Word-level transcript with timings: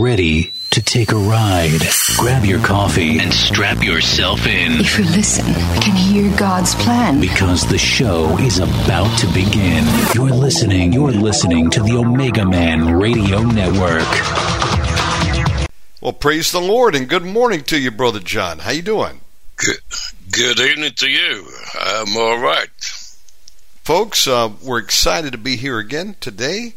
ready 0.00 0.52
to 0.70 0.80
take 0.80 1.12
a 1.12 1.16
ride. 1.16 1.80
Grab 2.16 2.44
your 2.44 2.60
coffee 2.60 3.18
and 3.18 3.32
strap 3.32 3.82
yourself 3.82 4.46
in. 4.46 4.80
If 4.80 4.98
you 4.98 5.04
listen, 5.04 5.46
we 5.46 5.80
can 5.80 5.94
hear 5.94 6.34
God's 6.38 6.74
plan. 6.76 7.20
Because 7.20 7.66
the 7.68 7.76
show 7.76 8.38
is 8.38 8.58
about 8.58 9.18
to 9.18 9.26
begin. 9.28 9.84
You're 10.14 10.30
listening, 10.30 10.92
you're 10.92 11.10
listening 11.10 11.70
to 11.70 11.82
the 11.82 11.96
Omega 11.96 12.46
Man 12.46 12.98
Radio 12.98 13.42
Network. 13.42 14.08
Well, 16.00 16.14
praise 16.14 16.50
the 16.50 16.60
Lord 16.60 16.94
and 16.94 17.08
good 17.08 17.24
morning 17.24 17.62
to 17.64 17.78
you, 17.78 17.90
Brother 17.90 18.20
John. 18.20 18.60
How 18.60 18.70
you 18.70 18.82
doing? 18.82 19.20
Good, 19.56 19.80
good 20.32 20.60
evening 20.60 20.92
to 20.96 21.08
you. 21.10 21.46
I'm 21.78 22.16
all 22.16 22.38
right. 22.38 22.70
Folks, 23.84 24.26
uh, 24.26 24.50
we're 24.62 24.78
excited 24.78 25.32
to 25.32 25.38
be 25.38 25.56
here 25.56 25.78
again 25.78 26.16
today 26.20 26.74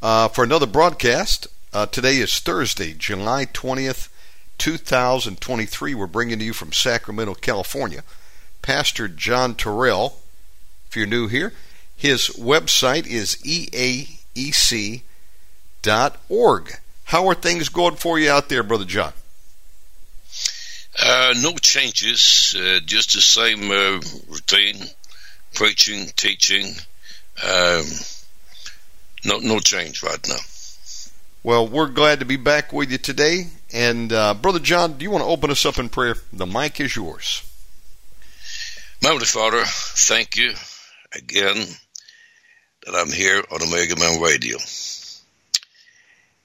uh, 0.00 0.28
for 0.28 0.42
another 0.42 0.66
broadcast. 0.66 1.48
Uh, 1.76 1.84
today 1.84 2.16
is 2.16 2.40
Thursday, 2.40 2.94
July 2.94 3.44
20th, 3.44 4.08
2023. 4.56 5.94
We're 5.94 6.06
bringing 6.06 6.38
to 6.38 6.44
you 6.46 6.54
from 6.54 6.72
Sacramento, 6.72 7.34
California. 7.34 8.02
Pastor 8.62 9.08
John 9.08 9.54
Torell, 9.54 10.14
if 10.88 10.96
you're 10.96 11.06
new 11.06 11.28
here, 11.28 11.52
his 11.94 12.28
website 12.28 13.06
is 13.06 13.36
eaec.org. 13.44 14.00
How 17.04 17.28
are 17.28 17.34
things 17.34 17.68
going 17.68 17.96
for 17.96 18.18
you 18.18 18.30
out 18.30 18.48
there, 18.48 18.62
Brother 18.62 18.86
John? 18.86 19.12
Uh, 20.98 21.34
no 21.42 21.52
changes, 21.56 22.56
uh, 22.58 22.80
just 22.86 23.12
the 23.12 23.20
same 23.20 23.70
uh, 23.70 24.00
routine, 24.32 24.82
preaching, 25.52 26.06
teaching. 26.16 26.72
Um, 27.46 27.84
no, 29.26 29.40
no 29.40 29.58
change 29.58 30.02
right 30.02 30.26
now. 30.26 30.36
Well, 31.46 31.68
we're 31.68 31.86
glad 31.86 32.18
to 32.18 32.26
be 32.26 32.34
back 32.34 32.72
with 32.72 32.90
you 32.90 32.98
today. 32.98 33.46
And, 33.72 34.12
uh, 34.12 34.34
Brother 34.34 34.58
John, 34.58 34.98
do 34.98 35.04
you 35.04 35.12
want 35.12 35.22
to 35.22 35.30
open 35.30 35.48
us 35.48 35.64
up 35.64 35.78
in 35.78 35.88
prayer? 35.88 36.16
The 36.32 36.44
mic 36.44 36.80
is 36.80 36.96
yours. 36.96 37.44
My 39.00 39.10
Heavenly 39.10 39.26
Father, 39.26 39.62
thank 39.64 40.36
you 40.36 40.54
again 41.12 41.64
that 42.84 42.96
I'm 42.96 43.12
here 43.12 43.44
on 43.48 43.62
Omega 43.62 43.94
Man 43.94 44.20
Radio. 44.20 44.56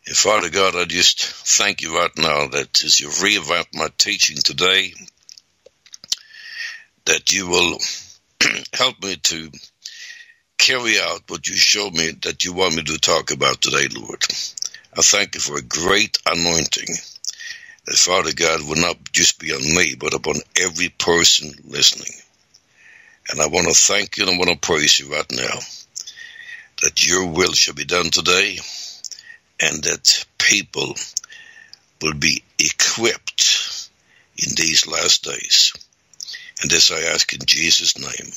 And 0.06 0.16
Father 0.16 0.52
God, 0.52 0.76
I 0.76 0.86
just 0.86 1.24
thank 1.24 1.82
you 1.82 1.98
right 1.98 2.16
now 2.16 2.50
that 2.50 2.84
as 2.84 3.00
you 3.00 3.10
revamp 3.24 3.70
my 3.74 3.88
teaching 3.98 4.38
today, 4.38 4.94
that 7.06 7.32
you 7.32 7.48
will 7.48 7.80
help 8.74 9.02
me 9.02 9.16
to 9.16 9.50
carry 10.60 11.00
out 11.00 11.24
what 11.28 11.48
you 11.48 11.56
showed 11.56 11.96
me 11.96 12.12
that 12.22 12.46
you 12.46 12.54
want 12.54 12.76
me 12.76 12.84
to 12.84 13.00
talk 13.00 13.32
about 13.32 13.62
today, 13.62 13.88
Lord. 14.00 14.24
I 14.98 15.02
thank 15.02 15.36
you 15.36 15.42
for 15.42 15.58
a 15.58 15.62
great 15.62 16.18
anointing 16.26 16.96
that 17.86 17.96
Father 17.96 18.34
God 18.34 18.68
will 18.68 18.82
not 18.82 18.98
just 19.12 19.40
be 19.40 19.54
on 19.54 19.62
me, 19.62 19.96
but 19.96 20.14
upon 20.14 20.36
every 20.60 20.90
person 20.90 21.52
listening. 21.66 22.14
And 23.30 23.42
I 23.42 23.48
want 23.48 23.68
to 23.68 23.74
thank 23.74 24.18
you 24.18 24.26
and 24.26 24.36
I 24.36 24.38
want 24.38 24.50
to 24.50 24.58
praise 24.58 25.00
you 25.00 25.12
right 25.12 25.32
now 25.32 25.60
that 26.82 27.08
your 27.08 27.28
will 27.28 27.54
shall 27.54 27.74
be 27.74 27.86
done 27.86 28.10
today 28.10 28.58
and 29.62 29.84
that 29.84 30.26
people 30.38 30.96
will 32.02 32.16
be 32.16 32.44
equipped 32.60 33.90
in 34.38 34.54
these 34.56 34.88
last 34.88 35.24
days. 35.24 35.74
And 36.62 36.70
this 36.70 36.92
I 36.92 37.14
ask 37.14 37.32
in 37.34 37.40
Jesus' 37.46 37.98
name. 37.98 38.32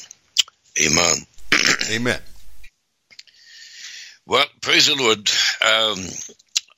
Amen. 0.87 1.17
Amen. 1.91 2.21
Well, 4.27 4.47
praise 4.61 4.87
the 4.87 4.95
Lord. 4.95 5.31
Um, 5.61 6.07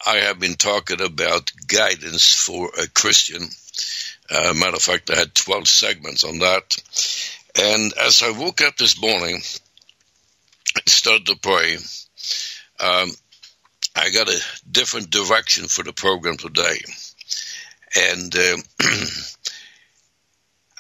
I 0.06 0.18
have 0.18 0.38
been 0.38 0.54
talking 0.54 1.00
about 1.00 1.50
guidance 1.66 2.32
for 2.32 2.70
a 2.80 2.86
Christian. 2.86 3.42
Uh, 4.30 4.54
matter 4.54 4.76
of 4.76 4.82
fact, 4.82 5.10
I 5.10 5.16
had 5.16 5.34
12 5.34 5.66
segments 5.66 6.22
on 6.22 6.38
that. 6.38 6.80
And 7.58 7.92
as 8.00 8.22
I 8.22 8.30
woke 8.30 8.60
up 8.60 8.76
this 8.76 9.00
morning, 9.00 9.40
started 10.86 11.26
to 11.26 11.36
pray. 11.36 11.78
Um, 12.78 13.10
I 13.96 14.10
got 14.10 14.28
a 14.28 14.40
different 14.70 15.10
direction 15.10 15.66
for 15.66 15.82
the 15.82 15.92
program 15.92 16.36
today. 16.36 16.78
And 17.96 18.32
uh, 18.32 18.56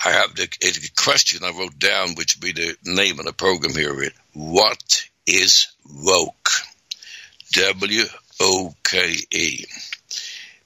I 0.04 0.10
have 0.12 0.36
the, 0.36 0.48
a 0.62 1.02
question 1.02 1.42
I 1.42 1.50
wrote 1.50 1.80
down, 1.80 2.14
which 2.14 2.36
would 2.36 2.42
be 2.42 2.52
the 2.52 2.76
name 2.84 3.18
of 3.18 3.26
the 3.26 3.32
program 3.32 3.74
here. 3.74 4.08
What 4.34 5.08
is 5.26 5.66
woke? 5.84 6.50
W 7.52 8.04
O 8.40 8.74
K 8.84 9.16
E. 9.30 9.64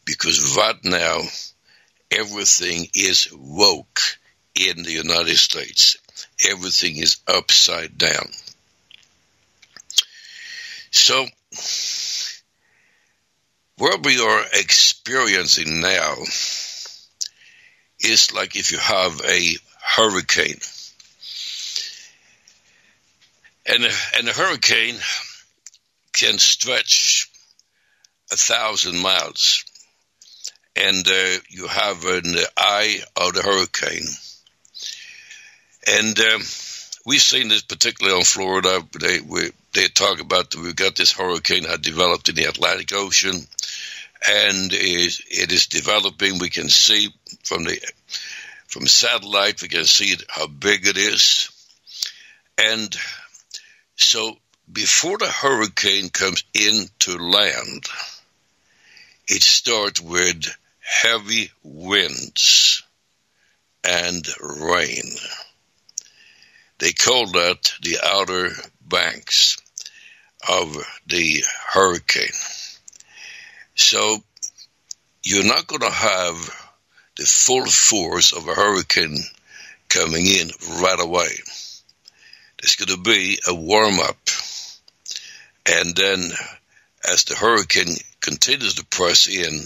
Because 0.05 0.57
right 0.57 0.85
now, 0.85 1.21
everything 2.11 2.89
is 2.95 3.29
woke 3.33 4.01
in 4.55 4.83
the 4.83 4.93
United 4.93 5.37
States. 5.37 5.97
Everything 6.49 6.97
is 6.97 7.19
upside 7.29 7.97
down. 7.97 8.31
So, 10.91 11.27
what 13.77 14.05
we 14.05 14.21
are 14.21 14.45
experiencing 14.55 15.81
now 15.81 16.17
is 18.01 18.33
like 18.35 18.57
if 18.57 18.73
you 18.73 18.79
have 18.79 19.21
a 19.25 19.57
hurricane. 19.97 20.61
And 23.67 23.85
and 24.17 24.29
a 24.29 24.33
hurricane 24.33 24.97
can 26.13 26.39
stretch 26.39 27.30
a 28.31 28.37
thousand 28.37 29.01
miles. 29.01 29.65
And 30.77 31.07
uh, 31.07 31.39
you 31.49 31.67
have 31.67 32.01
the 32.03 32.49
eye 32.57 33.01
of 33.17 33.35
the 33.35 33.43
hurricane. 33.43 34.07
And 35.87 36.19
um, 36.19 36.43
we've 37.07 37.21
seen 37.21 37.49
this 37.49 37.63
particularly 37.63 38.17
on 38.17 38.25
Florida. 38.25 38.83
They 38.99 39.21
we, 39.21 39.51
they 39.75 39.89
talk 39.89 40.21
about 40.21 40.55
we've 40.55 40.77
got 40.77 40.97
this 40.97 41.13
hurricane 41.13 41.65
that 41.65 41.83
developed 41.83 42.29
in 42.29 42.35
the 42.35 42.45
Atlantic 42.45 42.93
Ocean, 42.93 43.35
and 43.35 44.73
it, 44.73 45.21
it 45.31 45.53
is 45.53 45.67
developing. 45.67 46.39
We 46.39 46.51
can 46.51 46.69
see 46.69 47.09
from 47.45 47.65
the 47.65 47.81
from 48.67 48.87
satellite, 48.87 49.63
we 49.63 49.69
can 49.69 49.85
see 49.85 50.17
how 50.29 50.47
big 50.47 50.87
it 50.87 50.97
is, 50.97 51.51
and 52.59 52.95
so 53.97 54.37
before 54.73 55.19
the 55.19 55.27
hurricane 55.27 56.11
comes 56.11 56.45
into 56.55 57.19
land, 57.19 57.87
it 59.31 59.45
starts 59.45 60.01
with 60.01 60.45
heavy 60.81 61.53
winds 61.63 62.83
and 63.85 64.27
rain. 64.41 65.05
They 66.79 66.91
call 66.93 67.27
that 67.27 67.73
the 67.81 67.99
outer 68.03 68.51
banks 68.83 69.57
of 70.49 70.77
the 71.07 71.45
hurricane. 71.69 72.27
So 73.77 74.19
you're 75.23 75.45
not 75.45 75.69
going 75.69 75.83
to 75.83 75.91
have 75.91 76.37
the 77.17 77.25
full 77.25 77.67
force 77.67 78.33
of 78.33 78.49
a 78.49 78.55
hurricane 78.55 79.19
coming 79.89 80.27
in 80.27 80.51
right 80.83 81.01
away. 81.01 81.29
There's 82.61 82.75
going 82.75 82.97
to 82.97 83.03
be 83.03 83.39
a 83.47 83.55
warm 83.55 84.01
up. 84.01 84.19
And 85.67 85.95
then 85.95 86.33
as 87.09 87.25
the 87.25 87.37
hurricane 87.37 87.97
continues 88.21 88.75
to 88.75 88.85
press 88.87 89.29
in, 89.29 89.65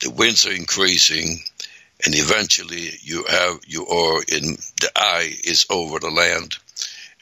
the 0.00 0.10
winds 0.10 0.46
are 0.46 0.52
increasing, 0.52 1.38
and 2.04 2.14
eventually 2.14 2.90
you 3.00 3.24
have 3.24 3.60
you 3.66 3.86
are 3.86 4.22
in 4.28 4.56
the 4.80 4.90
eye 4.94 5.32
is 5.44 5.66
over 5.70 5.98
the 5.98 6.10
land, 6.10 6.56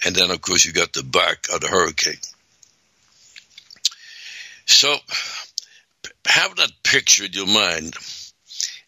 and 0.05 0.17
then 0.17 0.31
of 0.31 0.41
course 0.41 0.65
you 0.65 0.73
got 0.73 0.93
the 0.93 1.05
back 1.05 1.47
of 1.53 1.61
the 1.61 1.69
hurricane. 1.69 2.21
So 4.67 4.97
have 6.27 6.57
that 6.57 6.73
picture 6.83 7.25
in 7.25 7.33
your 7.33 7.47
mind, 7.47 7.95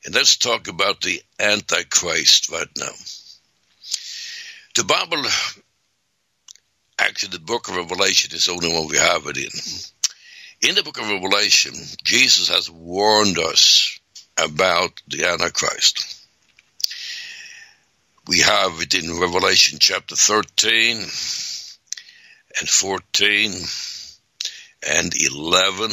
and 0.04 0.14
let's 0.14 0.36
talk 0.36 0.68
about 0.68 1.00
the 1.02 1.22
Antichrist 1.38 2.50
right 2.50 2.68
now. 2.76 2.92
The 4.74 4.84
Bible, 4.84 5.22
actually, 6.98 7.30
the 7.30 7.44
book 7.44 7.68
of 7.68 7.76
Revelation 7.76 8.34
is 8.34 8.46
the 8.46 8.52
only 8.52 8.72
one 8.72 8.88
we 8.88 8.98
have 8.98 9.26
it 9.26 9.36
in 9.36 9.50
in 10.60 10.74
the 10.74 10.82
book 10.82 10.98
of 10.98 11.08
Revelation, 11.08 11.74
Jesus 12.02 12.48
has 12.48 12.70
warned 12.70 13.38
us 13.38 13.98
about 14.38 15.00
the 15.08 15.26
Antichrist. 15.26 16.14
We 18.26 18.40
have 18.40 18.80
it 18.80 18.94
in 18.94 19.20
Revelation 19.20 19.78
chapter 19.80 20.16
13 20.16 20.96
and 20.98 22.68
14 22.68 23.52
and 24.88 25.12
11. 25.14 25.90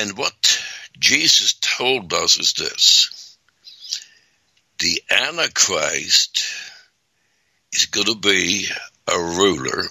And 0.00 0.18
what 0.18 0.62
Jesus 0.98 1.54
told 1.60 2.12
us 2.12 2.38
is 2.38 2.54
this 2.54 3.36
the 4.80 5.02
Antichrist 5.10 6.44
is 7.72 7.86
going 7.86 8.06
to 8.06 8.16
be 8.16 8.66
a 9.06 9.18
ruler 9.18 9.84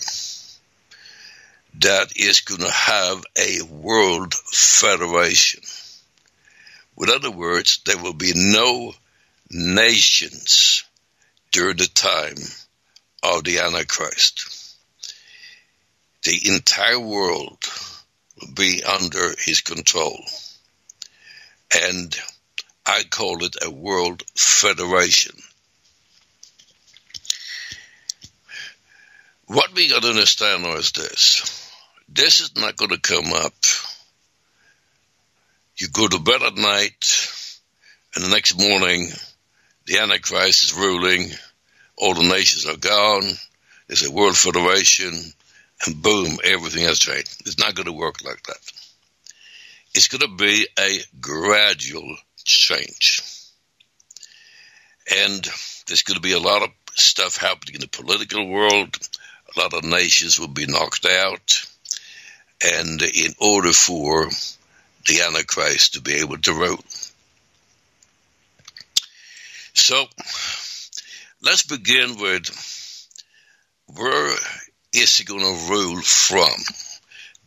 that 1.79 2.15
is 2.15 2.41
going 2.41 2.61
to 2.61 2.71
have 2.71 3.23
a 3.37 3.61
world 3.63 4.33
federation. 4.33 5.61
With 6.95 7.09
other 7.09 7.31
words, 7.31 7.81
there 7.85 7.97
will 7.97 8.13
be 8.13 8.33
no 8.35 8.93
nations 9.49 10.83
during 11.51 11.77
the 11.77 11.87
time 11.87 12.37
of 13.23 13.43
the 13.43 13.59
Antichrist. 13.59 14.77
The 16.23 16.39
entire 16.55 16.99
world 16.99 17.63
will 18.39 18.53
be 18.53 18.83
under 18.83 19.33
his 19.39 19.61
control. 19.61 20.19
And 21.75 22.15
I 22.85 23.03
call 23.09 23.43
it 23.43 23.55
a 23.61 23.71
world 23.71 24.23
federation. 24.35 25.35
What 29.47 29.73
we 29.73 29.89
got 29.89 30.03
to 30.03 30.09
understand 30.09 30.65
is 30.65 30.91
this. 30.91 31.62
This 32.13 32.41
is 32.41 32.55
not 32.55 32.75
going 32.75 32.91
to 32.91 32.99
come 32.99 33.33
up. 33.33 33.55
You 35.75 35.87
go 35.87 36.07
to 36.07 36.19
bed 36.19 36.43
at 36.43 36.55
night, 36.55 37.31
and 38.13 38.23
the 38.23 38.29
next 38.29 38.59
morning, 38.59 39.09
the 39.87 39.97
Antichrist 39.97 40.61
is 40.63 40.73
ruling, 40.75 41.31
all 41.97 42.13
the 42.13 42.21
nations 42.21 42.67
are 42.67 42.77
gone, 42.77 43.23
there's 43.87 44.05
a 44.05 44.11
world 44.11 44.37
federation, 44.37 45.11
and 45.85 46.01
boom, 46.03 46.37
everything 46.43 46.83
has 46.83 46.99
changed. 46.99 47.41
It's 47.47 47.57
not 47.57 47.73
going 47.73 47.87
to 47.87 47.93
work 47.93 48.23
like 48.23 48.43
that. 48.43 48.71
It's 49.95 50.07
going 50.07 50.21
to 50.21 50.35
be 50.35 50.67
a 50.77 50.99
gradual 51.19 52.15
change. 52.45 53.21
And 55.17 55.43
there's 55.87 56.03
going 56.03 56.15
to 56.15 56.21
be 56.21 56.33
a 56.33 56.39
lot 56.39 56.61
of 56.61 56.69
stuff 56.93 57.37
happening 57.37 57.75
in 57.75 57.81
the 57.81 57.87
political 57.87 58.47
world. 58.47 58.95
A 59.55 59.59
lot 59.59 59.73
of 59.73 59.83
nations 59.83 60.39
will 60.39 60.47
be 60.47 60.67
knocked 60.67 61.07
out. 61.07 61.65
And 62.63 63.01
in 63.01 63.33
order 63.39 63.73
for 63.73 64.29
the 65.07 65.21
Antichrist 65.21 65.93
to 65.93 66.01
be 66.01 66.15
able 66.15 66.37
to 66.37 66.53
rule. 66.53 66.83
So 69.73 70.05
let's 71.41 71.63
begin 71.63 72.19
with 72.19 72.49
where 73.87 74.35
is 74.93 75.17
he 75.17 75.25
going 75.25 75.41
to 75.41 75.71
rule 75.71 76.01
from? 76.01 76.53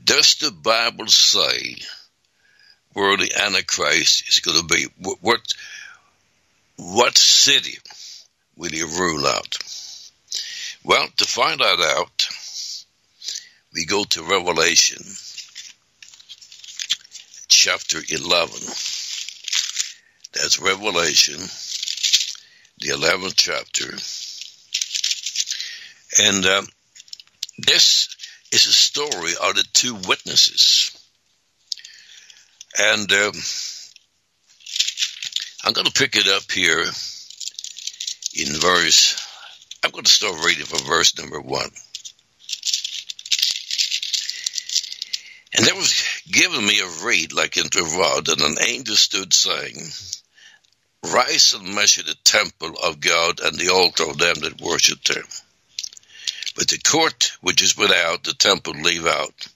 Does 0.04 0.36
the 0.36 0.50
Bible 0.50 1.06
say 1.06 1.76
where 2.92 3.16
the 3.16 3.32
Antichrist 3.42 4.28
is 4.28 4.40
going 4.40 4.58
to 4.58 4.74
be? 4.74 4.86
What 5.20 5.40
what 6.76 7.16
city 7.16 7.78
will 8.56 8.70
he 8.70 8.82
rule 8.82 9.26
out? 9.26 9.56
Well, 10.84 11.06
to 11.16 11.24
find 11.24 11.60
that 11.60 11.94
out, 11.96 12.28
we 13.76 13.84
go 13.84 14.02
to 14.04 14.22
Revelation 14.22 15.02
chapter 17.46 17.98
11. 18.08 18.48
That's 20.32 20.58
Revelation, 20.58 21.38
the 22.80 22.96
11th 22.96 23.34
chapter. 23.36 23.92
And 26.26 26.46
um, 26.46 26.66
this 27.58 28.08
is 28.50 28.66
a 28.66 28.72
story 28.72 29.32
of 29.42 29.56
the 29.56 29.64
two 29.74 29.94
witnesses. 30.08 30.98
And 32.78 33.12
um, 33.12 33.32
I'm 35.64 35.74
going 35.74 35.86
to 35.86 35.92
pick 35.92 36.16
it 36.16 36.28
up 36.28 36.50
here 36.50 36.80
in 36.80 38.54
verse, 38.58 39.22
I'm 39.84 39.90
going 39.90 40.04
to 40.04 40.10
start 40.10 40.46
reading 40.46 40.64
from 40.64 40.86
verse 40.86 41.18
number 41.18 41.42
one. 41.42 41.68
And 45.56 45.64
there 45.64 45.74
was 45.74 46.22
given 46.30 46.66
me 46.66 46.80
a 46.80 47.06
reed 47.06 47.32
like 47.32 47.56
unto 47.56 47.78
a 47.78 47.98
rod, 47.98 48.28
and 48.28 48.42
an 48.42 48.56
angel 48.60 48.94
stood 48.94 49.32
saying, 49.32 49.90
Rise 51.02 51.54
and 51.54 51.74
measure 51.74 52.02
the 52.02 52.14
temple 52.24 52.76
of 52.82 53.00
God 53.00 53.40
and 53.40 53.56
the 53.58 53.70
altar 53.70 54.04
of 54.08 54.18
them 54.18 54.34
that 54.40 54.60
worship 54.60 55.08
him. 55.08 55.24
But 56.56 56.68
the 56.68 56.78
court 56.78 57.32
which 57.40 57.62
is 57.62 57.76
without 57.76 58.24
the 58.24 58.34
temple 58.34 58.74
leave 58.74 59.06
out, 59.06 59.46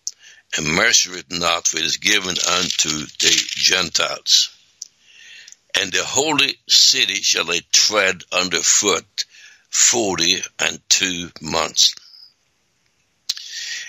and 0.57 0.75
measure 0.75 1.17
it 1.17 1.31
not, 1.31 1.69
for 1.69 1.79
it 1.79 1.85
is 1.85 1.99
given 1.99 2.31
unto 2.31 2.89
the 2.89 3.45
Gentiles. 3.49 4.49
And 5.79 5.93
the 5.93 6.05
holy 6.05 6.59
city 6.67 7.21
shall 7.23 7.45
they 7.45 7.61
tread 7.73 8.25
under 8.33 8.63
foot 8.63 9.25
forty 9.69 10.43
and 10.59 10.81
two 10.89 11.31
months. 11.41 11.95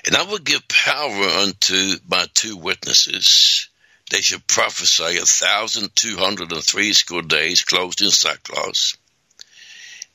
And 0.05 0.15
I 0.15 0.23
will 0.23 0.39
give 0.39 0.67
power 0.67 1.25
unto 1.25 1.95
my 2.07 2.25
two 2.33 2.57
witnesses. 2.57 3.69
They 4.09 4.21
shall 4.21 4.39
prophesy 4.47 5.17
a 5.17 5.25
thousand 5.25 5.95
two 5.95 6.17
hundred 6.17 6.51
and 6.51 6.63
three 6.63 6.93
score 6.93 7.21
days 7.21 7.63
clothed 7.63 8.01
in 8.01 8.09
sackcloth. 8.09 8.97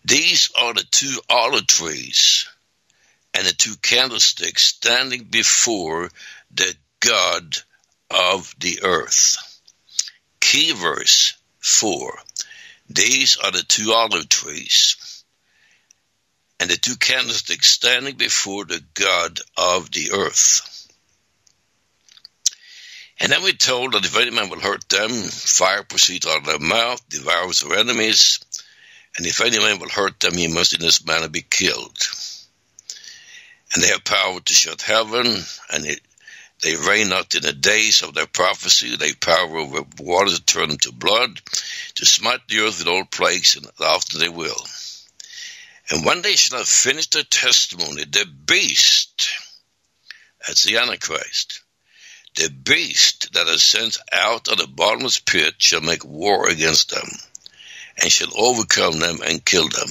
These 0.05 0.51
are 0.59 0.75
the 0.75 0.85
two 0.91 1.21
olive 1.29 1.67
trees 1.67 2.47
and 3.35 3.47
the 3.47 3.53
two 3.53 3.75
candlesticks 3.77 4.65
standing 4.65 5.25
before 5.25 6.11
the 6.53 6.75
God 7.01 7.57
of 8.11 8.55
the 8.59 8.81
earth. 8.83 9.37
Key 10.41 10.73
verse 10.73 11.35
4. 11.61 12.19
These 12.89 13.37
are 13.39 13.51
the 13.51 13.63
two 13.63 13.93
olive 13.93 14.29
trees 14.29 14.97
and 16.59 16.71
the 16.71 16.77
two 16.77 16.97
candlesticks 16.97 17.71
standing 17.71 18.17
before 18.17 18.65
the 18.65 18.83
God 18.95 19.39
of 19.57 19.91
the 19.91 20.13
earth. 20.13 20.73
And 23.19 23.33
then 23.33 23.43
we're 23.43 23.53
told 23.53 23.93
that 23.93 24.05
if 24.05 24.17
any 24.17 24.31
man 24.31 24.51
will 24.51 24.61
hurt 24.61 24.89
them, 24.89 25.11
fire 25.11 25.83
proceeds 25.83 26.27
out 26.27 26.39
of 26.39 26.47
their 26.47 26.59
mouth, 26.59 27.07
devours 27.09 27.61
their 27.61 27.79
enemies, 27.79 28.41
and 29.17 29.27
if 29.27 29.41
any 29.41 29.59
man 29.59 29.79
will 29.79 29.89
hurt 29.89 30.21
them, 30.21 30.35
he 30.35 30.49
must 30.49 30.75
in 30.75 30.81
this 30.81 31.05
manner 31.07 31.29
be 31.29 31.43
killed. 31.43 31.97
And 33.75 33.83
they 33.83 33.89
have 33.89 34.05
power 34.05 34.41
to 34.41 34.53
shut 34.53 34.83
heaven, 34.83 35.27
and 35.73 35.87
it, 35.87 36.01
they 36.63 36.77
reign 36.77 37.09
not 37.09 37.35
in 37.35 37.43
the 37.43 37.53
days 37.53 38.03
of 38.03 38.15
their 38.15 38.27
prophecy. 38.27 38.97
They 38.97 39.13
power 39.15 39.57
over 39.57 39.83
water 39.99 40.31
to 40.31 40.45
turn 40.45 40.69
them 40.69 40.79
to 40.79 40.93
blood, 40.93 41.41
to 41.97 42.07
smite 42.07 42.47
the 42.49 42.61
earth 42.61 42.79
with 42.79 42.89
all 42.89 43.05
plagues, 43.05 43.57
and 43.57 43.67
after 43.81 44.19
they 44.19 44.29
will. 44.29 44.57
And 45.91 46.05
when 46.05 46.23
they 46.23 46.35
shall 46.35 46.59
have 46.59 46.69
finished 46.69 47.13
their 47.13 47.23
testimony, 47.23 48.05
the 48.05 48.27
beast, 48.27 49.29
that's 50.47 50.65
the 50.65 50.79
Antichrist, 50.79 51.63
the 52.35 52.51
beast 52.51 53.33
that 53.35 53.47
is 53.47 53.63
sent 53.63 53.97
out 54.13 54.49
of 54.49 54.59
the 54.59 54.67
bottomless 54.67 55.21
pit 55.21 55.55
shall 55.59 55.81
make 55.81 56.05
war 56.05 56.49
against 56.49 56.91
them, 56.91 57.09
and 58.03 58.11
shall 58.11 58.33
overcome 58.37 58.99
them 58.99 59.21
and 59.25 59.45
kill 59.45 59.69
them. 59.69 59.89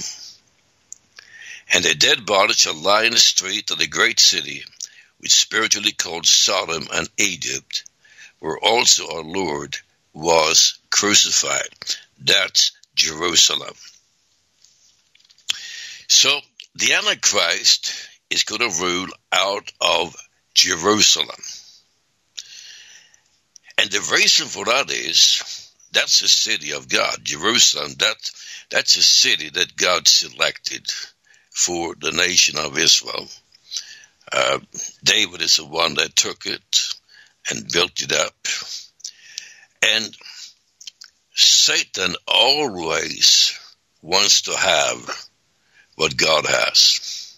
And 1.73 1.83
their 1.83 1.95
dead 1.95 2.25
bodies 2.25 2.57
shall 2.57 2.75
lie 2.75 3.05
in 3.05 3.13
the 3.13 3.17
street 3.17 3.71
of 3.71 3.79
the 3.79 3.87
great 3.87 4.19
city, 4.19 4.63
which 5.17 5.33
spiritually 5.33 5.91
called 5.91 6.27
Sodom 6.27 6.87
and 6.93 7.09
Egypt, 7.17 7.83
where 8.39 8.59
also 8.59 9.15
our 9.15 9.23
Lord 9.23 9.77
was 10.13 10.77
crucified. 10.91 11.69
That's 12.19 12.73
Jerusalem. 12.95 13.73
So 16.07 16.39
the 16.75 16.93
Antichrist 16.93 18.09
is 18.29 18.43
going 18.43 18.61
to 18.61 18.81
rule 18.81 19.07
out 19.31 19.71
of 19.81 20.15
Jerusalem. 20.53 21.29
And 23.77 23.89
the 23.91 24.13
reason 24.13 24.47
for 24.47 24.65
that 24.65 24.89
is 24.89 25.71
that's 25.91 26.21
the 26.21 26.27
city 26.27 26.71
of 26.71 26.89
God, 26.89 27.17
Jerusalem. 27.23 27.93
That, 27.99 28.15
that's 28.69 28.97
a 28.97 29.03
city 29.03 29.49
that 29.49 29.75
God 29.75 30.07
selected 30.07 30.85
for 31.51 31.95
the 31.95 32.11
nation 32.11 32.57
of 32.57 32.77
Israel. 32.77 33.27
Uh, 34.31 34.59
David 35.03 35.41
is 35.41 35.57
the 35.57 35.65
one 35.65 35.95
that 35.95 36.15
took 36.15 36.45
it 36.45 36.93
and 37.49 37.71
built 37.71 38.01
it 38.01 38.11
up. 38.11 38.35
And 39.81 40.17
Satan 41.33 42.15
always 42.27 43.57
wants 44.01 44.43
to 44.43 44.55
have 44.55 45.24
what 45.95 46.17
God 46.17 46.45
has. 46.47 47.37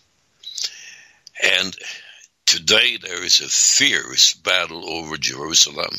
And 1.41 1.75
today 2.45 2.97
there 2.97 3.23
is 3.23 3.41
a 3.41 3.47
fierce 3.47 4.33
battle 4.33 4.89
over 4.89 5.17
Jerusalem. 5.17 5.95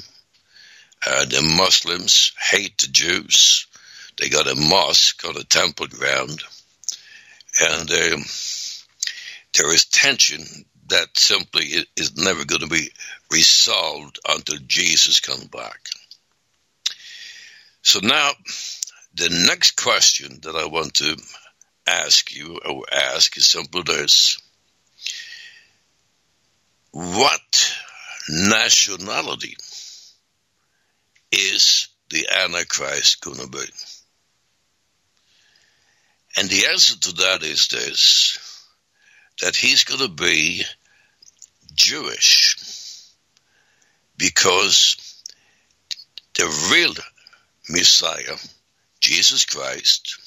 Uh, 1.06 1.24
the 1.26 1.42
Muslims 1.56 2.32
hate 2.50 2.78
the 2.78 2.88
Jews. 2.88 3.66
They 4.18 4.28
got 4.28 4.50
a 4.50 4.56
mosque 4.56 5.24
on 5.24 5.36
a 5.36 5.44
temple 5.44 5.86
ground. 5.86 6.42
And 7.60 7.90
um, 7.90 8.24
there 9.54 9.72
is 9.72 9.86
tension 9.86 10.44
that 10.88 11.16
simply 11.16 11.66
is 11.96 12.16
never 12.16 12.44
going 12.44 12.62
to 12.62 12.68
be 12.68 12.90
resolved 13.30 14.18
until 14.28 14.58
Jesus 14.66 15.20
comes 15.20 15.46
back. 15.46 15.78
So 17.82 18.00
now, 18.02 18.32
the 19.14 19.28
next 19.46 19.76
question 19.76 20.40
that 20.42 20.56
I 20.56 20.66
want 20.66 20.94
to 20.94 21.16
ask 21.88 22.34
you 22.34 22.58
or 22.64 22.82
ask 22.92 23.36
is 23.36 23.46
simple 23.46 23.82
this. 23.82 24.38
what 26.92 27.76
nationality 28.28 29.56
is 31.32 31.88
the 32.10 32.28
Antichrist 32.28 33.20
going 33.20 33.38
to 33.38 33.48
be? 33.48 33.64
And 36.36 36.48
the 36.48 36.66
answer 36.70 36.98
to 36.98 37.12
that 37.16 37.42
is 37.42 37.68
this 37.68 38.38
that 39.40 39.56
he's 39.56 39.84
going 39.84 40.00
to 40.00 40.08
be 40.08 40.64
Jewish 41.74 42.56
because 44.16 44.96
the 46.36 46.46
real 46.72 46.92
Messiah, 47.68 48.36
Jesus 49.00 49.44
Christ, 49.44 50.18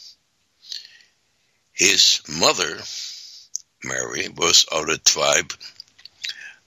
his 1.73 2.21
mother, 2.27 2.79
Mary, 3.83 4.27
was 4.29 4.65
of 4.71 4.87
the 4.87 4.97
tribe 4.97 5.53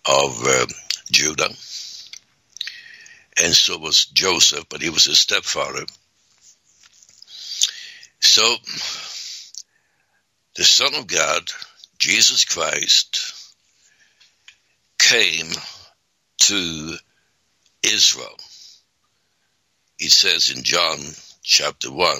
of 0.06 0.44
uh, 0.44 0.66
Judah, 1.11 1.50
and 3.42 3.54
so 3.54 3.78
was 3.78 4.06
Joseph, 4.06 4.66
but 4.68 4.82
he 4.82 4.90
was 4.90 5.04
his 5.04 5.18
stepfather. 5.18 5.84
So, 8.20 8.56
the 10.56 10.64
Son 10.64 10.94
of 10.94 11.06
God, 11.06 11.50
Jesus 11.99 12.44
Christ, 12.44 13.34
came 14.99 15.52
to 16.38 16.96
Israel. 17.82 18.37
It 19.99 20.11
says 20.11 20.50
in 20.50 20.62
John 20.62 20.99
chapter 21.42 21.90
1 21.90 22.16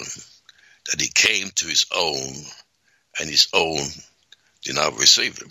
that 0.91 1.01
he 1.01 1.07
came 1.07 1.49
to 1.55 1.67
his 1.67 1.85
own, 1.95 2.33
and 3.19 3.29
his 3.29 3.47
own 3.53 3.81
did 4.63 4.75
not 4.75 4.97
receive 4.97 5.37
him. 5.37 5.49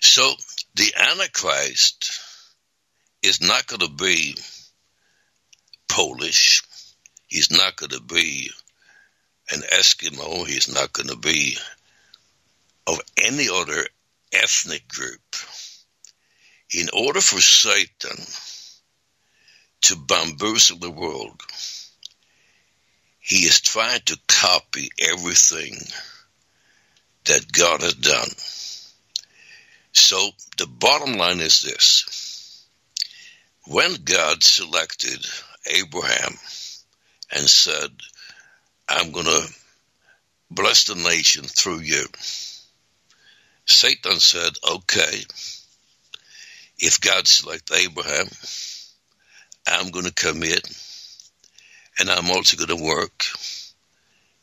So 0.00 0.32
the 0.74 0.92
Antichrist 0.96 2.20
is 3.22 3.40
not 3.40 3.66
going 3.66 3.80
to 3.80 3.90
be 3.90 4.36
Polish. 5.88 6.62
He's 7.26 7.50
not 7.50 7.76
going 7.76 7.90
to 7.90 8.00
be 8.00 8.50
an 9.52 9.60
Eskimo. 9.60 10.46
He's 10.46 10.72
not 10.72 10.92
going 10.92 11.08
to 11.08 11.16
be 11.16 11.56
of 12.86 13.00
any 13.16 13.48
other 13.52 13.86
ethnic 14.32 14.88
group. 14.88 15.20
In 16.72 16.88
order 16.92 17.20
for 17.20 17.40
Satan 17.40 18.16
to 19.82 19.96
bamboozle 19.96 20.78
the 20.78 20.90
world, 20.90 21.40
he 23.20 23.44
is 23.44 23.60
trying 23.60 24.00
to 24.06 24.18
copy 24.26 24.90
everything 24.98 25.76
that 27.26 27.52
God 27.52 27.82
has 27.82 27.94
done. 27.94 28.28
So 29.92 30.30
the 30.56 30.66
bottom 30.66 31.14
line 31.14 31.40
is 31.40 31.60
this. 31.60 32.66
When 33.66 33.94
God 34.04 34.42
selected 34.42 35.24
Abraham 35.66 36.34
and 37.30 37.48
said, 37.48 37.90
I'm 38.88 39.12
going 39.12 39.26
to 39.26 39.48
bless 40.50 40.84
the 40.84 40.94
nation 40.94 41.44
through 41.44 41.80
you, 41.80 42.06
Satan 43.66 44.18
said, 44.18 44.52
okay, 44.68 45.20
if 46.78 47.00
God 47.00 47.28
selected 47.28 47.76
Abraham, 47.76 48.26
I'm 49.68 49.90
going 49.90 50.06
to 50.06 50.12
commit 50.14 50.66
and 51.98 52.10
I'm 52.10 52.30
also 52.30 52.56
going 52.56 52.76
to 52.78 52.84
work 52.84 53.24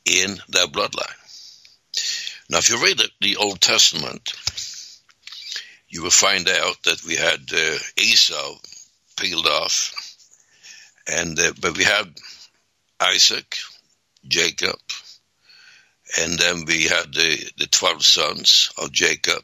in 0.06 0.38
that 0.50 0.72
bloodline. 0.72 1.18
Now, 2.50 2.60
if 2.60 2.70
you 2.70 2.82
read 2.82 3.02
the 3.20 3.38
Old 3.38 3.60
Testament, 3.60 4.34
you 5.90 6.04
will 6.04 6.10
find 6.10 6.48
out 6.48 6.82
that 6.84 7.04
we 7.06 7.16
had 7.16 7.42
uh, 7.54 7.78
Esau 7.98 8.56
peeled 9.18 9.48
off, 9.48 9.94
and 11.08 11.38
uh, 11.40 11.54
but 11.60 11.78
we 11.78 11.84
had 11.84 12.08
Isaac, 13.00 13.56
Jacob, 14.28 14.80
and 16.20 16.40
then 16.40 16.66
we 16.66 16.84
had 16.84 17.14
the, 17.14 17.52
the 17.58 17.68
12 17.68 18.04
sons 18.04 18.72
of 18.78 18.92
Jacob, 18.92 19.44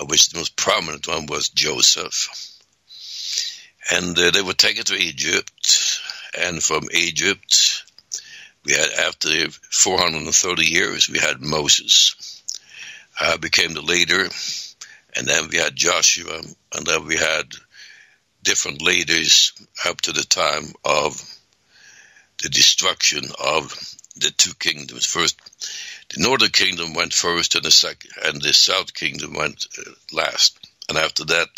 of 0.00 0.08
which 0.08 0.28
the 0.28 0.38
most 0.38 0.56
prominent 0.56 1.06
one 1.06 1.26
was 1.26 1.50
Joseph. 1.50 2.28
And 3.92 4.18
uh, 4.18 4.30
they 4.30 4.42
were 4.42 4.54
taken 4.54 4.84
to 4.84 4.94
Egypt, 4.94 5.95
and 6.38 6.62
from 6.62 6.88
Egypt, 6.92 7.84
we 8.64 8.72
had, 8.72 8.90
after 8.90 9.28
430 9.50 10.64
years, 10.64 11.08
we 11.08 11.18
had 11.18 11.40
Moses, 11.40 12.42
uh, 13.20 13.36
became 13.38 13.74
the 13.74 13.82
leader, 13.82 14.28
and 15.16 15.26
then 15.26 15.48
we 15.48 15.56
had 15.56 15.76
Joshua, 15.76 16.42
and 16.74 16.86
then 16.86 17.06
we 17.06 17.16
had 17.16 17.46
different 18.42 18.82
leaders 18.82 19.52
up 19.84 20.00
to 20.02 20.12
the 20.12 20.24
time 20.24 20.72
of 20.84 21.20
the 22.42 22.48
destruction 22.48 23.24
of 23.42 23.72
the 24.16 24.30
two 24.30 24.54
kingdoms. 24.54 25.06
First, 25.06 25.38
the 26.14 26.22
northern 26.22 26.50
kingdom 26.50 26.94
went 26.94 27.12
first, 27.12 27.54
and 27.54 27.64
the 27.64 27.70
second, 27.70 28.10
and 28.24 28.40
the 28.40 28.52
south 28.52 28.94
kingdom 28.94 29.34
went 29.34 29.66
uh, 29.78 29.90
last. 30.12 30.58
And 30.88 30.98
after 30.98 31.24
that, 31.24 31.48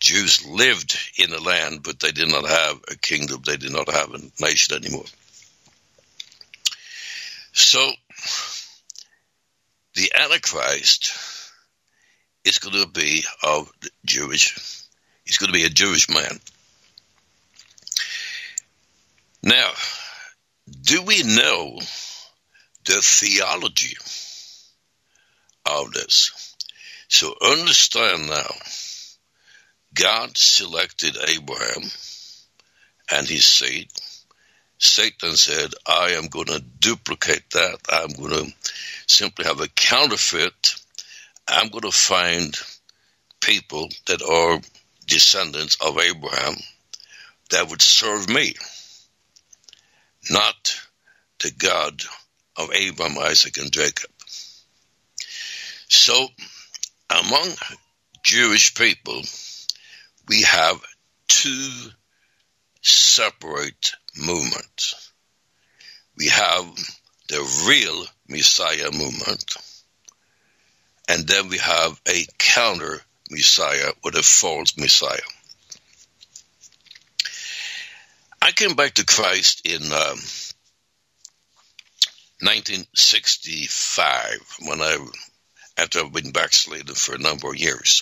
Jews 0.00 0.46
lived 0.46 0.96
in 1.18 1.30
the 1.30 1.40
land, 1.40 1.82
but 1.82 1.98
they 2.00 2.12
did 2.12 2.28
not 2.28 2.46
have 2.46 2.80
a 2.90 2.96
kingdom. 2.96 3.42
They 3.44 3.56
did 3.56 3.72
not 3.72 3.90
have 3.90 4.14
a 4.14 4.20
nation 4.40 4.76
anymore. 4.76 5.04
So, 7.52 7.90
the 9.94 10.12
Antichrist 10.16 11.12
is 12.44 12.58
going 12.58 12.82
to 12.82 12.88
be 12.88 13.24
of 13.42 13.70
Jewish. 14.04 14.56
He's 15.24 15.38
going 15.38 15.52
to 15.52 15.58
be 15.58 15.64
a 15.64 15.70
Jewish 15.70 16.08
man. 16.08 16.38
Now, 19.42 19.70
do 20.82 21.02
we 21.02 21.22
know 21.22 21.78
the 22.86 23.00
theology 23.02 23.96
of 25.66 25.92
this? 25.92 26.54
So 27.08 27.34
understand 27.42 28.28
now, 28.28 28.50
God 29.94 30.36
selected 30.36 31.16
Abraham 31.28 31.82
and 33.10 33.28
his 33.28 33.44
seed. 33.44 33.88
Satan 34.78 35.34
said, 35.36 35.72
I 35.86 36.12
am 36.12 36.28
going 36.28 36.46
to 36.46 36.60
duplicate 36.60 37.50
that. 37.50 37.78
I'm 37.88 38.10
going 38.10 38.30
to 38.30 38.52
simply 39.06 39.46
have 39.46 39.60
a 39.60 39.68
counterfeit. 39.68 40.76
I'm 41.48 41.68
going 41.68 41.82
to 41.82 41.90
find 41.90 42.56
people 43.40 43.88
that 44.06 44.22
are 44.22 44.60
descendants 45.06 45.76
of 45.80 45.98
Abraham 45.98 46.54
that 47.50 47.68
would 47.68 47.82
serve 47.82 48.28
me 48.28 48.54
not 50.30 50.80
the 51.40 51.50
God 51.50 52.02
of 52.56 52.70
Abraham, 52.72 53.18
Isaac, 53.18 53.56
and 53.58 53.72
Jacob. 53.72 54.10
So, 55.88 56.28
among 57.10 57.48
Jewish 58.22 58.74
people, 58.74 59.22
we 60.28 60.42
have 60.42 60.80
two 61.26 61.90
separate 62.82 63.92
movements. 64.16 65.10
We 66.16 66.28
have 66.28 66.64
the 67.28 67.66
real 67.68 68.04
Messiah 68.28 68.92
movement, 68.92 69.56
and 71.08 71.26
then 71.26 71.48
we 71.48 71.58
have 71.58 72.00
a 72.08 72.24
counter 72.38 73.00
Messiah 73.30 73.92
with 74.02 74.14
a 74.16 74.22
false 74.22 74.76
Messiah. 74.76 75.18
I 78.40 78.52
came 78.52 78.76
back 78.76 78.94
to 78.94 79.04
Christ 79.04 79.66
in 79.66 79.82
um, 79.82 80.18
1965 82.40 84.56
when 84.62 84.80
I, 84.80 84.96
after 85.76 85.98
I've 86.00 86.12
been 86.12 86.30
backslidden 86.32 86.94
for 86.94 87.14
a 87.14 87.18
number 87.18 87.48
of 87.48 87.56
years, 87.56 88.00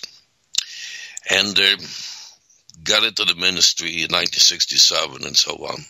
and 1.29 1.59
uh, 1.59 1.77
got 2.83 3.03
into 3.03 3.25
the 3.25 3.35
ministry 3.35 3.89
in 3.89 4.11
1967 4.11 5.25
and 5.25 5.35
so 5.35 5.53
on. 5.53 5.85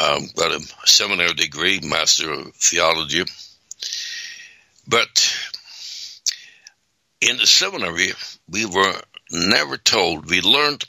Um, 0.00 0.28
got 0.34 0.52
a 0.52 0.60
seminary 0.86 1.34
degree, 1.34 1.80
Master 1.82 2.32
of 2.32 2.54
Theology, 2.56 3.24
but 4.88 5.36
in 7.20 7.36
the 7.36 7.46
seminary 7.46 8.08
we 8.48 8.66
were 8.66 8.94
never 9.30 9.76
told. 9.76 10.28
We 10.28 10.40
learned 10.40 10.84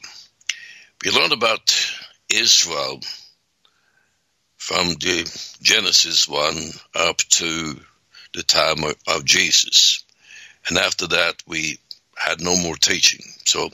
we 1.04 1.12
learned 1.12 1.34
about 1.34 1.76
Israel 2.30 3.00
from 4.58 4.88
the 4.96 5.58
Genesis 5.62 6.28
1 6.28 6.72
up 6.96 7.18
to 7.18 7.80
the 8.34 8.42
time 8.42 8.84
of, 8.84 8.96
of 9.08 9.24
Jesus. 9.24 10.04
And 10.68 10.80
after 10.80 11.06
that, 11.08 11.44
we 11.46 11.78
had 12.18 12.42
no 12.42 12.56
more 12.58 12.76
teaching. 12.76 13.22
So 13.46 13.70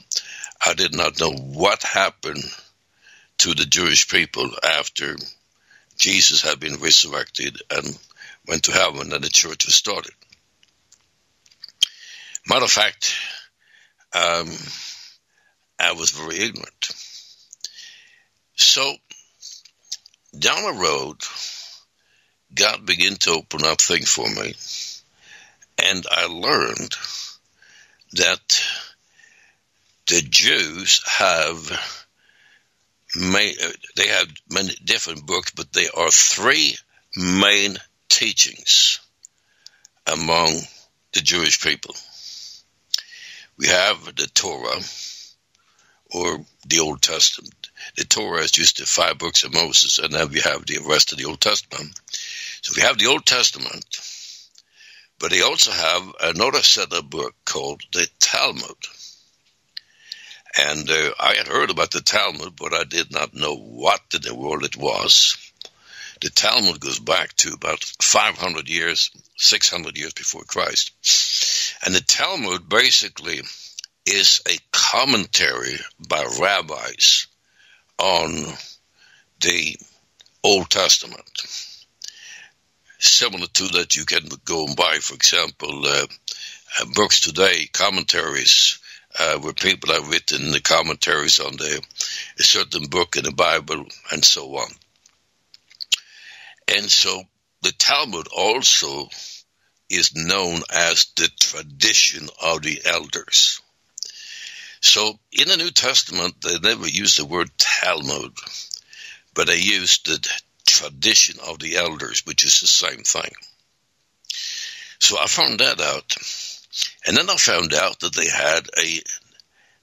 I 0.64 0.74
did 0.74 0.94
not 0.94 1.20
know 1.20 1.32
what 1.32 1.82
happened 1.82 2.44
to 3.38 3.54
the 3.54 3.66
Jewish 3.66 4.08
people 4.08 4.50
after 4.62 5.16
Jesus 5.96 6.42
had 6.42 6.60
been 6.60 6.80
resurrected 6.80 7.60
and 7.70 7.98
went 8.46 8.64
to 8.64 8.72
heaven 8.72 9.12
and 9.12 9.24
the 9.24 9.28
church 9.28 9.66
was 9.66 9.74
started. 9.74 10.12
Matter 12.46 12.64
of 12.64 12.70
fact, 12.70 13.14
um, 14.14 14.48
I 15.78 15.92
was 15.92 16.10
very 16.10 16.36
ignorant. 16.38 16.90
So, 18.56 18.94
down 20.38 20.62
the 20.62 20.80
road, 20.80 21.16
God 22.54 22.86
began 22.86 23.16
to 23.16 23.30
open 23.32 23.64
up 23.64 23.80
things 23.80 24.10
for 24.10 24.28
me. 24.28 24.54
And 25.82 26.04
I 26.10 26.26
learned 26.26 26.94
that 28.12 28.62
the 30.12 30.20
Jews 30.20 31.02
have 31.06 31.56
they 33.16 34.08
have 34.08 34.28
many 34.50 34.74
different 34.84 35.24
books, 35.24 35.52
but 35.52 35.72
there 35.72 35.88
are 35.96 36.10
three 36.10 36.76
main 37.16 37.78
teachings 38.10 39.00
among 40.06 40.50
the 41.14 41.20
Jewish 41.20 41.62
people. 41.62 41.94
We 43.56 43.68
have 43.68 44.04
the 44.04 44.26
Torah, 44.34 44.82
or 46.10 46.44
the 46.66 46.80
Old 46.80 47.00
Testament. 47.00 47.70
The 47.96 48.04
Torah 48.04 48.42
is 48.42 48.50
just 48.50 48.76
the 48.76 48.84
five 48.84 49.16
books 49.16 49.44
of 49.44 49.54
Moses, 49.54 49.98
and 49.98 50.12
then 50.12 50.28
we 50.28 50.40
have 50.40 50.66
the 50.66 50.80
rest 50.86 51.12
of 51.12 51.18
the 51.18 51.24
Old 51.24 51.40
Testament. 51.40 51.98
So 52.60 52.74
we 52.76 52.82
have 52.82 52.98
the 52.98 53.06
Old 53.06 53.24
Testament, 53.24 53.86
but 55.18 55.30
they 55.30 55.40
also 55.40 55.70
have 55.70 56.14
another 56.20 56.62
set 56.62 56.92
of 56.92 57.08
books 57.08 57.36
called 57.46 57.82
the 57.94 58.06
Talmud. 58.20 58.76
And 60.58 60.88
uh, 60.90 61.10
I 61.18 61.34
had 61.34 61.48
heard 61.48 61.70
about 61.70 61.90
the 61.92 62.02
Talmud, 62.02 62.56
but 62.56 62.74
I 62.74 62.84
did 62.84 63.10
not 63.10 63.34
know 63.34 63.56
what 63.56 64.00
in 64.14 64.20
the 64.20 64.34
world 64.34 64.64
it 64.64 64.76
was. 64.76 65.36
The 66.20 66.30
Talmud 66.30 66.78
goes 66.78 66.98
back 66.98 67.34
to 67.38 67.52
about 67.52 67.82
500 67.82 68.68
years, 68.68 69.10
600 69.36 69.96
years 69.96 70.12
before 70.12 70.44
Christ. 70.44 70.92
And 71.84 71.94
the 71.94 72.00
Talmud 72.00 72.68
basically 72.68 73.40
is 74.06 74.42
a 74.48 74.56
commentary 74.72 75.78
by 75.98 76.24
rabbis 76.40 77.26
on 77.98 78.30
the 79.40 79.76
Old 80.44 80.70
Testament. 80.70 81.30
Similar 82.98 83.46
to 83.46 83.68
that, 83.68 83.96
you 83.96 84.04
can 84.04 84.28
go 84.44 84.66
and 84.66 84.76
buy, 84.76 84.98
for 84.98 85.14
example, 85.14 85.86
uh, 85.86 86.06
uh, 86.80 86.84
books 86.94 87.20
today, 87.20 87.68
commentaries, 87.72 88.78
uh, 89.18 89.38
where 89.38 89.52
people 89.52 89.92
have 89.92 90.08
written 90.08 90.50
the 90.50 90.60
commentaries 90.60 91.40
on 91.40 91.56
the, 91.56 91.82
a 92.38 92.42
certain 92.42 92.86
book 92.86 93.16
in 93.16 93.24
the 93.24 93.32
Bible 93.32 93.84
and 94.10 94.24
so 94.24 94.56
on. 94.56 94.70
And 96.74 96.90
so 96.90 97.22
the 97.62 97.72
Talmud 97.72 98.28
also 98.34 99.08
is 99.90 100.16
known 100.16 100.62
as 100.72 101.06
the 101.16 101.28
tradition 101.38 102.28
of 102.42 102.62
the 102.62 102.80
elders. 102.86 103.60
So 104.80 105.18
in 105.30 105.48
the 105.48 105.56
New 105.56 105.70
Testament, 105.70 106.40
they 106.40 106.58
never 106.58 106.88
use 106.88 107.16
the 107.16 107.24
word 107.24 107.50
Talmud, 107.58 108.32
but 109.34 109.46
they 109.46 109.58
use 109.58 109.98
the 109.98 110.26
tradition 110.66 111.38
of 111.46 111.58
the 111.58 111.76
elders, 111.76 112.24
which 112.26 112.44
is 112.44 112.60
the 112.60 112.66
same 112.66 113.02
thing. 113.04 113.30
So 114.98 115.18
I 115.18 115.26
found 115.26 115.60
that 115.60 115.80
out. 115.80 116.16
And 117.06 117.16
then 117.16 117.28
I 117.28 117.36
found 117.36 117.74
out 117.74 118.00
that 118.00 118.14
they 118.14 118.28
had 118.28 118.68
a 118.78 119.00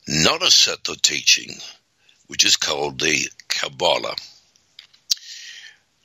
another 0.08 0.50
set 0.50 0.88
of 0.90 1.02
teaching, 1.02 1.56
which 2.28 2.46
is 2.46 2.56
called 2.56 3.00
the 3.00 3.30
Kabbalah. 3.48 4.16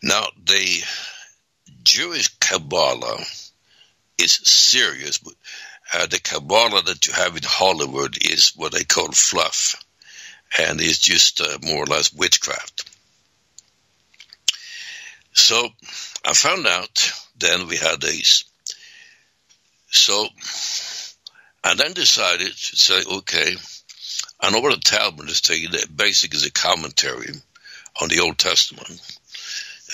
Now, 0.02 0.26
the 0.44 0.82
Jewish 1.82 2.28
Kabbalah 2.38 3.24
is 4.18 4.34
serious. 4.34 5.20
Uh, 5.92 6.06
the 6.06 6.20
Kabbalah 6.20 6.82
that 6.82 7.06
you 7.06 7.12
have 7.14 7.36
in 7.36 7.42
Hollywood 7.42 8.18
is 8.20 8.52
what 8.56 8.72
they 8.72 8.84
call 8.84 9.12
fluff, 9.12 9.82
and 10.58 10.80
it's 10.80 10.98
just 10.98 11.40
uh, 11.40 11.58
more 11.62 11.84
or 11.84 11.86
less 11.86 12.12
witchcraft. 12.12 12.90
So 15.32 15.68
I 16.24 16.32
found 16.34 16.66
out 16.66 17.12
then 17.36 17.66
we 17.66 17.76
had 17.76 18.00
these. 18.00 18.44
So 19.94 20.28
I 21.62 21.74
then 21.74 21.92
decided 21.92 22.48
to 22.48 22.76
say, 22.76 23.02
okay, 23.16 23.56
I 24.40 24.50
know 24.50 24.60
what 24.60 24.76
a 24.76 24.80
Talmud 24.80 25.30
is 25.30 25.48
you. 25.48 25.68
That 25.68 25.96
basic 25.96 26.34
is 26.34 26.44
a 26.44 26.52
commentary 26.52 27.32
on 28.02 28.08
the 28.08 28.20
Old 28.20 28.36
Testament. 28.36 29.00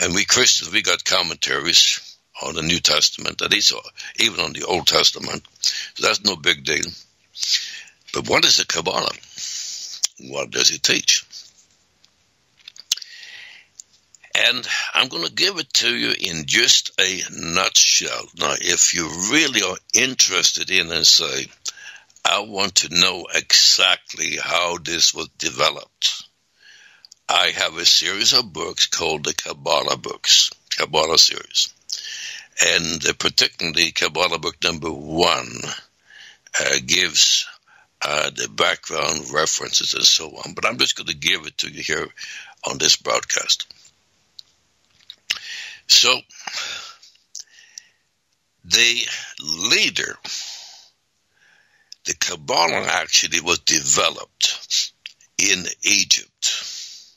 And 0.03 0.15
we 0.15 0.25
Christians, 0.25 0.73
we 0.73 0.83
got 0.83 1.05
commentaries 1.05 2.01
on 2.43 2.55
the 2.55 2.63
New 2.63 2.81
Testament, 2.81 3.39
that 3.39 3.53
is 3.53 3.73
uh, 3.73 3.81
even 4.17 4.41
on 4.41 4.55
the 4.55 4.65
Old 4.65 4.87
Testament. 4.87 5.43
So 5.61 6.07
that's 6.07 6.25
no 6.25 6.35
big 6.37 6.65
deal. 6.65 6.87
But 8.15 8.29
what 8.29 8.45
is 8.47 8.57
the 8.57 8.65
Kabbalah? 8.65 9.13
What 10.31 10.51
does 10.51 10.71
it 10.71 10.83
teach? 10.83 11.25
And 14.43 14.67
I'm 14.95 15.09
going 15.09 15.27
to 15.27 15.33
give 15.33 15.59
it 15.59 15.73
to 15.75 15.95
you 15.95 16.15
in 16.19 16.47
just 16.47 16.93
a 16.99 17.21
nutshell. 17.31 18.25
Now, 18.39 18.55
if 18.59 18.95
you 18.95 19.07
really 19.31 19.63
are 19.63 19.77
interested 19.93 20.71
in 20.71 20.91
and 20.91 21.07
say, 21.07 21.47
I 22.25 22.41
want 22.41 22.77
to 22.77 22.95
know 22.95 23.27
exactly 23.35 24.37
how 24.43 24.79
this 24.79 25.13
was 25.13 25.29
developed, 25.37 26.25
I 27.29 27.51
have 27.51 27.77
a 27.77 27.85
series 27.85 28.33
of 28.33 28.53
books 28.53 28.87
called 28.87 29.25
the 29.25 29.35
Kabbalah 29.35 29.99
books, 29.99 30.51
Kabbalah 30.71 31.19
series. 31.19 31.75
And 32.65 33.03
particularly 33.19 33.93
Kabbalah 33.93 34.39
book 34.39 34.57
number 34.63 34.91
one 34.91 35.49
uh, 36.59 36.77
gives 36.87 37.47
uh, 38.03 38.31
the 38.31 38.49
background 38.49 39.31
references 39.33 39.93
and 39.95 40.05
so 40.05 40.29
on. 40.29 40.55
But 40.55 40.65
I'm 40.65 40.79
just 40.79 40.97
going 40.97 41.09
to 41.09 41.17
give 41.17 41.47
it 41.47 41.59
to 41.59 41.71
you 41.71 41.83
here 41.83 42.09
on 42.69 42.79
this 42.79 42.97
broadcast. 42.97 43.67
So, 45.91 46.19
the 48.65 49.01
leader, 49.43 50.17
the 52.05 52.15
Kabbalah 52.15 52.87
actually 52.87 53.41
was 53.41 53.59
developed 53.59 54.93
in 55.37 55.65
Egypt. 55.83 57.17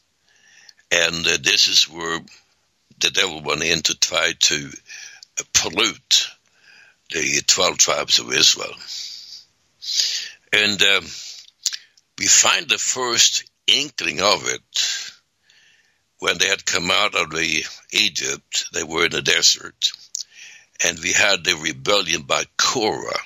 And 0.91 1.25
uh, 1.25 1.37
this 1.41 1.67
is 1.67 1.87
where 1.87 2.19
the 2.99 3.11
devil 3.11 3.41
went 3.43 3.63
in 3.63 3.83
to 3.83 3.97
try 3.97 4.33
to 4.37 4.71
uh, 5.39 5.43
pollute 5.53 6.29
the 7.11 7.41
12 7.45 7.77
tribes 7.77 8.19
of 8.19 8.33
Israel. 8.33 8.73
And 10.51 10.81
um, 10.81 11.05
we 12.17 12.25
find 12.25 12.67
the 12.67 12.79
first 12.79 13.43
inkling 13.67 14.19
of 14.19 14.47
it 14.47 15.12
when 16.23 16.37
they 16.37 16.47
had 16.47 16.65
come 16.65 16.89
out 16.89 17.15
of 17.15 17.31
the 17.31 17.65
Egypt, 17.91 18.69
they 18.71 18.81
were 18.81 19.03
in 19.03 19.11
the 19.11 19.21
desert, 19.21 19.91
and 20.85 20.97
we 20.99 21.11
had 21.11 21.43
the 21.43 21.53
rebellion 21.57 22.21
by 22.21 22.45
Korah, 22.55 23.19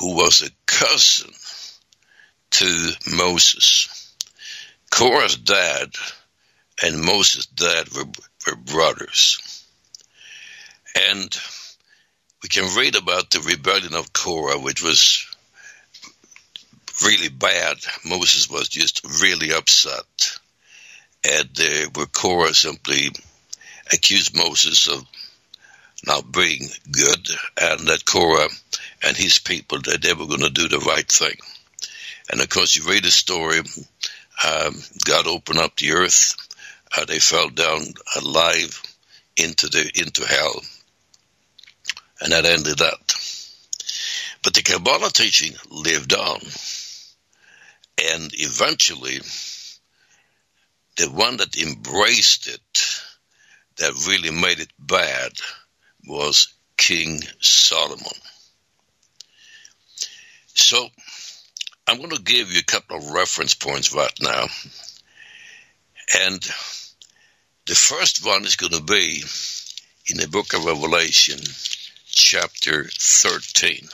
who 0.00 0.16
was 0.16 0.42
a 0.42 0.50
cousin 0.66 1.30
to 2.50 2.92
Moses. 3.16 4.12
Korah's 4.90 5.36
dad 5.36 5.94
and 6.82 7.00
Moses' 7.00 7.46
dad 7.46 7.88
were, 7.94 8.10
were 8.44 8.56
brothers. 8.56 9.64
And 10.96 11.32
we 12.42 12.48
can 12.48 12.76
read 12.76 12.96
about 12.96 13.30
the 13.30 13.38
rebellion 13.38 13.94
of 13.94 14.12
Korah, 14.12 14.58
which 14.58 14.82
was 14.82 15.24
really 17.04 17.28
bad. 17.28 17.76
Moses 18.04 18.50
was 18.50 18.68
just 18.68 19.06
really 19.22 19.52
upset 19.52 20.40
and 21.24 21.50
uh, 21.60 21.88
where 21.94 22.06
Korah 22.06 22.54
simply 22.54 23.10
accused 23.92 24.36
Moses 24.36 24.88
of 24.88 25.04
not 26.06 26.32
being 26.32 26.68
good, 26.90 27.28
and 27.60 27.86
that 27.88 28.04
Korah 28.04 28.48
and 29.02 29.16
his 29.16 29.38
people 29.38 29.78
that 29.82 30.02
they 30.02 30.12
were 30.12 30.26
going 30.26 30.40
to 30.40 30.50
do 30.50 30.68
the 30.68 30.78
right 30.78 31.06
thing. 31.06 31.36
And 32.30 32.40
of 32.40 32.48
course, 32.48 32.76
you 32.76 32.88
read 32.88 33.04
the 33.04 33.10
story. 33.10 33.58
Um, 33.58 34.74
God 35.04 35.26
opened 35.26 35.58
up 35.58 35.76
the 35.76 35.92
earth. 35.92 36.34
Uh, 36.96 37.04
they 37.04 37.18
fell 37.18 37.48
down 37.48 37.82
alive 38.16 38.82
into 39.36 39.68
the 39.68 39.90
into 39.94 40.26
hell, 40.26 40.60
and 42.20 42.32
that 42.32 42.44
ended 42.44 42.78
that. 42.78 43.14
But 44.42 44.54
the 44.54 44.62
Kabbalah 44.62 45.10
teaching 45.10 45.52
lived 45.70 46.14
on, 46.14 46.40
and 48.10 48.30
eventually 48.34 49.20
the 50.96 51.08
one 51.08 51.38
that 51.38 51.56
embraced 51.56 52.48
it, 52.48 53.00
that 53.76 54.06
really 54.06 54.30
made 54.30 54.60
it 54.60 54.72
bad, 54.78 55.32
was 56.06 56.52
King 56.76 57.20
Solomon. 57.40 58.06
So, 60.54 60.88
I'm 61.86 61.98
going 61.98 62.10
to 62.10 62.22
give 62.22 62.52
you 62.52 62.60
a 62.60 62.64
couple 62.64 62.96
of 62.96 63.10
reference 63.10 63.54
points 63.54 63.94
right 63.94 64.12
now. 64.20 64.46
And 66.26 66.42
the 67.66 67.74
first 67.74 68.24
one 68.24 68.44
is 68.44 68.56
going 68.56 68.72
to 68.72 68.82
be 68.82 69.22
in 70.08 70.18
the 70.18 70.28
book 70.28 70.52
of 70.52 70.64
Revelation, 70.64 71.38
chapter 72.06 72.84
13. 72.84 73.88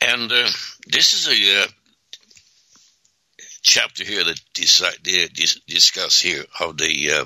And 0.00 0.30
uh, 0.30 0.48
this 0.86 1.14
is 1.14 1.28
a 1.28 1.62
uh, 1.62 1.66
chapter 3.68 4.02
here 4.02 4.24
that 4.24 4.40
they 5.04 5.26
discuss 5.66 6.20
here 6.20 6.42
how 6.52 6.72
the 6.72 7.12
uh, 7.12 7.24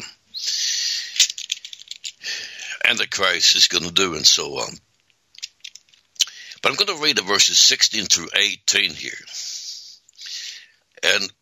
Antichrist 2.85 3.55
is 3.55 3.69
going 3.69 3.85
to 3.85 3.93
do 3.93 4.15
and 4.15 4.27
so 4.27 4.59
on. 4.59 4.75
But 6.61 6.71
I'm 6.71 6.77
going 6.77 6.99
to 6.99 7.03
read 7.05 7.17
the 7.17 7.23
verses 7.23 7.59
16 7.59 8.07
through 8.07 8.29
18 8.35 8.91
here. 8.91 9.13
And 11.05 11.33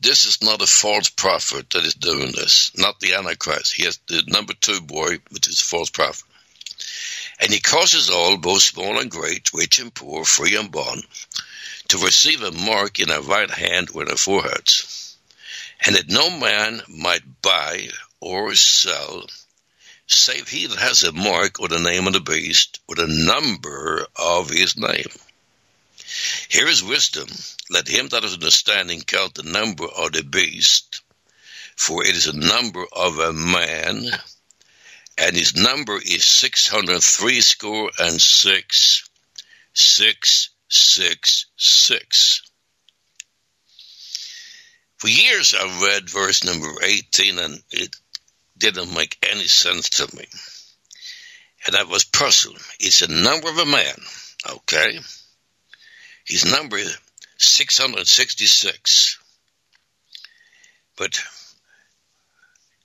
this 0.00 0.26
is 0.26 0.42
not 0.42 0.62
a 0.62 0.66
false 0.66 1.08
prophet 1.08 1.70
that 1.70 1.84
is 1.84 1.94
doing 1.94 2.32
this, 2.32 2.72
not 2.76 3.00
the 3.00 3.14
Antichrist. 3.14 3.74
He 3.74 3.84
has 3.84 3.98
the 4.06 4.22
number 4.28 4.52
two 4.52 4.82
boy, 4.82 5.16
which 5.30 5.48
is 5.48 5.62
a 5.62 5.64
false 5.64 5.90
prophet. 5.90 6.24
And 7.40 7.50
he 7.50 7.60
causes 7.60 8.10
all, 8.10 8.36
both 8.36 8.62
small 8.62 8.98
and 8.98 9.10
great, 9.10 9.50
rich 9.54 9.78
and 9.78 9.94
poor, 9.94 10.24
free 10.24 10.56
and 10.56 10.70
bond, 10.70 11.04
to 11.88 11.98
receive 11.98 12.42
a 12.42 12.52
mark 12.52 13.00
in 13.00 13.08
their 13.08 13.20
right 13.22 13.50
hand 13.50 13.90
or 13.94 14.02
in 14.02 14.08
their 14.08 14.16
foreheads, 14.16 15.16
and 15.84 15.96
that 15.96 16.08
no 16.08 16.30
man 16.30 16.82
might 16.88 17.42
buy 17.42 17.88
or 18.20 18.54
sell 18.54 19.26
save 20.08 20.48
he 20.48 20.66
that 20.66 20.78
has 20.78 21.02
a 21.02 21.12
mark 21.12 21.60
or 21.60 21.68
the 21.68 21.78
name 21.78 22.06
of 22.06 22.14
the 22.14 22.20
beast 22.20 22.80
or 22.88 22.94
the 22.94 23.06
number 23.06 24.06
of 24.16 24.48
his 24.48 24.76
name. 24.76 25.10
Here 26.48 26.66
is 26.66 26.82
wisdom. 26.82 27.28
Let 27.70 27.86
him 27.86 28.08
that 28.08 28.24
is 28.24 28.32
understanding 28.32 29.02
count 29.02 29.34
the 29.34 29.42
number 29.42 29.84
of 29.84 30.12
the 30.12 30.24
beast, 30.24 31.02
for 31.76 32.02
it 32.02 32.16
is 32.16 32.26
a 32.26 32.36
number 32.36 32.84
of 32.90 33.18
a 33.18 33.32
man, 33.34 34.06
and 35.18 35.36
his 35.36 35.54
number 35.54 35.96
is 35.96 36.24
six 36.24 36.66
hundred 36.66 37.02
three 37.02 37.42
score 37.42 37.90
and 37.98 38.18
six, 38.20 39.08
six, 39.74 40.48
six, 40.68 41.46
six. 41.56 42.42
For 44.98 45.08
years 45.08 45.54
I've 45.58 45.82
read 45.82 46.10
verse 46.10 46.44
number 46.44 46.68
18 46.82 47.38
and 47.38 47.62
it 47.70 47.94
didn't 48.56 48.94
make 48.94 49.16
any 49.22 49.46
sense 49.46 49.90
to 49.90 50.16
me. 50.16 50.24
And 51.66 51.76
I 51.76 51.84
was 51.84 52.04
puzzled. 52.04 52.58
It's 52.80 53.02
a 53.02 53.08
number 53.10 53.48
of 53.48 53.58
a 53.58 53.66
man, 53.66 53.94
okay? 54.50 54.98
His 56.24 56.44
number 56.44 56.76
is 56.76 56.96
666. 57.38 59.18
But 60.96 61.22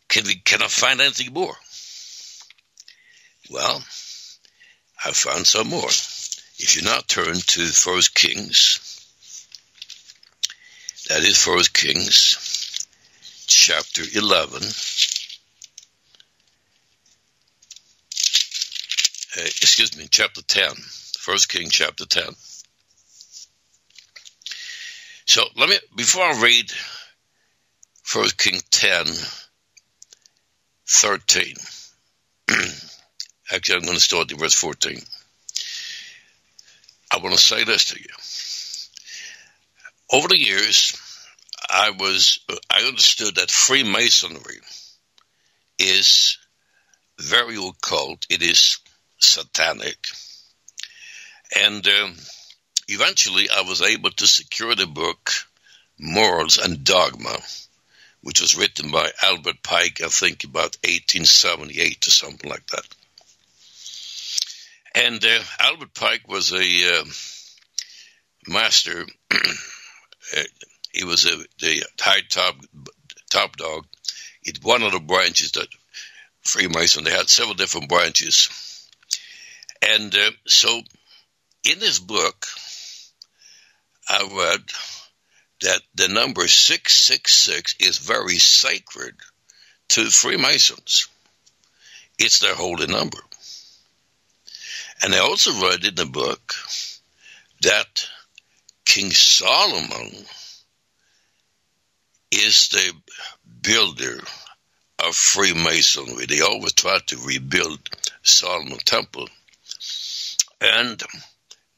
can 0.07 0.25
we 0.25 0.35
can 0.35 0.61
I 0.61 0.67
find 0.67 1.01
anything 1.01 1.33
more? 1.33 1.55
Well, 3.49 3.83
I 5.03 5.11
found 5.11 5.47
some 5.47 5.69
more. 5.69 5.89
If 6.63 6.77
you 6.77 6.83
now 6.83 7.01
turn 7.05 7.35
to 7.35 7.61
First 7.65 8.15
Kings, 8.15 8.79
that 11.09 11.19
is 11.19 11.37
First 11.37 11.73
Kings, 11.73 12.87
chapter 13.47 14.03
eleven. 14.15 14.63
Uh, 19.35 19.41
excuse 19.41 19.97
me, 19.97 20.07
chapter 20.09 20.41
10, 20.41 20.69
First 21.19 21.49
King 21.49 21.67
chapter 21.69 22.05
10. 22.05 22.23
So 25.25 25.43
let 25.57 25.67
me, 25.67 25.75
before 25.97 26.23
I 26.23 26.41
read 26.41 26.71
First 28.03 28.37
King 28.37 28.61
10, 28.71 29.07
13, 30.87 31.55
actually 33.51 33.75
I'm 33.75 33.81
going 33.83 33.95
to 33.95 33.99
start 33.99 34.31
at 34.31 34.39
verse 34.39 34.55
14. 34.55 35.01
I 37.13 37.17
want 37.17 37.35
to 37.35 37.41
say 37.41 37.63
this 37.63 37.85
to 37.85 37.99
you. 37.99 38.09
Over 40.11 40.29
the 40.29 40.39
years, 40.39 40.99
I 41.69 41.91
was, 41.91 42.39
I 42.71 42.87
understood 42.87 43.35
that 43.35 43.51
Freemasonry 43.51 44.59
is 45.77 46.39
very 47.19 47.55
occult. 47.55 48.25
It 48.31 48.41
is 48.41 48.79
satanic. 49.19 49.97
And 51.55 51.87
um, 51.87 52.15
eventually 52.87 53.47
I 53.47 53.61
was 53.61 53.83
able 53.83 54.09
to 54.09 54.25
secure 54.25 54.73
the 54.73 54.87
book 54.87 55.31
Morals 55.99 56.57
and 56.57 56.83
Dogma, 56.83 57.37
which 58.21 58.41
was 58.41 58.57
written 58.57 58.89
by 58.89 59.11
Albert 59.21 59.61
Pike, 59.61 60.01
I 60.01 60.07
think 60.07 60.45
about 60.45 60.77
1878 60.83 62.07
or 62.07 62.11
something 62.11 62.49
like 62.49 62.65
that. 62.67 62.87
And 64.95 65.23
uh, 65.23 65.39
Albert 65.59 65.93
Pike 65.93 66.27
was 66.27 66.51
a 66.51 66.99
uh, 66.99 67.05
master. 68.47 69.05
Uh, 70.35 70.41
he 70.93 71.03
was 71.03 71.25
a, 71.25 71.35
the 71.59 71.83
high 71.99 72.21
top 72.29 72.55
top 73.29 73.57
dog. 73.57 73.85
It's 74.41 74.63
one 74.63 74.81
of 74.81 74.93
the 74.93 75.01
branches 75.01 75.51
that 75.51 75.67
Freemason. 76.43 77.03
They 77.03 77.11
had 77.11 77.29
several 77.29 77.55
different 77.55 77.89
branches, 77.89 78.87
and 79.81 80.15
uh, 80.15 80.31
so 80.47 80.81
in 81.69 81.79
this 81.79 81.99
book, 81.99 82.47
I 84.09 84.29
read 84.33 84.61
that 85.61 85.81
the 85.95 86.07
number 86.07 86.47
666 86.47 87.75
is 87.79 87.97
very 87.97 88.37
sacred 88.37 89.15
to 89.89 90.09
Freemasons. 90.09 91.07
It's 92.19 92.39
their 92.39 92.55
holy 92.55 92.87
number. 92.87 93.19
And 95.01 95.13
I 95.13 95.19
also 95.19 95.51
read 95.67 95.83
in 95.83 95.95
the 95.95 96.05
book 96.05 96.53
that 97.61 98.07
King 98.85 99.11
Solomon 99.11 100.11
is 102.31 102.69
the 102.69 102.93
builder 103.61 104.19
of 104.99 105.15
Freemasonry. 105.15 106.25
They 106.25 106.41
always 106.41 106.73
try 106.73 106.99
to 107.07 107.17
rebuild 107.25 107.79
Solomon 108.21 108.77
Temple 108.79 109.27
and 110.63 111.03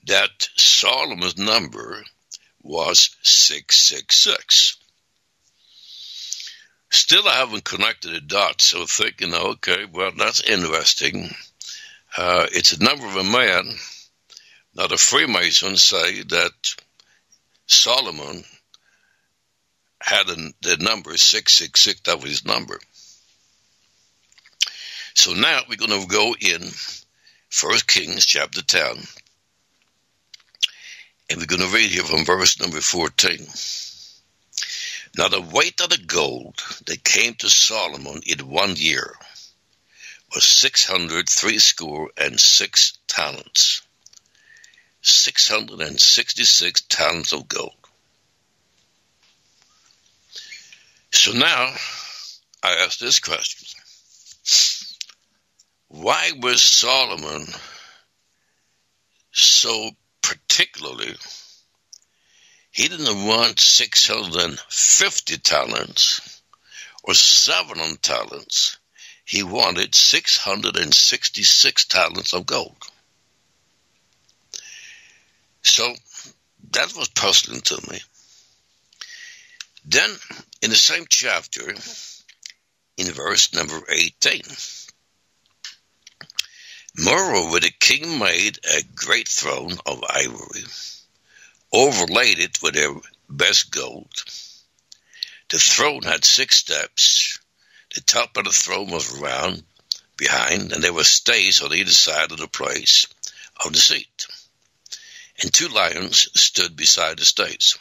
that 0.05 0.47
Solomon's 0.57 1.37
number 1.37 2.03
was 2.61 3.15
666. 3.23 4.77
Still, 6.91 7.27
I 7.27 7.37
haven't 7.37 7.63
connected 7.63 8.13
the 8.13 8.21
dots, 8.21 8.69
so 8.69 8.85
thinking, 8.85 9.33
okay, 9.33 9.85
well, 9.91 10.11
that's 10.15 10.41
interesting. 10.41 11.33
Uh, 12.17 12.47
it's 12.51 12.71
a 12.73 12.83
number 12.83 13.05
of 13.05 13.15
a 13.17 13.23
man. 13.23 13.69
Now, 14.73 14.87
the 14.87 14.97
Freemasons 14.97 15.83
say 15.83 16.21
that 16.23 16.75
Solomon 17.67 18.43
had 20.01 20.29
a, 20.29 20.35
the 20.61 20.77
number 20.79 21.17
666, 21.17 22.01
that 22.01 22.21
was 22.21 22.29
his 22.29 22.45
number. 22.45 22.79
So 25.13 25.33
now 25.33 25.61
we're 25.67 25.77
going 25.77 26.01
to 26.01 26.07
go 26.07 26.35
in 26.39 26.61
First 27.49 27.87
Kings 27.87 28.25
chapter 28.25 28.61
10. 28.61 28.87
And 31.29 31.39
we're 31.39 31.45
going 31.47 31.61
to 31.61 31.75
read 31.75 31.89
here 31.89 32.03
from 32.03 32.25
verse 32.25 32.59
number 32.61 32.79
14. 32.79 33.39
Now 35.17 35.29
the 35.29 35.41
weight 35.41 35.81
of 35.81 35.89
the 35.89 36.03
gold 36.05 36.55
that 36.85 37.03
came 37.03 37.33
to 37.35 37.49
Solomon 37.49 38.21
in 38.25 38.47
one 38.47 38.75
year 38.75 39.15
was 40.35 40.43
six 40.43 40.85
hundred 40.85 41.29
three 41.29 41.59
score 41.59 42.11
and 42.17 42.39
six 42.39 42.97
talents. 43.07 43.81
Six 45.01 45.47
hundred 45.47 45.81
and 45.81 45.99
sixty-six 45.99 46.81
talents 46.81 47.31
of 47.31 47.47
gold. 47.47 47.73
So 51.11 51.31
now 51.31 51.73
I 52.61 52.73
ask 52.83 52.99
this 52.99 53.19
question 53.19 53.67
why 55.87 56.31
was 56.37 56.61
Solomon 56.61 57.47
so 59.31 59.91
particularly? 60.21 61.15
He 62.71 62.89
didn't 62.89 63.25
want 63.25 63.59
650 63.61 65.37
talents 65.37 66.41
or 67.03 67.13
700 67.13 68.01
talents. 68.01 68.77
He 69.25 69.43
wanted 69.43 69.95
666 69.95 71.85
talents 71.85 72.33
of 72.33 72.45
gold. 72.45 72.77
So 75.63 75.93
that 76.71 76.95
was 76.95 77.09
puzzling 77.09 77.61
to 77.61 77.91
me. 77.91 78.01
Then, 79.83 80.15
in 80.61 80.69
the 80.69 80.75
same 80.75 81.05
chapter, 81.09 81.75
in 82.97 83.11
verse 83.11 83.53
number 83.53 83.81
18, 83.89 84.43
Moreover, 86.97 87.59
the 87.59 87.71
king 87.71 88.19
made 88.19 88.59
a 88.63 88.81
great 88.81 89.27
throne 89.27 89.77
of 89.85 90.03
ivory, 90.07 90.63
overlaid 91.73 92.39
it 92.39 92.61
with 92.61 92.75
their 92.75 92.95
best 93.27 93.71
gold. 93.71 94.23
The 95.49 95.59
throne 95.59 96.03
had 96.03 96.23
six 96.23 96.57
steps. 96.57 97.37
The 97.95 98.01
top 98.01 98.35
of 98.35 98.43
the 98.43 98.51
throne 98.51 98.91
was 98.91 99.17
round 99.19 99.63
behind, 100.17 100.73
and 100.73 100.83
there 100.83 100.93
were 100.93 101.05
stays 101.05 101.61
on 101.61 101.73
either 101.73 101.91
side 101.91 102.31
of 102.31 102.37
the 102.37 102.47
place 102.47 103.07
of 103.65 103.71
the 103.71 103.79
seat. 103.79 104.27
and 105.41 105.53
two 105.53 105.67
lions 105.67 106.29
stood 106.39 106.75
beside 106.75 107.17
the 107.17 107.25
stage. 107.25 107.75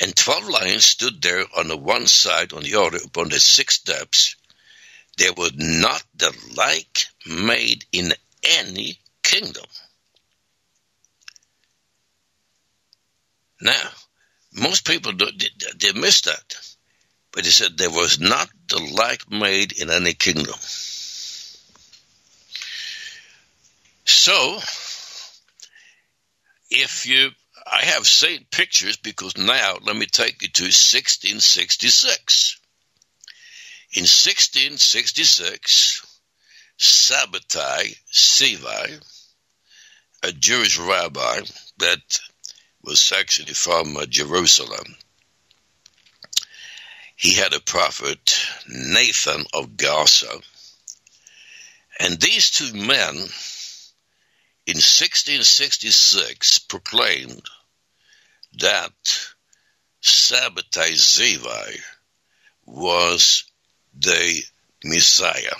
And 0.00 0.16
twelve 0.16 0.48
lions 0.48 0.84
stood 0.84 1.20
there 1.20 1.44
on 1.56 1.68
the 1.68 1.76
one 1.76 2.06
side, 2.06 2.52
on 2.52 2.62
the 2.62 2.76
other, 2.76 2.98
upon 3.04 3.28
the 3.28 3.38
six 3.38 3.74
steps. 3.74 4.36
There 5.18 5.32
was 5.32 5.52
not 5.56 6.02
the 6.16 6.34
like 6.54 7.06
made 7.26 7.84
in 7.92 8.14
any 8.42 8.98
kingdom. 9.22 9.66
Now, 13.60 13.90
most 14.52 14.86
people 14.86 15.12
do, 15.12 15.26
they, 15.36 15.48
they 15.76 15.92
miss 16.00 16.22
that. 16.22 16.69
But 17.32 17.44
he 17.44 17.50
said 17.50 17.78
there 17.78 17.90
was 17.90 18.18
not 18.18 18.48
the 18.68 18.78
like 18.78 19.30
made 19.30 19.72
in 19.72 19.90
any 19.90 20.14
kingdom. 20.14 20.54
So, 24.04 24.58
if 26.70 27.06
you, 27.06 27.30
I 27.66 27.84
have 27.84 28.06
seen 28.06 28.46
pictures 28.50 28.96
because 28.96 29.36
now 29.36 29.76
let 29.82 29.96
me 29.96 30.06
take 30.06 30.42
you 30.42 30.48
to 30.48 30.64
1666. 30.64 32.56
In 33.92 34.02
1666, 34.02 36.06
Sabbatai 36.78 37.96
Sevi, 38.12 39.00
a 40.22 40.32
Jewish 40.32 40.78
rabbi 40.78 41.40
that 41.78 42.20
was 42.82 43.12
actually 43.12 43.54
from 43.54 43.96
uh, 43.96 44.06
Jerusalem, 44.06 44.96
he 47.20 47.34
had 47.34 47.52
a 47.52 47.60
prophet, 47.60 48.34
Nathan 48.66 49.44
of 49.52 49.76
Gaza. 49.76 50.40
And 51.98 52.18
these 52.18 52.50
two 52.50 52.72
men 52.72 53.14
in 53.14 54.78
1666 54.78 56.60
proclaimed 56.60 57.42
that 58.54 58.94
Sabbatai 60.02 60.96
Zevi 60.96 61.80
was 62.64 63.44
the 63.98 64.42
Messiah. 64.82 65.56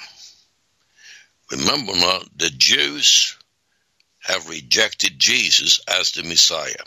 Remember 1.51 1.95
now, 1.95 2.21
the 2.37 2.49
Jews 2.49 3.37
have 4.21 4.49
rejected 4.49 5.19
Jesus 5.19 5.81
as 5.87 6.13
the 6.13 6.23
Messiah. 6.23 6.85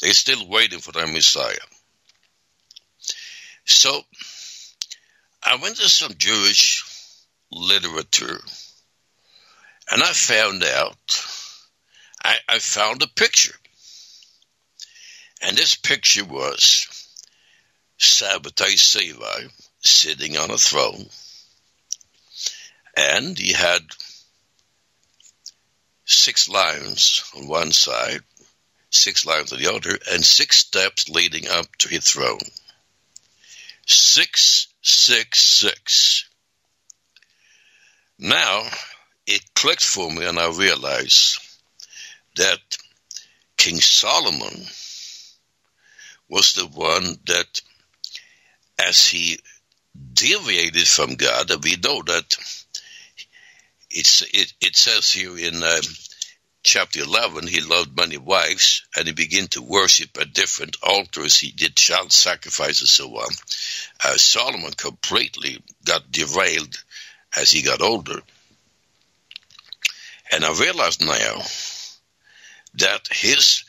They're 0.00 0.14
still 0.14 0.48
waiting 0.48 0.78
for 0.78 0.92
their 0.92 1.06
Messiah. 1.06 1.58
So 3.70 4.02
I 5.42 5.56
went 5.56 5.76
to 5.76 5.88
some 5.88 6.12
Jewish 6.18 6.84
literature 7.52 8.40
and 9.90 10.02
I 10.02 10.12
found 10.12 10.64
out, 10.64 11.24
I, 12.22 12.36
I 12.48 12.58
found 12.58 13.02
a 13.02 13.06
picture. 13.06 13.54
And 15.42 15.56
this 15.56 15.76
picture 15.76 16.24
was 16.24 16.86
Sabbatai 17.98 18.76
Sevi 18.76 19.50
sitting 19.80 20.36
on 20.36 20.50
a 20.50 20.58
throne. 20.58 21.06
And 22.96 23.38
he 23.38 23.52
had 23.52 23.82
six 26.04 26.48
lions 26.48 27.22
on 27.36 27.46
one 27.46 27.70
side, 27.72 28.20
six 28.90 29.24
lions 29.24 29.52
on 29.52 29.60
the 29.60 29.72
other, 29.72 29.96
and 30.10 30.24
six 30.24 30.58
steps 30.58 31.08
leading 31.08 31.48
up 31.48 31.74
to 31.78 31.88
his 31.88 32.04
throne. 32.04 32.40
666. 33.92 36.28
Now, 38.18 38.68
it 39.26 39.42
clicked 39.54 39.84
for 39.84 40.10
me 40.10 40.26
and 40.26 40.38
I 40.38 40.50
realized 40.50 41.38
that 42.36 42.58
King 43.56 43.80
Solomon 43.80 44.66
was 46.28 46.52
the 46.54 46.66
one 46.66 47.16
that, 47.26 47.60
as 48.78 49.06
he 49.06 49.40
deviated 50.14 50.86
from 50.86 51.14
God, 51.14 51.50
and 51.50 51.62
we 51.62 51.76
know 51.76 52.02
that 52.02 52.36
it's, 53.90 54.22
it, 54.22 54.52
it 54.60 54.76
says 54.76 55.10
here 55.10 55.36
in 55.36 55.62
uh, 55.62 55.80
chapter 56.62 57.00
11, 57.00 57.46
he 57.46 57.60
loved 57.60 57.96
many 57.96 58.18
wives 58.18 58.82
and 58.96 59.06
he 59.06 59.12
began 59.12 59.46
to 59.48 59.62
worship 59.62 60.18
at 60.20 60.32
different 60.32 60.76
altars. 60.82 61.38
He 61.38 61.50
did 61.50 61.76
child 61.76 62.12
sacrifices, 62.12 62.90
so 62.90 63.08
on. 63.16 63.30
Uh, 64.04 64.16
Solomon 64.16 64.72
completely 64.72 65.62
got 65.84 66.10
derailed 66.10 66.82
as 67.36 67.50
he 67.50 67.62
got 67.62 67.80
older. 67.80 68.20
And 70.32 70.44
I 70.44 70.52
realize 70.52 71.00
now 71.00 71.42
that 72.74 73.08
his 73.10 73.64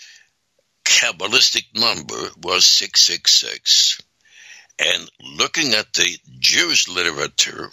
Kabbalistic 0.84 1.66
number 1.74 2.30
was 2.42 2.66
666. 2.66 4.02
And 4.80 5.10
looking 5.38 5.74
at 5.74 5.94
the 5.94 6.18
Jewish 6.40 6.88
literature, 6.88 7.70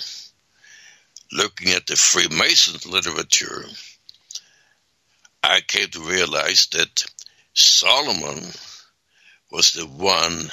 looking 1.32 1.72
at 1.72 1.86
the 1.86 1.96
Freemasons 1.96 2.86
literature, 2.86 3.64
I 5.48 5.62
came 5.62 5.88
to 5.88 6.00
realize 6.00 6.66
that 6.72 7.06
Solomon 7.54 8.52
was 9.50 9.72
the 9.72 9.86
one 9.86 10.50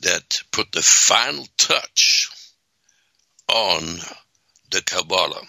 that 0.00 0.42
put 0.52 0.72
the 0.72 0.82
final 0.82 1.46
touch 1.56 2.28
on 3.48 3.98
the 4.70 4.82
Kabbalah. 4.82 5.40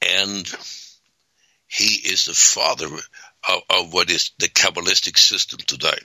And 0.00 0.50
he 1.66 2.08
is 2.08 2.24
the 2.24 2.32
father 2.32 2.86
of, 2.86 3.60
of, 3.68 3.92
what 3.92 4.08
is 4.08 4.30
the 4.38 4.48
Kabbalistic 4.48 5.18
system 5.18 5.58
today. 5.66 5.98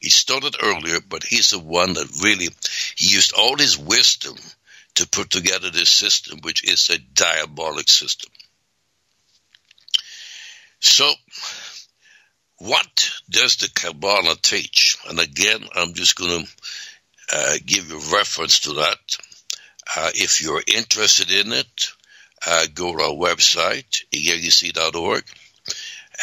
He 0.00 0.08
started 0.08 0.54
earlier, 0.62 1.00
but 1.00 1.24
he's 1.24 1.50
the 1.50 1.58
one 1.58 1.94
that 1.94 2.20
really 2.22 2.48
he 2.96 3.12
used 3.12 3.32
all 3.32 3.56
his 3.56 3.76
wisdom 3.76 4.36
to 4.94 5.08
put 5.08 5.30
together 5.30 5.70
this 5.70 5.90
system, 5.90 6.38
which 6.42 6.62
is 6.62 6.90
a 6.90 6.98
diabolic 6.98 7.88
system. 7.88 8.30
So, 10.80 11.10
what 12.58 13.10
does 13.30 13.56
the 13.56 13.68
Kabbalah 13.74 14.36
teach? 14.40 14.96
And 15.08 15.18
again, 15.20 15.60
I'm 15.74 15.94
just 15.94 16.16
going 16.16 16.44
to 16.44 16.48
uh, 17.32 17.54
give 17.64 17.90
you 17.90 18.00
reference 18.14 18.60
to 18.60 18.74
that. 18.74 18.98
Uh, 19.96 20.10
if 20.14 20.42
you're 20.42 20.62
interested 20.66 21.30
in 21.30 21.52
it, 21.52 21.88
uh, 22.46 22.66
go 22.74 22.96
to 22.96 23.02
our 23.02 23.10
website, 23.10 24.04
eaec.org, 24.12 25.24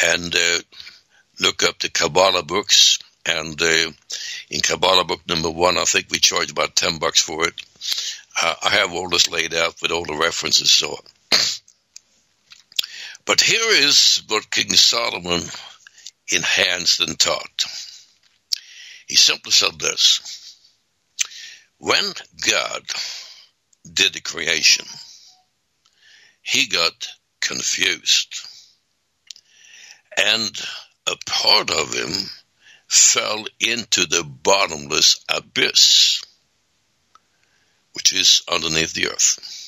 and 0.06 0.36
uh, 0.36 0.60
look 1.40 1.64
up 1.64 1.80
the 1.80 1.90
Kabbalah 1.90 2.44
books. 2.44 3.00
And 3.26 3.60
uh, 3.62 3.92
in 4.50 4.62
Kabbalah 4.62 5.06
book 5.06 5.22
number 5.28 5.50
one, 5.50 5.78
I 5.78 5.86
think 5.86 6.08
we 6.12 6.20
charge 6.20 6.52
about 6.52 6.76
10 6.76 7.00
bucks 7.00 7.22
for 7.22 7.48
it. 7.48 7.54
Uh, 8.42 8.54
I 8.64 8.70
have 8.70 8.94
all 8.94 9.10
this 9.10 9.32
laid 9.32 9.54
out 9.54 9.82
with 9.82 9.92
all 9.92 10.06
the 10.06 10.18
references, 10.18 10.72
so 10.72 10.92
on. 10.92 11.15
But 13.26 13.42
here 13.42 13.72
is 13.72 14.22
what 14.28 14.52
King 14.52 14.72
Solomon 14.74 15.42
enhanced 16.28 17.00
and 17.00 17.20
taught. 17.20 17.66
He 19.08 19.16
simply 19.16 19.52
said 19.52 19.80
this 19.80 20.58
When 21.80 22.06
God 22.48 22.84
did 23.92 24.14
the 24.14 24.22
creation, 24.22 24.86
he 26.42 26.68
got 26.68 27.08
confused. 27.42 28.48
And 30.18 30.52
a 31.08 31.16
part 31.26 31.72
of 31.72 31.94
him 31.94 32.14
fell 32.88 33.46
into 33.60 34.06
the 34.06 34.24
bottomless 34.24 35.20
abyss, 35.28 36.24
which 37.94 38.14
is 38.14 38.44
underneath 38.48 38.94
the 38.94 39.10
earth. 39.10 39.65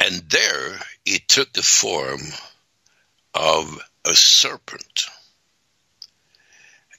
And 0.00 0.22
there 0.30 0.80
it 1.04 1.28
took 1.28 1.52
the 1.52 1.62
form 1.62 2.20
of 3.34 3.78
a 4.04 4.14
serpent. 4.14 5.04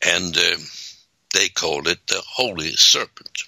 And 0.06 0.36
uh, 0.38 0.58
they 1.34 1.50
called 1.50 1.88
it 1.88 2.06
the 2.08 2.22
Holy 2.28 2.72
Serpent. 2.72 3.44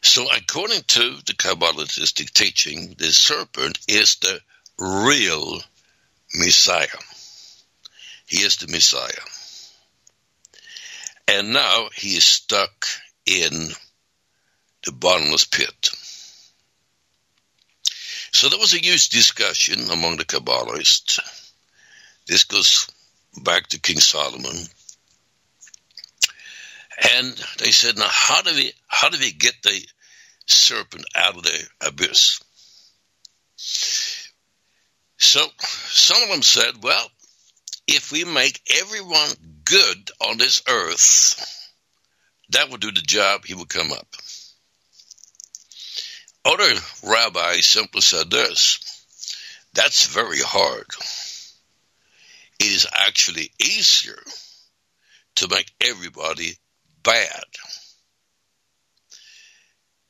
So, 0.00 0.26
according 0.30 0.82
to 0.82 1.18
the 1.26 1.34
Kabbalistic 1.34 2.32
teaching, 2.32 2.94
the 2.96 3.10
serpent 3.10 3.78
is 3.88 4.16
the 4.16 4.40
real 4.78 5.60
Messiah. 6.34 6.86
He 8.26 8.38
is 8.38 8.56
the 8.58 8.68
Messiah. 8.68 9.10
And 11.26 11.52
now 11.52 11.88
he 11.94 12.16
is 12.16 12.24
stuck 12.24 12.86
in 13.26 13.70
the 14.84 14.92
bottomless 14.92 15.44
pit. 15.44 15.90
So 18.32 18.48
there 18.48 18.58
was 18.58 18.74
a 18.74 18.78
huge 18.78 19.08
discussion 19.08 19.90
among 19.90 20.16
the 20.16 20.24
Kabbalists. 20.24 21.18
This 22.26 22.44
goes 22.44 22.88
back 23.42 23.68
to 23.68 23.80
King 23.80 23.98
Solomon. 23.98 24.56
And 27.14 27.36
they 27.58 27.70
said, 27.70 27.96
now 27.96 28.08
how 28.08 28.42
do 28.42 28.54
we 28.54 28.72
how 28.86 29.08
do 29.08 29.18
we 29.18 29.32
get 29.32 29.54
the 29.62 29.80
serpent 30.46 31.04
out 31.14 31.36
of 31.36 31.42
the 31.42 31.68
abyss? 31.80 32.40
So 35.16 35.46
some 35.58 36.22
of 36.22 36.28
them 36.28 36.42
said, 36.42 36.82
well, 36.82 37.10
if 37.86 38.12
we 38.12 38.24
make 38.24 38.60
everyone 38.80 39.30
good 39.64 40.10
on 40.20 40.38
this 40.38 40.62
earth, 40.68 41.44
that 42.50 42.70
would 42.70 42.80
do 42.80 42.92
the 42.92 43.00
job, 43.00 43.44
he 43.44 43.54
would 43.54 43.68
come 43.68 43.92
up. 43.92 44.06
Other 46.48 46.80
rabbis 47.04 47.66
simply 47.66 48.00
said 48.00 48.30
this 48.30 48.78
that's 49.74 50.06
very 50.06 50.40
hard. 50.40 50.86
It 52.58 52.66
is 52.66 52.86
actually 53.06 53.50
easier 53.60 54.18
to 55.36 55.48
make 55.48 55.70
everybody 55.82 56.56
bad. 57.02 57.44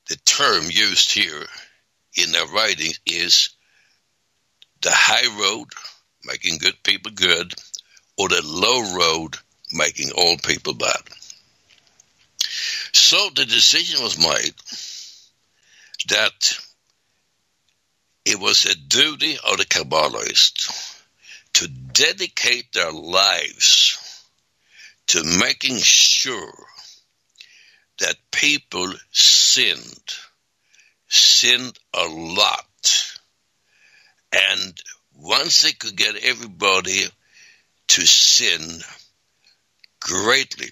The 0.09 0.17
term 0.25 0.65
used 0.71 1.13
here 1.13 1.45
in 2.17 2.31
their 2.31 2.47
writing 2.47 2.93
is 3.05 3.51
the 4.81 4.93
high 4.93 5.27
road, 5.43 5.69
making 6.25 6.59
good 6.59 6.81
people 6.85 7.11
good, 7.11 7.53
or 8.17 8.29
the 8.29 8.43
low 8.45 8.97
road, 8.97 9.37
making 9.73 10.13
all 10.13 10.37
people 10.39 10.75
bad. 10.75 11.03
So 12.93 13.29
the 13.35 13.45
decision 13.45 14.05
was 14.05 14.19
made 14.19 14.55
that 16.09 16.59
it 18.25 18.39
was 18.39 18.67
a 18.67 18.75
duty 18.77 19.39
of 19.45 19.57
the 19.57 19.65
Kabbalists 19.65 21.03
to 21.55 21.69
dedicate 21.69 22.73
their 22.73 22.93
lives 22.93 23.99
to 25.09 25.25
making 25.25 25.79
sure 25.79 26.53
that 28.01 28.17
people 28.31 28.93
sinned, 29.11 30.15
sinned 31.09 31.79
a 31.95 32.05
lot. 32.05 32.65
And 34.33 34.79
once 35.15 35.63
they 35.63 35.73
could 35.73 35.97
get 35.97 36.17
everybody 36.17 37.07
to 37.89 38.07
sin 38.07 38.81
greatly, 40.01 40.69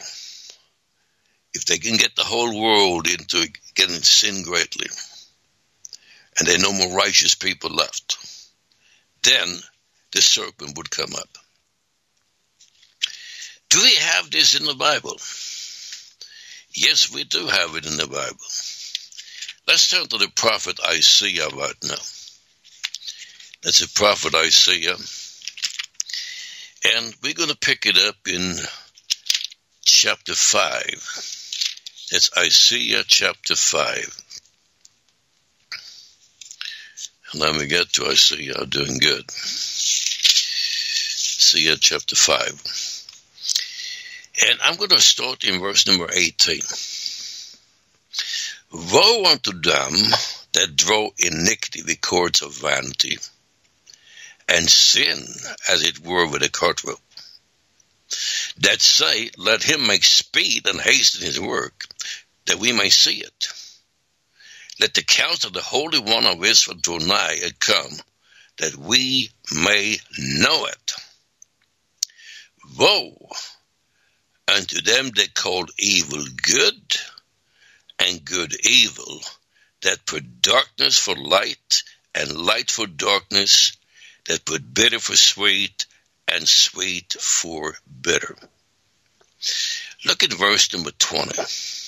if 1.55 1.65
they 1.65 1.79
can 1.79 1.97
get 1.97 2.15
the 2.15 2.23
whole 2.23 2.61
world 2.61 3.09
into 3.09 3.49
getting 3.75 3.97
sin 3.97 4.43
greatly, 4.43 4.89
and 6.39 6.47
there 6.47 6.57
are 6.57 6.63
no 6.63 6.73
more 6.73 6.97
righteous 6.97 7.35
people 7.35 7.71
left, 7.71 8.17
then 9.23 9.49
the 10.13 10.23
serpent 10.23 10.77
would 10.77 10.91
come 10.91 11.15
up. 11.15 11.39
Do 13.69 13.81
we 13.83 13.95
have 13.97 14.31
this 14.31 14.59
in 14.59 14.65
the 14.65 14.75
Bible? 14.75 15.17
Yes, 16.75 17.11
we 17.13 17.25
do 17.25 17.47
have 17.47 17.75
it 17.75 17.87
in 17.87 17.97
the 17.97 18.07
Bible. 18.07 18.37
Let's 19.67 19.89
turn 19.89 20.07
to 20.07 20.19
the 20.19 20.31
prophet 20.35 20.79
Isaiah 20.89 21.49
right 21.49 21.75
now. 21.83 21.97
That's 23.63 23.81
the 23.81 23.91
prophet 23.95 24.35
Isaiah. 24.35 24.97
And 26.95 27.15
we're 27.23 27.35
going 27.35 27.51
to 27.51 27.57
pick 27.57 27.87
it 27.87 27.99
up 27.99 28.17
in 28.29 28.55
chapter 29.83 30.35
5. 30.35 30.83
That's 32.13 32.31
Isaiah 32.39 33.03
chapter 33.05 33.57
5. 33.57 34.26
And 37.33 37.41
let 37.41 37.55
me 37.57 37.67
get 37.67 37.93
to 37.95 38.07
Isaiah. 38.07 38.55
I'm 38.61 38.69
doing 38.69 38.99
good. 38.99 39.25
Isaiah 41.47 41.77
chapter 41.77 42.17
5. 42.17 42.97
And 44.49 44.59
I'm 44.63 44.77
going 44.77 44.91
to 44.91 45.01
start 45.01 45.45
in 45.45 45.61
verse 45.61 45.87
number 45.87 46.09
18. 46.13 46.61
Woe 48.73 49.25
unto 49.25 49.53
them 49.53 49.93
that 50.53 50.77
draw 50.77 51.11
iniquity 51.19 51.83
with 51.83 52.01
cords 52.01 52.43
of 52.43 52.55
vanity, 52.55 53.19
and 54.49 54.69
sin, 54.69 55.27
as 55.69 55.83
it 55.83 56.01
were, 56.01 56.27
with 56.27 56.43
a 56.43 56.49
cart 56.49 56.85
rope. 56.85 57.01
That 58.59 58.81
say, 58.81 59.31
Let 59.37 59.63
him 59.63 59.87
make 59.87 60.05
speed 60.05 60.67
and 60.67 60.81
hasten 60.81 61.25
his 61.25 61.41
work, 61.41 61.87
that 62.47 62.59
we 62.59 62.73
may 62.73 62.91
see 62.91 63.23
it. 63.23 63.49
Let 64.79 64.93
the 64.95 65.03
counsel 65.03 65.49
of 65.49 65.55
the 65.55 65.63
Holy 65.63 65.99
One 65.99 66.27
of 66.27 66.45
Israel 66.45 66.77
draw 66.81 66.99
nigh 66.99 67.39
and 67.43 67.59
come, 67.59 67.99
that 68.59 68.77
we 68.77 69.31
may 69.51 69.97
know 70.19 70.67
it. 70.67 70.93
Woe 72.79 73.31
unto 74.49 74.83
them 74.83 75.11
that 75.17 75.35
call 75.35 75.67
evil 75.79 76.25
good 76.43 76.97
and 77.99 78.25
good 78.25 78.55
evil, 78.67 79.23
that 79.83 80.05
put 80.05 80.43
darkness 80.43 80.99
for 80.99 81.15
light 81.17 81.83
and 82.15 82.33
light 82.33 82.71
for 82.71 82.87
darkness, 82.87 83.77
that 84.27 84.45
put 84.45 84.75
bitter 84.75 84.99
for 84.99 85.17
sweet 85.17 85.87
and 86.29 86.47
sweet 86.47 87.15
for 87.19 87.79
bitter. 88.03 88.37
Look 90.05 90.23
at 90.23 90.33
verse 90.33 90.73
number 90.73 90.91
20. 90.91 91.86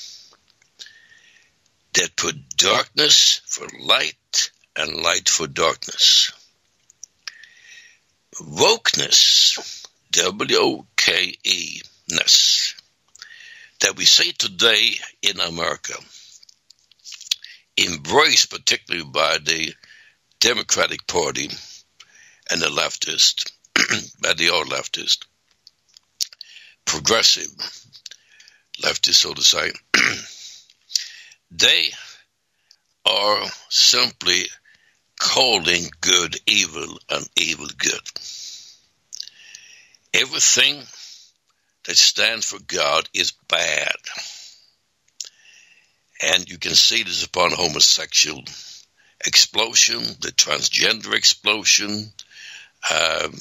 That 1.94 2.16
put 2.16 2.36
darkness 2.56 3.40
for 3.46 3.66
light 3.80 4.50
and 4.76 5.02
light 5.02 5.28
for 5.28 5.46
darkness. 5.46 6.32
Wokeness, 8.40 9.86
W 10.12 10.56
O 10.58 10.86
K 10.96 11.34
E 11.42 11.80
ness 12.08 12.74
that 13.80 13.96
we 13.96 14.04
see 14.04 14.32
today 14.32 14.92
in 15.22 15.40
America, 15.40 15.94
embraced 17.76 18.50
particularly 18.50 19.08
by 19.08 19.38
the 19.38 19.72
Democratic 20.40 21.06
Party 21.06 21.48
and 22.50 22.60
the 22.60 22.66
leftist, 22.66 23.52
by 24.20 24.34
the 24.34 24.50
old 24.50 24.68
leftist, 24.68 25.24
progressive 26.84 27.50
leftist, 28.82 29.14
so 29.14 29.34
to 29.34 29.42
say, 29.42 29.70
they 31.50 31.90
are 33.04 33.46
simply 33.68 34.44
calling 35.18 35.84
good 36.00 36.36
evil 36.46 36.98
and 37.10 37.28
evil 37.36 37.68
good. 37.76 38.00
Everything 40.14 40.82
that 41.84 41.96
stands 41.96 42.46
for 42.46 42.58
God 42.66 43.08
is 43.14 43.32
bad. 43.48 43.96
And 46.22 46.48
you 46.48 46.58
can 46.58 46.74
see 46.74 47.02
this 47.02 47.24
upon 47.24 47.52
homosexual 47.52 48.42
explosion, 49.24 50.02
the 50.20 50.32
transgender 50.32 51.14
explosion, 51.14 52.12
um, 52.90 53.34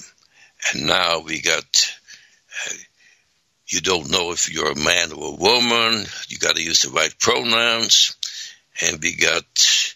and 0.73 0.87
now 0.87 1.19
we 1.19 1.41
got. 1.41 1.97
Uh, 2.69 2.75
you 3.67 3.81
don't 3.81 4.09
know 4.09 4.31
if 4.31 4.51
you're 4.51 4.71
a 4.71 4.75
man 4.75 5.11
or 5.11 5.33
a 5.33 5.35
woman. 5.35 6.05
You 6.29 6.37
got 6.37 6.55
to 6.55 6.63
use 6.63 6.81
the 6.81 6.89
right 6.89 7.13
pronouns, 7.19 8.15
and 8.81 9.01
we 9.01 9.15
got 9.15 9.93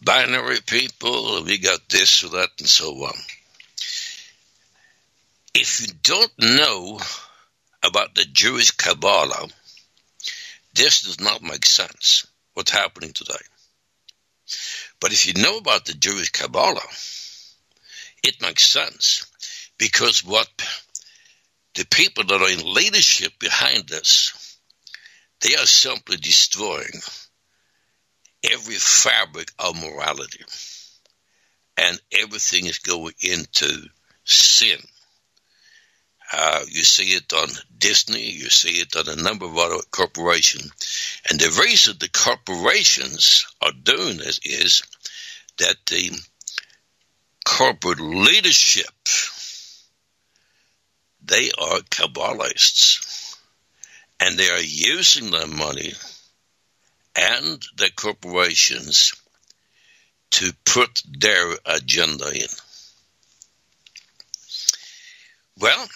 binary 0.00 0.60
people. 0.64 1.42
We 1.44 1.58
got 1.58 1.88
this 1.88 2.22
or 2.24 2.30
that, 2.30 2.50
and 2.58 2.68
so 2.68 2.92
on. 2.92 3.14
If 5.54 5.80
you 5.80 5.88
don't 6.02 6.32
know 6.38 7.00
about 7.82 8.14
the 8.14 8.24
Jewish 8.24 8.70
Kabbalah, 8.70 9.48
this 10.74 11.02
does 11.02 11.20
not 11.20 11.42
make 11.42 11.66
sense, 11.66 12.26
what's 12.54 12.70
happening 12.70 13.12
today. 13.12 13.34
But 15.00 15.12
if 15.12 15.26
you 15.26 15.42
know 15.42 15.58
about 15.58 15.84
the 15.84 15.94
Jewish 15.94 16.30
Kabbalah, 16.30 16.86
it 18.22 18.40
makes 18.42 18.68
sense 18.68 19.26
because 19.78 20.24
what 20.24 20.48
the 21.78 21.86
people 21.86 22.24
that 22.24 22.42
are 22.42 22.50
in 22.50 22.74
leadership 22.74 23.32
behind 23.38 23.92
us, 23.92 24.58
they 25.40 25.54
are 25.54 25.66
simply 25.66 26.16
destroying 26.16 27.00
every 28.50 28.74
fabric 28.74 29.52
of 29.60 29.80
morality. 29.80 30.44
And 31.76 32.00
everything 32.12 32.66
is 32.66 32.80
going 32.80 33.14
into 33.22 33.68
sin. 34.24 34.78
Uh, 36.32 36.64
you 36.68 36.82
see 36.82 37.10
it 37.10 37.32
on 37.32 37.48
Disney. 37.78 38.28
You 38.28 38.50
see 38.50 38.80
it 38.80 38.96
on 38.96 39.08
a 39.08 39.22
number 39.22 39.46
of 39.46 39.56
other 39.56 39.78
corporations. 39.92 40.72
And 41.30 41.38
the 41.38 41.62
reason 41.62 41.94
the 42.00 42.08
corporations 42.08 43.46
are 43.62 43.70
doing 43.70 44.16
this 44.16 44.40
is 44.42 44.82
that 45.58 45.76
the 45.86 46.10
corporate 47.46 48.00
leadership, 48.00 48.90
they 51.28 51.50
are 51.58 51.80
Kabbalists. 51.90 53.36
And 54.20 54.36
they 54.36 54.50
are 54.50 54.60
using 54.60 55.30
their 55.30 55.46
money 55.46 55.92
and 57.14 57.62
their 57.76 57.90
corporations 57.90 59.14
to 60.32 60.52
put 60.64 61.02
their 61.06 61.54
agenda 61.66 62.28
in. 62.34 62.48
Well, 65.60 65.88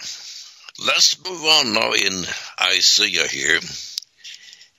Let's 0.87 1.23
move 1.25 1.45
on 1.45 1.75
now 1.75 1.93
in 1.93 2.25
Isaiah 2.61 3.29
here, 3.29 3.61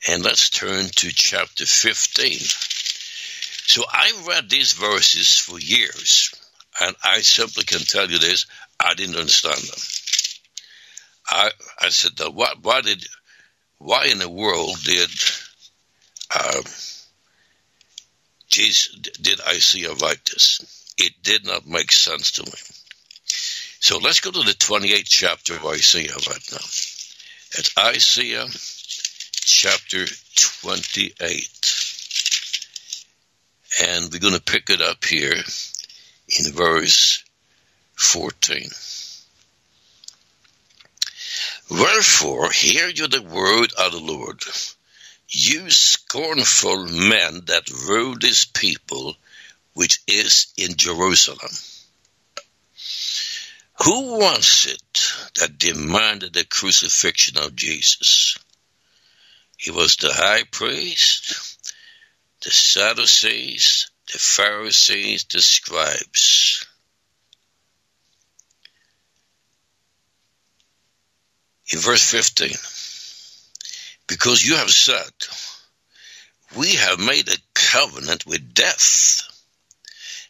and 0.09 0.23
let's 0.23 0.49
turn 0.49 0.85
to 0.87 1.11
chapter 1.13 1.65
15. 1.65 2.39
So 2.39 3.83
I 3.87 4.11
read 4.27 4.49
these 4.49 4.73
verses 4.73 5.37
for 5.37 5.59
years. 5.59 6.33
And 6.81 6.95
I 7.03 7.21
simply 7.21 7.63
can 7.63 7.79
tell 7.81 8.09
you 8.09 8.17
this: 8.17 8.47
I 8.79 8.95
didn't 8.95 9.15
understand 9.15 9.61
them. 9.61 9.79
I 11.29 11.51
I 11.79 11.89
said, 11.89 12.11
"Why, 12.19 12.53
why 12.61 12.81
did, 12.81 13.05
why 13.77 14.05
in 14.05 14.19
the 14.19 14.29
world 14.29 14.77
did, 14.83 15.09
uh, 16.35 16.61
Jesus, 18.49 18.95
did 19.21 19.39
Isaiah 19.41 19.93
write 19.93 20.25
this? 20.25 20.93
It 20.97 21.13
did 21.23 21.45
not 21.45 21.65
make 21.65 21.91
sense 21.91 22.33
to 22.33 22.43
me." 22.45 22.51
So 23.79 23.97
let's 23.97 24.21
go 24.21 24.31
to 24.31 24.43
the 24.43 24.53
28th 24.53 25.03
chapter 25.05 25.55
of 25.55 25.65
Isaiah 25.65 26.13
right 26.15 26.51
now. 26.53 26.65
It's 27.55 27.77
Isaiah 27.77 28.47
chapter 29.45 30.05
28. 30.61 31.83
And 33.83 34.11
we're 34.11 34.19
going 34.19 34.35
to 34.35 34.41
pick 34.41 34.69
it 34.69 34.79
up 34.81 35.03
here 35.03 35.33
in 35.33 36.53
verse 36.53 37.23
14. 37.95 38.69
Wherefore, 41.69 42.51
hear 42.51 42.87
you 42.89 43.07
the 43.07 43.21
word 43.21 43.73
of 43.77 43.91
the 43.91 43.99
Lord, 43.99 44.43
you 45.29 45.69
scornful 45.71 46.85
men 46.87 47.45
that 47.45 47.69
rule 47.69 48.15
this 48.19 48.45
people 48.45 49.15
which 49.73 49.99
is 50.07 50.47
in 50.57 50.75
Jerusalem. 50.75 51.51
Who 53.83 54.19
was 54.19 54.67
it 54.69 55.13
that 55.39 55.57
demanded 55.57 56.33
the 56.33 56.45
crucifixion 56.45 57.37
of 57.37 57.55
Jesus? 57.55 58.37
He 59.57 59.71
was 59.71 59.95
the 59.95 60.13
high 60.13 60.43
priest, 60.43 61.57
the 62.41 62.51
Sadducees, 62.51 63.89
the 64.11 64.19
Pharisees, 64.19 65.25
the 65.25 65.41
scribes. 65.41 66.65
In 71.71 71.79
verse 71.79 72.03
15, 72.09 72.49
because 74.07 74.45
you 74.45 74.55
have 74.55 74.71
said, 74.71 75.11
We 76.55 76.73
have 76.75 76.99
made 76.99 77.29
a 77.29 77.37
covenant 77.53 78.25
with 78.25 78.53
death, 78.53 79.21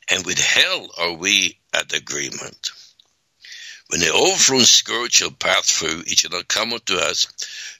and 0.09 0.25
with 0.25 0.39
hell 0.39 0.89
are 0.97 1.13
we 1.13 1.57
at 1.73 1.93
agreement. 1.93 2.69
When 3.87 3.99
the 3.99 4.11
overflowing 4.13 4.65
scourge 4.65 5.13
shall 5.13 5.31
pass 5.31 5.69
through, 5.69 6.03
it 6.07 6.19
shall 6.19 6.31
not 6.31 6.47
come 6.47 6.73
unto 6.73 6.95
us, 6.95 7.27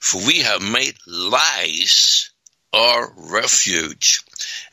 for 0.00 0.24
we 0.24 0.40
have 0.40 0.62
made 0.62 0.96
lies 1.06 2.30
our 2.72 3.12
refuge, 3.16 4.22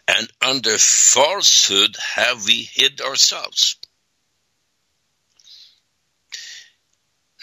and 0.07 0.31
under 0.41 0.77
falsehood 0.77 1.95
have 2.15 2.45
we 2.45 2.63
hid 2.63 2.99
ourselves. 2.99 3.77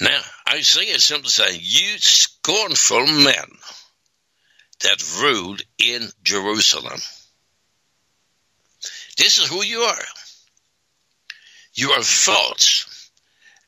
Now, 0.00 0.20
Isaiah 0.50 0.98
simply 0.98 1.30
saying, 1.30 1.60
You 1.62 1.98
scornful 1.98 3.06
men 3.06 3.58
that 4.80 5.20
ruled 5.20 5.62
in 5.78 6.08
Jerusalem. 6.22 7.00
This 9.16 9.38
is 9.38 9.48
who 9.48 9.64
you 9.64 9.80
are. 9.80 10.04
You 11.74 11.90
are 11.92 12.02
false, 12.02 13.10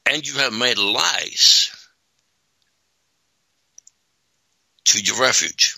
and 0.07 0.25
you 0.27 0.35
have 0.35 0.53
made 0.53 0.79
lies 0.79 1.71
to 4.87 5.01
your 5.01 5.21
refuge. 5.21 5.77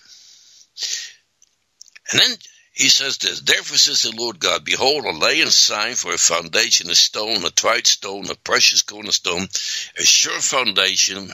And 2.11 2.21
then 2.21 2.37
he 2.73 2.89
says 2.89 3.19
this, 3.19 3.39
Therefore 3.41 3.77
says 3.77 4.01
the 4.01 4.15
Lord 4.15 4.39
God, 4.39 4.65
Behold, 4.65 5.05
I 5.05 5.11
lay 5.11 5.41
in 5.41 5.49
Zion 5.51 5.95
for 5.95 6.11
a 6.11 6.17
foundation, 6.17 6.89
a 6.89 6.95
stone, 6.95 7.45
a 7.45 7.51
tried 7.51 7.85
stone, 7.85 8.29
a 8.31 8.35
precious 8.35 8.81
cornerstone, 8.81 9.47
a 9.95 10.03
sure 10.03 10.39
foundation. 10.41 11.31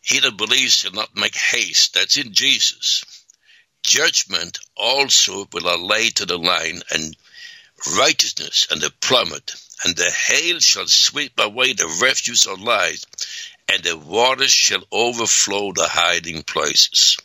He 0.00 0.20
that 0.20 0.38
believes 0.38 0.78
shall 0.78 0.92
not 0.92 1.14
make 1.14 1.36
haste. 1.36 1.94
That's 1.94 2.16
in 2.16 2.32
Jesus. 2.32 3.04
Judgment 3.82 4.58
also 4.74 5.46
will 5.52 5.68
I 5.68 5.76
lay 5.76 6.08
to 6.10 6.24
the 6.24 6.38
line, 6.38 6.82
and 6.90 7.14
righteousness 7.94 8.66
and 8.70 8.80
the 8.80 8.90
plummet, 9.02 9.54
and 9.84 9.94
the 9.94 10.10
hail 10.10 10.60
shall 10.60 10.86
sweep 10.86 11.38
away 11.38 11.74
the 11.74 11.98
refuse 12.00 12.46
of 12.46 12.62
lies, 12.62 13.04
and 13.68 13.82
the 13.82 13.98
waters 13.98 14.50
shall 14.50 14.84
overflow 14.90 15.72
the 15.72 15.86
hiding 15.86 16.42
places. 16.42 17.18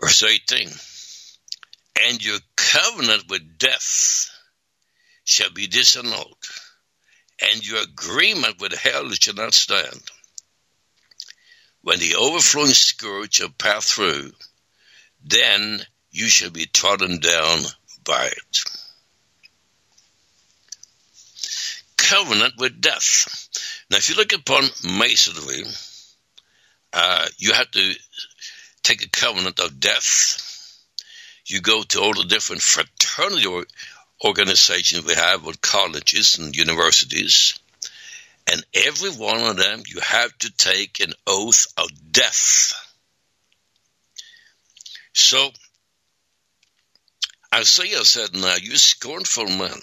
Verse 0.00 0.22
18 0.22 0.68
And 2.06 2.24
your 2.24 2.38
covenant 2.56 3.24
with 3.28 3.58
death 3.58 4.30
shall 5.24 5.50
be 5.50 5.66
disannulled, 5.66 6.36
and 7.40 7.66
your 7.66 7.82
agreement 7.82 8.60
with 8.60 8.72
hell 8.74 9.10
shall 9.10 9.34
not 9.34 9.54
stand. 9.54 10.00
When 11.82 11.98
the 11.98 12.16
overflowing 12.16 12.72
scourge 12.72 13.34
shall 13.34 13.50
pass 13.50 13.90
through, 13.90 14.32
then 15.24 15.80
you 16.10 16.28
shall 16.28 16.50
be 16.50 16.66
trodden 16.66 17.18
down 17.18 17.60
by 18.04 18.26
it. 18.26 18.64
Covenant 21.96 22.54
with 22.58 22.80
death. 22.80 23.48
Now, 23.90 23.98
if 23.98 24.08
you 24.08 24.16
look 24.16 24.32
upon 24.32 24.64
masonry, 24.84 25.64
uh, 26.92 27.26
you 27.36 27.52
have 27.52 27.70
to 27.72 27.94
take 28.88 29.04
a 29.04 29.08
covenant 29.08 29.60
of 29.60 29.78
death. 29.80 30.42
You 31.46 31.60
go 31.60 31.82
to 31.82 32.00
all 32.00 32.14
the 32.14 32.24
different 32.24 32.62
fraternity 32.62 33.46
organizations 34.24 35.04
we 35.04 35.14
have 35.14 35.44
with 35.44 35.60
colleges 35.60 36.38
and 36.38 36.56
universities, 36.56 37.58
and 38.50 38.64
every 38.74 39.10
one 39.10 39.40
of 39.40 39.56
them 39.58 39.82
you 39.86 40.00
have 40.00 40.36
to 40.38 40.50
take 40.56 41.00
an 41.00 41.12
oath 41.26 41.66
of 41.76 41.90
death. 42.12 42.72
So 45.12 45.50
Isaiah 47.54 48.04
said, 48.04 48.34
Now 48.34 48.56
you 48.56 48.76
scornful 48.76 49.48
man. 49.48 49.80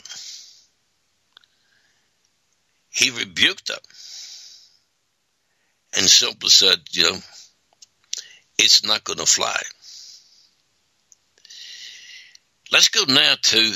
He 2.89 3.11
rebuked 3.11 3.67
them 3.67 3.77
and 5.95 6.05
simply 6.07 6.49
said, 6.49 6.79
You 6.91 7.11
know, 7.11 7.19
it's 8.57 8.85
not 8.85 9.03
going 9.03 9.19
to 9.19 9.25
fly. 9.25 9.59
Let's 12.71 12.89
go 12.89 13.03
now 13.07 13.35
to 13.41 13.73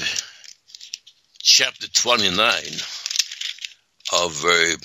chapter 1.42 1.88
29 1.88 2.42
of 4.14 4.44
uh, 4.44 4.76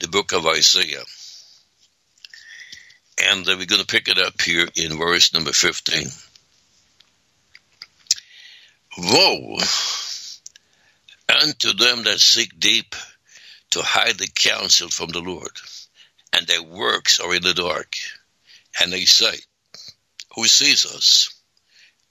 the 0.00 0.08
book 0.08 0.32
of 0.32 0.46
Isaiah. 0.46 1.04
And 3.22 3.46
uh, 3.48 3.56
we're 3.58 3.66
going 3.66 3.80
to 3.80 3.86
pick 3.86 4.08
it 4.08 4.18
up 4.18 4.40
here 4.40 4.66
in 4.76 4.98
verse 4.98 5.32
number 5.32 5.52
15. 5.52 6.06
Woe 8.98 9.58
unto 11.42 11.72
them 11.74 12.04
that 12.04 12.18
seek 12.18 12.58
deep 12.58 12.94
to 13.70 13.82
hide 13.82 14.18
the 14.18 14.28
counsel 14.34 14.88
from 14.88 15.10
the 15.10 15.20
Lord, 15.20 15.52
and 16.32 16.46
their 16.46 16.62
works 16.62 17.20
are 17.20 17.34
in 17.34 17.42
the 17.42 17.54
dark 17.54 17.94
and 18.78 18.92
they 18.92 19.04
say, 19.04 19.34
Who 20.36 20.46
sees 20.46 20.86
us 20.86 21.34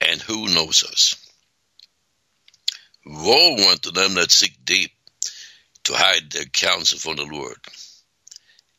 and 0.01 0.22
who 0.22 0.53
knows 0.53 0.84
us? 0.84 1.16
Woe 3.05 3.72
unto 3.72 3.91
them 3.91 4.16
that 4.16 4.32
seek 4.32 4.53
deep 4.66 4.91
to 5.86 5.93
hide 5.93 6.32
their 6.32 6.45
counsel 6.45 6.99
from 6.99 7.16
the 7.16 7.26
Lord, 7.26 7.57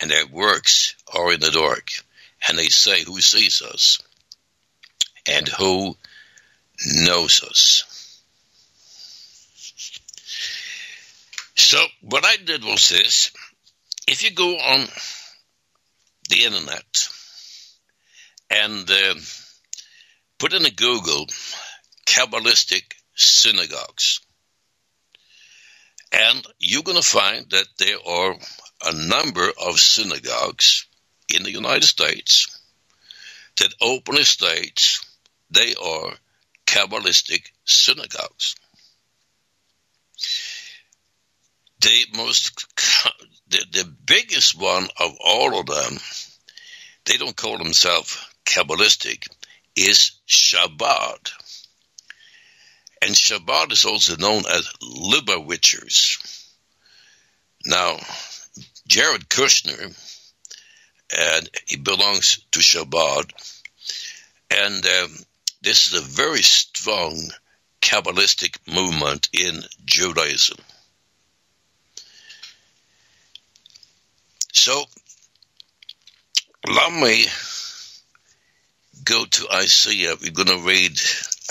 and 0.00 0.10
their 0.10 0.26
works 0.26 0.94
are 1.12 1.32
in 1.32 1.40
the 1.40 1.50
dark, 1.50 1.90
and 2.48 2.58
they 2.58 2.68
say, 2.68 3.02
Who 3.02 3.20
sees 3.20 3.62
us 3.62 3.98
and 5.26 5.48
who 5.48 5.96
knows 6.86 7.42
us? 7.42 8.20
So, 11.56 11.84
what 12.00 12.24
I 12.24 12.36
did 12.36 12.64
was 12.64 12.88
this 12.88 13.30
if 14.06 14.24
you 14.24 14.32
go 14.32 14.56
on 14.58 14.88
the 16.28 16.44
internet, 16.44 17.08
and 18.50 18.90
uh, 18.90 19.14
put 20.38 20.52
in 20.52 20.64
a 20.66 20.70
Google 20.70 21.26
Kabbalistic 22.06 22.82
synagogues. 23.14 24.20
And 26.12 26.44
you're 26.58 26.82
going 26.82 27.00
to 27.00 27.06
find 27.06 27.48
that 27.50 27.66
there 27.78 27.98
are 28.04 28.34
a 28.84 28.92
number 28.92 29.48
of 29.64 29.78
synagogues 29.78 30.86
in 31.32 31.44
the 31.44 31.52
United 31.52 31.84
States 31.84 32.58
that 33.58 33.74
openly 33.80 34.24
states 34.24 35.04
they 35.50 35.74
are 35.74 36.12
Kabbalistic 36.66 37.42
synagogues. 37.64 38.56
The 41.80 42.06
most, 42.16 42.66
the, 43.48 43.64
the 43.72 43.94
biggest 44.04 44.58
one 44.58 44.88
of 44.98 45.12
all 45.24 45.58
of 45.58 45.66
them, 45.66 45.98
they 47.06 47.16
don't 47.16 47.36
call 47.36 47.58
themselves 47.58 48.18
Kabbalistic 48.44 49.28
is 49.76 50.12
Chabad. 50.28 51.30
And 53.02 53.14
Chabad 53.14 53.72
is 53.72 53.84
also 53.84 54.16
known 54.16 54.44
as 54.46 54.70
Lubavitchers. 54.82 56.46
Now, 57.64 57.98
Jared 58.86 59.28
Kushner, 59.28 59.94
and 61.16 61.50
he 61.66 61.76
belongs 61.76 62.44
to 62.52 62.60
Chabad, 62.60 63.30
and 64.50 64.86
um, 64.86 65.16
this 65.62 65.86
is 65.86 65.94
a 65.94 66.04
very 66.04 66.42
strong 66.42 67.30
Kabbalistic 67.80 68.56
movement 68.66 69.28
in 69.32 69.62
Judaism. 69.84 70.58
So, 74.52 74.84
me 76.66 77.26
go 79.04 79.24
to 79.24 79.48
Isaiah. 79.52 80.14
We're 80.20 80.32
going 80.32 80.48
to 80.48 80.66
read 80.66 80.92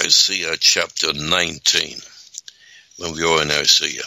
Isaiah 0.01 0.55
chapter 0.57 1.13
19 1.13 1.97
when 2.97 3.13
we 3.13 3.23
are 3.23 3.41
in 3.41 3.51
Isaiah. 3.51 4.03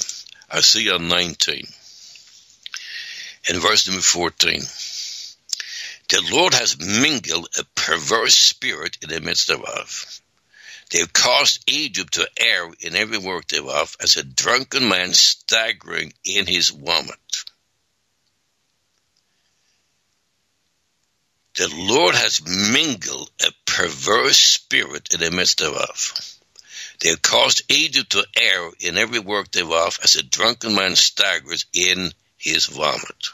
Isaiah 0.53 0.99
19 0.99 1.67
and 3.49 3.63
verse 3.63 3.89
number 3.89 4.03
14. 4.03 4.61
The 6.09 6.29
Lord 6.31 6.55
has 6.55 6.79
mingled 6.79 7.49
a 7.59 7.65
perverse 7.75 8.37
spirit 8.37 8.99
in 9.03 9.09
the 9.09 9.21
midst 9.21 9.49
thereof. 9.49 10.21
They 10.91 10.99
have 10.99 11.13
caused 11.13 11.65
Egypt 11.67 12.15
to 12.15 12.29
err 12.39 12.71
in 12.81 12.95
every 12.95 13.17
work 13.17 13.49
thereof, 13.49 13.97
as 13.99 14.17
a 14.17 14.23
drunken 14.23 14.89
man 14.89 15.15
staggering 15.15 16.13
in 16.25 16.47
his 16.47 16.69
vomit. 16.69 17.45
The 21.55 21.69
Lord 21.69 22.15
has 22.15 22.41
mingled 22.47 23.31
a 23.41 23.53
perverse 23.67 24.39
spirit 24.39 25.13
in 25.13 25.21
the 25.21 25.31
midst 25.31 25.59
thereof. 25.59 26.39
They 27.01 27.11
have 27.11 27.21
caused 27.21 27.71
Egypt 27.71 28.13
to 28.13 28.27
err 28.37 28.71
in 28.81 28.97
every 28.97 29.19
work 29.19 29.51
thereof, 29.51 29.99
as 30.03 30.17
a 30.17 30.23
drunken 30.23 30.75
man 30.75 30.97
staggers 30.97 31.67
in 31.73 32.13
his 32.39 32.67
vomit. 32.67 33.29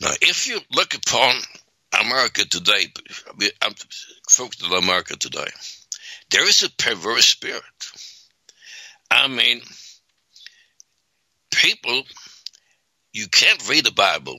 Now, 0.00 0.12
if 0.20 0.48
you 0.48 0.60
look 0.72 0.94
upon 0.94 1.36
America 1.92 2.44
today, 2.44 2.92
I'm 3.62 3.74
focused 4.28 4.64
on 4.64 4.82
America 4.82 5.16
today, 5.16 5.48
there 6.30 6.48
is 6.48 6.62
a 6.62 6.70
perverse 6.70 7.26
spirit. 7.26 7.62
I 9.10 9.28
mean, 9.28 9.60
people, 11.54 12.02
you 13.12 13.28
can't 13.28 13.68
read 13.68 13.84
the 13.84 13.92
Bible 13.92 14.38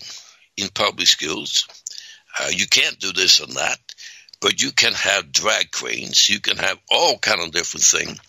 in 0.58 0.70
public 0.70 1.08
schools. 1.08 1.68
Uh, 2.40 2.50
you 2.52 2.68
can't 2.68 3.00
do 3.00 3.14
this 3.14 3.40
and 3.40 3.54
that, 3.54 3.80
but 4.42 4.62
you 4.62 4.72
can 4.72 4.94
have 4.94 5.32
drag 5.32 5.72
queens. 5.72 6.30
You 6.30 6.40
can 6.40 6.58
have 6.58 6.78
all 6.92 7.18
kind 7.18 7.42
of 7.42 7.52
different 7.52 7.84
things. 7.86 8.20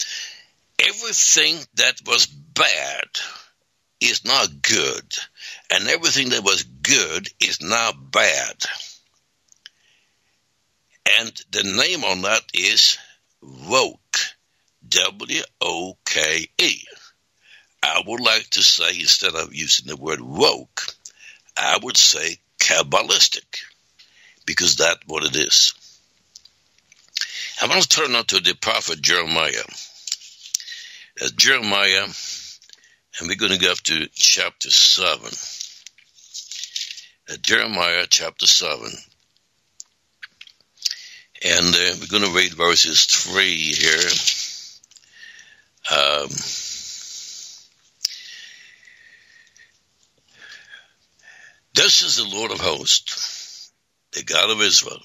Everything 0.79 1.57
that 1.75 2.01
was 2.07 2.27
bad 2.27 3.09
is 4.01 4.25
not 4.25 4.63
good, 4.63 5.13
and 5.71 5.89
everything 5.89 6.31
that 6.31 6.45
was 6.45 6.63
good 6.63 7.29
is 7.41 7.61
now 7.61 7.93
bad. 7.93 8.57
And 11.19 11.33
the 11.51 11.63
name 11.63 12.05
on 12.05 12.23
that 12.23 12.43
is 12.53 12.99
woke. 13.41 14.03
W 14.89 15.43
O 15.61 15.97
K 16.05 16.47
E. 16.59 16.85
I 17.83 18.03
would 18.07 18.21
like 18.21 18.49
to 18.51 18.63
say, 18.63 19.01
instead 19.01 19.35
of 19.35 19.55
using 19.55 19.87
the 19.87 19.97
word 19.97 20.21
woke, 20.21 20.87
I 21.57 21.79
would 21.83 21.97
say 21.97 22.39
Kabbalistic, 22.61 23.63
because 24.47 24.77
that's 24.77 25.07
what 25.07 25.25
it 25.25 25.37
is. 25.37 25.75
I 27.61 27.67
want 27.67 27.83
to 27.83 27.89
turn 27.89 28.13
now 28.13 28.23
to 28.23 28.41
the 28.41 28.55
prophet 28.55 29.01
Jeremiah. 29.03 29.65
Uh, 31.23 31.29
Jeremiah 31.37 32.07
and 33.19 33.29
we're 33.29 33.37
going 33.37 33.53
to 33.53 33.59
go 33.59 33.73
up 33.73 33.79
to 33.79 34.07
chapter 34.13 34.71
7. 34.71 35.27
Uh, 37.29 37.37
Jeremiah 37.41 38.07
chapter 38.09 38.47
7. 38.47 38.87
And 41.45 41.75
uh, 41.75 41.95
we're 42.01 42.09
going 42.09 42.31
to 42.31 42.37
read 42.37 42.53
verses 42.53 43.07
3 43.07 43.57
here. 43.57 44.11
Um, 45.89 46.29
this 51.75 52.03
is 52.03 52.17
the 52.17 52.29
Lord 52.29 52.51
of 52.51 52.61
hosts, 52.61 53.36
the 54.17 54.25
God 54.25 54.51
of 54.51 54.63
Israel. 54.63 55.01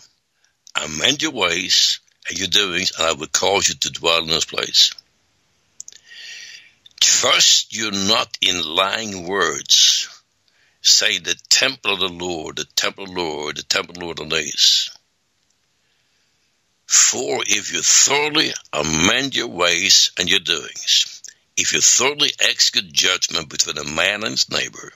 I 0.73 0.87
mend 0.87 1.21
your 1.21 1.31
ways 1.31 1.99
and 2.29 2.39
your 2.39 2.47
doings, 2.47 2.93
and 2.97 3.07
I 3.07 3.13
will 3.13 3.27
cause 3.27 3.67
you 3.67 3.75
to 3.75 3.91
dwell 3.91 4.21
in 4.23 4.27
this 4.27 4.45
place. 4.45 4.93
Trust 7.01 7.75
you 7.75 7.91
not 7.91 8.37
in 8.41 8.63
lying 8.63 9.27
words. 9.27 10.07
Say 10.81 11.19
the 11.19 11.35
temple 11.49 11.93
of 11.93 11.99
the 11.99 12.07
Lord, 12.07 12.55
the 12.55 12.65
temple 12.75 13.03
of 13.03 13.13
the 13.13 13.21
Lord, 13.21 13.57
the 13.57 13.63
temple 13.63 13.95
of 13.95 13.99
the 13.99 14.05
Lord 14.05 14.19
of. 14.19 14.91
For 16.87 17.43
if 17.45 17.73
you 17.73 17.81
thoroughly 17.81 18.51
amend 18.71 19.35
your 19.35 19.47
ways 19.47 20.11
and 20.17 20.29
your 20.29 20.39
doings, 20.39 21.21
if 21.57 21.73
you 21.73 21.81
thoroughly 21.81 22.31
execute 22.39 22.91
judgment 22.91 23.49
between 23.49 23.77
a 23.77 23.83
man 23.83 24.23
and 24.23 24.31
his 24.31 24.49
neighbor, 24.49 24.91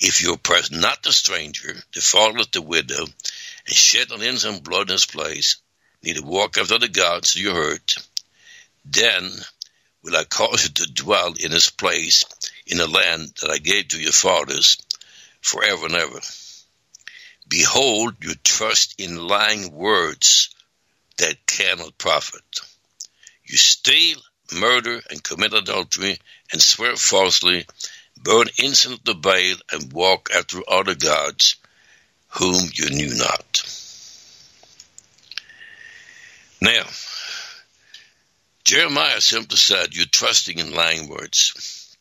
if 0.00 0.22
you 0.22 0.32
oppress 0.32 0.70
not 0.70 1.02
the 1.02 1.12
stranger, 1.12 1.74
fatherless, 1.94 2.48
the 2.52 2.62
widow, 2.62 3.04
and 3.04 3.76
shed 3.76 4.08
not 4.08 4.22
innocent 4.22 4.64
blood 4.64 4.88
in 4.88 4.92
his 4.92 5.06
place, 5.06 5.56
neither 6.02 6.22
walk 6.22 6.56
after 6.56 6.78
the 6.78 6.88
gods 6.88 7.36
you 7.36 7.52
hurt, 7.54 7.96
then 8.84 9.30
will 10.02 10.16
I 10.16 10.24
cause 10.24 10.64
you 10.64 10.70
to 10.70 10.92
dwell 10.92 11.34
in 11.38 11.50
this 11.50 11.70
place 11.70 12.24
in 12.66 12.78
the 12.78 12.88
land 12.88 13.34
that 13.42 13.50
I 13.50 13.58
gave 13.58 13.88
to 13.88 14.00
your 14.00 14.12
fathers 14.12 14.78
forever 15.42 15.86
and 15.86 15.94
ever. 15.94 16.20
Behold, 17.48 18.14
you 18.22 18.34
trust 18.36 18.94
in 18.98 19.16
lying 19.16 19.72
words 19.72 20.54
that 21.18 21.46
cannot 21.46 21.98
profit. 21.98 22.60
You 23.44 23.56
steal, 23.56 24.18
murder, 24.52 25.02
and 25.10 25.22
commit 25.22 25.52
adultery, 25.52 26.18
and 26.52 26.62
swear 26.62 26.96
falsely, 26.96 27.66
burn 28.22 28.46
incense 28.58 29.00
to 29.00 29.14
Baal, 29.14 29.56
and 29.72 29.92
walk 29.92 30.30
after 30.34 30.60
other 30.68 30.94
gods 30.94 31.56
whom 32.28 32.68
you 32.72 32.90
knew 32.90 33.14
not. 33.16 33.62
Now, 36.60 36.84
Jeremiah 38.64 39.20
simply 39.20 39.56
said, 39.56 39.94
You're 39.94 40.06
trusting 40.06 40.58
in 40.58 40.74
lying 40.74 41.08
words. 41.08 41.96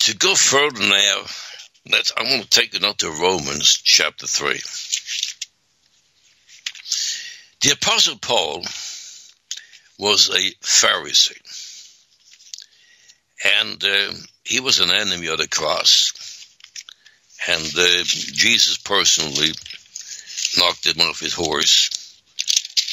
To 0.00 0.16
go 0.16 0.34
further 0.34 0.80
now, 0.80 1.24
let's 1.90 2.12
I 2.16 2.22
want 2.22 2.42
to 2.42 2.48
take 2.48 2.74
it 2.74 2.84
up 2.84 2.98
to 2.98 3.10
Romans 3.10 3.80
chapter 3.82 4.26
3. 4.26 4.60
The 7.60 7.72
Apostle 7.72 8.18
Paul 8.18 8.62
was 9.98 10.30
a 10.30 10.50
Pharisee, 10.62 11.36
and 13.44 13.82
uh, 13.84 14.12
he 14.44 14.60
was 14.60 14.80
an 14.80 14.90
enemy 14.90 15.28
of 15.28 15.38
the 15.38 15.48
cross. 15.48 16.12
And 17.48 17.64
uh, 17.64 18.02
Jesus 18.04 18.78
personally 18.78 19.52
knocked 20.56 20.86
him 20.86 21.00
off 21.00 21.20
his 21.20 21.34
horse 21.34 21.90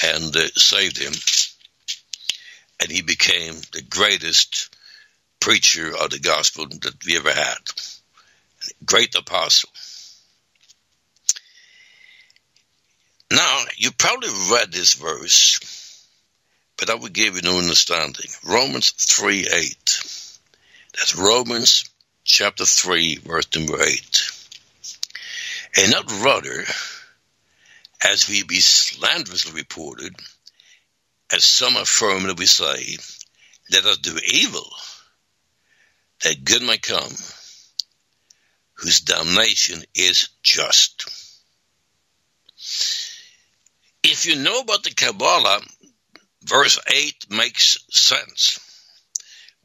and 0.03 0.35
uh, 0.35 0.47
saved 0.55 0.97
him. 0.97 1.13
And 2.79 2.91
he 2.91 3.01
became 3.01 3.55
the 3.73 3.81
greatest 3.81 4.75
preacher 5.39 5.95
of 5.95 6.09
the 6.09 6.19
gospel 6.19 6.67
that 6.67 7.05
we 7.05 7.17
ever 7.17 7.31
had. 7.31 7.57
Great 8.85 9.15
apostle. 9.15 9.69
Now, 13.31 13.63
you 13.77 13.91
probably 13.91 14.29
read 14.51 14.71
this 14.71 14.93
verse, 14.93 16.07
but 16.77 16.89
I 16.89 16.95
will 16.95 17.09
give 17.09 17.35
you 17.35 17.41
no 17.41 17.57
understanding. 17.57 18.29
Romans 18.43 18.91
3 18.91 19.47
8. 19.51 19.84
That's 20.97 21.15
Romans 21.15 21.89
chapter 22.23 22.63
3, 22.63 23.17
verse 23.17 23.47
number 23.53 23.81
8. 23.81 24.31
And 25.77 25.91
not 25.91 26.09
rather 26.23 26.63
as 28.03 28.29
we 28.29 28.43
be 28.43 28.61
slanderously 28.61 29.53
reported, 29.53 30.15
as 31.33 31.43
some 31.43 31.75
affirm 31.75 32.23
that 32.23 32.39
we 32.39 32.45
say, 32.45 32.97
let 33.71 33.85
us 33.85 33.97
do 33.97 34.17
evil, 34.25 34.69
that 36.23 36.45
good 36.45 36.61
might 36.61 36.81
come, 36.81 37.11
whose 38.75 39.01
damnation 39.01 39.83
is 39.95 40.29
just. 40.43 41.09
If 44.01 44.25
you 44.25 44.37
know 44.37 44.61
about 44.61 44.83
the 44.83 44.91
Kabbalah, 44.91 45.59
verse 46.43 46.79
8 46.87 47.25
makes 47.31 47.79
sense. 47.91 48.59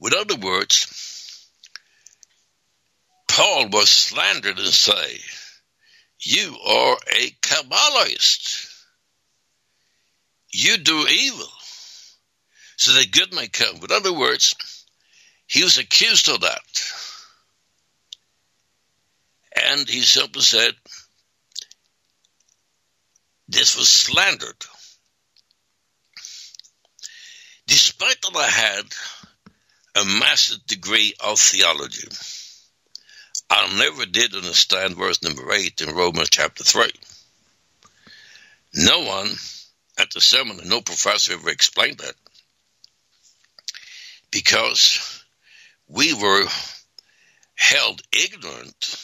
With 0.01 0.15
other 0.15 0.37
words, 0.37 1.10
Paul 3.41 3.71
was 3.71 3.89
slandered 3.89 4.59
and 4.59 4.69
say, 4.69 5.19
you 6.21 6.59
are 6.59 6.99
a 7.11 7.31
Kabbalist. 7.41 8.69
you 10.53 10.77
do 10.77 11.07
evil 11.09 11.49
so 12.77 12.93
that 12.93 13.11
good 13.11 13.33
may 13.33 13.49
come. 13.49 13.77
In 13.77 13.93
other 13.93 14.13
words, 14.13 14.55
he 15.47 15.65
was 15.65 15.79
accused 15.79 16.29
of 16.29 16.43
that. 16.43 16.61
And 19.57 19.89
he 19.89 20.03
simply 20.03 20.43
said, 20.43 20.75
this 23.49 23.75
was 23.75 23.89
slandered. 23.89 24.67
Despite 27.67 28.21
that 28.21 28.37
I 28.37 28.51
had 28.51 28.85
a 29.97 30.19
master's 30.21 30.59
degree 30.59 31.15
of 31.25 31.41
theology, 31.41 32.07
I 33.51 33.77
never 33.77 34.07
did 34.07 34.35
understand 34.35 34.97
verse 34.97 35.23
number 35.23 35.53
8 35.53 35.81
in 35.81 35.95
Romans 35.95 36.31
chapter 36.31 36.63
3. 36.63 36.89
No 38.75 39.01
one 39.01 39.29
at 39.99 40.11
the 40.13 40.21
seminar, 40.21 40.65
no 40.65 40.81
professor 40.81 41.33
ever 41.33 41.51
explained 41.51 41.99
that. 41.99 42.15
Because 44.31 45.25
we 45.89 46.15
were 46.15 46.47
held 47.57 48.01
ignorant 48.13 48.97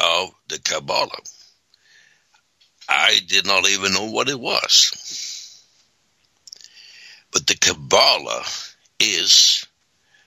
of 0.00 0.30
the 0.48 0.58
Kabbalah. 0.58 1.22
I 2.88 3.20
did 3.28 3.46
not 3.46 3.68
even 3.68 3.94
know 3.94 4.10
what 4.10 4.28
it 4.28 4.38
was. 4.38 5.64
But 7.30 7.46
the 7.46 7.56
Kabbalah 7.56 8.44
is 8.98 9.64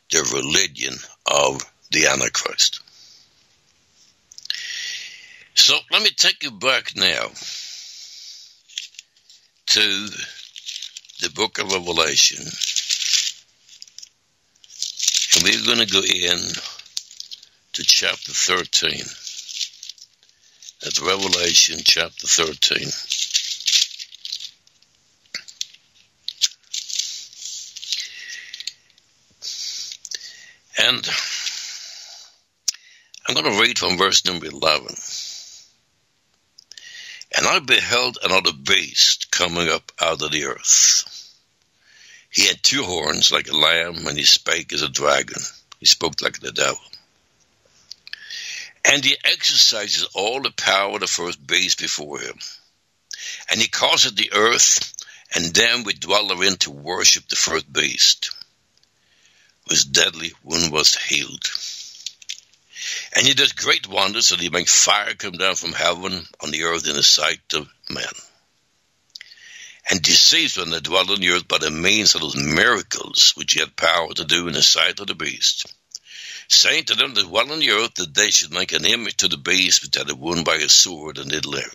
the 0.10 0.24
religion 0.34 0.96
of 1.26 1.62
the 1.92 2.08
Antichrist. 2.08 2.80
So 5.56 5.76
let 5.90 6.04
me 6.04 6.10
take 6.10 6.44
you 6.44 6.52
back 6.52 6.96
now 6.96 7.28
to 9.68 10.10
the 11.22 11.32
book 11.34 11.60
of 11.60 11.72
Revelation. 11.72 12.46
And 15.34 15.44
we're 15.44 15.66
going 15.66 15.86
to 15.86 15.92
go 15.92 16.02
in 16.02 16.40
to 17.74 17.84
chapter 17.84 18.32
13. 18.32 18.92
That's 20.82 21.02
Revelation 21.02 21.80
chapter 21.84 22.28
13. 22.28 22.90
And 30.78 31.10
I'm 33.28 33.34
going 33.34 33.56
to 33.56 33.62
read 33.62 33.80
from 33.80 33.98
verse 33.98 34.26
number 34.26 34.48
11. 34.48 34.96
And 37.46 37.54
I 37.54 37.60
beheld 37.60 38.18
another 38.24 38.54
beast 38.54 39.30
coming 39.30 39.70
up 39.70 39.92
out 40.02 40.20
of 40.20 40.32
the 40.32 40.46
earth. 40.46 41.04
He 42.32 42.48
had 42.48 42.64
two 42.64 42.82
horns 42.82 43.32
like 43.32 43.48
a 43.48 43.56
lamb, 43.56 44.08
and 44.08 44.18
he 44.18 44.24
spake 44.24 44.74
as 44.74 44.82
a 44.82 44.90
dragon. 44.90 45.40
He 45.80 45.86
spoke 45.86 46.24
like 46.24 46.40
the 46.40 46.52
devil. 46.52 46.82
And 48.84 49.06
he 49.06 49.16
exercises 49.24 50.08
all 50.16 50.42
the 50.42 50.50
power 50.50 50.96
of 50.96 51.02
the 51.02 51.08
first 51.08 51.46
beast 51.46 51.78
before 51.78 52.18
him. 52.18 52.40
And 53.52 53.62
he 53.62 53.68
causeth 53.68 54.16
the 54.16 54.32
earth 54.34 54.96
and 55.36 55.54
them 55.54 55.84
which 55.84 56.00
dwell 56.00 56.28
therein 56.28 56.58
to 56.62 56.72
worship 56.72 57.28
the 57.28 57.36
first 57.36 57.72
beast, 57.72 58.32
whose 59.70 59.86
deadly 59.86 60.34
wound 60.44 60.72
was 60.72 60.96
healed. 60.96 61.48
And 63.16 63.26
he 63.26 63.34
does 63.34 63.54
great 63.54 63.88
wonders, 63.88 64.30
that 64.30 64.40
he 64.40 64.50
make 64.50 64.68
fire 64.68 65.14
come 65.14 65.34
down 65.34 65.56
from 65.56 65.74
heaven 65.74 66.26
on 66.42 66.52
the 66.52 66.64
earth 66.64 66.88
in 66.88 66.96
the 66.96 67.04
sight 67.04 67.54
of 67.54 67.68
men. 67.90 68.04
And 69.90 70.02
deceives 70.02 70.58
when 70.58 70.72
they 70.72 70.80
dwell 70.80 71.12
on 71.12 71.20
the 71.20 71.30
earth 71.30 71.48
by 71.48 71.60
the 71.60 71.72
means 71.72 72.16
of 72.16 72.22
those 72.22 72.36
miracles 72.36 73.34
which 73.36 73.54
he 73.54 73.60
had 73.60 73.76
power 73.76 74.14
to 74.14 74.26
do 74.26 74.48
in 74.48 74.54
the 74.54 74.64
sight 74.64 75.00
of 75.00 75.08
the 75.08 75.16
beast 75.16 75.68
saying 76.48 76.84
to 76.86 76.96
them 76.96 77.14
that 77.14 77.24
dwell 77.26 77.52
on 77.52 77.60
the 77.60 77.72
earth 77.72 77.96
that 77.96 78.14
they 78.14 78.30
should 78.30 78.54
make 78.54 78.72
an 78.72 78.86
image 78.86 79.18
to 79.18 79.28
the 79.28 79.38
beast 79.38 79.84
which 79.84 79.96
had 79.96 80.10
a 80.10 80.16
wound 80.16 80.46
by 80.46 80.56
a 80.56 80.70
sword 80.70 81.18
and 81.18 81.30
did 81.30 81.46
live. 81.46 81.74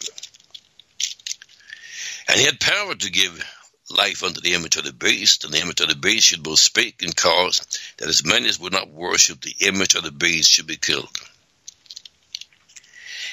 And 2.29 2.39
he 2.39 2.47
had 2.47 2.61
power 2.61 2.95
to 2.95 3.11
give 3.11 3.45
life 3.91 4.23
unto 4.23 4.41
the 4.41 4.55
image 4.55 4.77
of 4.77 4.85
the 4.85 4.93
beast, 4.93 5.45
and 5.45 5.53
the 5.53 5.61
image 5.61 5.81
of 5.81 5.89
the 5.89 5.95
beast 5.95 6.29
should 6.29 6.43
both 6.43 6.59
speak 6.59 7.03
and 7.03 7.17
cause 7.17 7.61
that 7.99 8.09
as 8.09 8.25
many 8.25 8.49
as 8.49 8.61
would 8.61 8.73
not 8.73 8.91
worship 8.91 9.41
the 9.41 9.57
image 9.61 9.95
of 9.95 10.03
the 10.03 10.13
beast 10.13 10.51
should 10.51 10.67
be 10.67 10.77
killed. 10.77 11.17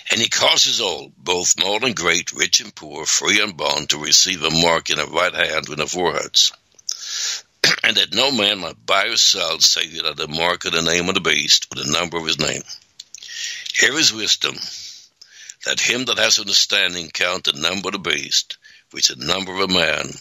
And 0.10 0.22
he 0.22 0.30
causes 0.30 0.80
all, 0.80 1.12
both 1.18 1.50
small 1.50 1.84
and 1.84 1.96
great, 1.96 2.32
rich 2.34 2.62
and 2.62 2.74
poor, 2.74 3.06
free 3.06 3.42
and 3.42 3.58
bond, 3.58 3.90
to 3.90 3.98
receive 3.98 4.42
a 4.42 4.50
mark 4.50 4.90
in 4.90 4.98
their 4.98 5.08
right 5.08 5.34
hand 5.34 5.68
and 5.68 5.78
their 5.78 5.88
foreheads 5.88 6.52
and 7.84 7.98
that 7.98 8.14
no 8.14 8.32
man 8.32 8.60
might 8.60 8.86
buy 8.86 9.08
or 9.08 9.18
sell 9.18 9.60
save 9.60 9.96
it 9.96 10.06
at 10.06 10.18
the 10.18 10.28
mark 10.28 10.66
of 10.66 10.72
the 10.72 10.82
name 10.82 11.10
of 11.10 11.16
the 11.16 11.22
beast 11.22 11.68
or 11.72 11.84
the 11.84 11.92
number 11.92 12.18
of 12.18 12.26
his 12.26 12.40
name. 12.40 12.62
Here 13.74 13.98
is 13.98 14.14
wisdom. 14.14 14.56
Let 15.66 15.80
him 15.80 16.06
that 16.06 16.18
has 16.18 16.40
understanding 16.40 17.10
count 17.10 17.46
the 17.46 17.54
number 17.54 17.90
of 17.90 17.94
the 17.94 18.00
beast, 18.00 18.58
which 18.92 19.10
is 19.10 19.18
the 19.18 19.26
number 19.26 19.54
of 19.54 19.70
a 19.70 19.74
man, 19.74 20.14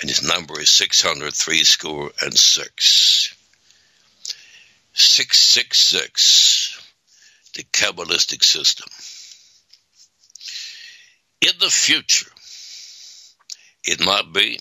and 0.00 0.08
his 0.08 0.22
number 0.22 0.60
is 0.60 0.70
six 0.70 1.02
hundred 1.02 1.34
three 1.34 1.64
score 1.64 2.10
and 2.22 2.36
six. 2.36 3.34
Six 4.92 5.38
six 5.38 5.78
six, 5.80 6.80
the 7.54 7.64
Kabbalistic 7.64 8.42
system. 8.42 8.88
In 11.40 11.52
the 11.60 11.70
future, 11.70 12.30
it 13.84 14.04
might 14.04 14.32
be 14.32 14.58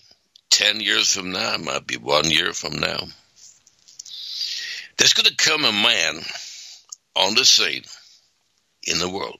10 0.52 0.80
years 0.80 1.14
from 1.14 1.32
now, 1.32 1.56
it 1.56 1.62
might 1.62 1.88
be 1.88 1.98
one 1.98 2.30
year 2.30 2.54
from 2.54 2.80
now. 2.80 3.00
There's 4.98 5.14
going 5.14 5.26
to 5.26 5.36
come 5.36 5.66
a 5.66 5.72
man 5.72 6.22
on 7.16 7.36
the 7.36 7.46
scene 7.46 7.84
in 8.84 9.00
the 9.00 9.10
world. 9.10 9.40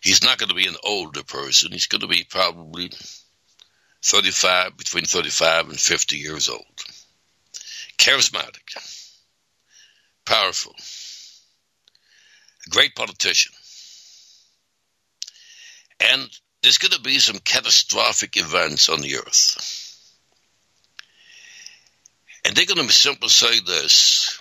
He's 0.00 0.22
not 0.22 0.38
going 0.38 0.50
to 0.50 0.54
be 0.54 0.66
an 0.66 0.76
older 0.84 1.22
person. 1.24 1.72
He's 1.72 1.86
going 1.86 2.02
to 2.02 2.06
be 2.06 2.24
probably 2.28 2.90
35, 4.04 4.76
between 4.76 5.04
35 5.06 5.70
and 5.70 5.80
50 5.80 6.16
years 6.18 6.50
old. 6.50 6.84
Charismatic, 7.96 8.76
powerful, 10.26 10.74
a 12.66 12.70
great 12.70 12.94
politician. 12.94 13.52
And 16.00 16.28
there's 16.62 16.76
going 16.76 16.92
to 16.92 17.00
be 17.00 17.18
some 17.18 17.38
catastrophic 17.38 18.36
events 18.36 18.90
on 18.90 19.00
the 19.00 19.16
earth. 19.16 19.80
And 22.44 22.54
they're 22.54 22.66
going 22.66 22.86
to 22.86 22.92
simply 22.92 23.28
say 23.30 23.58
this. 23.60 24.38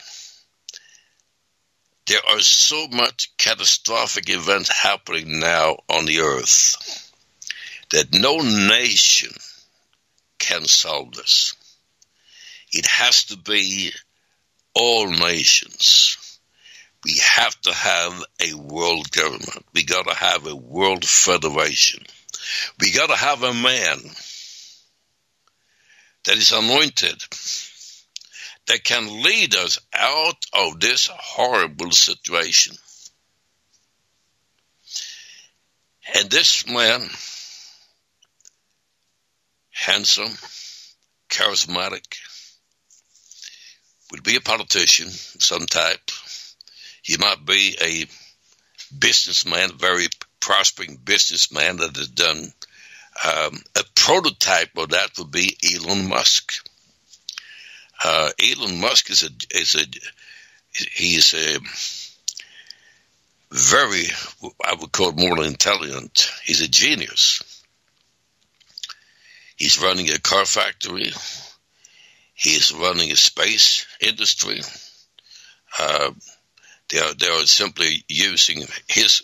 There 2.07 2.19
are 2.31 2.39
so 2.41 2.89
much 2.89 3.31
catastrophic 3.37 4.29
events 4.29 4.69
happening 4.69 5.39
now 5.39 5.77
on 5.87 6.03
the 6.03 6.19
earth 6.19 7.11
that 7.91 8.13
no 8.13 8.39
nation 8.39 9.31
can 10.43 10.65
solve 10.65 11.13
this. 11.13 11.55
It 12.71 12.85
has 12.85 13.25
to 13.25 13.37
be 13.37 13.91
all 14.75 15.07
nations 15.09 16.17
we 17.03 17.19
have 17.35 17.59
to 17.61 17.73
have 17.73 18.23
a 18.41 18.53
world 18.53 19.11
government. 19.11 19.65
We 19.73 19.83
got 19.83 20.07
to 20.07 20.15
have 20.15 20.47
a 20.47 20.55
world 20.55 21.05
federation. 21.05 22.03
We 22.79 22.93
got 22.93 23.07
to 23.07 23.15
have 23.15 23.43
a 23.43 23.53
man 23.53 23.99
that 26.25 26.37
is 26.37 26.51
anointed 26.53 27.21
that 28.67 28.83
can 28.83 29.21
lead 29.23 29.55
us 29.55 29.79
out 29.93 30.45
of 30.53 30.79
this 30.79 31.09
horrible 31.11 31.91
situation. 31.91 32.77
And 36.15 36.29
this 36.29 36.65
man, 36.67 37.09
handsome, 39.85 40.37
charismatic, 41.29 42.17
would 44.11 44.23
be 44.23 44.35
a 44.35 44.41
politician 44.41 45.07
of 45.07 45.41
some 45.41 45.65
type 45.65 46.11
he 47.03 47.17
might 47.17 47.45
be 47.45 47.77
a 47.81 48.05
businessman, 48.97 49.71
a 49.71 49.73
very 49.73 50.07
prospering 50.39 50.95
businessman 50.95 51.77
that 51.77 51.95
has 51.97 52.07
done 52.07 52.53
um, 53.25 53.61
a 53.75 53.83
prototype 53.93 54.75
of 54.77 54.89
that 54.89 55.11
would 55.17 55.29
be 55.29 55.55
Elon 55.75 56.07
Musk. 56.07 56.53
Uh, 58.03 58.31
Elon 58.41 58.79
Musk 58.79 59.11
is 59.11 59.23
a 59.23 59.29
is 59.57 59.75
a 59.75 59.85
he's 60.71 61.33
a 61.33 61.59
very 63.51 64.05
I 64.65 64.75
would 64.79 64.91
call 64.91 65.09
it 65.09 65.17
more 65.17 65.43
intelligent. 65.43 66.31
He's 66.43 66.61
a 66.61 66.67
genius. 66.67 67.62
He's 69.63 69.81
running 69.81 70.09
a 70.09 70.19
car 70.19 70.43
factory. 70.43 71.13
He's 72.33 72.73
running 72.73 73.11
a 73.11 73.15
space 73.15 73.87
industry. 74.01 74.59
Uh, 75.79 76.11
they 76.89 76.99
are, 76.99 77.13
they 77.13 77.27
are 77.27 77.45
simply 77.45 78.03
using 78.09 78.65
his 78.89 79.23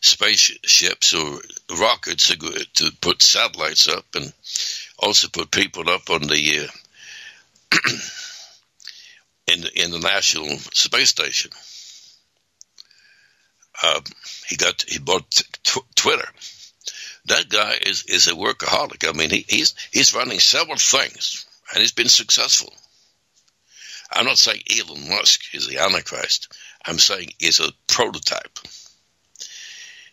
spaceships 0.00 1.14
or 1.14 1.38
rockets 1.78 2.26
to, 2.26 2.90
put 3.00 3.22
satellites 3.22 3.86
up 3.86 4.04
and 4.16 4.32
also 4.98 5.28
put 5.28 5.52
people 5.52 5.88
up 5.88 6.10
on 6.10 6.22
the 6.22 6.68
uh, 7.72 7.78
in 9.46 9.60
the 9.60 9.84
International 9.84 10.58
Space 10.74 11.10
Station. 11.10 11.52
Uh, 13.80 14.00
he 14.48 14.56
got 14.56 14.84
he 14.88 14.98
bought 14.98 15.30
t- 15.30 15.80
Twitter. 15.94 16.28
That 17.28 17.48
guy 17.48 17.74
is, 17.86 18.04
is 18.04 18.26
a 18.26 18.32
workaholic. 18.32 19.08
I 19.08 19.12
mean, 19.12 19.30
he, 19.30 19.44
he's 19.48 19.74
he's 19.92 20.14
running 20.14 20.40
several 20.40 20.76
things 20.76 21.46
and 21.70 21.80
he's 21.80 21.92
been 21.92 22.08
successful. 22.08 22.72
I'm 24.10 24.24
not 24.24 24.38
saying 24.38 24.62
Elon 24.70 25.08
Musk 25.08 25.54
is 25.54 25.66
the 25.66 25.78
Antichrist. 25.78 26.52
I'm 26.86 26.98
saying 26.98 27.28
he's 27.38 27.60
a 27.60 27.70
prototype. 27.86 28.58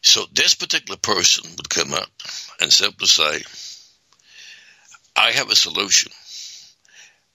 So 0.01 0.25
this 0.33 0.55
particular 0.55 0.97
person 0.97 1.49
would 1.55 1.69
come 1.69 1.93
up 1.93 2.09
and 2.59 2.71
simply 2.71 3.07
say, 3.07 3.41
I 5.15 5.31
have 5.31 5.49
a 5.49 5.55
solution. 5.55 6.11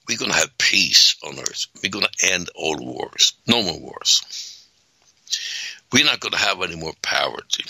We're 0.07 0.19
going 0.19 0.31
to 0.31 0.37
have 0.37 0.57
peace 0.57 1.15
on 1.23 1.39
earth. 1.39 1.67
We're 1.81 1.89
going 1.89 2.05
to 2.05 2.31
end 2.31 2.49
all 2.55 2.77
wars. 2.77 3.33
No 3.47 3.63
more 3.63 3.79
wars. 3.79 4.67
We're 5.91 6.05
not 6.05 6.19
going 6.19 6.33
to 6.33 6.37
have 6.37 6.61
any 6.61 6.75
more 6.75 6.93
poverty. 7.01 7.65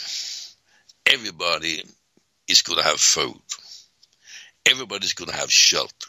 Everybody 1.06 1.84
is 2.52 2.62
going 2.62 2.80
to 2.80 2.86
have 2.86 3.00
food. 3.00 3.42
Everybody's 4.66 5.14
going 5.14 5.32
to 5.32 5.36
have 5.36 5.52
shelter. 5.52 6.08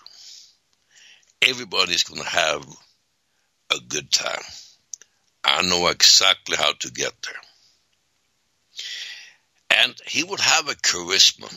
Everybody's 1.40 2.02
going 2.02 2.22
to 2.22 2.28
have 2.28 2.66
a 3.70 3.80
good 3.88 4.10
time. 4.10 4.42
I 5.44 5.62
know 5.62 5.86
exactly 5.88 6.56
how 6.56 6.72
to 6.80 6.90
get 6.90 7.12
there. 7.22 7.40
And 9.82 9.94
he 10.06 10.22
would 10.22 10.40
have 10.40 10.68
a 10.68 10.74
charisma 10.74 11.50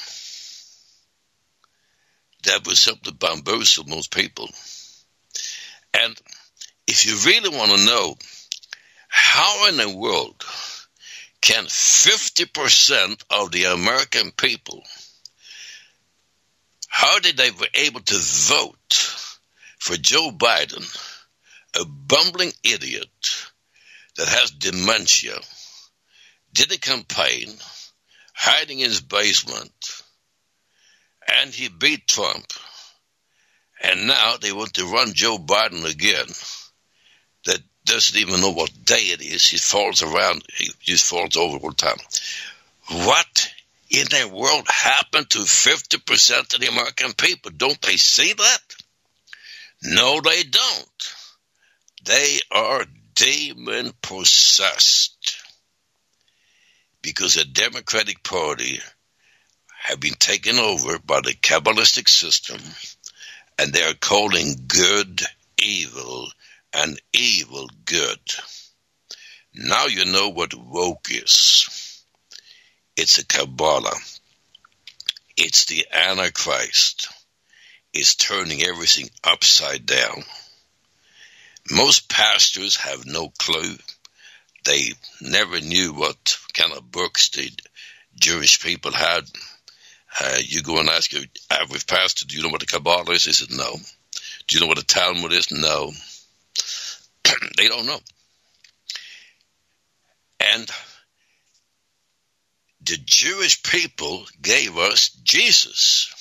that 2.45 2.65
would 2.65 2.77
simply 2.77 3.11
bamboozle 3.11 3.85
most 3.85 4.13
people. 4.13 4.49
And 5.93 6.15
if 6.87 7.05
you 7.05 7.17
really 7.29 7.55
want 7.55 7.71
to 7.71 7.85
know 7.85 8.15
how 9.07 9.67
in 9.69 9.77
the 9.77 9.95
world 9.95 10.43
can 11.45 11.65
50% 11.65 13.23
of 13.29 13.51
the 13.51 13.65
American 13.65 14.31
people, 14.31 14.81
how 16.89 17.19
did 17.19 17.37
they 17.37 17.51
be 17.51 17.67
able 17.75 17.99
to 17.99 18.17
vote 18.17 19.15
for 19.77 19.95
Joe 19.95 20.31
Biden, 20.31 20.83
a 21.79 21.85
bumbling 21.85 22.51
idiot 22.63 23.51
that 24.17 24.27
has 24.27 24.49
dementia, 24.49 25.37
did 26.51 26.71
a 26.71 26.79
campaign, 26.79 27.49
hiding 28.33 28.79
in 28.79 28.87
his 28.87 29.01
basement, 29.01 30.01
and 31.31 31.51
he 31.51 31.67
beat 31.69 32.07
Trump. 32.07 32.53
And 33.83 34.07
now 34.07 34.37
they 34.41 34.51
want 34.51 34.73
to 34.75 34.91
run 34.91 35.13
Joe 35.13 35.37
Biden 35.37 35.85
again. 35.87 36.25
That 37.45 37.61
doesn't 37.85 38.19
even 38.19 38.41
know 38.41 38.51
what 38.51 38.71
day 38.83 38.95
it 38.95 39.21
is. 39.21 39.47
He 39.47 39.57
falls 39.57 40.01
around, 40.03 40.43
he 40.53 40.69
just 40.81 41.05
falls 41.05 41.37
over 41.37 41.57
all 41.57 41.69
the 41.69 41.75
time. 41.75 41.97
What 42.89 43.49
in 43.89 44.05
the 44.05 44.29
world 44.33 44.67
happened 44.67 45.29
to 45.31 45.39
50% 45.39 46.53
of 46.53 46.59
the 46.59 46.67
American 46.67 47.13
people? 47.13 47.51
Don't 47.55 47.81
they 47.81 47.97
see 47.97 48.33
that? 48.33 48.75
No, 49.83 50.19
they 50.21 50.43
don't. 50.43 51.13
They 52.03 52.39
are 52.51 52.85
demon 53.15 53.91
possessed 54.01 55.41
because 57.01 57.35
the 57.35 57.45
Democratic 57.45 58.23
Party 58.23 58.79
have 59.83 59.99
been 59.99 60.15
taken 60.15 60.57
over 60.57 60.97
by 60.99 61.21
the 61.21 61.33
Kabbalistic 61.33 62.09
system 62.09 62.59
and 63.59 63.71
they 63.71 63.83
are 63.83 63.93
calling 63.93 64.65
good 64.67 65.21
evil 65.57 66.27
and 66.75 67.01
evil 67.13 67.69
good. 67.85 68.19
Now 69.53 69.85
you 69.85 70.05
know 70.05 70.29
what 70.29 70.53
woke 70.53 71.07
is. 71.09 72.03
It's 72.97 73.17
a 73.17 73.25
Kabbalah. 73.25 73.95
It's 75.37 75.65
the 75.65 75.85
Antichrist. 75.91 77.09
It's 77.93 78.15
turning 78.15 78.63
everything 78.63 79.09
upside 79.23 79.85
down. 79.85 80.23
Most 81.71 82.09
pastors 82.09 82.75
have 82.77 83.05
no 83.05 83.31
clue. 83.39 83.75
They 84.65 84.91
never 85.21 85.59
knew 85.61 85.93
what 85.93 86.37
kind 86.53 86.73
of 86.73 86.91
books 86.91 87.29
the 87.29 87.49
Jewish 88.15 88.61
people 88.61 88.91
had. 88.91 89.23
Uh, 90.21 90.37
you 90.41 90.61
go 90.61 90.79
and 90.79 90.89
ask 90.89 91.11
your 91.11 91.23
average 91.49 91.87
pastor, 91.87 92.25
do 92.25 92.35
you 92.37 92.43
know 92.43 92.49
what 92.49 92.61
the 92.61 92.65
Kabbalah 92.65 93.11
is? 93.11 93.25
He 93.25 93.33
said, 93.33 93.55
no. 93.55 93.75
Do 94.47 94.55
you 94.55 94.61
know 94.61 94.67
what 94.67 94.77
the 94.77 94.83
Talmud 94.83 95.33
is? 95.33 95.51
No. 95.51 95.91
they 97.57 97.67
don't 97.67 97.85
know. 97.85 97.99
And 100.39 100.69
the 102.81 102.97
Jewish 103.03 103.63
people 103.63 104.25
gave 104.41 104.77
us 104.77 105.09
Jesus. 105.23 106.11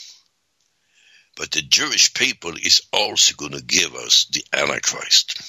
But 1.36 1.50
the 1.50 1.62
Jewish 1.62 2.14
people 2.14 2.52
is 2.57 2.82
also 2.92 3.34
going 3.34 3.52
to 3.52 3.62
give 3.62 3.94
us 3.94 4.26
the 4.26 4.44
Antichrist. 4.52 5.40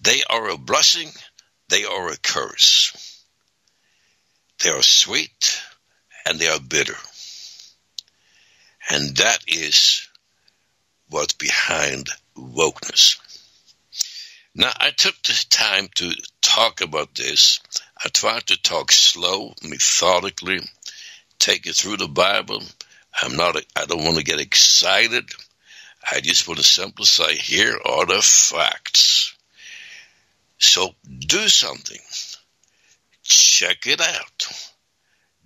They 0.00 0.22
are 0.28 0.48
a 0.50 0.58
blessing, 0.58 1.10
they 1.68 1.84
are 1.84 2.08
a 2.10 2.16
curse. 2.16 3.24
They 4.62 4.70
are 4.70 4.82
sweet 4.82 5.62
and 6.26 6.38
they 6.38 6.48
are 6.48 6.60
bitter. 6.60 6.96
And 8.90 9.16
that 9.18 9.38
is 9.46 10.08
what's 11.08 11.34
behind 11.34 12.08
wokeness. 12.36 13.17
Now, 14.58 14.72
I 14.76 14.90
took 14.90 15.14
the 15.22 15.46
time 15.50 15.88
to 15.94 16.10
talk 16.42 16.80
about 16.80 17.14
this. 17.14 17.60
I 18.04 18.08
tried 18.08 18.48
to 18.48 18.60
talk 18.60 18.90
slow, 18.90 19.54
methodically, 19.62 20.58
take 21.38 21.68
it 21.68 21.76
through 21.76 21.98
the 21.98 22.08
Bible. 22.08 22.60
I'm 23.22 23.36
not, 23.36 23.56
I 23.76 23.84
don't 23.84 24.02
want 24.02 24.16
to 24.16 24.24
get 24.24 24.40
excited. 24.40 25.30
I 26.10 26.18
just 26.18 26.48
want 26.48 26.58
to 26.58 26.64
simply 26.64 27.04
say, 27.04 27.36
here 27.36 27.78
are 27.84 28.04
the 28.04 28.20
facts. 28.20 29.36
So 30.58 30.92
do 31.20 31.46
something. 31.48 32.00
Check 33.22 33.86
it 33.86 34.00
out. 34.00 34.72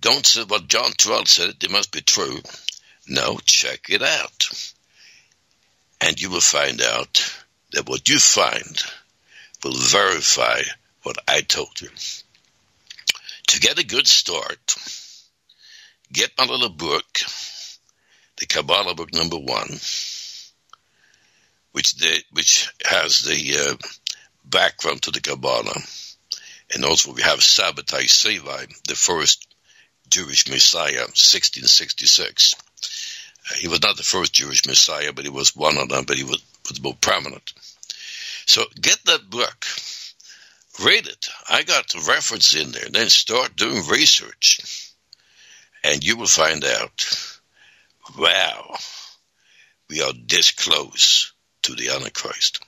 Don't 0.01 0.25
say 0.25 0.43
what 0.43 0.67
John 0.67 0.91
12 0.97 1.27
said, 1.27 1.55
it 1.61 1.69
must 1.69 1.91
be 1.91 2.01
true. 2.01 2.39
No, 3.07 3.37
check 3.45 3.91
it 3.91 4.01
out. 4.01 4.45
And 6.01 6.19
you 6.19 6.31
will 6.31 6.41
find 6.41 6.81
out 6.81 7.43
that 7.73 7.87
what 7.87 8.09
you 8.09 8.17
find 8.17 8.83
will 9.63 9.73
verify 9.73 10.61
what 11.03 11.17
I 11.27 11.41
told 11.41 11.81
you. 11.81 11.89
To 13.47 13.59
get 13.59 13.79
a 13.79 13.85
good 13.85 14.07
start, 14.07 14.75
get 16.11 16.31
my 16.37 16.45
little 16.45 16.69
book, 16.69 17.05
the 18.37 18.45
Kabbalah 18.45 18.95
book 18.95 19.13
number 19.13 19.37
one, 19.37 19.69
which 21.71 21.95
the, 21.95 22.23
which 22.31 22.71
has 22.85 23.21
the 23.21 23.55
uh, 23.59 23.75
background 24.45 25.03
to 25.03 25.11
the 25.11 25.21
Kabbalah, 25.21 25.81
and 26.73 26.85
also 26.85 27.13
we 27.13 27.21
have 27.21 27.39
Sabbatai 27.39 28.05
Sevi, 28.05 28.73
the 28.87 28.95
first 28.95 29.47
Jewish 30.09 30.47
Messiah, 30.49 31.07
1666. 31.07 32.55
Uh, 32.55 33.55
he 33.55 33.67
was 33.67 33.81
not 33.81 33.97
the 33.97 34.03
first 34.03 34.33
Jewish 34.33 34.65
Messiah, 34.65 35.11
but 35.13 35.25
he 35.25 35.29
was 35.29 35.55
one 35.55 35.77
of 35.77 35.89
them, 35.89 36.05
but 36.05 36.17
he 36.17 36.23
was, 36.23 36.43
was 36.69 36.81
more 36.81 36.95
prominent. 36.99 37.53
So 38.45 38.63
get 38.79 38.99
that 39.05 39.29
book, 39.29 39.65
read 40.83 41.07
it. 41.07 41.27
I 41.49 41.63
got 41.63 41.87
the 41.89 42.05
reference 42.07 42.55
in 42.55 42.71
there. 42.71 42.89
Then 42.89 43.09
start 43.09 43.55
doing 43.55 43.87
research, 43.89 44.93
and 45.83 46.03
you 46.03 46.17
will 46.17 46.27
find 46.27 46.63
out. 46.63 47.29
Wow, 48.17 48.75
we 49.89 50.01
are 50.01 50.13
this 50.27 50.51
close 50.51 51.33
to 51.63 51.73
the 51.73 51.89
Antichrist. 51.89 52.59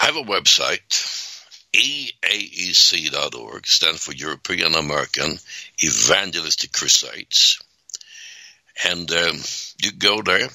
I 0.00 0.06
have 0.06 0.16
a 0.16 0.22
website, 0.22 0.92
EAEC.org, 1.74 3.66
stands 3.66 4.04
for 4.04 4.12
European 4.12 4.74
American 4.74 5.38
Evangelistic 5.82 6.72
Crusades. 6.72 7.58
And 8.84 9.10
um, 9.10 9.40
you 9.82 9.92
go 9.92 10.20
there, 10.22 10.48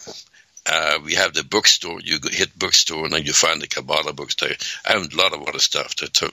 uh, 0.66 1.00
we 1.04 1.16
have 1.16 1.34
the 1.34 1.44
bookstore. 1.44 2.00
You 2.02 2.20
hit 2.24 2.58
bookstore 2.58 3.06
and 3.06 3.14
then 3.14 3.24
you 3.24 3.34
find 3.34 3.62
the 3.62 3.68
Kabbalah 3.68 4.14
books 4.14 4.36
there. 4.36 4.56
Have 4.86 5.12
a 5.12 5.16
lot 5.16 5.34
of 5.34 5.48
other 5.48 5.60
stuff 5.60 5.96
there 5.96 6.10
too. 6.10 6.30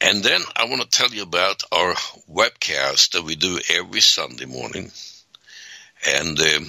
And 0.00 0.22
then 0.22 0.40
I 0.56 0.66
want 0.66 0.82
to 0.82 0.88
tell 0.88 1.10
you 1.10 1.22
about 1.22 1.62
our 1.72 1.94
webcast 2.30 3.12
that 3.12 3.24
we 3.24 3.34
do 3.34 3.58
every 3.70 4.00
Sunday 4.00 4.46
morning. 4.46 4.90
And 6.06 6.38
um, 6.38 6.66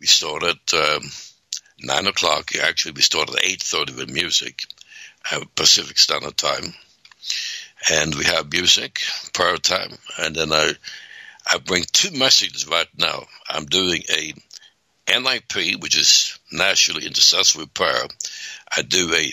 we 0.00 0.06
start 0.06 0.42
at 0.42 0.74
um, 0.74 1.02
9 1.80 2.06
o'clock. 2.06 2.52
Actually, 2.62 2.92
we 2.92 3.02
start 3.02 3.28
at 3.28 3.36
8.30 3.36 3.96
with 3.96 4.10
music, 4.10 4.64
uh, 5.30 5.40
Pacific 5.54 5.98
Standard 5.98 6.36
Time. 6.36 6.74
and 7.90 8.14
we 8.14 8.24
have 8.24 8.52
music, 8.52 9.00
prayer 9.32 9.56
time, 9.56 9.92
and 10.18 10.34
then 10.34 10.52
I 10.52 10.72
I 11.50 11.58
bring 11.58 11.84
two 11.92 12.10
messages 12.10 12.66
right 12.66 12.88
now. 12.98 13.26
I'm 13.48 13.64
doing 13.64 14.02
a 14.10 14.34
NIP, 15.08 15.80
which 15.80 15.96
is 15.96 16.38
National 16.52 17.02
Intercessory 17.02 17.66
Prayer. 17.66 18.04
I 18.76 18.82
do 18.82 19.12
a 19.14 19.32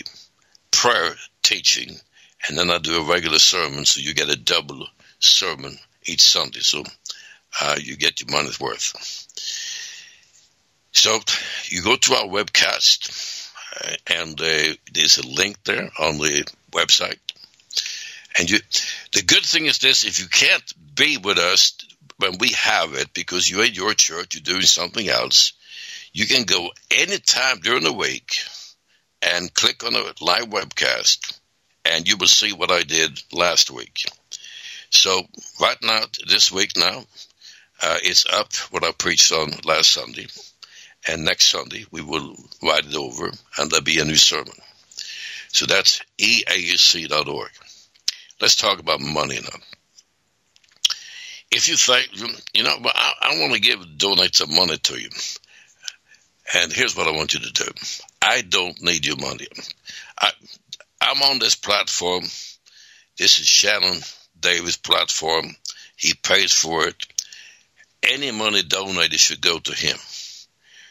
prayer 0.70 1.14
teaching, 1.42 1.96
and 2.48 2.56
then 2.56 2.70
I 2.70 2.78
do 2.78 3.00
a 3.00 3.04
regular 3.10 3.38
sermon, 3.38 3.84
so 3.84 4.00
you 4.00 4.14
get 4.14 4.30
a 4.30 4.36
double 4.36 4.86
sermon 5.18 5.76
each 6.04 6.22
Sunday. 6.22 6.60
So 6.60 6.84
uh, 7.60 7.76
you 7.80 7.96
get 7.96 8.20
your 8.20 8.30
money's 8.30 8.60
worth. 8.60 8.92
So 10.92 11.18
you 11.66 11.82
go 11.82 11.96
to 11.96 12.14
our 12.14 12.26
webcast, 12.26 13.50
uh, 13.84 13.96
and 14.06 14.40
uh, 14.40 14.74
there's 14.92 15.18
a 15.18 15.28
link 15.28 15.62
there 15.64 15.90
on 15.98 16.18
the 16.18 16.46
website. 16.72 17.18
And 18.38 18.50
you, 18.50 18.58
the 19.12 19.22
good 19.22 19.44
thing 19.44 19.66
is 19.66 19.78
this: 19.78 20.04
if 20.04 20.18
you 20.20 20.26
can't 20.26 20.94
be 20.94 21.18
with 21.18 21.38
us 21.38 21.76
when 22.18 22.38
we 22.38 22.50
have 22.52 22.94
it 22.94 23.12
because 23.12 23.48
you're 23.50 23.64
in 23.64 23.74
your 23.74 23.94
church, 23.94 24.34
you're 24.34 24.54
doing 24.54 24.62
something 24.62 25.08
else, 25.08 25.52
you 26.16 26.26
can 26.26 26.44
go 26.44 26.70
anytime 26.90 27.60
during 27.60 27.84
the 27.84 27.92
week 27.92 28.38
and 29.20 29.52
click 29.52 29.84
on 29.84 29.94
a 29.94 30.24
live 30.24 30.46
webcast, 30.46 31.38
and 31.84 32.08
you 32.08 32.16
will 32.16 32.26
see 32.26 32.54
what 32.54 32.70
I 32.70 32.84
did 32.84 33.22
last 33.32 33.70
week. 33.70 34.06
So 34.88 35.20
right 35.60 35.76
now, 35.82 36.04
this 36.26 36.50
week 36.50 36.72
now, 36.74 37.04
uh, 37.82 37.98
it's 38.02 38.24
up 38.32 38.54
what 38.70 38.82
I 38.82 38.92
preached 38.92 39.30
on 39.30 39.50
last 39.66 39.92
Sunday, 39.92 40.26
and 41.06 41.22
next 41.22 41.48
Sunday 41.48 41.84
we 41.90 42.00
will 42.00 42.34
write 42.62 42.86
it 42.86 42.96
over, 42.96 43.30
and 43.58 43.70
there'll 43.70 43.84
be 43.84 44.00
a 44.00 44.06
new 44.06 44.16
sermon. 44.16 44.54
So 45.48 45.66
that's 45.66 46.00
eaec.org. 46.16 47.50
Let's 48.40 48.56
talk 48.56 48.78
about 48.78 49.02
money 49.02 49.38
now 49.42 49.58
if 51.50 51.68
you 51.68 51.76
think, 51.76 52.08
you 52.54 52.64
know, 52.64 52.76
I, 52.84 53.12
I 53.22 53.40
want 53.40 53.54
to 53.54 53.60
give, 53.60 53.98
donate 53.98 54.34
some 54.34 54.54
money 54.54 54.76
to 54.76 55.00
you. 55.00 55.08
And 56.54 56.72
here's 56.72 56.96
what 56.96 57.08
I 57.08 57.12
want 57.12 57.34
you 57.34 57.40
to 57.40 57.52
do. 57.52 57.70
I 58.22 58.42
don't 58.42 58.80
need 58.82 59.04
your 59.06 59.16
money. 59.16 59.46
I, 60.18 60.30
I'm 61.00 61.22
on 61.22 61.38
this 61.38 61.54
platform. 61.54 62.22
This 63.18 63.40
is 63.40 63.46
Shannon 63.46 64.00
Davis' 64.38 64.76
platform. 64.76 65.56
He 65.96 66.14
pays 66.14 66.52
for 66.52 66.86
it. 66.86 67.06
Any 68.02 68.30
money 68.30 68.62
donated 68.62 69.18
should 69.18 69.40
go 69.40 69.58
to 69.58 69.72
him. 69.74 69.96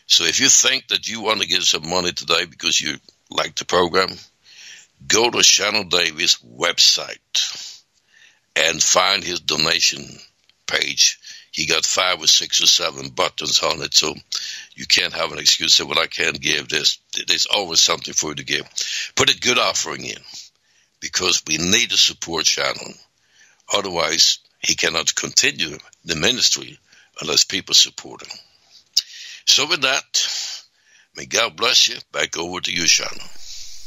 So 0.07 0.25
if 0.25 0.39
you 0.39 0.49
think 0.49 0.87
that 0.89 1.07
you 1.07 1.21
want 1.21 1.41
to 1.41 1.47
give 1.47 1.63
some 1.63 1.89
money 1.89 2.11
today 2.11 2.45
because 2.45 2.79
you 2.79 2.95
like 3.29 3.55
the 3.55 3.65
program, 3.65 4.09
go 5.07 5.29
to 5.29 5.43
Shannon 5.43 5.89
Davis' 5.89 6.37
website 6.37 7.81
and 8.55 8.81
find 8.81 9.23
his 9.23 9.39
donation 9.39 10.05
page, 10.67 11.19
he 11.55 11.67
got 11.67 11.85
five 11.85 12.21
or 12.21 12.27
six 12.27 12.61
or 12.61 12.65
seven 12.65 13.07
buttons 13.07 13.63
on 13.63 13.81
it. 13.81 13.93
So 13.93 14.13
you 14.75 14.85
can't 14.85 15.13
have 15.13 15.31
an 15.31 15.39
excuse 15.39 15.73
say, 15.73 15.85
well, 15.85 15.97
I 15.97 16.07
can't 16.07 16.41
give 16.41 16.67
this. 16.67 16.99
There's 17.27 17.45
always 17.45 17.79
something 17.79 18.13
for 18.13 18.31
you 18.31 18.35
to 18.35 18.43
give. 18.43 18.67
Put 19.15 19.33
a 19.33 19.39
good 19.39 19.57
offering 19.57 20.03
in 20.03 20.17
because 20.99 21.43
we 21.47 21.55
need 21.57 21.91
to 21.91 21.97
support 21.97 22.45
Shannon. 22.45 22.95
Otherwise, 23.73 24.39
he 24.59 24.75
cannot 24.75 25.15
continue 25.15 25.77
the 26.03 26.17
ministry 26.17 26.77
unless 27.21 27.45
people 27.45 27.73
support 27.73 28.21
him. 28.21 28.37
So 29.45 29.65
with 29.69 29.83
that, 29.83 30.27
may 31.15 31.25
God 31.25 31.55
bless 31.55 31.87
you. 31.87 31.95
Back 32.11 32.37
over 32.37 32.59
to 32.59 32.71
you, 32.73 32.85
Shannon. 32.85 33.25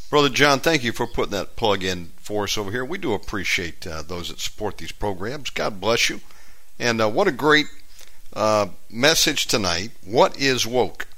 Brother 0.09 0.31
John, 0.31 0.61
thank 0.61 0.85
you 0.85 0.93
for 0.93 1.07
putting 1.07 1.33
that 1.33 1.57
plug 1.57 1.85
in 1.85 2.13
for 2.17 2.45
us 2.45 2.57
over 2.57 2.71
here. 2.71 2.87
We 2.87 2.97
do 2.97 3.13
appreciate 3.13 3.87
uh, 3.87 4.01
those 4.01 4.31
that 4.31 4.41
support 4.41 4.79
these 4.79 4.91
programs. 4.93 5.51
God 5.51 5.83
bless 5.83 6.09
you. 6.09 6.21
And 6.79 7.01
uh, 7.01 7.09
what 7.09 7.27
a 7.27 7.33
great 7.33 7.67
uh, 8.35 8.69
message 8.89 9.47
tonight. 9.47 9.91
What 10.05 10.39
is 10.39 10.67
woke? 10.67 11.09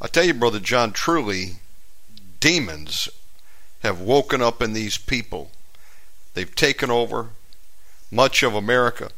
I 0.00 0.08
tell 0.08 0.24
you, 0.24 0.34
Brother 0.34 0.58
John, 0.58 0.92
truly, 0.92 1.56
demons 2.40 3.08
have 3.80 4.00
woken 4.00 4.42
up 4.42 4.60
in 4.60 4.72
these 4.72 4.98
people. 4.98 5.50
They've 6.34 6.54
taken 6.54 6.90
over 6.90 7.30
much 8.10 8.42
of 8.42 8.54
America. 8.54 9.10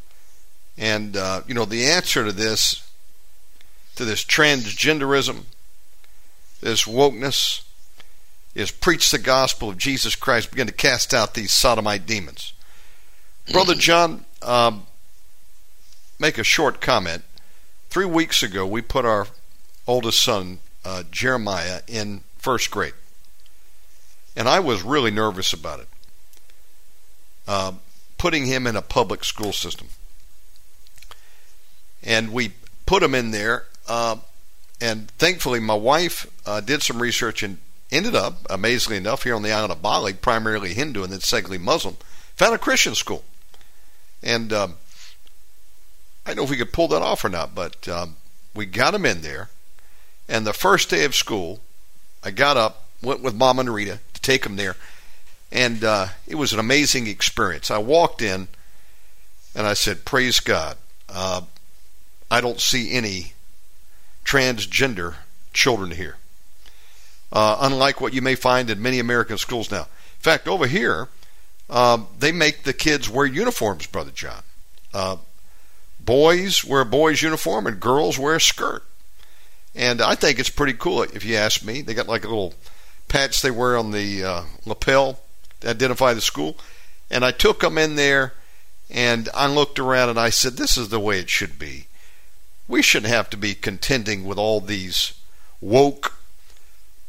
And, 0.77 1.17
uh, 1.17 1.43
you 1.47 1.55
know, 1.55 1.65
the 1.65 1.87
answer 1.87 2.25
to 2.25 2.33
this, 2.33 2.89
to 3.97 4.05
this 4.05 4.25
transgenderism, 4.25 5.45
this 6.61 6.85
wokeness, 6.85 7.63
is 8.55 8.71
preach 8.71 9.11
the 9.11 9.19
gospel 9.19 9.71
of 9.71 9.79
Jesus 9.79 10.15
Christ, 10.15 10.51
begin 10.51 10.67
to 10.67 10.73
cast 10.73 11.15
out 11.15 11.35
these 11.35 11.53
sodomite 11.53 12.07
demons. 12.07 12.53
Brother 13.51 13.75
John, 13.75 14.25
um, 14.43 14.87
make 16.19 16.39
a 16.39 16.45
short 16.45 16.81
comment. 16.81 17.23
Three 17.91 18.05
weeks 18.05 18.43
ago, 18.43 18.67
we 18.67 18.83
put 18.83 19.05
our 19.05 19.29
oldest 19.87 20.23
son, 20.23 20.59
uh, 20.85 21.05
Jeremiah, 21.11 21.81
in 21.87 22.23
first 22.37 22.71
grade. 22.71 22.95
And 24.37 24.49
I 24.49 24.61
was 24.61 24.83
really 24.83 25.11
nervous 25.11 25.53
about 25.53 25.81
it. 25.81 25.89
Uh, 27.47 27.73
putting 28.19 28.47
him 28.47 28.67
in 28.67 28.77
a 28.77 28.83
public 28.83 29.25
school 29.25 29.53
system. 29.53 29.89
And 32.03 32.33
we 32.33 32.53
put 32.85 33.03
him 33.03 33.15
in 33.15 33.31
there. 33.31 33.67
Uh, 33.89 34.17
and 34.81 35.11
thankfully, 35.13 35.61
my 35.61 35.75
wife 35.75 36.27
uh, 36.47 36.61
did 36.61 36.83
some 36.83 37.01
research 37.01 37.43
and 37.43 37.59
ended 37.91 38.15
up, 38.15 38.47
amazingly 38.51 38.99
enough, 38.99 39.23
here 39.23 39.35
on 39.35 39.43
the 39.43 39.53
island 39.53 39.73
of 39.73 39.83
Bali, 39.83 40.13
primarily 40.13 40.75
Hindu 40.75 41.03
and 41.03 41.13
then 41.13 41.21
secondly 41.21 41.59
Muslim, 41.59 41.97
found 42.37 42.55
a 42.55 42.59
Christian 42.59 42.95
school. 42.95 43.25
And 44.23 44.53
um, 44.53 44.75
I 46.29 46.33
don't 46.33 46.37
know 46.37 46.45
if 46.45 46.51
we 46.51 46.59
could 46.59 46.75
pull 46.75 46.89
that 46.89 47.01
off 47.01 47.25
or 47.25 47.31
not, 47.31 47.55
but 47.55 47.89
um, 47.89 48.17
we 48.55 48.67
got 48.67 48.93
him 48.93 49.07
in 49.07 49.23
there. 49.23 49.49
And 50.29 50.47
the 50.47 50.53
first 50.53 50.91
day 50.91 51.07
of 51.07 51.15
school, 51.15 51.61
I 52.23 52.33
got 52.33 52.59
up, 52.59 52.85
went 53.03 53.23
with 53.23 53.35
Mom 53.35 53.59
and 53.59 53.73
Rita 53.73 54.01
to 54.13 54.21
take 54.21 54.45
him 54.45 54.57
there, 54.57 54.77
and 55.51 55.83
uh, 55.83 56.09
it 56.27 56.35
was 56.35 56.53
an 56.53 56.59
amazing 56.59 57.07
experience. 57.07 57.71
I 57.71 57.79
walked 57.79 58.21
in, 58.21 58.49
and 59.55 59.67
I 59.67 59.73
said, 59.73 60.05
"Praise 60.05 60.39
God! 60.39 60.77
Uh, 61.09 61.41
I 62.31 62.43
don't 62.43 62.61
see 62.61 62.93
any 62.93 63.33
transgender 64.23 65.15
children 65.55 65.93
here, 65.93 66.17
uh, 67.33 67.57
unlike 67.63 68.03
what 68.03 68.13
you 68.13 68.21
may 68.21 68.35
find 68.35 68.69
in 68.69 68.83
many 68.83 68.99
American 68.99 69.39
schools 69.39 69.71
now. 69.71 69.85
In 69.85 70.21
fact, 70.21 70.47
over 70.47 70.67
here, 70.67 71.09
uh, 71.71 72.03
they 72.19 72.33
make 72.33 72.65
the 72.65 72.75
kids 72.75 73.09
wear 73.09 73.25
uniforms, 73.25 73.87
Brother 73.87 74.11
John. 74.11 74.43
Boys 76.09 76.65
wear 76.65 76.81
a 76.81 76.87
boys' 76.87 77.21
uniform 77.21 77.67
and 77.67 77.79
girls 77.79 78.19
wear 78.19 78.37
a 78.37 78.41
skirt. 78.41 78.83
And 79.75 80.01
I 80.01 80.15
think 80.15 80.39
it's 80.39 80.49
pretty 80.49 80.73
cool 80.73 81.03
if 81.03 81.23
you 81.23 81.37
ask 81.37 81.63
me. 81.63 81.83
They 81.83 81.93
got 81.93 82.09
like 82.09 82.25
a 82.25 82.29
little 82.29 82.55
patch 83.09 83.43
they 83.43 83.51
wear 83.51 83.77
on 83.77 83.91
the 83.91 84.25
uh, 84.25 84.43
lapel 84.65 85.21
to 85.61 85.69
identify 85.69 86.15
the 86.15 86.23
school. 86.23 86.57
And 87.11 87.27
I 87.27 87.31
took 87.31 87.61
them 87.61 87.77
in 87.77 87.97
there 87.97 88.33
and 88.89 89.29
I 89.35 89.49
looked 89.49 89.79
around 89.79 90.09
and 90.09 90.19
I 90.19 90.31
said, 90.31 90.55
This 90.55 90.79
is 90.79 90.89
the 90.89 90.99
way 90.99 91.21
it 91.21 91.29
should 91.29 91.59
be. 91.59 91.89
We 92.67 92.81
shouldn't 92.81 93.13
have 93.13 93.29
to 93.29 93.37
be 93.37 93.55
contending 93.55 94.25
with 94.25 94.39
all 94.39 94.63
these 94.63 95.13
woke 95.61 96.15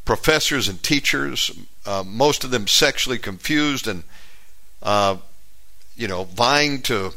professors 0.04 0.68
and 0.68 0.82
teachers, 0.82 1.50
uh, 1.86 2.04
most 2.06 2.44
of 2.44 2.50
them 2.50 2.66
sexually 2.66 3.16
confused 3.16 3.88
and, 3.88 4.04
uh, 4.82 5.16
you 5.96 6.06
know, 6.06 6.24
vying 6.24 6.82
to 6.82 7.14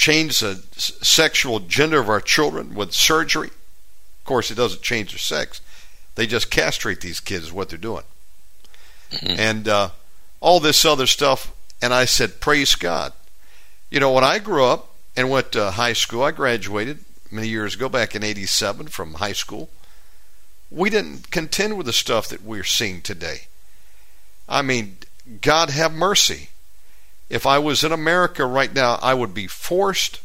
change 0.00 0.40
the 0.40 0.54
sexual 0.78 1.60
gender 1.60 2.00
of 2.00 2.08
our 2.08 2.22
children 2.22 2.74
with 2.74 2.94
surgery. 2.94 3.48
Of 3.48 4.24
course, 4.24 4.50
it 4.50 4.54
doesn't 4.54 4.80
change 4.80 5.10
their 5.12 5.18
sex. 5.18 5.60
They 6.14 6.26
just 6.26 6.50
castrate 6.50 7.02
these 7.02 7.20
kids, 7.20 7.44
is 7.44 7.52
what 7.52 7.68
they're 7.68 7.78
doing. 7.78 8.04
Mm-hmm. 9.10 9.38
And 9.38 9.68
uh, 9.68 9.90
all 10.40 10.58
this 10.58 10.86
other 10.86 11.06
stuff. 11.06 11.52
And 11.82 11.92
I 11.92 12.06
said, 12.06 12.40
Praise 12.40 12.76
God. 12.76 13.12
You 13.90 14.00
know, 14.00 14.10
when 14.10 14.24
I 14.24 14.38
grew 14.38 14.64
up 14.64 14.94
and 15.18 15.28
went 15.28 15.52
to 15.52 15.72
high 15.72 15.92
school, 15.92 16.22
I 16.22 16.30
graduated 16.30 17.00
many 17.30 17.48
years 17.48 17.74
ago, 17.74 17.90
back 17.90 18.14
in 18.14 18.24
87 18.24 18.88
from 18.88 19.14
high 19.14 19.32
school. 19.32 19.68
We 20.70 20.88
didn't 20.88 21.30
contend 21.30 21.76
with 21.76 21.84
the 21.84 21.92
stuff 21.92 22.26
that 22.28 22.42
we're 22.42 22.64
seeing 22.64 23.02
today. 23.02 23.48
I 24.48 24.62
mean, 24.62 24.96
God 25.42 25.68
have 25.68 25.92
mercy. 25.92 26.49
If 27.30 27.46
I 27.46 27.58
was 27.58 27.84
in 27.84 27.92
America 27.92 28.44
right 28.44 28.74
now, 28.74 28.98
I 29.00 29.14
would 29.14 29.32
be 29.32 29.46
forced 29.46 30.20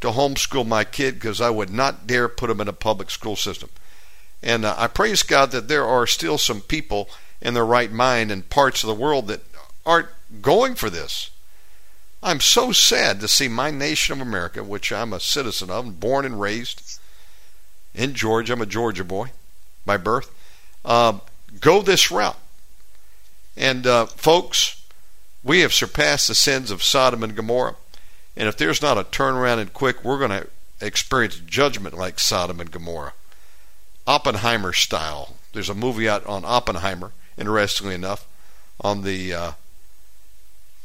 to 0.00 0.10
homeschool 0.10 0.66
my 0.66 0.84
kid 0.84 1.14
because 1.14 1.40
I 1.40 1.50
would 1.50 1.70
not 1.70 2.06
dare 2.06 2.28
put 2.28 2.48
him 2.48 2.60
in 2.60 2.68
a 2.68 2.72
public 2.72 3.10
school 3.10 3.34
system. 3.34 3.68
And 4.40 4.64
uh, 4.64 4.74
I 4.78 4.86
praise 4.86 5.24
God 5.24 5.50
that 5.50 5.66
there 5.66 5.84
are 5.84 6.06
still 6.06 6.38
some 6.38 6.60
people 6.60 7.10
in 7.42 7.54
their 7.54 7.66
right 7.66 7.90
mind 7.90 8.30
in 8.30 8.42
parts 8.42 8.84
of 8.84 8.88
the 8.88 8.94
world 8.94 9.26
that 9.26 9.40
aren't 9.84 10.08
going 10.40 10.76
for 10.76 10.88
this. 10.88 11.30
I'm 12.22 12.40
so 12.40 12.70
sad 12.72 13.20
to 13.20 13.28
see 13.28 13.48
my 13.48 13.70
nation 13.70 14.12
of 14.12 14.26
America, 14.26 14.62
which 14.62 14.92
I'm 14.92 15.12
a 15.12 15.20
citizen 15.20 15.70
of, 15.70 15.98
born 16.00 16.24
and 16.24 16.40
raised 16.40 17.00
in 17.94 18.14
Georgia. 18.14 18.52
I'm 18.52 18.62
a 18.62 18.66
Georgia 18.66 19.04
boy 19.04 19.32
by 19.84 19.96
birth. 19.96 20.30
Uh, 20.84 21.18
go 21.60 21.82
this 21.82 22.10
route. 22.10 22.38
And 23.56 23.86
uh, 23.86 24.06
folks, 24.06 24.77
We 25.42 25.60
have 25.60 25.72
surpassed 25.72 26.28
the 26.28 26.34
sins 26.34 26.70
of 26.70 26.82
Sodom 26.82 27.22
and 27.22 27.34
Gomorrah. 27.34 27.76
And 28.36 28.48
if 28.48 28.56
there's 28.56 28.82
not 28.82 28.98
a 28.98 29.04
turnaround 29.04 29.58
and 29.58 29.72
quick, 29.72 30.04
we're 30.04 30.18
going 30.18 30.30
to 30.30 30.48
experience 30.80 31.40
judgment 31.40 31.96
like 31.96 32.20
Sodom 32.20 32.60
and 32.60 32.70
Gomorrah. 32.70 33.14
Oppenheimer 34.06 34.72
style. 34.72 35.36
There's 35.52 35.68
a 35.68 35.74
movie 35.74 36.08
out 36.08 36.24
on 36.26 36.44
Oppenheimer, 36.44 37.12
interestingly 37.36 37.94
enough, 37.94 38.26
on 38.80 39.02
the 39.02 39.34
uh, 39.34 39.52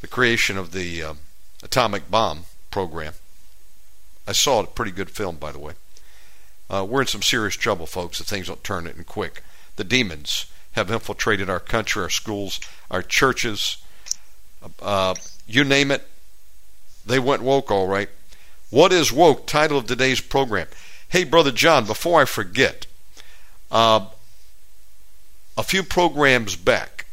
the 0.00 0.08
creation 0.08 0.58
of 0.58 0.72
the 0.72 1.02
uh, 1.02 1.14
atomic 1.62 2.10
bomb 2.10 2.44
program. 2.70 3.14
I 4.26 4.32
saw 4.32 4.60
it, 4.62 4.74
pretty 4.74 4.90
good 4.90 5.10
film, 5.10 5.36
by 5.36 5.52
the 5.52 5.58
way. 5.58 5.74
Uh, 6.68 6.84
we're 6.88 7.02
in 7.02 7.06
some 7.06 7.22
serious 7.22 7.54
trouble, 7.54 7.86
folks, 7.86 8.20
if 8.20 8.26
things 8.26 8.48
don't 8.48 8.64
turn 8.64 8.86
it 8.86 8.96
in 8.96 9.04
quick. 9.04 9.42
The 9.76 9.84
demons 9.84 10.46
have 10.72 10.90
infiltrated 10.90 11.48
our 11.48 11.60
country, 11.60 12.02
our 12.02 12.10
schools, 12.10 12.60
our 12.90 13.02
churches. 13.02 13.78
Uh, 14.80 15.14
you 15.46 15.64
name 15.64 15.90
it, 15.90 16.06
they 17.06 17.18
went 17.18 17.42
woke 17.42 17.70
all 17.70 17.86
right. 17.86 18.08
What 18.70 18.92
is 18.92 19.12
woke? 19.12 19.46
Title 19.46 19.78
of 19.78 19.86
today's 19.86 20.20
program. 20.20 20.66
Hey, 21.08 21.24
Brother 21.24 21.52
John, 21.52 21.86
before 21.86 22.20
I 22.20 22.24
forget, 22.24 22.86
uh, 23.70 24.06
a 25.56 25.62
few 25.62 25.82
programs 25.82 26.56
back, 26.56 27.06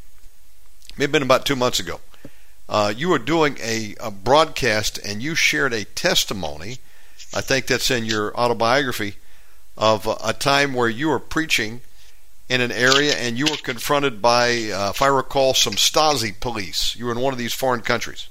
maybe 0.97 1.11
been 1.11 1.21
about 1.21 1.45
two 1.45 1.55
months 1.55 1.79
ago, 1.79 1.99
uh, 2.67 2.93
you 2.95 3.09
were 3.09 3.19
doing 3.19 3.57
a, 3.61 3.95
a, 3.99 4.09
broadcast 4.09 4.97
and 5.05 5.21
you 5.21 5.35
shared 5.35 5.73
a 5.73 5.83
testimony. 5.83 6.77
I 7.33 7.41
think 7.41 7.67
that's 7.67 7.91
in 7.91 8.05
your 8.05 8.35
autobiography 8.35 9.15
of 9.77 10.07
a, 10.07 10.15
a 10.23 10.33
time 10.33 10.73
where 10.73 10.89
you 10.89 11.09
were 11.09 11.19
preaching 11.19 11.81
in 12.51 12.59
an 12.59 12.71
area 12.73 13.13
and 13.15 13.37
you 13.37 13.45
were 13.45 13.55
confronted 13.55 14.21
by, 14.21 14.69
uh, 14.71 14.89
if 14.89 15.01
I 15.01 15.07
recall, 15.07 15.53
some 15.53 15.75
Stasi 15.75 16.37
police. 16.37 16.97
You 16.97 17.05
were 17.05 17.13
in 17.13 17.21
one 17.21 17.31
of 17.31 17.39
these 17.39 17.53
foreign 17.53 17.79
countries. 17.79 18.27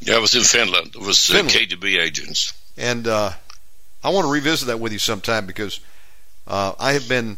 Yeah, 0.00 0.16
I 0.16 0.18
was 0.18 0.34
in 0.34 0.42
Finland. 0.42 0.96
It 0.96 1.00
was 1.00 1.30
uh, 1.30 1.34
KGB 1.34 1.96
agents. 2.02 2.52
And 2.76 3.06
uh, 3.06 3.34
I 4.02 4.10
want 4.10 4.26
to 4.26 4.32
revisit 4.32 4.66
that 4.66 4.80
with 4.80 4.92
you 4.92 4.98
sometime 4.98 5.46
because 5.46 5.78
uh, 6.48 6.72
I 6.80 6.94
have 6.94 7.08
been, 7.08 7.36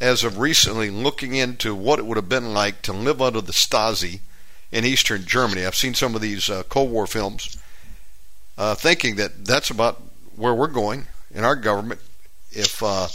as 0.00 0.24
of 0.24 0.40
recently, 0.40 0.90
looking 0.90 1.36
into 1.36 1.72
what 1.72 2.00
it 2.00 2.04
would 2.04 2.16
have 2.16 2.28
been 2.28 2.52
like 2.52 2.82
to 2.82 2.92
live 2.92 3.22
under 3.22 3.40
the 3.40 3.52
Stasi 3.52 4.18
in 4.72 4.84
Eastern 4.84 5.24
Germany. 5.24 5.64
I've 5.64 5.76
seen 5.76 5.94
some 5.94 6.16
of 6.16 6.20
these 6.20 6.50
uh, 6.50 6.64
Cold 6.64 6.90
War 6.90 7.06
films, 7.06 7.56
uh, 8.58 8.74
thinking 8.74 9.14
that 9.16 9.44
that's 9.44 9.70
about 9.70 10.02
where 10.34 10.52
we're 10.52 10.66
going 10.66 11.06
in 11.32 11.44
our 11.44 11.54
government 11.54 12.00
if 12.50 12.82
uh, 12.82 13.06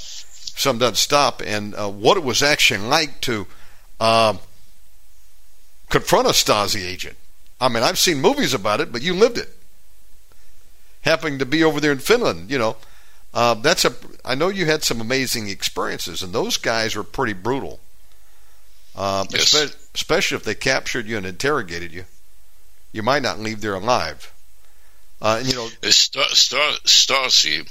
some 0.56 0.78
doesn't 0.78 0.96
stop, 0.96 1.42
and 1.46 1.76
uh, 1.76 1.90
what 1.90 2.18
it 2.18 2.24
was 2.24 2.42
actually 2.42 2.80
like 2.80 3.22
to 3.22 3.46
uh, 4.00 4.38
confront 5.90 6.28
a 6.28 6.32
Stasi 6.32 6.86
agent. 6.86 7.18
I 7.60 7.70
mean, 7.70 7.84
I've 7.84 8.00
seen 8.00 8.22
movies 8.22 8.54
about 8.54 8.82
it, 8.82 8.92
but 8.92 9.02
you 9.02 9.14
lived 9.14 9.38
it. 9.38 9.50
Happening 11.02 11.40
to 11.40 11.46
be 11.46 11.64
over 11.64 11.80
there 11.80 11.92
in 11.92 12.00
Finland, 12.00 12.50
you 12.50 12.58
know, 12.58 12.78
uh, 13.34 13.54
that's 13.54 13.86
a. 13.86 13.94
I 14.24 14.34
know 14.34 14.48
you 14.48 14.66
had 14.66 14.84
some 14.84 15.02
amazing 15.02 15.50
experiences, 15.50 16.24
and 16.24 16.34
those 16.34 16.58
guys 16.58 16.96
were 16.96 17.04
pretty 17.04 17.34
brutal. 17.34 17.80
Uh, 18.96 19.26
yes. 19.30 19.54
especially 19.94 20.38
if 20.38 20.44
they 20.44 20.56
captured 20.56 21.06
you 21.06 21.18
and 21.18 21.26
interrogated 21.26 21.92
you, 21.92 22.06
you 22.94 23.04
might 23.04 23.22
not 23.22 23.40
leave 23.40 23.60
there 23.60 23.74
alive. 23.76 24.32
Uh, 25.22 25.38
and, 25.40 25.50
you 25.50 25.56
know, 25.56 25.68
Star, 25.90 26.30
Star, 26.30 26.72
Stasi 26.86 27.70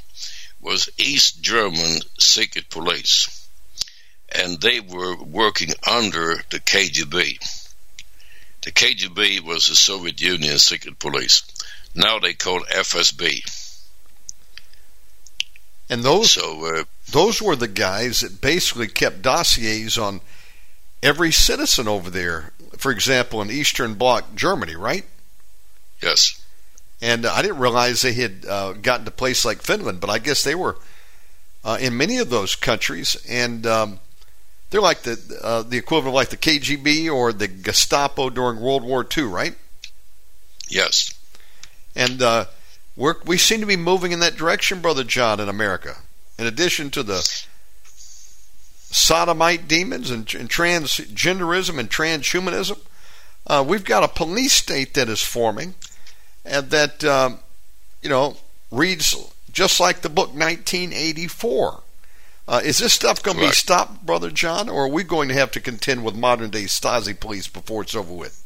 was 0.65 0.89
East 0.97 1.43
German 1.43 2.01
secret 2.19 2.71
police, 2.71 3.49
and 4.35 4.59
they 4.61 4.81
were 4.81 5.23
working 5.23 5.71
under 5.87 6.43
the 6.49 6.59
KGB. 6.59 7.39
The 8.63 8.73
KGB 8.73 9.43
was 9.43 9.69
the 9.69 9.75
Soviet 9.75 10.21
Union 10.23 10.59
secret 10.59 10.99
police. 10.99 11.43
Now 11.95 12.19
they 12.19 12.33
call 12.33 12.63
it 12.63 12.71
FSB. 12.71 13.43
And 15.91 16.03
those 16.03 16.33
so, 16.33 16.65
uh, 16.65 16.85
those 17.11 17.43
were 17.43 17.57
the 17.57 17.69
guys 17.69 18.21
that 18.21 18.41
basically 18.41 18.89
kept 18.89 19.21
dossiers 19.21 19.99
on 19.99 20.23
every 21.03 21.31
citizen 21.31 21.87
over 21.87 22.09
there. 22.09 22.53
For 22.79 22.91
example, 22.91 23.43
in 23.43 23.51
Eastern 23.51 23.95
Bloc 23.95 24.35
Germany, 24.35 24.77
right? 24.77 25.05
Yes. 26.03 26.41
And 27.05 27.27
I 27.27 27.43
didn't 27.43 27.59
realize 27.59 28.01
they 28.01 28.15
had 28.15 28.47
uh, 28.49 28.73
gotten 28.73 29.05
to 29.05 29.11
place 29.11 29.45
like 29.45 29.61
Finland, 29.61 30.01
but 30.01 30.09
I 30.09 30.19
guess 30.19 30.43
they 30.43 30.55
were 30.55 30.79
uh, 31.63 31.77
in 31.79 31.99
many 31.99 32.17
of 32.17 32.31
those 32.31 32.57
countries, 32.57 33.15
and 33.29 33.67
um, 33.67 34.01
they're 34.71 34.81
like 34.81 35.03
the 35.03 35.39
uh, 35.43 35.61
the 35.61 35.77
equivalent 35.77 36.09
of 36.09 36.15
like 36.15 36.31
the 36.31 36.39
KGB 36.39 37.13
or 37.13 37.35
the 37.35 37.47
Gestapo 37.47 38.31
during 38.31 38.59
World 38.59 38.85
War 38.85 39.07
II, 39.15 39.25
right? 39.25 39.55
Yes. 40.71 41.13
And 41.95 42.23
uh, 42.23 42.47
we 42.97 43.13
we 43.27 43.37
seem 43.37 43.61
to 43.61 43.67
be 43.67 43.77
moving 43.77 44.13
in 44.13 44.21
that 44.21 44.37
direction, 44.37 44.81
brother 44.81 45.05
John, 45.05 45.41
in 45.41 45.51
America. 45.51 45.99
In 46.39 46.47
addition 46.47 46.91
to 46.93 47.03
the 47.03 47.21
sodomite 48.91 49.69
demons 49.69 50.11
and, 50.11 50.21
and 50.35 50.49
transgenderism 50.49 51.79
and 51.79 51.91
transhumanism, 51.91 52.79
uh, 53.47 53.63
we've 53.67 53.85
got 53.85 54.05
a 54.05 54.09
police 54.09 54.55
state 54.55 54.95
that 54.95 55.11
is 55.11 55.23
forming 55.23 55.75
and 56.45 56.71
that 56.71 57.05
um, 57.05 57.39
you 58.03 58.09
know 58.09 58.37
reads 58.71 59.17
just 59.53 59.81
like 59.81 60.01
the 60.01 60.09
book 60.09 60.29
1984. 60.29 61.81
Uh, 62.47 62.61
is 62.63 62.79
this 62.79 62.93
stuff 62.93 63.23
going 63.23 63.39
to 63.39 63.45
be 63.45 63.53
stopped, 63.53 64.05
brother 64.05 64.31
John, 64.31 64.69
or 64.69 64.85
are 64.85 64.89
we 64.89 65.03
going 65.03 65.29
to 65.29 65.35
have 65.35 65.51
to 65.53 65.61
contend 65.61 66.05
with 66.05 66.15
modern 66.15 66.51
day 66.51 66.65
Stasi 66.65 67.19
police 67.19 67.49
before 67.49 67.83
it's 67.83 67.95
over 67.95 68.13
with? 68.13 68.45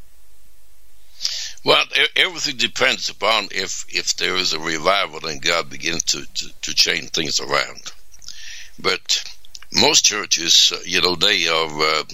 Well, 1.65 1.85
everything 2.15 2.57
depends 2.57 3.09
upon 3.09 3.49
if 3.51 3.85
if 3.89 4.15
there 4.17 4.37
is 4.37 4.53
a 4.53 4.61
revival 4.61 5.27
and 5.27 5.43
God 5.43 5.69
begins 5.69 6.05
to, 6.05 6.25
to, 6.25 6.47
to 6.63 6.75
change 6.75 7.11
things 7.11 7.41
around. 7.41 7.91
But 8.79 9.25
most 9.73 10.05
churches, 10.05 10.73
uh, 10.73 10.79
you 10.85 11.01
know, 11.01 11.17
they 11.17 11.49
are. 11.49 11.67
Uh, 11.67 12.05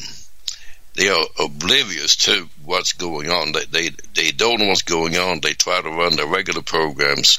they 0.95 1.09
are 1.09 1.27
oblivious 1.41 2.17
to 2.17 2.49
what's 2.65 2.93
going 2.93 3.29
on. 3.29 3.53
They 3.53 3.65
they 3.65 3.91
they 4.15 4.31
don't 4.31 4.61
know 4.61 4.69
what's 4.69 4.83
going 4.83 5.17
on. 5.17 5.41
They 5.41 5.53
try 5.53 5.81
to 5.81 5.89
run 5.91 6.17
their 6.17 6.27
regular 6.27 6.63
programs. 6.63 7.39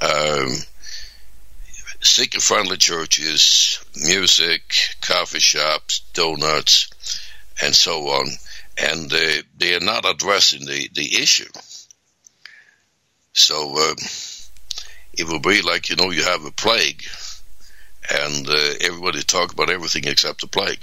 Um, 0.00 0.48
seeker 2.00 2.40
friendly 2.40 2.78
churches, 2.78 3.84
music, 3.96 4.62
coffee 5.00 5.40
shops, 5.40 6.00
donuts, 6.14 6.88
and 7.62 7.74
so 7.74 8.08
on, 8.08 8.28
and 8.78 9.10
they 9.10 9.42
they 9.58 9.74
are 9.74 9.80
not 9.80 10.08
addressing 10.08 10.64
the 10.64 10.88
the 10.94 11.16
issue. 11.22 11.50
So 13.34 13.74
uh, 13.76 13.94
it 15.12 15.24
will 15.28 15.40
be 15.40 15.60
like 15.60 15.90
you 15.90 15.96
know 15.96 16.10
you 16.10 16.24
have 16.24 16.46
a 16.46 16.50
plague, 16.50 17.04
and 18.10 18.48
uh, 18.48 18.74
everybody 18.80 19.22
talk 19.22 19.52
about 19.52 19.68
everything 19.68 20.04
except 20.06 20.40
the 20.40 20.46
plague. 20.46 20.80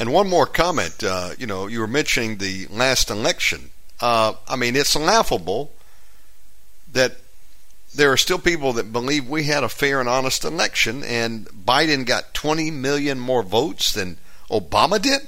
And 0.00 0.14
one 0.14 0.30
more 0.30 0.46
comment. 0.46 1.04
Uh, 1.04 1.32
you 1.38 1.46
know, 1.46 1.66
you 1.66 1.78
were 1.78 1.86
mentioning 1.86 2.38
the 2.38 2.66
last 2.70 3.10
election. 3.10 3.68
Uh, 4.00 4.32
I 4.48 4.56
mean, 4.56 4.74
it's 4.74 4.96
laughable 4.96 5.72
that 6.90 7.18
there 7.94 8.10
are 8.10 8.16
still 8.16 8.38
people 8.38 8.72
that 8.72 8.94
believe 8.94 9.28
we 9.28 9.44
had 9.44 9.62
a 9.62 9.68
fair 9.68 10.00
and 10.00 10.08
honest 10.08 10.42
election, 10.42 11.04
and 11.04 11.46
Biden 11.48 12.06
got 12.06 12.32
20 12.32 12.70
million 12.70 13.20
more 13.20 13.42
votes 13.42 13.92
than 13.92 14.16
Obama 14.50 15.00
did. 15.02 15.20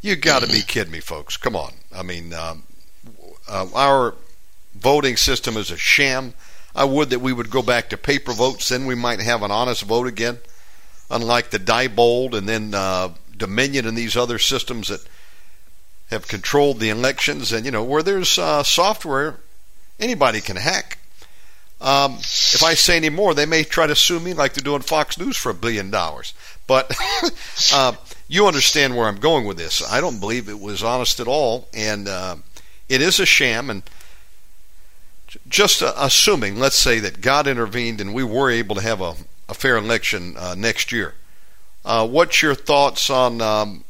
You 0.00 0.16
got 0.16 0.42
to 0.42 0.48
be 0.48 0.62
kidding 0.62 0.92
me, 0.92 1.00
folks! 1.00 1.36
Come 1.36 1.54
on. 1.54 1.74
I 1.94 2.02
mean, 2.02 2.32
um, 2.32 2.62
uh, 3.46 3.66
our 3.74 4.14
voting 4.74 5.18
system 5.18 5.58
is 5.58 5.70
a 5.70 5.76
sham. 5.76 6.32
I 6.74 6.84
would 6.84 7.10
that 7.10 7.20
we 7.20 7.34
would 7.34 7.50
go 7.50 7.60
back 7.60 7.90
to 7.90 7.98
paper 7.98 8.32
votes, 8.32 8.70
then 8.70 8.86
we 8.86 8.94
might 8.94 9.20
have 9.20 9.42
an 9.42 9.50
honest 9.50 9.82
vote 9.82 10.06
again, 10.06 10.38
unlike 11.10 11.50
the 11.50 11.58
Diebold 11.58 12.32
and 12.32 12.48
then 12.48 12.72
uh, 12.72 13.10
Dominion 13.38 13.86
and 13.86 13.96
these 13.96 14.16
other 14.16 14.38
systems 14.38 14.88
that 14.88 15.06
have 16.10 16.28
controlled 16.28 16.80
the 16.80 16.90
elections, 16.90 17.52
and 17.52 17.64
you 17.64 17.70
know 17.70 17.84
where 17.84 18.02
there's 18.02 18.38
uh, 18.38 18.62
software, 18.62 19.36
anybody 20.00 20.40
can 20.40 20.56
hack. 20.56 20.98
Um, 21.80 22.14
if 22.18 22.62
I 22.62 22.74
say 22.74 22.96
any 22.96 23.08
more, 23.08 23.34
they 23.34 23.46
may 23.46 23.62
try 23.62 23.86
to 23.86 23.94
sue 23.94 24.18
me 24.18 24.34
like 24.34 24.54
they're 24.54 24.64
doing 24.64 24.82
Fox 24.82 25.16
News 25.16 25.36
for 25.36 25.50
a 25.50 25.54
billion 25.54 25.90
dollars. 25.90 26.34
But 26.66 26.92
uh, 27.72 27.92
you 28.26 28.46
understand 28.46 28.96
where 28.96 29.06
I'm 29.06 29.20
going 29.20 29.46
with 29.46 29.58
this. 29.58 29.82
I 29.88 30.00
don't 30.00 30.18
believe 30.18 30.48
it 30.48 30.60
was 30.60 30.82
honest 30.82 31.20
at 31.20 31.28
all, 31.28 31.68
and 31.72 32.08
uh, 32.08 32.36
it 32.88 33.00
is 33.00 33.20
a 33.20 33.26
sham. 33.26 33.70
And 33.70 33.82
just 35.48 35.82
uh, 35.82 35.92
assuming, 35.96 36.58
let's 36.58 36.76
say 36.76 36.98
that 37.00 37.20
God 37.20 37.46
intervened 37.46 38.00
and 38.00 38.14
we 38.14 38.24
were 38.24 38.50
able 38.50 38.74
to 38.76 38.82
have 38.82 39.00
a, 39.00 39.14
a 39.48 39.54
fair 39.54 39.76
election 39.76 40.36
uh, 40.36 40.54
next 40.56 40.90
year. 40.90 41.14
Uh, 41.88 42.06
what's 42.06 42.42
your 42.42 42.54
thoughts 42.54 43.08
on 43.08 43.40
um, 43.40 43.82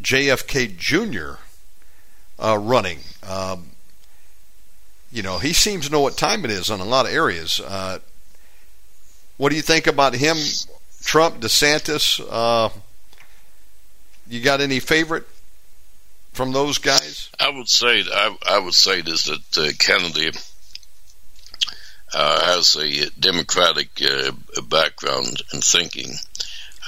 JFK 0.00 0.76
Jr. 0.76 1.40
Uh, 2.38 2.56
running? 2.56 3.00
Um, 3.28 3.70
you 5.10 5.20
know, 5.20 5.38
he 5.38 5.52
seems 5.52 5.86
to 5.86 5.92
know 5.92 6.00
what 6.00 6.16
time 6.16 6.44
it 6.44 6.52
is 6.52 6.70
on 6.70 6.78
a 6.78 6.84
lot 6.84 7.06
of 7.06 7.12
areas. 7.12 7.58
Uh, 7.58 7.98
what 9.36 9.48
do 9.48 9.56
you 9.56 9.62
think 9.62 9.88
about 9.88 10.14
him, 10.14 10.36
Trump, 11.02 11.40
DeSantis? 11.40 12.24
Uh, 12.30 12.68
you 14.28 14.40
got 14.40 14.60
any 14.60 14.78
favorite 14.78 15.26
from 16.32 16.52
those 16.52 16.78
guys? 16.78 17.30
I 17.40 17.50
would 17.50 17.68
say 17.68 18.04
I, 18.06 18.36
I 18.46 18.60
would 18.60 18.74
say 18.74 19.02
this 19.02 19.24
that 19.24 19.58
uh, 19.58 19.72
Kennedy 19.76 20.30
uh, 22.14 22.44
has 22.44 22.76
a 22.76 23.10
democratic 23.18 23.88
uh, 24.00 24.30
background 24.68 25.42
and 25.52 25.64
thinking. 25.64 26.14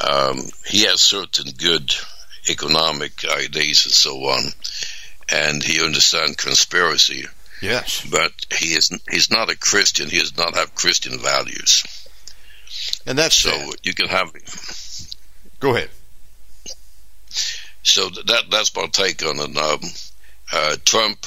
Um, 0.02 0.40
he 0.66 0.84
has 0.84 1.00
certain 1.00 1.52
good 1.56 1.94
economic 2.48 3.24
ideas 3.24 3.84
and 3.84 3.94
so 3.94 4.16
on, 4.24 4.50
and 5.32 5.62
he 5.62 5.84
understands 5.84 6.36
conspiracy. 6.36 7.26
Yes, 7.62 8.06
but 8.10 8.32
he 8.58 8.74
is 8.74 8.90
he's 9.10 9.30
not 9.30 9.50
a 9.50 9.56
Christian. 9.56 10.10
He 10.10 10.18
does 10.18 10.36
not 10.36 10.54
have 10.56 10.74
Christian 10.74 11.18
values, 11.18 11.84
and 13.06 13.16
that's 13.16 13.36
so 13.36 13.50
sad. 13.50 13.74
you 13.82 13.94
can 13.94 14.08
have. 14.08 14.32
Go 15.60 15.74
ahead. 15.76 15.90
So 17.82 18.08
that 18.08 18.44
that's 18.50 18.74
my 18.74 18.86
take 18.86 19.24
on 19.24 19.38
it. 19.38 19.56
Um, 19.56 19.80
uh, 20.52 20.76
Trump, 20.84 21.24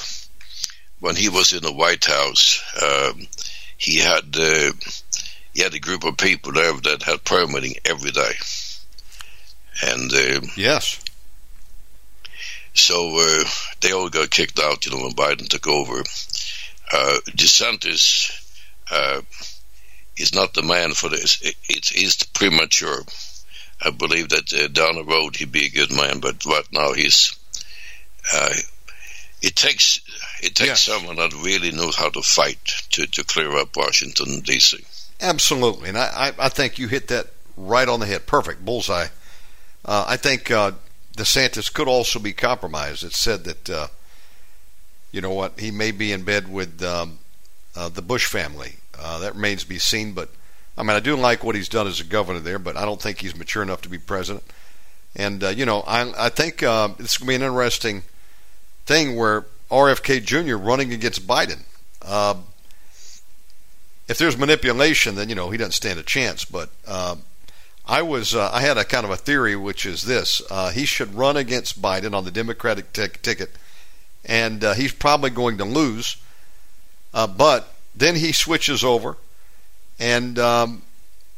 when 0.99 1.15
he 1.15 1.29
was 1.29 1.53
in 1.53 1.63
the 1.63 1.71
White 1.73 2.05
House, 2.05 2.61
um, 2.83 3.27
he 3.77 3.97
had 3.99 4.35
uh, 4.37 4.71
he 5.57 5.63
had 5.63 5.73
a 5.73 5.79
group 5.79 6.03
of 6.03 6.17
people 6.17 6.51
there 6.51 6.71
that 6.71 7.01
had 7.01 7.23
prayer 7.23 7.47
meeting 7.47 7.73
every 7.83 8.11
day, 8.11 8.31
and 9.81 10.13
uh, 10.13 10.41
yes, 10.55 11.03
so 12.75 13.17
uh, 13.17 13.43
they 13.81 13.91
all 13.91 14.07
got 14.07 14.29
kicked 14.29 14.59
out. 14.59 14.85
You 14.85 14.91
know 14.91 15.03
when 15.03 15.13
Biden 15.13 15.49
took 15.49 15.65
over. 15.65 16.01
Uh, 16.93 17.17
DeSantis 17.31 18.31
uh, 18.91 19.21
is 20.15 20.35
not 20.35 20.53
the 20.53 20.61
man 20.61 20.93
for 20.93 21.09
this. 21.09 21.41
It, 21.41 21.55
it's 21.67 21.91
it's 21.95 22.23
premature. 22.23 23.01
I 23.83 23.89
believe 23.89 24.29
that 24.29 24.53
uh, 24.53 24.67
down 24.67 24.93
the 24.93 25.03
road 25.03 25.37
he'd 25.37 25.51
be 25.51 25.65
a 25.65 25.69
good 25.69 25.91
man, 25.91 26.19
but 26.19 26.45
right 26.45 26.67
now 26.71 26.93
he's. 26.93 27.35
Uh, 28.31 28.53
it 29.41 29.55
takes 29.55 30.01
it 30.43 30.53
takes 30.53 30.67
yes. 30.69 30.81
someone 30.83 31.15
that 31.15 31.33
really 31.33 31.71
knows 31.71 31.95
how 31.95 32.09
to 32.09 32.21
fight 32.21 32.63
to, 32.91 33.07
to 33.07 33.23
clear 33.23 33.57
up 33.57 33.75
Washington 33.75 34.41
D.C. 34.41 34.85
Absolutely, 35.19 35.89
and 35.89 35.97
I, 35.97 36.31
I, 36.37 36.49
think 36.49 36.77
you 36.77 36.87
hit 36.87 37.07
that 37.07 37.27
right 37.55 37.87
on 37.87 37.99
the 37.99 38.05
head, 38.05 38.27
perfect 38.27 38.63
bullseye. 38.63 39.07
Uh, 39.83 40.05
I 40.07 40.15
think 40.15 40.51
uh, 40.51 40.73
DeSantis 41.17 41.73
could 41.73 41.87
also 41.87 42.19
be 42.19 42.33
compromised. 42.33 43.03
It's 43.03 43.17
said 43.17 43.43
that 43.45 43.69
uh, 43.69 43.87
you 45.11 45.21
know 45.21 45.33
what 45.33 45.59
he 45.59 45.71
may 45.71 45.89
be 45.91 46.11
in 46.11 46.23
bed 46.23 46.51
with 46.51 46.83
um, 46.83 47.17
uh, 47.75 47.89
the 47.89 48.03
Bush 48.03 48.27
family. 48.27 48.75
Uh, 48.99 49.19
that 49.19 49.35
remains 49.35 49.63
to 49.63 49.69
be 49.69 49.79
seen, 49.79 50.13
but 50.13 50.29
I 50.77 50.83
mean, 50.83 50.91
I 50.91 50.99
do 50.99 51.15
like 51.15 51.43
what 51.43 51.55
he's 51.55 51.69
done 51.69 51.87
as 51.87 51.99
a 51.99 52.03
governor 52.03 52.39
there, 52.39 52.59
but 52.59 52.77
I 52.77 52.85
don't 52.85 53.01
think 53.01 53.19
he's 53.19 53.35
mature 53.35 53.63
enough 53.63 53.81
to 53.81 53.89
be 53.89 53.97
president. 53.97 54.43
And 55.15 55.43
uh, 55.43 55.49
you 55.49 55.65
know, 55.65 55.81
I 55.81 56.27
I 56.27 56.29
think 56.29 56.61
uh, 56.61 56.89
it's 56.99 57.17
going 57.17 57.25
to 57.25 57.31
be 57.31 57.35
an 57.35 57.41
interesting 57.41 58.03
thing 58.85 59.15
where 59.15 59.45
RFK 59.71 60.23
Jr. 60.23 60.55
running 60.55 60.93
against 60.93 61.25
Biden. 61.25 61.61
Uh, 64.07 64.11
if 64.11 64.17
there's 64.17 64.37
manipulation, 64.37 65.15
then 65.15 65.29
you 65.29 65.35
know 65.35 65.49
he 65.49 65.57
doesn't 65.57 65.73
stand 65.73 65.99
a 65.99 66.03
chance. 66.03 66.45
But 66.45 66.69
uh, 66.87 67.15
I 67.85 68.01
was 68.01 68.33
uh, 68.35 68.49
I 68.53 68.61
had 68.61 68.77
a 68.77 68.85
kind 68.85 69.05
of 69.05 69.11
a 69.11 69.17
theory, 69.17 69.55
which 69.55 69.85
is 69.85 70.03
this: 70.03 70.41
uh, 70.49 70.71
he 70.71 70.85
should 70.85 71.13
run 71.15 71.37
against 71.37 71.81
Biden 71.81 72.13
on 72.13 72.25
the 72.25 72.31
Democratic 72.31 72.93
t- 72.93 73.07
ticket, 73.21 73.51
and 74.25 74.63
he's 74.75 74.93
probably 74.93 75.29
going 75.29 75.57
to 75.57 75.65
lose. 75.65 76.17
but 77.13 77.73
then 77.95 78.15
he 78.15 78.31
switches 78.31 78.83
over 78.83 79.17
and 79.99 80.37
um, 80.37 80.83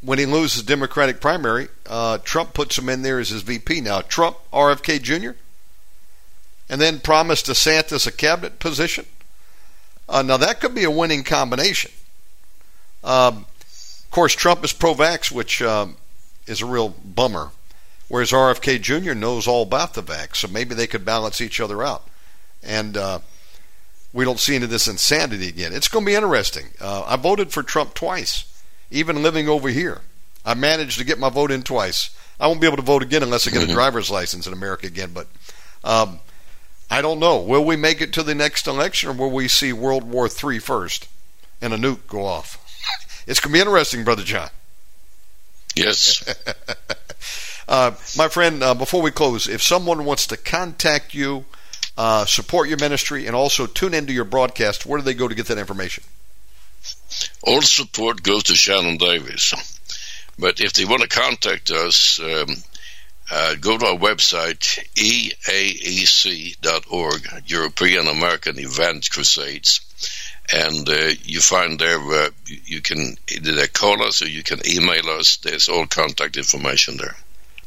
when 0.01 0.20
he 0.20 0.26
loses 0.26 0.63
the 0.63 0.67
Democratic 0.67 1.22
primary, 1.22 1.67
uh, 1.88 2.17
Trump 2.20 2.53
puts 2.53 2.78
him 2.78 2.89
in 2.89 3.01
there 3.01 3.20
as 3.20 3.30
his 3.30 3.41
VP. 3.41 3.82
Now, 3.82 4.01
Trump, 4.01 4.38
RFK 4.51 5.01
Jr., 5.01 5.32
and 6.70 6.80
then 6.80 6.99
promised 6.99 7.47
DeSantis 7.47 8.05
a 8.05 8.11
cabinet 8.11 8.59
position. 8.59 9.05
Uh, 10.07 10.22
now, 10.22 10.38
that 10.38 10.59
could 10.59 10.76
be 10.76 10.84
a 10.84 10.91
winning 10.91 11.24
combination. 11.24 11.91
Um, 13.04 13.45
of 13.45 14.12
course, 14.12 14.34
Trump 14.34 14.64
is 14.64 14.74
pro 14.74 14.93
vax, 14.93 15.32
which 15.32 15.62
um, 15.62 15.97
is 16.47 16.62
a 16.62 16.66
real 16.66 16.89
bummer, 16.89 17.52
whereas 18.08 18.32
RFK 18.32 18.82
Jr. 18.82 19.14
knows 19.14 19.47
all 19.47 19.64
about 19.64 19.93
the 19.93 20.04
vax, 20.04 20.38
so 20.38 20.47
maybe 20.47 20.76
they 20.76 20.88
could 20.88 21.06
balance 21.06 21.41
each 21.41 21.60
other 21.60 21.84
out. 21.84 22.08
And 22.64 22.97
uh, 22.97 23.20
we 24.12 24.26
don't 24.26 24.39
see 24.39 24.56
into 24.56 24.68
this 24.68 24.88
insanity 24.88 25.47
again. 25.47 25.74
It's 25.74 25.88
going 25.88 26.06
to 26.06 26.10
be 26.10 26.16
interesting. 26.16 26.66
Uh, 26.82 27.04
I 27.08 27.16
voted 27.16 27.52
for 27.52 27.64
Trump 27.64 27.93
twice 27.93 28.45
even 28.91 29.22
living 29.24 29.47
over 29.47 29.70
here. 29.70 30.02
I 30.45 30.54
managed 30.54 30.97
to 30.97 31.06
get 31.06 31.20
my 31.20 31.30
vote 31.30 31.52
in 31.52 31.64
twice. 31.64 32.16
I 32.39 32.47
won't 32.47 32.62
be 32.62 32.68
able 32.68 32.78
to 32.78 32.84
vote 32.84 33.04
again 33.04 33.24
unless 33.24 33.47
I 33.47 33.52
get 33.52 33.62
mm-hmm. 33.62 33.72
a 33.72 33.74
driver's 33.74 34.10
license 34.10 34.47
in 34.47 34.54
America 34.54 34.88
again. 34.88 35.12
But 35.14 35.28
um, 35.84 36.20
I 36.89 37.02
don't 37.02 37.20
know. 37.20 37.41
Will 37.41 37.64
we 37.64 37.76
make 37.76 38.02
it 38.02 38.14
to 38.14 38.24
the 38.24 38.36
next 38.36 38.68
election, 38.68 39.10
or 39.10 39.14
will 39.14 39.32
we 39.32 39.47
see 39.47 39.74
World 39.74 40.04
War 40.04 40.28
III 40.28 40.60
first 40.60 41.08
and 41.62 41.74
a 41.74 41.78
nuke 41.78 42.08
go 42.08 42.26
off? 42.26 42.58
It's 43.30 43.40
going 43.40 43.52
to 43.52 43.58
be 43.58 43.60
interesting, 43.60 44.04
Brother 44.04 44.24
John. 44.24 44.50
Yes. 45.76 46.24
uh, 47.68 47.92
my 48.18 48.28
friend, 48.28 48.64
uh, 48.64 48.74
before 48.74 49.04
we 49.04 49.12
close, 49.12 49.48
if 49.48 49.62
someone 49.62 50.04
wants 50.04 50.26
to 50.28 50.38
contact 50.38 51.14
you, 51.14 51.46
uh, 51.96 52.26
support 52.26 52.70
your 52.70 52.80
ministry, 52.80 53.28
and 53.28 53.36
also 53.36 53.68
tune 53.68 53.94
into 53.94 54.12
your 54.14 54.26
broadcast, 54.26 54.88
where 54.88 54.98
do 54.98 55.04
they 55.04 55.14
go 55.14 55.28
to 55.28 55.36
get 55.36 55.46
that 55.46 55.60
information? 55.60 56.04
All 57.44 57.62
support 57.62 58.24
goes 58.24 58.46
to 58.46 58.56
Shannon 58.56 58.98
Davis. 58.98 59.54
But 60.40 60.60
if 60.60 60.74
they 60.74 60.86
want 60.86 61.04
to 61.04 61.08
contact 61.08 61.70
us, 61.70 62.20
um, 62.20 62.48
uh, 63.30 63.54
go 63.62 63.78
to 63.78 63.86
our 63.86 63.98
website, 63.98 64.80
eaec.org, 65.46 67.28
European 67.46 68.08
American 68.08 68.58
Event 68.58 69.08
Crusades, 69.12 69.82
and 70.52 70.89
uh, 70.89 71.12
you 71.24 71.41
find 71.41 71.80
there 71.80 72.00
uh, 72.00 72.30
you 72.45 72.82
can 72.82 73.18
either 73.32 73.68
call 73.68 74.02
us 74.04 74.22
or 74.22 74.28
you 74.28 74.43
can 74.43 74.60
email 74.68 75.10
us. 75.10 75.38
There's 75.38 75.70
all 75.70 75.86
contact 75.86 76.38
information 76.38 76.97
there. 76.97 77.16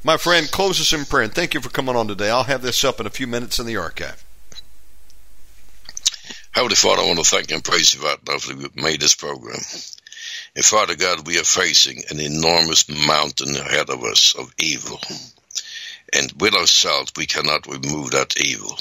My 0.05 0.16
friend, 0.16 0.51
close 0.51 0.80
us 0.80 0.93
in 0.93 1.05
prayer, 1.05 1.22
and 1.22 1.33
thank 1.33 1.55
you 1.55 1.61
for 1.61 1.68
coming 1.68 1.95
on 1.95 2.09
today. 2.09 2.28
I'll 2.28 2.43
have 2.45 2.62
this 2.62 2.83
up 2.83 2.99
in 2.99 3.07
a 3.07 3.11
few 3.11 3.28
minutes 3.28 3.61
in 3.61 3.66
the 3.66 3.76
archive. 3.76 4.24
Heavenly 6.51 6.74
Father, 6.74 7.03
I 7.03 7.07
want 7.07 7.18
to 7.18 7.24
thank 7.24 7.51
and 7.51 7.64
praise 7.64 7.95
you 7.95 8.03
right 8.03 8.18
now 8.26 8.39
for 8.39 8.53
you 8.53 8.68
made 8.74 9.01
this 9.01 9.14
program. 9.14 9.61
And 10.55 10.64
Father 10.64 10.97
God, 10.97 11.26
we 11.26 11.39
are 11.39 11.45
facing 11.45 12.03
an 12.11 12.20
enormous 12.20 12.89
mountain 12.89 13.57
ahead 13.57 13.88
of 13.88 14.03
us 14.04 14.34
of 14.37 14.53
evil. 14.59 15.00
And 16.13 16.30
with 16.38 16.54
ourselves, 16.54 17.13
we 17.17 17.26
cannot 17.26 17.67
remove 17.67 18.11
that 18.11 18.38
evil. 18.38 18.76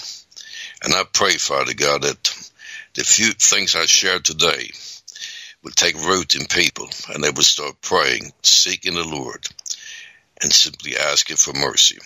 And 0.84 0.94
I 0.94 1.04
pray, 1.04 1.34
Father 1.34 1.74
God, 1.74 2.02
that 2.02 2.51
the 2.94 3.04
few 3.04 3.32
things 3.32 3.76
I 3.76 3.86
shared 3.86 4.26
today 4.26 4.72
will 5.64 5.72
take 5.72 5.96
root 5.96 6.36
in 6.36 6.46
people 6.48 6.90
and 7.14 7.24
they 7.24 7.30
will 7.30 7.44
start 7.44 7.82
praying, 7.82 8.32
seeking 8.42 8.96
the 8.96 9.04
Lord, 9.04 9.46
and 10.42 10.52
simply 10.52 10.98
asking 10.98 11.38
for 11.38 11.54
mercy. 11.54 12.00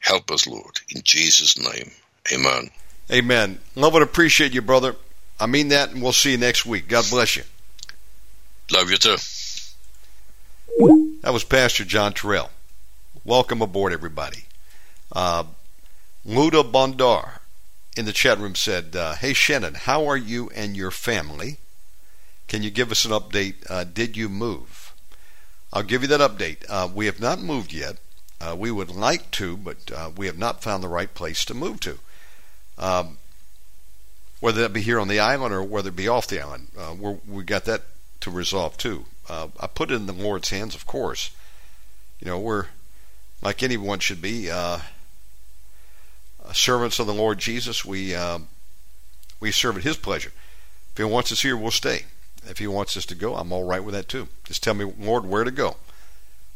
Help 0.00 0.30
us, 0.30 0.46
Lord. 0.46 0.80
In 0.94 1.02
Jesus' 1.02 1.58
name, 1.58 1.90
amen. 2.32 2.70
Amen. 3.10 3.58
Love 3.74 3.94
and 3.94 4.02
appreciate 4.02 4.52
you, 4.52 4.62
brother. 4.62 4.96
I 5.38 5.46
mean 5.46 5.68
that, 5.68 5.90
and 5.90 6.02
we'll 6.02 6.12
see 6.12 6.32
you 6.32 6.38
next 6.38 6.66
week. 6.66 6.88
God 6.88 7.04
bless 7.10 7.36
you. 7.36 7.44
Love 8.72 8.90
you 8.90 8.96
too. 8.96 9.16
That 11.22 11.32
was 11.32 11.44
Pastor 11.44 11.84
John 11.84 12.12
Torell. 12.12 12.48
Welcome 13.24 13.62
aboard, 13.62 13.92
everybody. 13.92 14.44
Uh, 15.12 15.44
Luda 16.26 16.70
Bondar 16.70 17.35
in 17.96 18.04
the 18.04 18.12
chat 18.12 18.38
room 18.38 18.54
said, 18.54 18.94
uh, 18.94 19.14
Hey 19.14 19.32
Shannon, 19.32 19.74
how 19.74 20.06
are 20.06 20.16
you 20.16 20.50
and 20.54 20.76
your 20.76 20.90
family? 20.90 21.58
Can 22.46 22.62
you 22.62 22.70
give 22.70 22.92
us 22.92 23.04
an 23.04 23.10
update? 23.10 23.68
Uh, 23.68 23.84
did 23.84 24.16
you 24.16 24.28
move? 24.28 24.92
I'll 25.72 25.82
give 25.82 26.02
you 26.02 26.08
that 26.08 26.20
update. 26.20 26.58
Uh, 26.68 26.88
we 26.92 27.06
have 27.06 27.18
not 27.18 27.40
moved 27.40 27.72
yet. 27.72 27.96
Uh, 28.40 28.54
we 28.56 28.70
would 28.70 28.90
like 28.90 29.30
to, 29.32 29.56
but 29.56 29.90
uh, 29.92 30.10
we 30.14 30.26
have 30.26 30.38
not 30.38 30.62
found 30.62 30.82
the 30.82 30.88
right 30.88 31.12
place 31.12 31.44
to 31.46 31.54
move 31.54 31.80
to. 31.80 31.98
Um, 32.78 33.18
whether 34.40 34.60
that 34.60 34.74
be 34.74 34.82
here 34.82 35.00
on 35.00 35.08
the 35.08 35.18
island 35.18 35.54
or 35.54 35.62
whether 35.62 35.88
it 35.88 35.96
be 35.96 36.08
off 36.08 36.26
the 36.26 36.40
island. 36.40 36.68
Uh, 36.78 36.94
we 37.26 37.42
got 37.42 37.64
that 37.64 37.82
to 38.20 38.30
resolve 38.30 38.76
too. 38.76 39.06
I 39.28 39.66
put 39.66 39.90
it 39.90 39.94
in 39.94 40.06
the 40.06 40.12
Lord's 40.12 40.50
hands, 40.50 40.74
of 40.74 40.86
course. 40.86 41.30
You 42.20 42.26
know, 42.26 42.38
we're 42.38 42.66
like 43.42 43.62
anyone 43.62 43.98
should 43.98 44.22
be 44.22 44.48
servants 46.52 46.98
of 46.98 47.06
the 47.06 47.14
Lord 47.14 47.38
Jesus. 47.38 47.84
We 47.84 48.14
um, 48.14 48.48
we 49.40 49.52
serve 49.52 49.76
at 49.76 49.82
His 49.84 49.96
pleasure. 49.96 50.32
If 50.92 50.98
He 50.98 51.04
wants 51.04 51.32
us 51.32 51.42
here, 51.42 51.56
we'll 51.56 51.70
stay. 51.70 52.04
If 52.48 52.58
He 52.58 52.66
wants 52.66 52.96
us 52.96 53.06
to 53.06 53.14
go, 53.14 53.36
I'm 53.36 53.52
all 53.52 53.64
right 53.64 53.82
with 53.82 53.94
that 53.94 54.08
too. 54.08 54.28
Just 54.44 54.62
tell 54.62 54.74
me, 54.74 54.90
Lord, 54.98 55.26
where 55.26 55.44
to 55.44 55.50
go. 55.50 55.76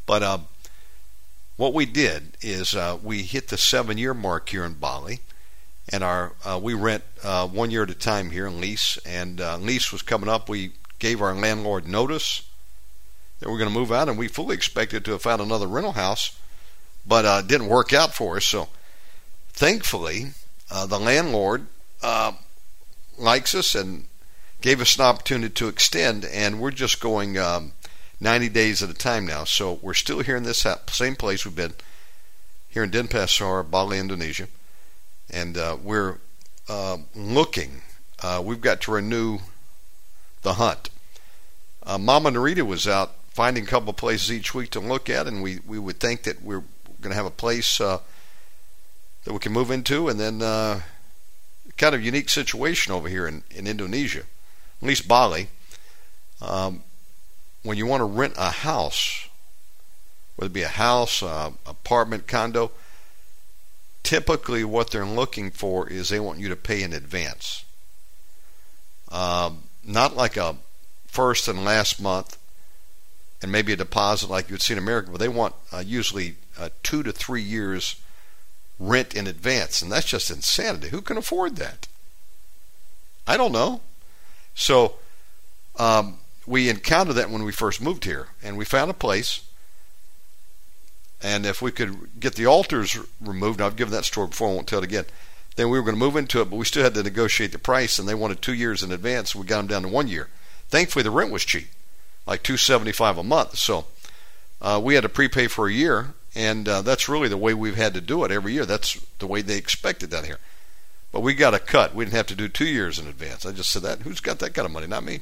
But 0.05 0.23
um, 0.23 0.47
what 1.57 1.73
we 1.73 1.85
did 1.85 2.37
is 2.41 2.75
uh, 2.75 2.97
we 3.03 3.23
hit 3.23 3.49
the 3.49 3.57
seven 3.57 3.97
year 3.97 4.13
mark 4.13 4.49
here 4.49 4.65
in 4.65 4.73
Bali 4.73 5.19
and 5.89 6.03
our 6.03 6.33
uh, 6.43 6.59
we 6.61 6.73
rent 6.73 7.03
uh, 7.23 7.47
one 7.47 7.71
year 7.71 7.83
at 7.83 7.89
a 7.89 7.95
time 7.95 8.31
here 8.31 8.47
in 8.47 8.61
lease, 8.61 8.97
and 9.05 9.41
uh, 9.41 9.57
lease 9.57 9.91
was 9.91 10.01
coming 10.01 10.29
up. 10.29 10.49
We 10.49 10.71
gave 10.99 11.21
our 11.21 11.33
landlord 11.33 11.87
notice 11.87 12.47
that 13.39 13.49
we're 13.49 13.57
going 13.57 13.69
to 13.69 13.77
move 13.77 13.91
out, 13.91 14.07
and 14.07 14.17
we 14.17 14.27
fully 14.27 14.55
expected 14.55 15.03
to 15.05 15.11
have 15.11 15.21
found 15.21 15.41
another 15.41 15.67
rental 15.67 15.93
house, 15.93 16.37
but 17.05 17.25
uh, 17.25 17.41
it 17.43 17.47
didn't 17.47 17.67
work 17.67 17.93
out 17.93 18.13
for 18.13 18.37
us. 18.37 18.45
So, 18.45 18.69
thankfully, 19.53 20.31
uh, 20.69 20.85
the 20.85 20.99
landlord 20.99 21.67
uh, 22.01 22.33
likes 23.17 23.53
us 23.53 23.75
and 23.75 24.05
gave 24.61 24.81
us 24.81 24.95
an 24.95 25.05
opportunity 25.05 25.53
to 25.53 25.67
extend, 25.67 26.25
and 26.25 26.59
we're 26.59 26.71
just 26.71 26.99
going 26.99 27.37
um, 27.37 27.73
90 28.19 28.49
days 28.49 28.83
at 28.83 28.89
a 28.89 28.93
time 28.93 29.25
now. 29.25 29.43
So 29.43 29.79
we're 29.81 29.93
still 29.93 30.19
here 30.19 30.35
in 30.35 30.43
this 30.43 30.65
same 30.89 31.15
place 31.15 31.45
we've 31.45 31.55
been 31.55 31.73
here 32.69 32.83
in 32.83 32.91
Denpasar, 32.91 33.69
Bali, 33.69 33.99
Indonesia, 33.99 34.47
and 35.29 35.57
uh, 35.57 35.77
we're 35.81 36.17
uh, 36.69 36.97
looking. 37.15 37.81
Uh, 38.21 38.41
we've 38.43 38.61
got 38.61 38.81
to 38.81 38.91
renew 38.91 39.39
the 40.43 40.53
hunt. 40.53 40.89
Uh, 41.83 41.97
Mama 41.97 42.31
Narita 42.31 42.65
was 42.65 42.87
out 42.87 43.15
finding 43.31 43.63
a 43.63 43.67
couple 43.67 43.91
places 43.93 44.31
each 44.31 44.53
week 44.53 44.69
to 44.71 44.79
look 44.79 45.09
at, 45.09 45.27
and 45.27 45.41
we, 45.41 45.59
we 45.65 45.79
would 45.79 45.99
think 45.99 46.23
that 46.23 46.41
we're 46.41 46.63
going 47.01 47.11
to 47.11 47.15
have 47.15 47.25
a 47.25 47.31
place 47.31 47.81
uh, 47.81 47.99
that 49.23 49.33
we 49.33 49.39
can 49.39 49.51
move 49.51 49.71
into, 49.71 50.07
and 50.07 50.19
then 50.19 50.41
uh, 50.41 50.81
kind 51.77 51.95
of 51.95 52.03
unique 52.03 52.29
situation 52.29 52.93
over 52.93 53.07
here 53.07 53.27
in, 53.27 53.43
in 53.51 53.67
Indonesia, 53.67 54.23
at 54.81 54.87
least 54.87 55.07
Bali. 55.07 55.47
Um, 56.41 56.83
when 57.63 57.77
you 57.77 57.85
want 57.85 58.01
to 58.01 58.05
rent 58.05 58.33
a 58.37 58.51
house, 58.51 59.27
whether 60.35 60.49
it 60.49 60.53
be 60.53 60.63
a 60.63 60.67
house, 60.67 61.21
uh, 61.21 61.51
apartment, 61.67 62.27
condo, 62.27 62.71
typically 64.03 64.63
what 64.63 64.89
they're 64.89 65.05
looking 65.05 65.51
for 65.51 65.87
is 65.87 66.09
they 66.09 66.19
want 66.19 66.39
you 66.39 66.49
to 66.49 66.55
pay 66.55 66.81
in 66.81 66.93
advance. 66.93 67.63
Um, 69.09 69.63
not 69.83 70.15
like 70.15 70.37
a 70.37 70.55
first 71.05 71.47
and 71.47 71.63
last 71.63 72.01
month 72.01 72.37
and 73.41 73.51
maybe 73.51 73.73
a 73.73 73.75
deposit 73.75 74.29
like 74.29 74.49
you 74.49 74.53
would 74.53 74.61
see 74.61 74.73
in 74.73 74.79
America, 74.79 75.09
but 75.11 75.19
they 75.19 75.27
want 75.27 75.55
uh, 75.71 75.83
usually 75.85 76.35
uh, 76.57 76.69
two 76.83 77.03
to 77.03 77.11
three 77.11 77.41
years 77.41 77.95
rent 78.81 79.13
in 79.13 79.27
advance, 79.27 79.81
and 79.81 79.91
that's 79.91 80.07
just 80.07 80.31
insanity. 80.31 80.89
Who 80.89 81.01
can 81.01 81.15
afford 81.15 81.57
that? 81.57 81.87
I 83.27 83.37
don't 83.37 83.51
know. 83.51 83.81
So 84.55 84.95
um, 85.77 86.17
we 86.47 86.67
encountered 86.67 87.13
that 87.13 87.29
when 87.29 87.43
we 87.43 87.51
first 87.51 87.79
moved 87.79 88.05
here, 88.05 88.29
and 88.43 88.57
we 88.57 88.65
found 88.65 88.89
a 88.89 88.95
place. 88.95 89.41
And 91.21 91.45
if 91.45 91.61
we 91.61 91.71
could 91.71 92.19
get 92.19 92.33
the 92.33 92.47
altars 92.47 92.97
removed, 93.21 93.61
I've 93.61 93.75
given 93.75 93.93
that 93.93 94.05
story 94.05 94.27
before, 94.27 94.49
I 94.49 94.53
won't 94.53 94.67
tell 94.67 94.79
it 94.79 94.85
again. 94.85 95.05
Then 95.55 95.69
we 95.69 95.77
were 95.77 95.85
going 95.85 95.95
to 95.95 95.99
move 95.99 96.15
into 96.15 96.41
it, 96.41 96.49
but 96.49 96.55
we 96.55 96.65
still 96.65 96.83
had 96.83 96.95
to 96.95 97.03
negotiate 97.03 97.51
the 97.51 97.59
price, 97.59 97.99
and 97.99 98.09
they 98.09 98.15
wanted 98.15 98.41
two 98.41 98.53
years 98.53 98.81
in 98.81 98.91
advance. 98.91 99.35
We 99.35 99.45
got 99.45 99.57
them 99.57 99.67
down 99.67 99.81
to 99.83 99.89
one 99.89 100.07
year. 100.07 100.29
Thankfully, 100.69 101.03
the 101.03 101.11
rent 101.11 101.31
was 101.31 101.45
cheap, 101.45 101.67
like 102.25 102.41
two 102.41 102.57
seventy 102.57 102.91
five 102.91 103.19
a 103.19 103.23
month. 103.23 103.57
So 103.57 103.85
uh, 104.61 104.81
we 104.83 104.95
had 104.95 105.03
to 105.03 105.09
prepay 105.09 105.47
for 105.47 105.67
a 105.67 105.73
year, 105.73 106.15
and 106.35 106.67
uh, 106.67 106.81
that's 106.81 107.09
really 107.09 107.27
the 107.27 107.37
way 107.37 107.53
we've 107.53 107.75
had 107.75 107.93
to 107.93 108.01
do 108.01 108.23
it 108.23 108.31
every 108.31 108.53
year. 108.53 108.65
That's 108.65 108.93
the 109.19 109.27
way 109.27 109.41
they 109.41 109.57
expected 109.57 110.09
down 110.09 110.23
here. 110.23 110.39
But 111.11 111.21
we 111.21 111.33
got 111.33 111.53
a 111.53 111.59
cut. 111.59 111.93
We 111.93 112.05
didn't 112.05 112.15
have 112.15 112.27
to 112.27 112.35
do 112.35 112.47
two 112.47 112.65
years 112.65 112.97
in 112.97 113.07
advance. 113.07 113.45
I 113.45 113.51
just 113.51 113.71
said 113.71 113.81
that. 113.81 114.01
Who's 114.01 114.21
got 114.21 114.39
that 114.39 114.53
kind 114.53 114.65
of 114.65 114.71
money? 114.71 114.87
Not 114.87 115.03
me. 115.03 115.19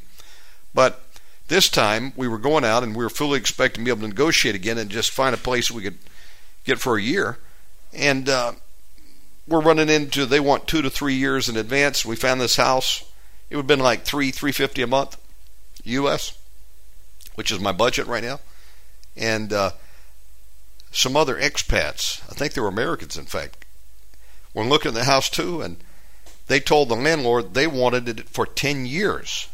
But 0.74 1.02
this 1.48 1.68
time 1.68 2.14
we 2.16 2.28
were 2.28 2.38
going 2.38 2.64
out 2.64 2.84
and 2.84 2.96
we 2.96 3.04
were 3.04 3.10
fully 3.10 3.40
expecting 3.40 3.84
to 3.84 3.86
be 3.86 3.92
able 3.92 4.02
to 4.02 4.08
negotiate 4.10 4.54
again 4.54 4.78
and 4.78 4.90
just 4.90 5.10
find 5.10 5.34
a 5.34 5.40
place 5.40 5.72
we 5.72 5.82
could 5.82 5.98
get 6.64 6.80
for 6.80 6.96
a 6.96 7.02
year. 7.02 7.40
And 7.92 8.30
uh, 8.30 8.54
we're 9.48 9.62
running 9.62 9.90
into 9.90 10.28
they 10.28 10.40
want 10.40 10.68
two 10.68 10.84
to 10.84 10.92
three 10.92 11.16
years 11.16 11.50
in 11.50 11.58
advance. 11.58 12.06
We 12.06 12.16
found 12.16 12.40
this 12.40 12.56
house. 12.56 13.04
It 13.50 13.56
would 13.56 13.64
have 13.64 13.68
been 13.68 13.80
like 13.80 14.04
three 14.04 14.30
three 14.30 14.52
fifty 14.52 14.84
a 14.84 14.88
month, 14.88 15.18
U.S., 15.84 16.38
which 17.34 17.52
is 17.52 17.60
my 17.60 17.72
budget 17.72 18.06
right 18.06 18.24
now. 18.24 18.40
And 19.18 19.52
uh, 19.52 19.72
some 20.92 21.16
other 21.16 21.36
expats, 21.36 22.22
I 22.30 22.34
think 22.34 22.54
they 22.54 22.62
were 22.62 22.68
Americans, 22.68 23.18
in 23.18 23.26
fact, 23.26 23.66
were 24.54 24.66
looking 24.66 24.90
at 24.90 24.96
the 24.96 25.04
house 25.04 25.30
too, 25.30 25.62
and 25.62 25.78
they 26.48 26.60
told 26.60 26.90
the 26.90 26.96
landlord 26.96 27.54
they 27.54 27.68
wanted 27.68 28.10
it 28.10 28.30
for 28.30 28.46
ten 28.46 28.86
years. 28.86 29.48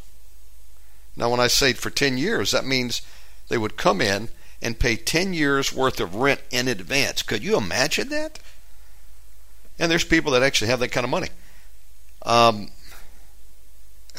Now, 1.16 1.30
when 1.30 1.40
I 1.40 1.48
say 1.48 1.74
for 1.74 1.90
10 1.90 2.18
years, 2.18 2.52
that 2.52 2.66
means 2.66 3.02
they 3.48 3.58
would 3.58 3.78
come 3.78 4.02
in 4.02 4.30
and 4.62 4.80
pay 4.80 4.96
10 4.96 5.34
years 5.34 5.72
worth 5.72 6.00
of 6.00 6.16
rent 6.16 6.42
in 6.52 6.68
advance. 6.68 7.22
Could 7.22 7.44
you 7.44 7.58
imagine 7.58 8.10
that? 8.10 8.40
And 9.80 9.92
there's 9.92 10.04
people 10.04 10.32
that 10.34 10.44
actually 10.44 10.68
have 10.68 10.80
that 10.80 10.92
kind 10.92 11.04
of 11.04 11.10
money. 11.10 11.30
Um, 12.24 12.70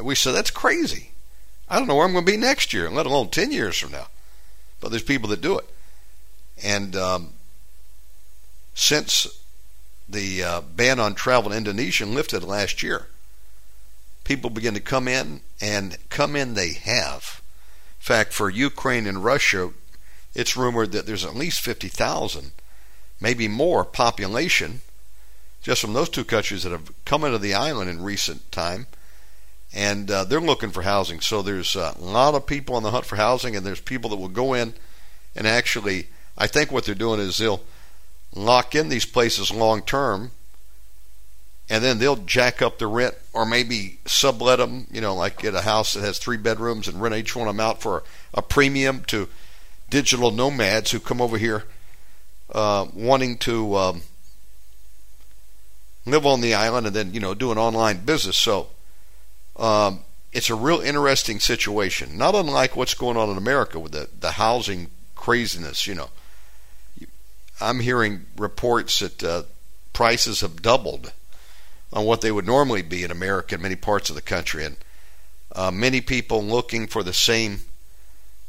we 0.02 0.14
said, 0.14 0.32
that's 0.32 0.50
crazy. 0.50 1.10
I 1.68 1.78
don't 1.78 1.88
know 1.88 1.96
where 1.96 2.06
I'm 2.06 2.12
going 2.12 2.24
to 2.24 2.32
be 2.32 2.36
next 2.36 2.72
year, 2.72 2.88
let 2.90 3.06
alone 3.06 3.28
10 3.28 3.50
years 3.50 3.76
from 3.76 3.92
now. 3.92 4.06
But 4.80 4.90
there's 4.90 5.02
people 5.02 5.28
that 5.30 5.40
do 5.40 5.58
it. 5.58 5.68
And 6.62 6.96
um, 6.96 7.32
since 8.74 9.26
the 10.08 10.42
uh, 10.42 10.60
ban 10.60 11.00
on 11.00 11.14
travel 11.14 11.52
in 11.52 11.58
Indonesia 11.58 12.06
lifted 12.06 12.42
last 12.42 12.82
year, 12.82 13.08
people 14.24 14.50
begin 14.50 14.74
to 14.74 14.80
come 14.80 15.08
in, 15.08 15.40
and 15.60 15.98
come 16.08 16.36
in 16.36 16.54
they 16.54 16.72
have. 16.72 17.40
In 18.00 18.04
fact, 18.04 18.32
for 18.32 18.50
Ukraine 18.50 19.06
and 19.06 19.24
Russia, 19.24 19.70
it's 20.34 20.56
rumored 20.56 20.92
that 20.92 21.06
there's 21.06 21.24
at 21.24 21.34
least 21.34 21.60
50,000, 21.60 22.52
maybe 23.20 23.48
more 23.48 23.84
population 23.84 24.80
just 25.62 25.80
from 25.80 25.94
those 25.94 26.08
two 26.08 26.24
countries 26.24 26.62
that 26.62 26.70
have 26.70 26.92
come 27.04 27.24
into 27.24 27.38
the 27.38 27.54
island 27.54 27.90
in 27.90 28.00
recent 28.00 28.52
time. 28.52 28.86
And 29.74 30.08
uh, 30.10 30.22
they're 30.22 30.40
looking 30.40 30.70
for 30.70 30.82
housing. 30.82 31.20
So 31.20 31.42
there's 31.42 31.74
a 31.74 31.94
lot 31.98 32.34
of 32.34 32.46
people 32.46 32.76
on 32.76 32.84
the 32.84 32.92
hunt 32.92 33.04
for 33.04 33.16
housing, 33.16 33.56
and 33.56 33.66
there's 33.66 33.80
people 33.80 34.10
that 34.10 34.16
will 34.16 34.28
go 34.28 34.54
in 34.54 34.74
and 35.34 35.46
actually, 35.46 36.06
I 36.38 36.46
think 36.46 36.70
what 36.70 36.84
they're 36.84 36.94
doing 36.94 37.20
is 37.20 37.36
they'll 37.36 37.62
lock 38.34 38.74
in 38.74 38.88
these 38.88 39.06
places 39.06 39.50
long 39.50 39.82
term 39.82 40.30
and 41.68 41.82
then 41.82 41.98
they'll 41.98 42.16
jack 42.16 42.62
up 42.62 42.78
the 42.78 42.86
rent 42.86 43.14
or 43.32 43.44
maybe 43.44 43.98
sublet 44.06 44.58
them, 44.58 44.86
you 44.90 45.00
know, 45.00 45.14
like 45.14 45.38
get 45.38 45.54
a 45.54 45.62
house 45.62 45.94
that 45.94 46.02
has 46.02 46.18
three 46.18 46.36
bedrooms 46.36 46.86
and 46.86 47.00
rent 47.00 47.14
each 47.14 47.34
one 47.34 47.48
of 47.48 47.56
them 47.56 47.64
out 47.64 47.80
for 47.80 48.04
a 48.34 48.42
premium 48.42 49.02
to 49.04 49.28
digital 49.90 50.30
nomads 50.30 50.90
who 50.90 51.00
come 51.00 51.20
over 51.20 51.38
here 51.38 51.64
uh, 52.52 52.86
wanting 52.94 53.36
to 53.38 53.76
um, 53.76 54.02
live 56.04 56.24
on 56.24 56.40
the 56.40 56.54
island 56.54 56.86
and 56.86 56.94
then, 56.94 57.12
you 57.12 57.20
know, 57.20 57.34
do 57.34 57.50
an 57.50 57.58
online 57.58 57.98
business. 58.04 58.36
So 58.36 58.68
um, 59.56 60.00
it's 60.32 60.50
a 60.50 60.54
real 60.54 60.80
interesting 60.80 61.40
situation, 61.40 62.16
not 62.16 62.36
unlike 62.36 62.76
what's 62.76 62.94
going 62.94 63.16
on 63.16 63.28
in 63.28 63.36
America 63.36 63.80
with 63.80 63.92
the, 63.92 64.08
the 64.20 64.32
housing 64.32 64.88
craziness, 65.16 65.86
you 65.88 65.94
know. 65.96 66.10
I'm 67.60 67.80
hearing 67.80 68.26
reports 68.36 69.00
that 69.00 69.22
uh, 69.22 69.42
prices 69.92 70.40
have 70.42 70.62
doubled 70.62 71.12
on 71.92 72.04
what 72.04 72.20
they 72.20 72.30
would 72.30 72.46
normally 72.46 72.82
be 72.82 73.02
in 73.02 73.10
America 73.10 73.54
in 73.54 73.62
many 73.62 73.76
parts 73.76 74.10
of 74.10 74.16
the 74.16 74.22
country, 74.22 74.64
and 74.64 74.76
uh, 75.54 75.70
many 75.70 76.00
people 76.00 76.44
looking 76.44 76.86
for 76.86 77.02
the 77.02 77.14
same. 77.14 77.60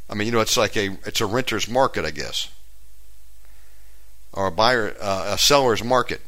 I 0.10 0.16
mean, 0.16 0.26
you 0.26 0.32
know, 0.34 0.42
it's 0.42 0.58
like 0.58 0.76
a 0.76 0.98
it's 1.06 1.22
a 1.22 1.26
renter's 1.26 1.70
market, 1.70 2.04
I 2.04 2.12
guess, 2.12 2.50
or 4.34 4.48
a 4.48 4.52
buyer 4.52 4.94
uh, 5.00 5.34
a 5.34 5.38
seller's 5.38 5.84
market. 5.84 6.22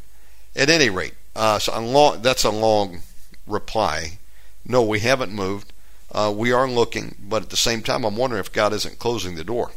At 0.55 0.69
any 0.69 0.89
rate, 0.89 1.13
uh, 1.35 1.59
so 1.59 1.79
long, 1.79 2.21
that's 2.21 2.43
a 2.43 2.49
long 2.49 3.01
reply. 3.45 4.17
No, 4.65 4.81
we 4.83 4.99
haven't 4.99 5.31
moved. 5.31 5.71
Uh, 6.11 6.33
we 6.35 6.51
are 6.51 6.67
looking, 6.67 7.15
but 7.19 7.43
at 7.43 7.49
the 7.49 7.57
same 7.57 7.83
time, 7.83 8.03
I'm 8.03 8.17
wondering 8.17 8.39
if 8.39 8.51
God 8.51 8.73
isn't 8.73 8.99
closing 8.99 9.35
the 9.35 9.43
door, 9.43 9.71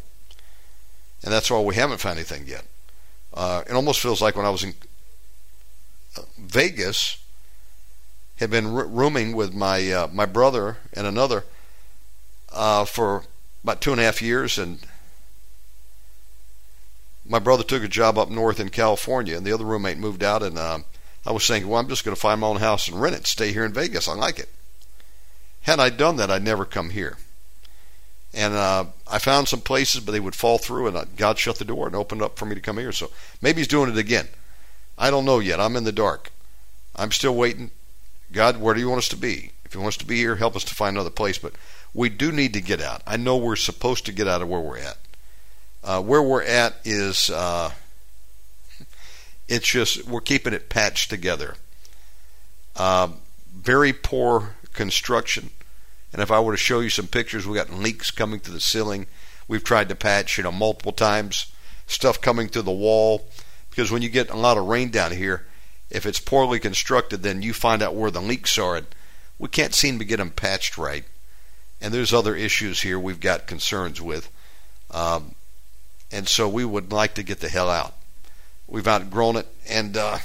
and 1.22 1.32
that's 1.32 1.50
why 1.50 1.60
we 1.60 1.74
haven't 1.74 1.98
found 1.98 2.18
anything 2.18 2.46
yet. 2.46 2.64
Uh, 3.34 3.62
it 3.68 3.72
almost 3.72 4.00
feels 4.00 4.20
like 4.20 4.36
when 4.36 4.46
I 4.46 4.50
was 4.50 4.62
in 4.62 4.74
uh, 6.16 6.22
Vegas, 6.38 7.18
had 8.36 8.50
been 8.50 8.72
rooming 8.72 9.34
with 9.34 9.54
my 9.54 9.90
uh, 9.90 10.08
my 10.12 10.26
brother 10.26 10.78
and 10.92 11.06
another 11.06 11.44
uh, 12.52 12.84
for 12.84 13.22
about 13.62 13.80
two 13.80 13.92
and 13.92 14.00
a 14.00 14.04
half 14.04 14.20
years, 14.20 14.58
and 14.58 14.80
my 17.24 17.38
brother 17.38 17.62
took 17.62 17.82
a 17.82 17.88
job 17.88 18.18
up 18.18 18.30
north 18.30 18.58
in 18.58 18.68
California, 18.68 19.36
and 19.36 19.46
the 19.46 19.52
other 19.52 19.64
roommate 19.64 19.98
moved 19.98 20.22
out, 20.22 20.42
and 20.42 20.58
uh, 20.58 20.80
I 21.24 21.32
was 21.32 21.46
thinking, 21.46 21.70
well, 21.70 21.80
I'm 21.80 21.88
just 21.88 22.04
going 22.04 22.14
to 22.14 22.20
find 22.20 22.40
my 22.40 22.48
own 22.48 22.56
house 22.56 22.88
and 22.88 23.00
rent 23.00 23.14
it, 23.14 23.26
stay 23.26 23.52
here 23.52 23.64
in 23.64 23.72
Vegas. 23.72 24.08
I 24.08 24.14
like 24.14 24.38
it. 24.38 24.48
Had 25.62 25.78
I 25.78 25.90
done 25.90 26.16
that, 26.16 26.30
I'd 26.30 26.42
never 26.42 26.64
come 26.64 26.90
here. 26.90 27.16
And 28.34 28.54
uh, 28.54 28.86
I 29.10 29.18
found 29.18 29.48
some 29.48 29.60
places, 29.60 30.00
but 30.00 30.12
they 30.12 30.20
would 30.20 30.34
fall 30.34 30.58
through, 30.58 30.86
and 30.86 30.96
uh, 30.96 31.04
God 31.16 31.38
shut 31.38 31.58
the 31.58 31.64
door 31.64 31.86
and 31.86 31.94
opened 31.94 32.22
up 32.22 32.38
for 32.38 32.46
me 32.46 32.54
to 32.54 32.60
come 32.60 32.78
here. 32.78 32.92
So 32.92 33.10
maybe 33.42 33.60
He's 33.60 33.68
doing 33.68 33.90
it 33.90 33.98
again. 33.98 34.28
I 34.96 35.10
don't 35.10 35.24
know 35.24 35.38
yet. 35.38 35.60
I'm 35.60 35.76
in 35.76 35.84
the 35.84 35.92
dark. 35.92 36.30
I'm 36.96 37.12
still 37.12 37.34
waiting. 37.34 37.70
God, 38.32 38.58
where 38.58 38.74
do 38.74 38.80
you 38.80 38.88
want 38.88 38.98
us 38.98 39.08
to 39.08 39.16
be? 39.16 39.52
If 39.64 39.74
you 39.74 39.80
want 39.80 39.94
us 39.94 39.98
to 39.98 40.06
be 40.06 40.16
here, 40.16 40.36
help 40.36 40.56
us 40.56 40.64
to 40.64 40.74
find 40.74 40.96
another 40.96 41.10
place. 41.10 41.38
But 41.38 41.54
we 41.92 42.08
do 42.08 42.32
need 42.32 42.54
to 42.54 42.60
get 42.60 42.80
out. 42.80 43.02
I 43.06 43.16
know 43.16 43.36
we're 43.36 43.56
supposed 43.56 44.06
to 44.06 44.12
get 44.12 44.28
out 44.28 44.42
of 44.42 44.48
where 44.48 44.60
we're 44.60 44.78
at. 44.78 44.98
Uh, 45.84 46.00
where 46.00 46.22
we're 46.22 46.42
at 46.42 46.74
is, 46.84 47.28
uh, 47.28 47.70
it's 49.48 49.68
just, 49.68 50.06
we're 50.06 50.20
keeping 50.20 50.52
it 50.52 50.68
patched 50.68 51.10
together. 51.10 51.56
Uh, 52.76 53.08
very 53.54 53.92
poor 53.92 54.54
construction. 54.72 55.50
And 56.12 56.20
if 56.22 56.30
I 56.30 56.40
were 56.40 56.52
to 56.52 56.58
show 56.58 56.80
you 56.80 56.90
some 56.90 57.06
pictures, 57.06 57.46
we 57.46 57.56
got 57.56 57.70
leaks 57.70 58.10
coming 58.10 58.40
to 58.40 58.50
the 58.50 58.60
ceiling. 58.60 59.06
We've 59.48 59.64
tried 59.64 59.88
to 59.88 59.94
patch, 59.94 60.36
you 60.36 60.44
know, 60.44 60.52
multiple 60.52 60.92
times. 60.92 61.46
Stuff 61.86 62.20
coming 62.20 62.48
through 62.48 62.62
the 62.62 62.70
wall. 62.70 63.26
Because 63.70 63.90
when 63.90 64.02
you 64.02 64.08
get 64.10 64.30
a 64.30 64.36
lot 64.36 64.58
of 64.58 64.66
rain 64.66 64.90
down 64.90 65.12
here, 65.12 65.46
If 65.92 66.06
it's 66.06 66.20
poorly 66.20 66.58
constructed, 66.58 67.22
then 67.22 67.42
you 67.42 67.52
find 67.52 67.82
out 67.82 67.94
where 67.94 68.10
the 68.10 68.22
leaks 68.22 68.56
are, 68.56 68.76
and 68.76 68.86
we 69.38 69.48
can't 69.48 69.74
seem 69.74 69.98
to 69.98 70.06
get 70.06 70.16
them 70.16 70.30
patched 70.30 70.78
right. 70.78 71.04
And 71.82 71.92
there's 71.92 72.14
other 72.14 72.34
issues 72.34 72.80
here 72.80 72.98
we've 72.98 73.20
got 73.20 73.46
concerns 73.46 74.00
with. 74.00 74.30
Um, 74.90 75.34
and 76.10 76.26
so 76.26 76.48
we 76.48 76.64
would 76.64 76.92
like 76.92 77.14
to 77.16 77.22
get 77.22 77.40
the 77.40 77.50
hell 77.50 77.68
out. 77.68 77.94
We've 78.66 78.88
outgrown 78.88 79.36
it, 79.36 79.46
and 79.68 79.94
uh, 79.94 80.18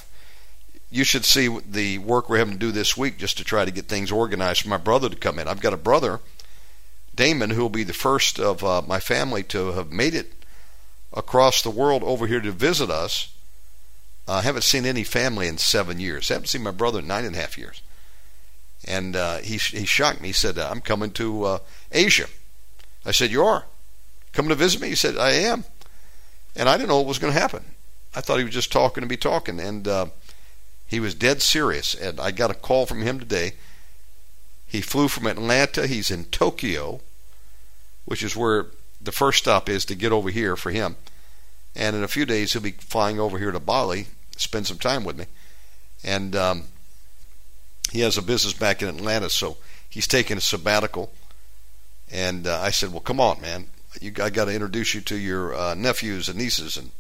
you 0.90 1.04
should 1.04 1.26
see 1.26 1.48
the 1.70 1.98
work 2.00 2.30
we're 2.30 2.38
having 2.38 2.54
to 2.54 2.60
do 2.60 2.72
this 2.72 2.96
week 2.96 3.18
just 3.18 3.38
to 3.38 3.44
try 3.44 3.66
to 3.66 3.72
get 3.72 3.86
things 3.86 4.12
organized 4.12 4.62
for 4.62 4.70
my 4.70 4.78
brother 4.78 5.10
to 5.10 5.16
come 5.16 5.40
in. 5.40 5.48
I've 5.48 5.62
got 5.62 5.74
a 5.74 5.78
brother, 5.78 6.22
Damon, 7.16 7.50
who 7.50 7.62
will 7.62 7.70
be 7.70 7.84
the 7.84 7.94
first 7.94 8.40
of 8.40 8.64
uh, 8.64 8.82
my 8.82 9.00
family 9.00 9.44
to 9.44 9.74
have 9.74 9.92
made 9.92 10.16
it 10.16 10.34
across 11.14 11.62
the 11.62 11.70
world 11.70 12.04
over 12.04 12.28
here 12.28 12.40
to 12.40 12.52
visit 12.52 12.90
us. 12.90 13.34
I 14.28 14.40
uh, 14.40 14.42
haven't 14.42 14.64
seen 14.64 14.86
any 14.86 15.04
family 15.04 15.48
in 15.48 15.58
seven 15.58 16.00
years. 16.00 16.30
I 16.30 16.36
haven't 16.36 16.48
seen 16.48 16.64
my 16.64 16.72
brother 16.72 17.00
in 17.00 17.08
nine 17.08 17.26
and 17.26 17.36
a 17.36 17.40
half 17.40 17.58
years. 17.58 17.82
And 18.86 19.16
uh, 19.16 19.38
he 19.38 19.58
he 19.58 19.86
shocked 19.86 20.22
me. 20.22 20.28
He 20.30 20.34
said, 20.34 20.58
"I'm 20.58 20.82
coming 20.82 21.12
to 21.12 21.44
uh, 21.44 21.60
Asia." 21.92 22.28
I 23.06 23.12
said, 23.12 23.32
"You 23.32 23.44
are 23.44 23.66
coming 24.34 24.50
to 24.50 24.56
visit 24.56 24.82
me?" 24.82 24.90
He 24.90 24.96
said, 24.96 25.18
"I 25.18 25.32
am." 25.32 25.64
And 26.56 26.70
I 26.70 26.78
didn't 26.78 26.90
know 26.90 26.98
what 26.98 27.08
was 27.08 27.20
going 27.20 27.34
to 27.34 27.40
happen. 27.40 27.64
I 28.16 28.22
thought 28.22 28.38
he 28.38 28.44
was 28.44 28.54
just 28.54 28.72
talking 28.72 29.02
to 29.02 29.08
be 29.08 29.18
talking, 29.18 29.60
and 29.60 29.88
uh, 29.88 30.08
he 30.88 31.00
was 31.00 31.14
dead 31.14 31.42
serious. 31.42 31.94
And 31.94 32.20
I 32.20 32.32
got 32.32 32.52
a 32.52 32.56
call 32.56 32.86
from 32.86 33.02
him 33.02 33.20
today. 33.20 33.54
He 34.66 34.82
flew 34.82 35.08
from 35.08 35.28
Atlanta. 35.28 35.86
He's 35.86 36.10
in 36.10 36.26
Tokyo, 36.26 37.02
which 38.06 38.24
is 38.24 38.36
where 38.36 38.68
the 39.02 39.12
first 39.12 39.40
stop 39.40 39.70
is 39.70 39.86
to 39.86 39.96
get 39.96 40.12
over 40.12 40.30
here 40.30 40.56
for 40.56 40.72
him. 40.72 40.96
And 41.76 41.96
in 41.96 42.04
a 42.04 42.08
few 42.08 42.26
days, 42.26 42.54
he'll 42.54 42.62
be 42.62 42.72
flying 42.72 43.20
over 43.20 43.38
here 43.38 43.52
to 43.52 43.60
Bali, 43.60 44.08
spend 44.36 44.66
some 44.66 44.80
time 44.80 45.04
with 45.04 45.18
me. 45.18 45.26
And 46.04 46.36
um, 46.36 46.64
he 47.92 48.00
has 48.02 48.18
a 48.18 48.22
business 48.22 48.54
back 48.54 48.82
in 48.82 48.88
Atlanta, 48.88 49.30
so 49.30 49.58
he's 49.90 50.08
taking 50.08 50.38
a 50.38 50.42
sabbatical. 50.42 51.12
And 52.12 52.48
uh, 52.48 52.60
I 52.62 52.72
said, 52.72 52.92
"Well, 52.92 53.02
come 53.02 53.20
on, 53.20 53.42
man. 53.42 53.68
You, 54.02 54.14
I 54.22 54.30
got 54.30 54.46
to 54.46 54.54
introduce 54.54 54.96
you 54.96 55.02
to 55.02 55.18
your 55.18 55.54
uh, 55.54 55.74
nephews 55.76 56.30
and 56.30 56.38
nieces 56.38 56.78
and 56.78 56.92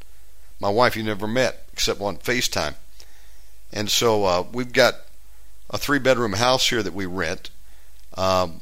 my 0.59 0.69
wife 0.69 0.95
you 0.95 1.03
never 1.03 1.27
met 1.27 1.68
except 1.73 2.01
on 2.01 2.18
FaceTime." 2.18 2.76
And 3.72 3.89
so 3.89 4.26
uh, 4.26 4.45
we've 4.52 4.73
got 4.73 4.95
a 5.69 5.77
three-bedroom 5.77 6.34
house 6.34 6.69
here 6.69 6.81
that 6.81 6.94
we 6.94 7.06
rent. 7.06 7.49
Um, 8.15 8.61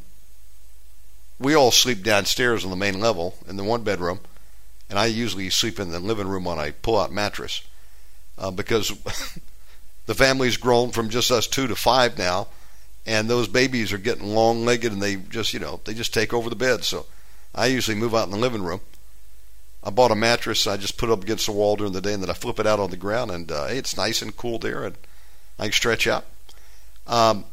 we 1.39 1.53
all 1.53 1.71
sleep 1.71 2.03
downstairs 2.03 2.63
on 2.63 2.71
the 2.71 2.75
main 2.75 2.99
level 2.99 3.35
in 3.47 3.57
the 3.57 3.63
one 3.63 3.83
bedroom, 3.83 4.19
and 4.89 4.97
I 4.97 5.07
usually 5.07 5.49
sleep 5.49 5.79
in 5.79 5.91
the 5.91 5.99
living 5.99 6.27
room 6.27 6.47
on 6.47 6.59
a 6.59 6.71
pull-out 6.71 7.11
mattress 7.11 7.61
uh, 8.37 8.51
because 8.51 8.89
the 10.05 10.15
family's 10.15 10.57
grown 10.57 10.91
from 10.91 11.09
just 11.09 11.31
us 11.31 11.47
two 11.47 11.67
to 11.67 11.75
five 11.75 12.17
now, 12.17 12.47
and 13.05 13.29
those 13.29 13.47
babies 13.47 13.93
are 13.93 13.97
getting 13.97 14.27
long-legged 14.33 14.91
and 14.91 15.01
they 15.01 15.15
just 15.15 15.53
you 15.53 15.59
know 15.59 15.79
they 15.83 15.93
just 15.93 16.13
take 16.13 16.33
over 16.33 16.49
the 16.49 16.55
bed. 16.55 16.83
So 16.83 17.05
I 17.53 17.67
usually 17.67 17.97
move 17.97 18.15
out 18.15 18.25
in 18.25 18.31
the 18.31 18.37
living 18.37 18.63
room. 18.63 18.81
I 19.85 19.91
bought 19.91 20.09
a 20.09 20.15
mattress. 20.15 20.65
I 20.65 20.77
just 20.77 20.97
put 20.97 21.09
it 21.09 21.13
up 21.13 21.23
against 21.23 21.45
the 21.45 21.51
wall 21.51 21.75
during 21.75 21.93
the 21.93 22.01
day, 22.01 22.13
and 22.13 22.23
then 22.23 22.29
I 22.31 22.33
flip 22.33 22.59
it 22.59 22.65
out 22.65 22.79
on 22.79 22.89
the 22.89 22.97
ground, 22.97 23.29
and 23.29 23.51
uh, 23.51 23.67
it's 23.69 23.95
nice 23.95 24.23
and 24.23 24.35
cool 24.35 24.57
there, 24.57 24.83
and 24.83 24.97
I 25.59 25.65
can 25.65 25.73
stretch 25.73 26.07
out. 26.07 26.25
Um, 27.05 27.45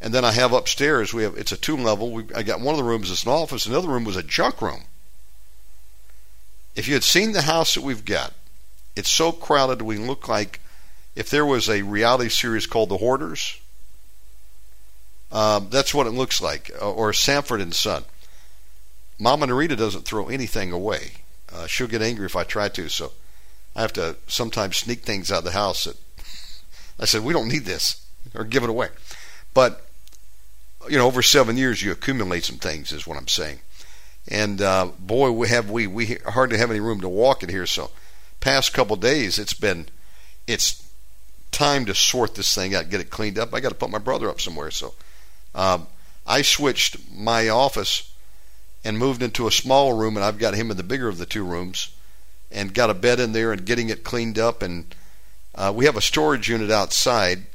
and 0.00 0.12
then 0.12 0.24
I 0.24 0.32
have 0.32 0.52
upstairs. 0.52 1.14
We 1.14 1.22
have 1.22 1.36
it's 1.36 1.52
a 1.52 1.56
two 1.56 1.76
level. 1.76 2.10
We, 2.10 2.24
I 2.34 2.42
got 2.42 2.60
one 2.60 2.74
of 2.74 2.78
the 2.78 2.84
rooms 2.84 3.10
is 3.10 3.24
an 3.24 3.30
office. 3.30 3.66
Another 3.66 3.88
room 3.88 4.02
was 4.02 4.16
a 4.16 4.22
junk 4.24 4.60
room. 4.60 4.82
If 6.74 6.88
you 6.88 6.94
had 6.94 7.04
seen 7.04 7.30
the 7.30 7.42
house 7.42 7.74
that 7.74 7.84
we've 7.84 8.04
got, 8.04 8.32
it's 8.96 9.10
so 9.10 9.30
crowded 9.30 9.82
we 9.82 9.98
look 9.98 10.26
like 10.26 10.60
if 11.14 11.30
there 11.30 11.46
was 11.46 11.68
a 11.68 11.82
reality 11.82 12.28
series 12.28 12.66
called 12.66 12.88
The 12.88 12.96
Hoarders. 12.96 13.60
Um, 15.30 15.68
that's 15.70 15.94
what 15.94 16.06
it 16.06 16.10
looks 16.10 16.42
like, 16.42 16.70
uh, 16.80 16.90
or 16.90 17.12
Sanford 17.12 17.60
and 17.60 17.74
Son. 17.74 18.04
Mama 19.18 19.46
Narita 19.46 19.76
doesn't 19.76 20.04
throw 20.04 20.28
anything 20.28 20.72
away. 20.72 21.21
Uh, 21.52 21.66
she'll 21.66 21.86
get 21.86 22.02
angry 22.02 22.26
if 22.26 22.36
I 22.36 22.44
try 22.44 22.68
to, 22.68 22.88
so 22.88 23.12
I 23.76 23.82
have 23.82 23.92
to 23.94 24.16
sometimes 24.26 24.76
sneak 24.76 25.00
things 25.02 25.30
out 25.30 25.38
of 25.38 25.44
the 25.44 25.52
house. 25.52 25.84
That 25.84 25.96
I 27.00 27.04
said 27.04 27.24
we 27.24 27.32
don't 27.32 27.48
need 27.48 27.64
this, 27.64 28.06
or 28.34 28.44
give 28.44 28.62
it 28.62 28.70
away. 28.70 28.88
But 29.54 29.86
you 30.88 30.98
know, 30.98 31.06
over 31.06 31.22
seven 31.22 31.56
years, 31.56 31.82
you 31.82 31.92
accumulate 31.92 32.44
some 32.44 32.58
things, 32.58 32.92
is 32.92 33.06
what 33.06 33.18
I'm 33.18 33.28
saying. 33.28 33.60
And 34.28 34.60
uh, 34.60 34.90
boy, 34.98 35.32
we 35.32 35.48
have 35.48 35.70
we 35.70 35.86
we 35.86 36.18
hardly 36.26 36.58
have 36.58 36.70
any 36.70 36.80
room 36.80 37.00
to 37.00 37.08
walk 37.08 37.42
in 37.42 37.48
here. 37.48 37.66
So, 37.66 37.90
past 38.40 38.72
couple 38.72 38.96
days, 38.96 39.38
it's 39.38 39.54
been 39.54 39.86
it's 40.46 40.82
time 41.50 41.84
to 41.86 41.94
sort 41.94 42.34
this 42.34 42.54
thing 42.54 42.74
out, 42.74 42.88
get 42.88 43.00
it 43.00 43.10
cleaned 43.10 43.38
up. 43.38 43.52
I 43.52 43.60
got 43.60 43.70
to 43.70 43.74
put 43.74 43.90
my 43.90 43.98
brother 43.98 44.30
up 44.30 44.40
somewhere. 44.40 44.70
So, 44.70 44.94
um, 45.54 45.86
I 46.26 46.42
switched 46.42 46.96
my 47.12 47.48
office 47.48 48.11
and 48.84 48.98
moved 48.98 49.22
into 49.22 49.46
a 49.46 49.52
small 49.52 49.92
room, 49.92 50.16
and 50.16 50.24
I've 50.24 50.38
got 50.38 50.54
him 50.54 50.70
in 50.70 50.76
the 50.76 50.82
bigger 50.82 51.08
of 51.08 51.18
the 51.18 51.26
two 51.26 51.44
rooms, 51.44 51.88
and 52.50 52.74
got 52.74 52.90
a 52.90 52.94
bed 52.94 53.20
in 53.20 53.32
there 53.32 53.52
and 53.52 53.64
getting 53.64 53.88
it 53.88 54.04
cleaned 54.04 54.38
up. 54.38 54.62
And 54.62 54.94
uh, 55.54 55.72
we 55.74 55.84
have 55.84 55.96
a 55.96 56.02
storage 56.02 56.48
unit 56.48 56.70
outside, 56.70 57.46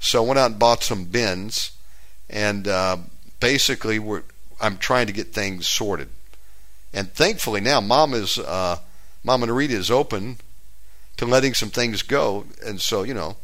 so 0.00 0.22
I 0.22 0.26
went 0.26 0.38
out 0.38 0.50
and 0.50 0.58
bought 0.58 0.82
some 0.82 1.04
bins 1.04 1.72
and 2.28 2.66
uh, 2.66 2.96
basically 3.40 4.00
I'm 4.60 4.78
trying 4.78 5.06
to 5.06 5.12
get 5.12 5.32
things 5.32 5.66
sorted. 5.66 6.08
And 6.92 7.12
thankfully 7.12 7.60
now, 7.60 7.80
Mom 7.80 8.14
is 8.14 8.38
uh, 8.38 8.78
Mama 9.22 9.46
Narita 9.46 9.70
is 9.70 9.90
open 9.90 10.38
to 11.16 11.26
letting 11.26 11.54
some 11.54 11.70
things 11.70 12.02
go, 12.02 12.46
and 12.64 12.80
so 12.80 13.02
you 13.02 13.14
know, 13.14 13.36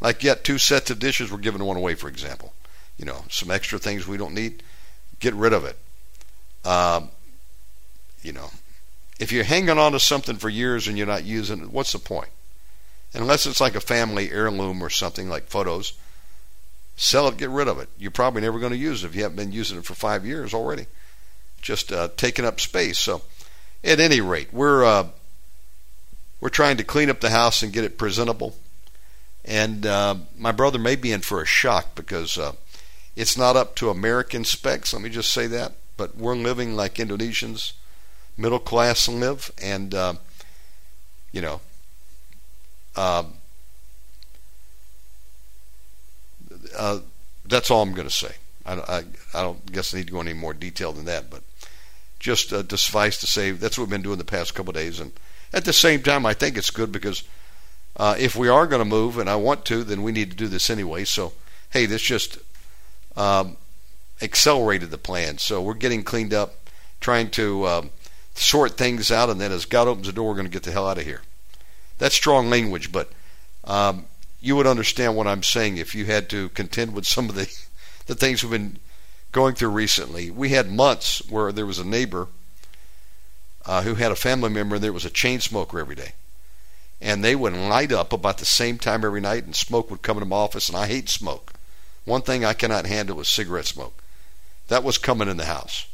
like 0.00 0.22
yet 0.22 0.44
two 0.44 0.58
sets 0.58 0.90
of 0.90 0.98
dishes 0.98 1.30
we're 1.30 1.38
giving 1.38 1.64
one 1.64 1.76
away, 1.76 1.94
for 1.94 2.08
example. 2.08 2.52
You 2.98 3.04
know, 3.04 3.24
some 3.28 3.50
extra 3.50 3.78
things 3.78 4.06
we 4.06 4.16
don't 4.16 4.34
need, 4.34 4.62
get 5.20 5.34
rid 5.34 5.52
of 5.52 5.64
it. 5.64 5.78
Um, 6.64 7.10
you 8.22 8.32
know, 8.32 8.50
if 9.20 9.32
you're 9.32 9.44
hanging 9.44 9.78
on 9.78 9.92
to 9.92 10.00
something 10.00 10.36
for 10.36 10.48
years 10.48 10.88
and 10.88 10.96
you're 10.96 11.06
not 11.06 11.24
using 11.24 11.60
it, 11.60 11.70
what's 11.70 11.92
the 11.92 11.98
point? 11.98 12.30
Unless 13.12 13.46
it's 13.46 13.60
like 13.60 13.74
a 13.74 13.80
family 13.80 14.30
heirloom 14.32 14.82
or 14.82 14.90
something 14.90 15.28
like 15.28 15.44
photos, 15.44 15.92
Sell 16.96 17.26
it, 17.28 17.36
get 17.36 17.50
rid 17.50 17.68
of 17.68 17.78
it. 17.78 17.88
You're 17.98 18.10
probably 18.10 18.42
never 18.42 18.58
going 18.58 18.72
to 18.72 18.78
use 18.78 19.02
it 19.02 19.08
if 19.08 19.16
you 19.16 19.22
haven't 19.22 19.36
been 19.36 19.52
using 19.52 19.78
it 19.78 19.84
for 19.84 19.94
five 19.94 20.24
years 20.24 20.54
already. 20.54 20.86
Just 21.60 21.90
uh, 21.90 22.08
taking 22.16 22.44
up 22.44 22.60
space. 22.60 22.98
So, 22.98 23.22
at 23.82 23.98
any 23.98 24.20
rate, 24.20 24.52
we're 24.52 24.84
uh, 24.84 25.08
we're 26.40 26.50
trying 26.50 26.76
to 26.76 26.84
clean 26.84 27.10
up 27.10 27.20
the 27.20 27.30
house 27.30 27.62
and 27.62 27.72
get 27.72 27.84
it 27.84 27.98
presentable. 27.98 28.54
And 29.44 29.84
uh, 29.84 30.16
my 30.38 30.52
brother 30.52 30.78
may 30.78 30.94
be 30.94 31.10
in 31.10 31.20
for 31.20 31.42
a 31.42 31.46
shock 31.46 31.94
because 31.94 32.38
uh, 32.38 32.52
it's 33.16 33.36
not 33.36 33.56
up 33.56 33.74
to 33.76 33.90
American 33.90 34.44
specs. 34.44 34.92
Let 34.92 35.02
me 35.02 35.10
just 35.10 35.32
say 35.32 35.46
that. 35.48 35.72
But 35.96 36.16
we're 36.16 36.36
living 36.36 36.74
like 36.74 36.94
Indonesians, 36.94 37.72
middle 38.36 38.58
class 38.58 39.08
live, 39.08 39.52
and 39.62 39.94
uh, 39.94 40.14
you 41.32 41.40
know. 41.40 41.60
Um, 42.96 43.34
uh, 46.76 47.00
that's 47.44 47.70
all 47.70 47.82
I'm 47.82 47.92
going 47.92 48.08
to 48.08 48.14
say. 48.14 48.34
I, 48.64 48.74
I, 48.74 49.04
I, 49.34 49.42
don't 49.42 49.72
guess 49.72 49.92
I 49.92 49.98
need 49.98 50.06
to 50.06 50.12
go 50.12 50.20
any 50.20 50.32
more 50.32 50.54
detail 50.54 50.92
than 50.92 51.04
that, 51.04 51.30
but 51.30 51.42
just 52.18 52.52
uh, 52.52 52.62
to 52.62 52.78
suffice 52.78 53.18
to 53.20 53.26
say, 53.26 53.50
that's 53.50 53.76
what 53.76 53.84
we've 53.84 53.90
been 53.90 54.02
doing 54.02 54.18
the 54.18 54.24
past 54.24 54.54
couple 54.54 54.70
of 54.70 54.76
days. 54.76 55.00
And 55.00 55.12
at 55.52 55.64
the 55.64 55.72
same 55.72 56.02
time, 56.02 56.24
I 56.24 56.34
think 56.34 56.56
it's 56.56 56.70
good 56.70 56.90
because 56.90 57.24
uh, 57.96 58.16
if 58.18 58.34
we 58.34 58.48
are 58.48 58.66
going 58.66 58.80
to 58.80 58.86
move, 58.86 59.18
and 59.18 59.28
I 59.28 59.36
want 59.36 59.64
to, 59.66 59.84
then 59.84 60.02
we 60.02 60.12
need 60.12 60.30
to 60.30 60.36
do 60.36 60.48
this 60.48 60.70
anyway. 60.70 61.04
So, 61.04 61.32
hey, 61.70 61.86
this 61.86 62.02
just 62.02 62.38
um, 63.16 63.56
accelerated 64.24 64.90
the 64.90 64.98
plan. 64.98 65.38
So 65.38 65.62
we're 65.62 65.74
getting 65.74 66.02
cleaned 66.02 66.34
up, 66.34 66.68
trying 67.00 67.30
to 67.32 67.66
um, 67.66 67.90
sort 68.34 68.76
things 68.76 69.10
out, 69.12 69.30
and 69.30 69.40
then 69.40 69.52
as 69.52 69.66
God 69.66 69.86
opens 69.86 70.06
the 70.06 70.12
door, 70.12 70.28
we're 70.28 70.34
going 70.34 70.46
to 70.46 70.52
get 70.52 70.62
the 70.64 70.72
hell 70.72 70.88
out 70.88 70.98
of 70.98 71.04
here. 71.04 71.22
That's 71.98 72.14
strong 72.14 72.50
language, 72.50 72.90
but 72.90 73.10
um, 73.64 74.06
you 74.40 74.56
would 74.56 74.66
understand 74.66 75.16
what 75.16 75.26
I'm 75.26 75.42
saying 75.42 75.76
if 75.76 75.94
you 75.94 76.06
had 76.06 76.28
to 76.30 76.48
contend 76.50 76.94
with 76.94 77.06
some 77.06 77.28
of 77.28 77.34
the 77.34 77.50
the 78.06 78.14
things 78.14 78.42
we've 78.42 78.52
been 78.52 78.78
going 79.32 79.54
through 79.54 79.70
recently. 79.70 80.30
We 80.30 80.50
had 80.50 80.70
months 80.70 81.18
where 81.30 81.52
there 81.52 81.66
was 81.66 81.78
a 81.78 81.86
neighbor 81.86 82.28
uh, 83.66 83.82
who 83.82 83.94
had 83.94 84.12
a 84.12 84.16
family 84.16 84.50
member 84.50 84.76
and 84.76 84.84
there 84.84 84.92
was 84.92 85.06
a 85.06 85.10
chain 85.10 85.40
smoker 85.40 85.78
every 85.78 85.94
day. 85.94 86.12
And 87.00 87.24
they 87.24 87.34
would 87.34 87.54
light 87.54 87.92
up 87.92 88.12
about 88.12 88.38
the 88.38 88.44
same 88.44 88.78
time 88.78 89.04
every 89.04 89.20
night 89.20 89.44
and 89.44 89.56
smoke 89.56 89.90
would 89.90 90.02
come 90.02 90.18
into 90.18 90.28
my 90.28 90.36
office 90.36 90.68
and 90.68 90.76
I 90.76 90.86
hate 90.86 91.08
smoke. 91.08 91.54
One 92.04 92.22
thing 92.22 92.44
I 92.44 92.52
cannot 92.52 92.86
handle 92.86 93.20
is 93.20 93.28
cigarette 93.28 93.66
smoke. 93.66 94.03
That 94.68 94.84
was 94.84 94.98
coming 94.98 95.28
in 95.28 95.36
the 95.36 95.44
house. 95.44 95.86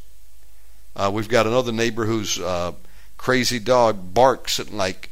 Uh, 0.95 1.09
we've 1.13 1.29
got 1.29 1.47
another 1.47 1.71
neighbor 1.71 2.05
whose 2.05 2.39
uh, 2.39 2.73
crazy 3.17 3.59
dog 3.59 4.13
barks 4.13 4.59
at 4.59 4.71
like 4.71 5.11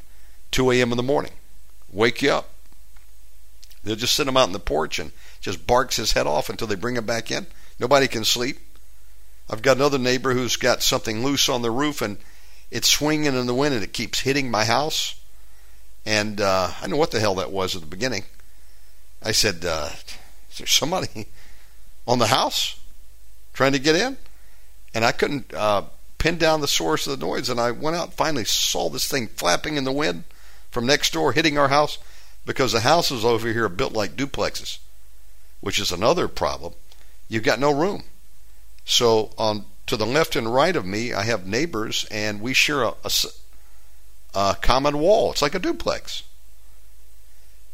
2 0.52 0.72
a.m. 0.72 0.92
in 0.92 0.98
the 0.98 1.04
morning. 1.04 1.32
Wake 1.92 2.22
you 2.22 2.32
up. 2.32 2.50
They'll 3.84 3.96
just 3.96 4.16
sit 4.16 4.28
him 4.28 4.38
out 4.38 4.48
on 4.48 4.52
the 4.52 4.60
porch 4.60 5.00
and 5.00 5.12
just 5.42 5.66
barks 5.66 5.96
his 5.96 6.12
head 6.14 6.28
off 6.28 6.50
until 6.50 6.68
they 6.68 6.76
bring 6.76 6.98
him 6.98 7.06
back 7.06 7.32
in. 7.32 7.48
Nobody 7.80 8.08
can 8.08 8.26
sleep. 8.26 8.60
I've 9.50 9.62
got 9.62 9.78
another 9.78 9.98
neighbor 9.98 10.34
who's 10.34 10.58
got 10.58 10.84
something 10.84 11.24
loose 11.24 11.50
on 11.50 11.62
the 11.62 11.72
roof 11.72 12.02
and 12.02 12.18
it's 12.72 12.90
swinging 12.90 13.34
in 13.34 13.48
the 13.48 13.56
wind 13.56 13.74
and 13.74 13.84
it 13.84 13.94
keeps 13.94 14.20
hitting 14.20 14.52
my 14.52 14.66
house. 14.66 15.20
And 16.06 16.40
uh, 16.40 16.72
I 16.82 16.88
know 16.88 16.98
what 16.98 17.12
the 17.12 17.20
hell 17.20 17.36
that 17.36 17.52
was 17.52 17.76
at 17.76 17.82
the 17.82 17.88
beginning. 17.88 18.24
I 19.24 19.32
said, 19.32 19.66
uh, 19.66 19.90
"Is 20.52 20.58
there 20.60 20.68
somebody 20.68 21.28
on 22.08 22.20
the 22.20 22.28
house 22.28 22.79
trying 23.60 23.74
to 23.74 23.80
get 23.80 23.96
in?" 23.96 24.16
And 24.94 25.04
I 25.04 25.12
couldn't 25.12 25.54
uh, 25.54 25.84
pin 26.18 26.38
down 26.38 26.62
the 26.62 26.68
source 26.68 27.06
of 27.06 27.20
the 27.20 27.26
noise. 27.26 27.50
And 27.50 27.60
I 27.60 27.72
went 27.72 27.98
out 27.98 28.08
and 28.08 28.14
finally 28.14 28.46
saw 28.46 28.90
this 28.90 29.08
thing 29.08 29.28
flapping 29.28 29.76
in 29.76 29.84
the 29.84 29.92
wind 29.92 30.24
from 30.72 30.86
next 30.86 31.12
door, 31.12 31.34
hitting 31.34 31.58
our 31.58 31.68
house, 31.68 31.98
because 32.46 32.72
the 32.72 32.80
houses 32.80 33.26
over 33.26 33.52
here 33.52 33.66
are 33.66 33.70
built 33.70 33.94
like 33.94 34.16
duplexes, 34.16 34.80
which 35.62 35.78
is 35.78 35.92
another 35.92 36.28
problem. 36.28 36.74
You've 37.28 37.44
got 37.44 37.60
no 37.60 37.72
room. 37.72 38.04
So 38.86 39.32
on 39.38 39.66
to 39.88 39.98
the 39.98 40.06
left 40.06 40.36
and 40.36 40.54
right 40.54 40.76
of 40.76 40.86
me, 40.86 41.14
I 41.14 41.24
have 41.24 41.46
neighbors, 41.46 42.06
and 42.10 42.42
we 42.42 42.54
share 42.54 42.84
a, 42.84 42.94
a, 43.04 43.12
a 44.36 44.58
common 44.62 45.00
wall. 45.00 45.32
It's 45.32 45.42
like 45.42 45.56
a 45.56 45.60
duplex, 45.60 46.24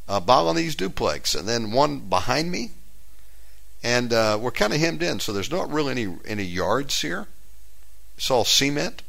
a 0.08 0.20
Balinese 0.20 0.76
duplex, 0.76 1.36
and 1.36 1.48
then 1.48 1.72
one 1.72 2.00
behind 2.00 2.52
me, 2.52 2.72
and 3.86 4.12
uh, 4.14 4.36
we're 4.42 4.50
kind 4.50 4.74
of 4.74 4.80
hemmed 4.80 5.04
in. 5.04 5.20
So 5.20 5.32
there's 5.32 5.52
not 5.52 5.72
really 5.72 5.92
any 5.92 6.18
any 6.26 6.44
yards 6.44 7.02
here. 7.02 7.28
It's 8.18 8.32
all 8.32 8.44
cement. 8.44 9.04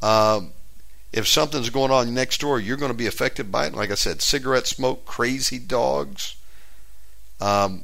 Um, 0.00 0.52
if 1.12 1.28
something's 1.28 1.68
going 1.68 1.90
on 1.90 2.14
next 2.14 2.40
door, 2.40 2.58
you're 2.58 2.78
going 2.78 2.90
to 2.90 2.96
be 2.96 3.06
affected 3.06 3.52
by 3.52 3.66
it. 3.66 3.74
Like 3.74 3.90
I 3.90 3.96
said, 3.96 4.22
cigarette 4.22 4.66
smoke, 4.66 5.04
crazy 5.04 5.58
dogs, 5.58 6.36
um, 7.38 7.82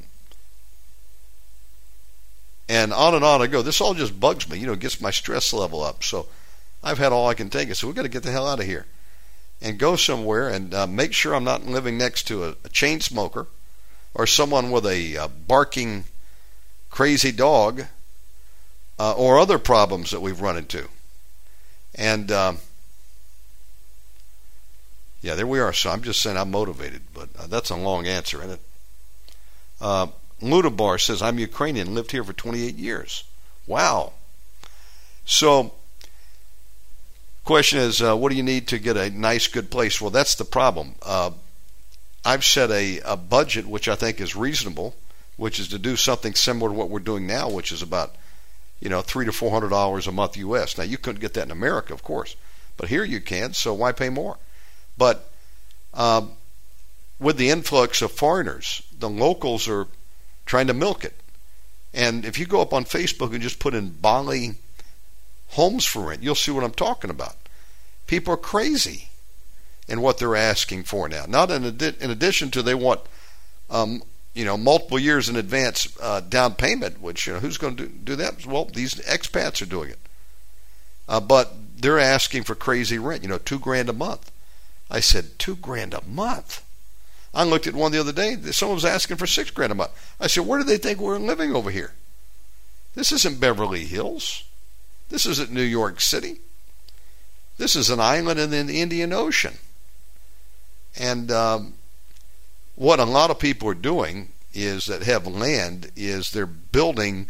and 2.67 2.91
on 2.91 3.13
and 3.13 3.23
on 3.23 3.43
I 3.43 3.47
go. 3.47 3.61
This 3.61 3.81
all 3.81 3.93
just 3.93 4.19
bugs 4.19 4.49
me, 4.49 4.57
you 4.57 4.65
know, 4.65 4.75
gets 4.75 4.99
my 4.99 5.11
stress 5.11 5.53
level 5.53 5.83
up. 5.83 6.03
So 6.03 6.25
I've 6.83 6.97
had 6.97 7.11
all 7.11 7.29
I 7.29 7.35
can 7.35 7.51
take. 7.51 7.73
So 7.75 7.85
we've 7.85 7.95
got 7.95 8.01
to 8.01 8.09
get 8.09 8.23
the 8.23 8.31
hell 8.31 8.47
out 8.47 8.59
of 8.59 8.65
here 8.65 8.87
and 9.61 9.77
go 9.77 9.95
somewhere 9.95 10.49
and 10.49 10.73
uh, 10.73 10.87
make 10.87 11.13
sure 11.13 11.35
I'm 11.35 11.43
not 11.43 11.67
living 11.67 11.99
next 11.99 12.23
to 12.29 12.45
a, 12.45 12.55
a 12.63 12.69
chain 12.69 12.99
smoker 12.99 13.45
or 14.15 14.25
someone 14.25 14.71
with 14.71 14.85
a 14.85 15.17
uh, 15.17 15.27
barking 15.27 16.05
crazy 16.89 17.33
dog 17.33 17.83
uh, 18.97 19.13
or 19.13 19.37
other 19.37 19.59
problems 19.59 20.11
that 20.11 20.21
we've 20.21 20.39
run 20.39 20.57
into. 20.57 20.87
And 21.93 22.31
um, 22.31 22.57
yeah, 25.21 25.35
there 25.35 25.45
we 25.45 25.59
are. 25.59 25.73
So 25.73 25.89
I'm 25.89 26.01
just 26.01 26.21
saying 26.21 26.37
I'm 26.37 26.51
motivated, 26.51 27.01
but 27.13 27.29
uh, 27.37 27.47
that's 27.47 27.69
a 27.69 27.75
long 27.75 28.07
answer, 28.07 28.39
isn't 28.39 28.51
it? 28.51 28.61
Uh, 29.81 30.07
Ludabar 30.41 30.99
says, 30.99 31.21
I'm 31.21 31.37
Ukrainian, 31.37 31.93
lived 31.93 32.11
here 32.11 32.23
for 32.23 32.33
28 32.33 32.75
years. 32.75 33.25
Wow. 33.67 34.13
So, 35.25 35.73
question 37.43 37.79
is, 37.79 38.01
uh, 38.01 38.15
what 38.15 38.29
do 38.29 38.37
you 38.37 38.43
need 38.43 38.67
to 38.69 38.79
get 38.79 38.95
a 38.95 39.09
nice, 39.09 39.47
good 39.47 39.71
place? 39.71 39.99
Well, 39.99 40.11
that's 40.11 40.35
the 40.35 40.45
problem. 40.45 40.95
I've 42.25 42.43
set 42.43 42.71
a, 42.71 42.99
a 43.01 43.15
budget 43.15 43.67
which 43.67 43.87
I 43.87 43.95
think 43.95 44.19
is 44.19 44.35
reasonable, 44.35 44.95
which 45.37 45.59
is 45.59 45.67
to 45.69 45.77
do 45.77 45.95
something 45.95 46.33
similar 46.33 46.71
to 46.71 46.75
what 46.75 46.89
we're 46.89 46.99
doing 46.99 47.27
now, 47.27 47.49
which 47.49 47.71
is 47.71 47.83
about, 47.83 48.15
you 48.79 48.89
know, 48.89 49.01
three 49.01 49.25
to 49.25 49.31
four 49.31 49.51
hundred 49.51 49.69
dollars 49.69 50.07
a 50.07 50.11
month 50.11 50.35
U.S. 50.37 50.75
Now 50.75 50.85
you 50.85 50.97
couldn't 50.97 51.21
get 51.21 51.35
that 51.35 51.43
in 51.43 51.51
America, 51.51 51.93
of 51.93 52.03
course, 52.03 52.35
but 52.77 52.89
here 52.89 53.03
you 53.03 53.21
can. 53.21 53.53
So 53.53 53.75
why 53.75 53.91
pay 53.91 54.09
more? 54.09 54.37
But 54.97 55.29
um, 55.93 56.31
with 57.19 57.37
the 57.37 57.51
influx 57.51 58.01
of 58.01 58.11
foreigners, 58.11 58.81
the 58.97 59.09
locals 59.09 59.67
are 59.67 59.87
trying 60.47 60.67
to 60.67 60.73
milk 60.73 61.05
it. 61.05 61.13
And 61.93 62.25
if 62.25 62.39
you 62.39 62.47
go 62.47 62.61
up 62.61 62.73
on 62.73 62.85
Facebook 62.85 63.33
and 63.33 63.41
just 63.41 63.59
put 63.59 63.75
in 63.75 63.91
Bali 63.91 64.55
homes 65.49 65.85
for 65.85 66.07
rent, 66.07 66.23
you'll 66.23 66.35
see 66.35 66.51
what 66.51 66.63
I'm 66.63 66.71
talking 66.71 67.11
about. 67.11 67.35
People 68.07 68.33
are 68.33 68.37
crazy 68.37 69.09
in 69.87 70.01
what 70.01 70.17
they're 70.17 70.35
asking 70.35 70.83
for 70.83 71.07
now. 71.07 71.25
Not 71.27 71.51
in, 71.51 71.65
adi- 71.65 71.95
in 71.99 72.09
addition 72.09 72.51
to 72.51 72.61
they 72.61 72.75
want, 72.75 73.01
um, 73.69 74.01
you 74.33 74.45
know, 74.45 74.57
multiple 74.57 74.99
years 74.99 75.29
in 75.29 75.35
advance 75.35 75.87
uh, 76.01 76.21
down 76.21 76.55
payment, 76.55 77.01
which 77.01 77.27
you 77.27 77.33
know, 77.33 77.39
who's 77.39 77.57
going 77.57 77.75
to 77.77 77.87
do, 77.87 77.93
do, 78.03 78.15
that? 78.15 78.45
Well, 78.45 78.65
these 78.65 78.95
expats 78.95 79.61
are 79.61 79.67
doing 79.67 79.91
it. 79.91 79.99
Uh, 81.07 81.19
but 81.19 81.53
they're 81.77 81.99
asking 81.99 82.43
for 82.43 82.55
crazy 82.55 82.97
rent, 82.97 83.21
you 83.21 83.29
know, 83.29 83.37
two 83.37 83.59
grand 83.59 83.89
a 83.89 83.93
month. 83.93 84.31
I 84.89 84.99
said, 84.99 85.37
two 85.37 85.55
grand 85.55 85.93
a 85.93 86.03
month? 86.05 86.63
I 87.33 87.43
looked 87.43 87.67
at 87.67 87.75
one 87.75 87.91
the 87.91 87.99
other 87.99 88.13
day. 88.13 88.37
Someone 88.51 88.75
was 88.75 88.85
asking 88.85 89.17
for 89.17 89.27
six 89.27 89.51
grand 89.51 89.71
a 89.71 89.75
month. 89.75 89.91
I 90.19 90.27
said, 90.27 90.47
where 90.47 90.59
do 90.59 90.65
they 90.65 90.77
think 90.77 90.99
we're 90.99 91.19
living 91.19 91.55
over 91.55 91.69
here? 91.69 91.93
This 92.95 93.11
isn't 93.11 93.41
Beverly 93.41 93.85
Hills. 93.85 94.45
This 95.09 95.25
isn't 95.25 95.51
New 95.51 95.61
York 95.61 95.99
City. 95.99 96.37
This 97.57 97.75
is 97.75 97.89
an 97.89 97.99
island 97.99 98.39
in 98.39 98.49
the 98.49 98.81
Indian 98.81 99.13
Ocean. 99.13 99.57
And 100.97 101.31
um, 101.31 101.73
what 102.75 102.99
a 102.99 103.05
lot 103.05 103.31
of 103.31 103.39
people 103.39 103.69
are 103.69 103.73
doing 103.73 104.29
is 104.53 104.85
that 104.85 105.03
have 105.03 105.27
land 105.27 105.91
is 105.95 106.31
they're 106.31 106.45
building 106.45 107.29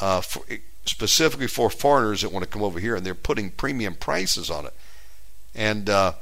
uh, 0.00 0.20
for, 0.20 0.42
specifically 0.84 1.46
for 1.46 1.68
foreigners 1.68 2.22
that 2.22 2.32
want 2.32 2.44
to 2.44 2.50
come 2.50 2.62
over 2.62 2.80
here, 2.80 2.96
and 2.96 3.04
they're 3.04 3.14
putting 3.14 3.50
premium 3.50 3.94
prices 3.94 4.50
on 4.50 4.66
it. 4.66 4.72
And 5.54 5.90
uh, 5.90 6.12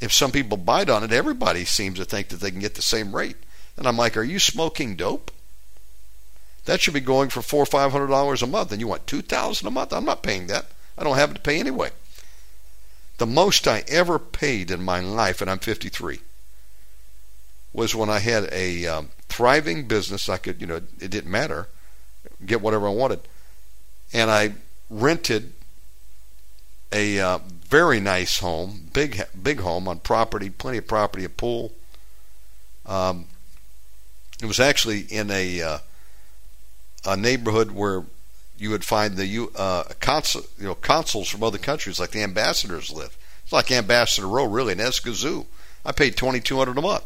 if 0.00 0.12
some 0.12 0.30
people 0.30 0.56
bite 0.56 0.88
on 0.88 1.02
it, 1.02 1.12
everybody 1.12 1.64
seems 1.64 1.98
to 1.98 2.04
think 2.04 2.28
that 2.28 2.40
they 2.40 2.50
can 2.50 2.60
get 2.60 2.74
the 2.74 2.82
same 2.82 3.14
rate. 3.14 3.36
And 3.76 3.86
I'm 3.86 3.96
like, 3.96 4.16
are 4.16 4.22
you 4.22 4.38
smoking 4.38 4.96
dope? 4.96 5.30
That 6.64 6.80
should 6.80 6.94
be 6.94 7.00
going 7.00 7.30
for 7.30 7.42
four 7.42 7.62
or 7.62 7.66
five 7.66 7.92
hundred 7.92 8.08
dollars 8.08 8.42
a 8.42 8.46
month, 8.46 8.72
and 8.72 8.80
you 8.80 8.86
want 8.86 9.06
two 9.06 9.22
thousand 9.22 9.66
a 9.66 9.70
month? 9.70 9.92
I'm 9.92 10.04
not 10.04 10.22
paying 10.22 10.48
that. 10.48 10.66
I 10.98 11.04
don't 11.04 11.16
have 11.16 11.32
to 11.32 11.40
pay 11.40 11.58
anyway. 11.58 11.90
The 13.18 13.26
most 13.26 13.66
I 13.66 13.84
ever 13.88 14.18
paid 14.18 14.70
in 14.70 14.82
my 14.82 15.00
life, 15.00 15.40
and 15.40 15.50
I'm 15.50 15.58
53, 15.58 16.20
was 17.72 17.94
when 17.94 18.08
I 18.08 18.20
had 18.20 18.48
a 18.52 18.86
um, 18.86 19.08
thriving 19.28 19.86
business. 19.86 20.28
I 20.28 20.38
could, 20.38 20.60
you 20.60 20.66
know, 20.66 20.76
it 20.76 21.10
didn't 21.10 21.30
matter, 21.30 21.68
get 22.44 22.60
whatever 22.60 22.86
I 22.86 22.92
wanted, 22.92 23.20
and 24.12 24.30
I 24.30 24.54
rented 24.88 25.52
a 26.92 27.18
uh, 27.20 27.38
very 27.68 28.00
nice 28.00 28.38
home, 28.38 28.88
big 28.92 29.22
big 29.40 29.60
home 29.60 29.88
on 29.88 29.98
property, 29.98 30.48
plenty 30.48 30.78
of 30.78 30.86
property, 30.86 31.24
a 31.24 31.28
pool. 31.28 31.72
Um, 32.86 33.26
it 34.40 34.46
was 34.46 34.60
actually 34.60 35.00
in 35.00 35.30
a 35.30 35.60
uh, 35.60 35.78
a 37.04 37.16
neighborhood 37.16 37.72
where 37.72 38.04
you 38.58 38.70
would 38.70 38.84
find 38.84 39.16
the 39.16 39.48
uh, 39.56 39.84
consul, 40.00 40.42
you 40.58 40.64
know 40.64 40.74
consuls 40.74 41.28
from 41.28 41.42
other 41.42 41.58
countries, 41.58 42.00
like 42.00 42.10
the 42.10 42.22
ambassadors 42.22 42.90
live. 42.90 43.16
It's 43.44 43.52
like 43.52 43.70
Ambassador 43.70 44.28
Row, 44.28 44.44
really, 44.44 44.72
in 44.72 44.78
Escazú. 44.78 45.46
I 45.84 45.92
paid 45.92 46.16
twenty 46.16 46.40
two 46.40 46.58
hundred 46.58 46.78
a 46.78 46.82
month, 46.82 47.04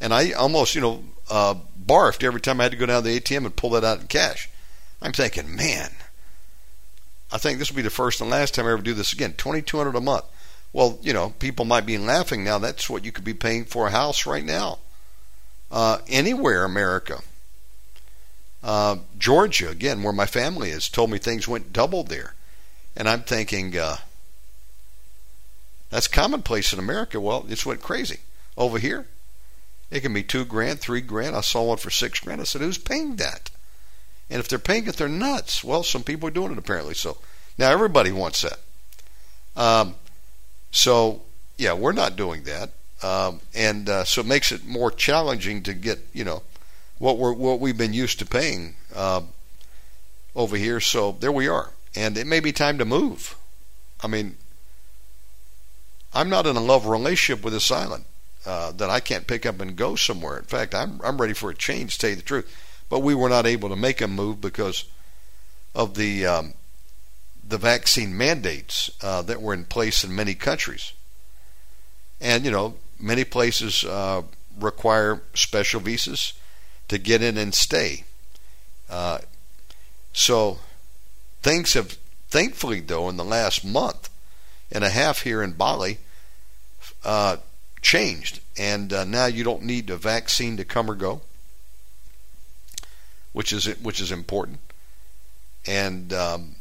and 0.00 0.12
I 0.12 0.32
almost 0.32 0.74
you 0.74 0.80
know 0.80 1.04
uh, 1.30 1.54
barfed 1.86 2.24
every 2.24 2.40
time 2.40 2.60
I 2.60 2.64
had 2.64 2.72
to 2.72 2.78
go 2.78 2.86
down 2.86 3.02
to 3.02 3.08
the 3.08 3.20
ATM 3.20 3.44
and 3.44 3.56
pull 3.56 3.70
that 3.70 3.84
out 3.84 4.00
in 4.00 4.06
cash. 4.06 4.48
I'm 5.00 5.12
thinking, 5.12 5.54
man, 5.54 5.90
I 7.30 7.38
think 7.38 7.58
this 7.58 7.70
will 7.70 7.76
be 7.76 7.82
the 7.82 7.90
first 7.90 8.20
and 8.20 8.30
last 8.30 8.54
time 8.54 8.66
I 8.66 8.72
ever 8.72 8.82
do 8.82 8.94
this 8.94 9.12
again. 9.12 9.34
Twenty 9.34 9.62
two 9.62 9.76
hundred 9.76 9.96
a 9.96 10.00
month. 10.00 10.24
Well, 10.72 10.98
you 11.02 11.12
know, 11.12 11.30
people 11.38 11.64
might 11.64 11.86
be 11.86 11.98
laughing 11.98 12.42
now. 12.42 12.58
That's 12.58 12.90
what 12.90 13.04
you 13.04 13.12
could 13.12 13.24
be 13.24 13.34
paying 13.34 13.64
for 13.64 13.86
a 13.86 13.92
house 13.92 14.26
right 14.26 14.44
now, 14.44 14.80
uh, 15.70 15.98
anywhere 16.08 16.64
America. 16.64 17.20
Uh, 18.64 18.96
Georgia, 19.18 19.68
again, 19.68 20.02
where 20.02 20.12
my 20.12 20.24
family 20.24 20.70
is, 20.70 20.88
told 20.88 21.10
me 21.10 21.18
things 21.18 21.46
went 21.46 21.70
double 21.70 22.02
there, 22.02 22.34
and 22.96 23.06
I'm 23.06 23.20
thinking 23.20 23.76
uh, 23.76 23.98
that's 25.90 26.08
commonplace 26.08 26.72
in 26.72 26.78
America. 26.78 27.20
Well, 27.20 27.44
it's 27.50 27.66
went 27.66 27.82
crazy 27.82 28.20
over 28.56 28.78
here. 28.78 29.06
It 29.90 30.00
can 30.00 30.14
be 30.14 30.22
two 30.22 30.46
grand, 30.46 30.80
three 30.80 31.02
grand. 31.02 31.36
I 31.36 31.42
saw 31.42 31.64
one 31.64 31.76
for 31.76 31.90
six 31.90 32.18
grand. 32.20 32.40
I 32.40 32.44
said, 32.44 32.62
who's 32.62 32.78
paying 32.78 33.16
that? 33.16 33.50
And 34.30 34.40
if 34.40 34.48
they're 34.48 34.58
paying 34.58 34.86
it, 34.86 34.96
they're 34.96 35.08
nuts. 35.08 35.62
Well, 35.62 35.82
some 35.82 36.02
people 36.02 36.28
are 36.28 36.32
doing 36.32 36.52
it 36.52 36.58
apparently. 36.58 36.94
So 36.94 37.18
now 37.58 37.70
everybody 37.70 38.12
wants 38.12 38.40
that. 38.42 38.60
Um, 39.54 39.96
so 40.70 41.20
yeah, 41.58 41.74
we're 41.74 41.92
not 41.92 42.16
doing 42.16 42.44
that, 42.44 42.70
um, 43.02 43.40
and 43.54 43.88
uh, 43.88 44.04
so 44.04 44.22
it 44.22 44.26
makes 44.26 44.50
it 44.50 44.66
more 44.66 44.90
challenging 44.90 45.62
to 45.64 45.74
get 45.74 46.00
you 46.12 46.24
know 46.24 46.42
what 46.98 47.18
we're 47.18 47.32
what 47.32 47.60
we've 47.60 47.76
been 47.76 47.92
used 47.92 48.18
to 48.20 48.26
paying 48.26 48.76
uh, 48.94 49.22
over 50.34 50.56
here. 50.56 50.80
So 50.80 51.12
there 51.12 51.32
we 51.32 51.48
are, 51.48 51.70
and 51.94 52.16
it 52.16 52.26
may 52.26 52.40
be 52.40 52.52
time 52.52 52.78
to 52.78 52.84
move. 52.84 53.36
I 54.00 54.06
mean, 54.06 54.36
I'm 56.12 56.28
not 56.28 56.46
in 56.46 56.56
a 56.56 56.60
love 56.60 56.86
relationship 56.86 57.44
with 57.44 57.52
this 57.52 57.70
island 57.70 58.04
uh, 58.46 58.72
that 58.72 58.90
I 58.90 59.00
can't 59.00 59.26
pick 59.26 59.46
up 59.46 59.60
and 59.60 59.76
go 59.76 59.96
somewhere. 59.96 60.38
In 60.38 60.44
fact, 60.44 60.74
I'm 60.74 61.00
I'm 61.02 61.20
ready 61.20 61.34
for 61.34 61.50
a 61.50 61.54
change. 61.54 61.94
To 61.94 61.98
tell 61.98 62.10
you 62.10 62.16
the 62.16 62.22
truth, 62.22 62.84
but 62.88 63.00
we 63.00 63.14
were 63.14 63.28
not 63.28 63.46
able 63.46 63.68
to 63.68 63.76
make 63.76 64.00
a 64.00 64.08
move 64.08 64.40
because 64.40 64.84
of 65.74 65.94
the 65.94 66.26
um, 66.26 66.54
the 67.46 67.58
vaccine 67.58 68.16
mandates 68.16 68.90
uh, 69.02 69.22
that 69.22 69.42
were 69.42 69.54
in 69.54 69.64
place 69.64 70.04
in 70.04 70.14
many 70.14 70.34
countries. 70.34 70.92
And 72.20 72.44
you 72.44 72.50
know, 72.50 72.76
many 73.00 73.24
places 73.24 73.84
uh, 73.84 74.22
require 74.58 75.22
special 75.34 75.80
visas 75.80 76.34
to 76.88 76.98
get 76.98 77.22
in 77.22 77.36
and 77.36 77.54
stay. 77.54 78.04
Uh, 78.88 79.18
so 80.12 80.58
things 81.42 81.74
have, 81.74 81.98
thankfully, 82.28 82.80
though, 82.80 83.08
in 83.08 83.16
the 83.16 83.24
last 83.24 83.64
month 83.64 84.10
and 84.70 84.84
a 84.84 84.90
half 84.90 85.22
here 85.22 85.42
in 85.42 85.52
Bali, 85.52 85.98
uh, 87.04 87.36
changed, 87.82 88.40
and 88.58 88.92
uh, 88.92 89.04
now 89.04 89.26
you 89.26 89.44
don't 89.44 89.62
need 89.62 89.90
a 89.90 89.96
vaccine 89.96 90.56
to 90.56 90.64
come 90.64 90.90
or 90.90 90.94
go, 90.94 91.20
which 93.32 93.52
is 93.52 93.66
which 93.80 94.00
is 94.00 94.10
important, 94.10 94.58
and 95.66 96.12
um, 96.12 96.56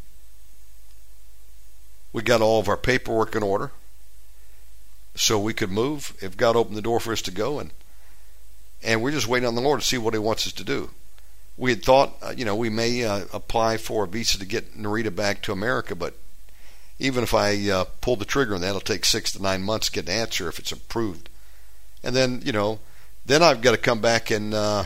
we 2.11 2.21
got 2.21 2.41
all 2.41 2.59
of 2.59 2.67
our 2.67 2.77
paperwork 2.77 3.35
in 3.35 3.43
order, 3.43 3.71
so 5.15 5.39
we 5.39 5.53
could 5.53 5.71
move. 5.71 6.13
If 6.21 6.35
God 6.35 6.55
opened 6.55 6.75
the 6.75 6.81
door 6.81 6.99
for 6.99 7.13
us 7.13 7.21
to 7.23 7.31
go, 7.31 7.57
and 7.57 7.71
and 8.83 9.01
we're 9.01 9.11
just 9.11 9.27
waiting 9.27 9.47
on 9.47 9.55
the 9.55 9.61
Lord 9.61 9.81
to 9.81 9.85
see 9.85 9.97
what 9.97 10.13
He 10.13 10.19
wants 10.19 10.45
us 10.45 10.53
to 10.53 10.63
do. 10.63 10.89
We 11.57 11.71
had 11.71 11.83
thought, 11.83 12.15
uh, 12.21 12.33
you 12.35 12.45
know, 12.45 12.55
we 12.55 12.69
may 12.69 13.03
uh, 13.03 13.25
apply 13.31 13.77
for 13.77 14.03
a 14.03 14.07
visa 14.07 14.39
to 14.39 14.45
get 14.45 14.77
Narita 14.77 15.15
back 15.15 15.41
to 15.43 15.51
America, 15.51 15.95
but 15.95 16.15
even 16.99 17.23
if 17.23 17.33
I 17.33 17.69
uh, 17.69 17.85
pull 18.01 18.15
the 18.15 18.25
trigger 18.25 18.55
on 18.55 18.61
that, 18.61 18.69
it'll 18.69 18.81
take 18.81 19.05
six 19.05 19.31
to 19.33 19.41
nine 19.41 19.61
months 19.63 19.87
to 19.87 19.93
get 19.93 20.09
an 20.09 20.19
answer 20.19 20.47
if 20.47 20.59
it's 20.59 20.71
approved. 20.71 21.29
And 22.03 22.15
then, 22.15 22.41
you 22.43 22.51
know, 22.51 22.79
then 23.25 23.43
I've 23.43 23.61
got 23.61 23.71
to 23.71 23.77
come 23.77 24.01
back 24.01 24.31
and 24.31 24.53
uh, 24.53 24.85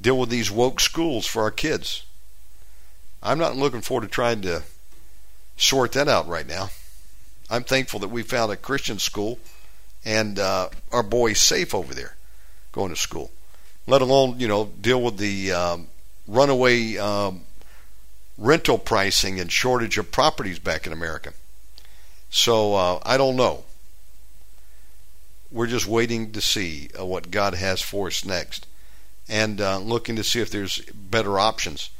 deal 0.00 0.18
with 0.18 0.30
these 0.30 0.50
woke 0.50 0.80
schools 0.80 1.26
for 1.26 1.42
our 1.42 1.50
kids. 1.50 2.04
I'm 3.22 3.38
not 3.38 3.56
looking 3.56 3.80
forward 3.80 4.06
to 4.06 4.08
trying 4.08 4.42
to 4.42 4.62
sort 5.56 5.92
that 5.92 6.08
out 6.08 6.26
right 6.26 6.46
now. 6.46 6.70
I'm 7.48 7.64
thankful 7.64 8.00
that 8.00 8.08
we 8.08 8.22
found 8.22 8.50
a 8.50 8.56
Christian 8.56 8.98
school 8.98 9.38
and 10.04 10.38
uh, 10.38 10.70
our 10.90 11.02
boys 11.02 11.40
safe 11.40 11.74
over 11.74 11.94
there 11.94 12.16
going 12.72 12.90
to 12.90 12.96
school. 12.96 13.30
Let 13.86 14.02
alone, 14.02 14.40
you 14.40 14.48
know, 14.48 14.66
deal 14.80 15.02
with 15.02 15.18
the 15.18 15.52
um, 15.52 15.88
runaway 16.26 16.96
um, 16.96 17.42
rental 18.38 18.78
pricing 18.78 19.38
and 19.40 19.50
shortage 19.50 19.98
of 19.98 20.10
properties 20.10 20.58
back 20.58 20.86
in 20.86 20.92
America. 20.92 21.32
So 22.30 22.74
uh, 22.74 22.98
I 23.04 23.16
don't 23.16 23.36
know. 23.36 23.64
We're 25.50 25.66
just 25.66 25.86
waiting 25.86 26.32
to 26.32 26.40
see 26.40 26.88
uh, 26.98 27.04
what 27.04 27.30
God 27.30 27.54
has 27.54 27.82
for 27.82 28.06
us 28.06 28.24
next 28.24 28.66
and 29.28 29.60
uh, 29.60 29.78
looking 29.78 30.16
to 30.16 30.24
see 30.24 30.40
if 30.40 30.50
there's 30.50 30.78
better 30.90 31.38
options. 31.38 31.90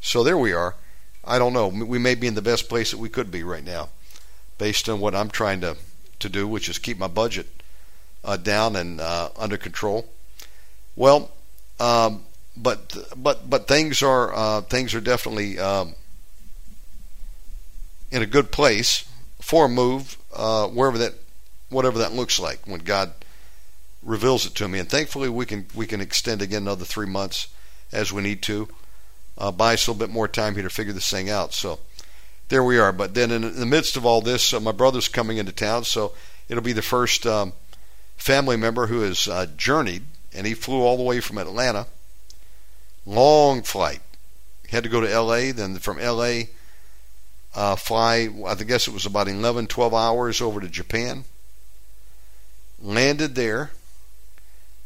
So 0.00 0.24
there 0.24 0.38
we 0.38 0.52
are. 0.52 0.74
I 1.24 1.38
don't 1.38 1.52
know. 1.52 1.68
We 1.68 1.98
may 1.98 2.14
be 2.14 2.26
in 2.26 2.34
the 2.34 2.42
best 2.42 2.68
place 2.68 2.90
that 2.90 2.98
we 2.98 3.08
could 3.08 3.30
be 3.30 3.44
right 3.44 3.64
now 3.64 3.90
based 4.58 4.88
on 4.88 5.00
what 5.00 5.14
I'm 5.14 5.28
trying 5.28 5.60
to, 5.60 5.76
to 6.18 6.28
do, 6.28 6.48
which 6.48 6.68
is 6.68 6.78
keep 6.78 6.98
my 6.98 7.06
budget 7.06 7.46
uh, 8.24 8.36
down 8.36 8.76
and 8.76 9.00
uh, 9.00 9.28
under 9.36 9.56
control. 9.56 10.08
Well, 10.96 11.30
um, 11.80 12.24
but 12.56 12.96
but 13.16 13.48
but 13.48 13.66
things 13.66 14.02
are 14.02 14.34
uh, 14.34 14.60
things 14.62 14.94
are 14.94 15.00
definitely 15.00 15.58
um, 15.58 15.94
in 18.10 18.22
a 18.22 18.26
good 18.26 18.52
place 18.52 19.08
for 19.40 19.66
a 19.66 19.68
move 19.68 20.18
uh, 20.34 20.68
wherever 20.68 20.98
that 20.98 21.14
whatever 21.70 21.98
that 21.98 22.12
looks 22.12 22.38
like 22.38 22.60
when 22.66 22.80
God 22.80 23.12
reveals 24.02 24.46
it 24.46 24.54
to 24.56 24.68
me. 24.68 24.78
And 24.78 24.88
thankfully, 24.88 25.28
we 25.28 25.46
can 25.46 25.66
we 25.74 25.86
can 25.86 26.00
extend 26.00 26.42
again 26.42 26.62
another 26.62 26.84
three 26.84 27.06
months 27.06 27.48
as 27.92 28.12
we 28.12 28.22
need 28.22 28.42
to. 28.42 28.68
Uh, 29.38 29.50
buy 29.50 29.72
us 29.72 29.86
a 29.86 29.90
little 29.90 30.06
bit 30.06 30.12
more 30.12 30.28
time 30.28 30.54
here 30.54 30.62
to 30.62 30.70
figure 30.70 30.92
this 30.92 31.10
thing 31.10 31.30
out. 31.30 31.54
So 31.54 31.80
there 32.48 32.62
we 32.62 32.78
are. 32.78 32.92
But 32.92 33.14
then 33.14 33.30
in 33.30 33.58
the 33.58 33.66
midst 33.66 33.96
of 33.96 34.04
all 34.04 34.20
this, 34.20 34.52
uh, 34.52 34.60
my 34.60 34.72
brother's 34.72 35.08
coming 35.08 35.38
into 35.38 35.52
town, 35.52 35.84
so 35.84 36.12
it'll 36.48 36.62
be 36.62 36.74
the 36.74 36.82
first 36.82 37.26
um, 37.26 37.54
family 38.16 38.56
member 38.56 38.86
who 38.88 39.00
has 39.00 39.26
uh, 39.26 39.46
journeyed, 39.56 40.02
and 40.34 40.46
he 40.46 40.54
flew 40.54 40.82
all 40.82 40.96
the 40.96 41.02
way 41.02 41.20
from 41.20 41.38
Atlanta 41.38 41.86
Long 43.04 43.62
flight. 43.62 44.00
Had 44.68 44.84
to 44.84 44.88
go 44.88 45.00
to 45.00 45.10
L.A. 45.10 45.50
Then 45.52 45.76
from 45.76 45.98
L.A. 45.98 46.50
Uh, 47.54 47.76
fly. 47.76 48.28
I 48.46 48.54
guess 48.54 48.86
it 48.86 48.94
was 48.94 49.06
about 49.06 49.28
11, 49.28 49.66
12 49.66 49.94
hours 49.94 50.40
over 50.40 50.60
to 50.60 50.68
Japan. 50.68 51.24
Landed 52.80 53.34
there, 53.34 53.70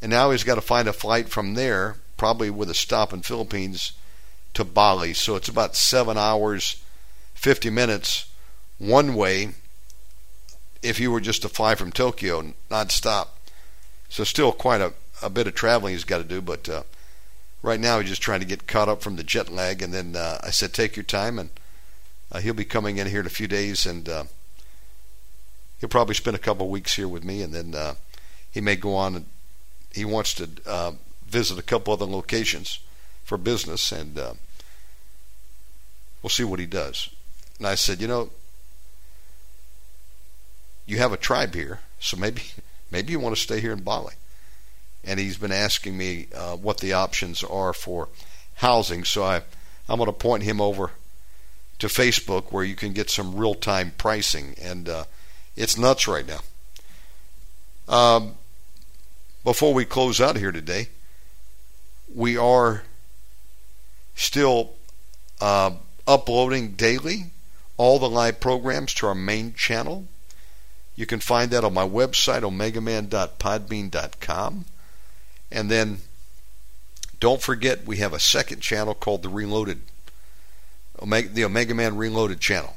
and 0.02 0.10
now 0.10 0.30
he's 0.30 0.44
got 0.44 0.56
to 0.56 0.60
find 0.60 0.88
a 0.88 0.92
flight 0.92 1.28
from 1.28 1.54
there, 1.54 1.96
probably 2.16 2.50
with 2.50 2.68
a 2.68 2.74
stop 2.74 3.12
in 3.12 3.22
Philippines, 3.22 3.92
to 4.54 4.64
Bali. 4.64 5.14
So 5.14 5.36
it's 5.36 5.48
about 5.48 5.76
seven 5.76 6.18
hours, 6.18 6.82
50 7.34 7.70
minutes 7.70 8.26
one 8.78 9.14
way. 9.14 9.50
If 10.82 11.00
you 11.00 11.10
were 11.10 11.20
just 11.20 11.42
to 11.42 11.48
fly 11.48 11.74
from 11.74 11.90
Tokyo 11.90 12.52
non-stop, 12.70 13.38
so 14.08 14.24
still 14.24 14.52
quite 14.52 14.80
a, 14.80 14.92
a 15.22 15.30
bit 15.30 15.46
of 15.46 15.54
traveling 15.54 15.92
he's 15.92 16.04
got 16.04 16.18
to 16.18 16.24
do, 16.24 16.40
but. 16.40 16.68
Uh, 16.68 16.82
right 17.66 17.80
now 17.80 17.98
he's 17.98 18.10
just 18.10 18.22
trying 18.22 18.40
to 18.40 18.46
get 18.46 18.66
caught 18.66 18.88
up 18.88 19.02
from 19.02 19.16
the 19.16 19.24
jet 19.24 19.50
lag. 19.50 19.82
And 19.82 19.92
then 19.92 20.16
uh, 20.16 20.38
I 20.42 20.50
said, 20.50 20.72
take 20.72 20.96
your 20.96 21.04
time, 21.04 21.38
and 21.38 21.50
uh, 22.30 22.40
he'll 22.40 22.54
be 22.54 22.64
coming 22.64 22.98
in 22.98 23.08
here 23.08 23.20
in 23.20 23.26
a 23.26 23.30
few 23.30 23.48
days, 23.48 23.84
and 23.84 24.08
uh, 24.08 24.24
he'll 25.80 25.88
probably 25.88 26.14
spend 26.14 26.36
a 26.36 26.40
couple 26.40 26.66
of 26.66 26.72
weeks 26.72 26.94
here 26.94 27.08
with 27.08 27.24
me, 27.24 27.42
and 27.42 27.52
then 27.52 27.74
uh, 27.74 27.94
he 28.50 28.60
may 28.60 28.76
go 28.76 28.94
on 28.94 29.16
and 29.16 29.26
he 29.92 30.04
wants 30.04 30.34
to 30.34 30.48
uh, 30.66 30.92
visit 31.26 31.58
a 31.58 31.62
couple 31.62 31.92
other 31.92 32.06
locations 32.06 32.80
for 33.24 33.36
business, 33.36 33.90
and 33.92 34.18
uh, 34.18 34.34
we'll 36.22 36.30
see 36.30 36.44
what 36.44 36.60
he 36.60 36.66
does. 36.66 37.08
And 37.58 37.66
I 37.66 37.74
said, 37.74 38.00
you 38.00 38.06
know, 38.06 38.30
you 40.84 40.98
have 40.98 41.12
a 41.12 41.16
tribe 41.16 41.54
here, 41.54 41.80
so 41.98 42.16
maybe 42.16 42.42
maybe 42.90 43.12
you 43.12 43.18
want 43.18 43.34
to 43.34 43.40
stay 43.40 43.60
here 43.60 43.72
in 43.72 43.82
Bali 43.82 44.14
and 45.06 45.20
he's 45.20 45.38
been 45.38 45.52
asking 45.52 45.96
me 45.96 46.26
uh, 46.34 46.56
what 46.56 46.78
the 46.78 46.92
options 46.92 47.44
are 47.44 47.72
for 47.72 48.08
housing. 48.56 49.04
So 49.04 49.22
I, 49.22 49.42
I'm 49.88 49.98
going 49.98 50.06
to 50.06 50.12
point 50.12 50.42
him 50.42 50.60
over 50.60 50.90
to 51.78 51.86
Facebook 51.86 52.52
where 52.52 52.64
you 52.64 52.74
can 52.74 52.92
get 52.92 53.10
some 53.10 53.36
real 53.36 53.54
time 53.54 53.92
pricing, 53.96 54.56
and 54.60 54.88
uh, 54.88 55.04
it's 55.56 55.78
nuts 55.78 56.08
right 56.08 56.26
now. 56.26 56.40
Um, 57.88 58.34
before 59.44 59.72
we 59.72 59.84
close 59.84 60.20
out 60.20 60.36
here 60.36 60.52
today, 60.52 60.88
we 62.12 62.36
are 62.36 62.82
still 64.16 64.72
uh, 65.40 65.70
uploading 66.06 66.72
daily 66.72 67.30
all 67.76 67.98
the 67.98 68.08
live 68.08 68.40
programs 68.40 68.94
to 68.94 69.06
our 69.06 69.14
main 69.14 69.52
channel. 69.54 70.06
You 70.94 71.04
can 71.06 71.20
find 71.20 71.50
that 71.50 71.62
on 71.62 71.74
my 71.74 71.86
website, 71.86 72.40
omegaman.podbean.com. 72.42 74.64
And 75.56 75.70
then 75.70 76.00
don't 77.18 77.40
forget 77.40 77.86
we 77.86 77.96
have 77.96 78.12
a 78.12 78.20
second 78.20 78.60
channel 78.60 78.92
called 78.92 79.22
the 79.22 79.30
Reloaded, 79.30 79.80
Omega, 81.00 81.30
the 81.30 81.44
Omega 81.46 81.74
Man 81.74 81.96
Reloaded 81.96 82.40
channel. 82.40 82.76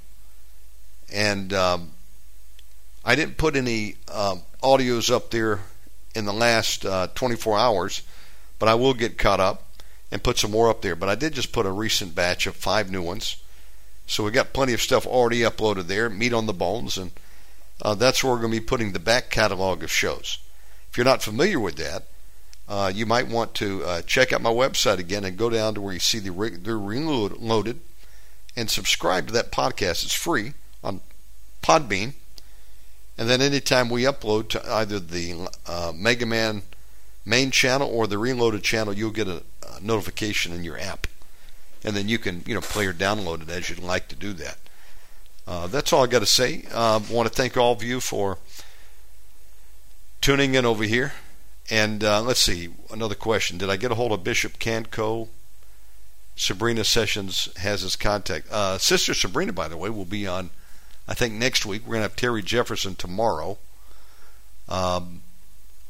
And 1.14 1.52
um, 1.52 1.92
I 3.04 3.16
didn't 3.16 3.36
put 3.36 3.58
any 3.58 3.98
um, 4.10 4.44
audios 4.64 5.12
up 5.14 5.30
there 5.30 5.60
in 6.16 6.24
the 6.24 6.32
last 6.32 6.86
uh, 6.86 7.08
24 7.16 7.60
hours, 7.60 8.02
but 8.60 8.70
I 8.70 8.76
will 8.76 8.94
get 8.94 9.18
caught 9.18 9.42
up 9.42 9.68
and 10.10 10.24
put 10.24 10.38
some 10.38 10.52
more 10.52 10.70
up 10.70 10.82
there. 10.82 10.96
But 10.96 11.10
I 11.10 11.16
did 11.16 11.34
just 11.34 11.52
put 11.52 11.66
a 11.66 11.72
recent 11.72 12.16
batch 12.16 12.48
of 12.48 12.56
five 12.56 12.90
new 12.90 13.02
ones. 13.02 13.44
So 14.08 14.24
we 14.24 14.32
got 14.32 14.54
plenty 14.54 14.72
of 14.72 14.82
stuff 14.82 15.06
already 15.06 15.42
uploaded 15.42 15.88
there, 15.88 16.10
meat 16.10 16.32
on 16.32 16.46
the 16.46 16.54
bones, 16.54 16.98
and 16.98 17.12
uh, 17.82 17.96
that's 17.96 18.24
where 18.24 18.32
we're 18.32 18.40
going 18.40 18.54
to 18.54 18.62
be 18.62 18.66
putting 18.66 18.94
the 18.94 19.00
back 19.00 19.30
catalog 19.30 19.84
of 19.84 19.92
shows. 19.92 20.38
If 20.90 20.98
you're 20.98 21.04
not 21.04 21.22
familiar 21.22 21.60
with 21.60 21.76
that, 21.76 22.06
uh, 22.70 22.92
you 22.94 23.08
might 23.08 23.28
want 23.28 23.56
to 23.56 23.84
uh, 23.84 24.02
check 24.04 24.32
out 24.32 24.42
my 24.42 24.52
website 24.52 25.00
again 25.00 25.26
and 25.26 25.36
go 25.36 25.50
down 25.50 25.74
to 25.74 25.82
where 25.82 25.94
you 25.94 26.00
see 26.00 26.20
the, 26.20 26.32
re- 26.32 26.56
the 26.56 26.76
reloaded 26.76 27.80
and 28.56 28.70
subscribe 28.70 29.26
to 29.26 29.34
that 29.34 29.52
podcast. 29.52 30.04
It's 30.04 30.14
free 30.14 30.54
on 30.84 31.02
Podbean. 31.64 32.14
And 33.18 33.28
then 33.28 33.42
anytime 33.42 33.90
we 33.90 34.04
upload 34.04 34.50
to 34.50 34.72
either 34.72 35.00
the 35.00 35.50
uh, 35.66 35.92
Mega 35.96 36.28
Man 36.28 36.62
main 37.26 37.50
channel 37.50 37.90
or 37.90 38.06
the 38.06 38.20
Reloaded 38.20 38.64
channel, 38.64 38.94
you'll 38.94 39.12
get 39.12 39.28
a, 39.28 39.44
a, 39.68 39.82
notification 39.82 40.54
in 40.54 40.64
your 40.64 40.80
app. 40.80 41.08
And 41.84 41.96
then 41.96 42.08
you 42.08 42.20
can, 42.20 42.44
you 42.46 42.54
know, 42.54 42.62
play 42.62 42.86
or 42.86 42.94
download 42.94 43.42
it 43.42 43.50
as 43.50 43.70
you'd 43.70 43.80
like 43.80 44.08
to 44.10 44.16
do 44.16 44.32
that. 44.34 44.58
Uh, 45.48 45.68
that's 45.68 45.92
all 45.92 46.04
I 46.04 46.08
got 46.08 46.20
to 46.20 46.28
say. 46.28 46.66
I 46.74 46.96
uh, 46.96 47.00
want 47.10 47.28
to 47.28 47.34
thank 47.34 47.58
all 47.58 47.74
of 47.74 47.82
you 47.82 48.00
for 48.00 48.38
tuning 50.22 50.54
in 50.54 50.66
over 50.66 50.84
here. 50.84 51.14
And 51.70 52.04
uh, 52.04 52.22
let's 52.22 52.40
see, 52.40 52.70
another 52.92 53.16
question. 53.16 53.58
Did 53.58 53.70
I 53.70 53.78
get 53.78 53.92
a 53.92 53.96
hold 53.96 54.12
of 54.12 54.24
Bishop 54.24 54.58
Canco? 54.58 55.28
Sabrina 56.36 56.84
Sessions 56.84 57.50
has 57.58 57.82
his 57.82 57.96
contact. 57.96 58.50
Uh, 58.50 58.78
Sister 58.78 59.14
Sabrina, 59.14 59.54
by 59.54 59.68
the 59.68 59.78
way, 59.78 59.90
will 59.90 60.06
be 60.06 60.26
on, 60.26 60.50
I 61.08 61.14
think, 61.14 61.34
next 61.34 61.66
week. 61.66 61.84
We're 61.84 61.96
going 61.96 62.00
to 62.00 62.10
have 62.10 62.16
Terry 62.16 62.42
Jefferson 62.42 62.96
tomorrow. 62.96 63.58
Um, 64.68 65.22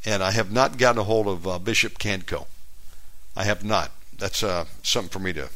and 0.05 0.23
I 0.23 0.31
have 0.31 0.51
not 0.51 0.77
gotten 0.77 0.99
a 0.99 1.03
hold 1.03 1.27
of 1.27 1.47
uh, 1.47 1.59
Bishop 1.59 1.97
Canco. 1.97 2.47
I 3.35 3.43
have 3.43 3.63
not. 3.63 3.91
That's 4.17 4.43
uh, 4.43 4.65
something 4.83 5.09
for 5.09 5.19
me 5.19 5.33
to 5.33 5.49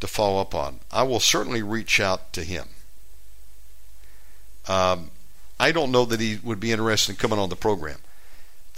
to 0.00 0.06
follow 0.06 0.40
up 0.40 0.54
on. 0.54 0.80
I 0.90 1.02
will 1.02 1.20
certainly 1.20 1.62
reach 1.62 2.00
out 2.00 2.32
to 2.32 2.42
him. 2.42 2.68
Um, 4.66 5.10
I 5.58 5.72
don't 5.72 5.92
know 5.92 6.06
that 6.06 6.20
he 6.20 6.38
would 6.42 6.58
be 6.58 6.72
interested 6.72 7.12
in 7.12 7.16
coming 7.16 7.38
on 7.38 7.50
the 7.50 7.56
program 7.56 7.98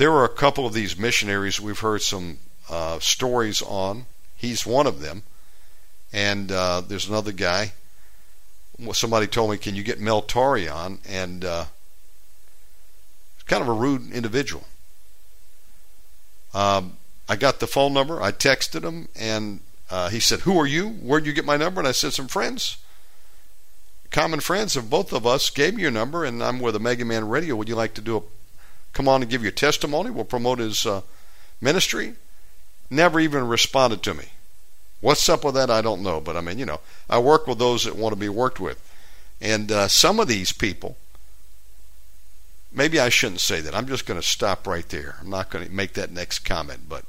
there 0.02 0.10
are 0.10 0.24
a 0.24 0.28
couple 0.28 0.66
of 0.66 0.72
these 0.72 0.98
missionaries 0.98 1.60
we've 1.60 1.78
heard 1.78 2.02
some 2.02 2.36
uh, 2.68 2.98
stories 2.98 3.62
on. 3.62 4.04
He's 4.34 4.66
one 4.66 4.88
of 4.88 5.00
them. 5.00 5.22
And 6.12 6.50
uh, 6.50 6.80
there's 6.80 7.08
another 7.08 7.30
guy. 7.30 7.70
Somebody 8.94 9.28
told 9.28 9.52
me, 9.52 9.58
"Can 9.58 9.76
you 9.76 9.84
get 9.84 10.00
Mel 10.00 10.20
Tari 10.20 10.68
on?" 10.68 10.98
And 11.08 11.44
uh, 11.44 11.66
kind 13.46 13.62
of 13.62 13.68
a 13.68 13.72
rude 13.72 14.10
individual. 14.10 14.64
Um, 16.52 16.96
I 17.28 17.36
got 17.36 17.60
the 17.60 17.68
phone 17.68 17.94
number. 17.94 18.20
I 18.20 18.32
texted 18.32 18.82
him, 18.82 19.06
and 19.14 19.60
uh, 19.88 20.08
he 20.08 20.18
said, 20.18 20.40
"Who 20.40 20.58
are 20.58 20.66
you? 20.66 20.88
Where'd 20.88 21.26
you 21.26 21.32
get 21.32 21.44
my 21.44 21.56
number?" 21.56 21.80
And 21.80 21.86
I 21.86 21.92
said, 21.92 22.12
"Some 22.12 22.26
friends, 22.26 22.76
common 24.10 24.40
friends 24.40 24.74
of 24.74 24.90
both 24.90 25.12
of 25.12 25.28
us, 25.28 25.48
gave 25.48 25.74
me 25.74 25.82
your 25.82 25.92
number, 25.92 26.24
and 26.24 26.42
I'm 26.42 26.58
with 26.58 26.74
Omega 26.74 27.04
Man 27.04 27.28
Radio. 27.28 27.54
Would 27.54 27.68
you 27.68 27.76
like 27.76 27.94
to 27.94 28.00
do 28.00 28.16
a 28.16 28.22
come 28.92 29.08
on 29.08 29.22
and 29.22 29.30
give 29.30 29.42
your 29.42 29.52
testimony? 29.52 30.10
We'll 30.10 30.24
promote 30.24 30.58
his 30.58 30.86
uh, 30.86 31.02
ministry." 31.60 32.14
Never 32.90 33.20
even 33.20 33.48
responded 33.48 34.02
to 34.02 34.12
me. 34.12 34.26
What's 35.00 35.26
up 35.28 35.44
with 35.44 35.54
that? 35.54 35.70
I 35.70 35.80
don't 35.80 36.02
know, 36.02 36.20
but 36.20 36.36
I 36.36 36.42
mean, 36.42 36.58
you 36.58 36.66
know, 36.66 36.80
I 37.08 37.18
work 37.18 37.46
with 37.46 37.58
those 37.58 37.84
that 37.84 37.96
want 37.96 38.12
to 38.12 38.20
be 38.20 38.28
worked 38.28 38.60
with, 38.60 38.78
and 39.40 39.72
uh, 39.72 39.88
some 39.88 40.20
of 40.20 40.28
these 40.28 40.52
people 40.52 40.96
maybe 42.72 42.98
I 42.98 43.08
shouldn't 43.08 43.40
say 43.40 43.60
that. 43.60 43.74
I'm 43.74 43.86
just 43.86 44.06
going 44.06 44.20
to 44.20 44.26
stop 44.26 44.66
right 44.66 44.88
there. 44.88 45.16
I'm 45.20 45.30
not 45.30 45.50
going 45.50 45.66
to 45.66 45.72
make 45.72 45.94
that 45.94 46.10
next 46.10 46.40
comment, 46.40 46.88
but 46.88 47.04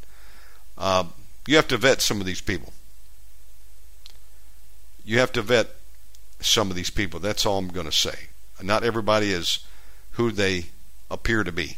uh, 0.77 1.05
you 1.47 1.55
have 1.55 1.67
to 1.69 1.77
vet 1.77 2.01
some 2.01 2.19
of 2.19 2.25
these 2.25 2.41
people. 2.41 2.73
You 5.05 5.19
have 5.19 5.31
to 5.33 5.41
vet 5.41 5.69
some 6.39 6.69
of 6.69 6.75
these 6.75 6.89
people. 6.89 7.19
That's 7.19 7.45
all 7.45 7.57
I'm 7.57 7.69
going 7.69 7.85
to 7.85 7.91
say. 7.91 8.27
Not 8.61 8.83
everybody 8.83 9.31
is 9.31 9.59
who 10.11 10.31
they 10.31 10.67
appear 11.13 11.43
to 11.43 11.51
be. 11.51 11.77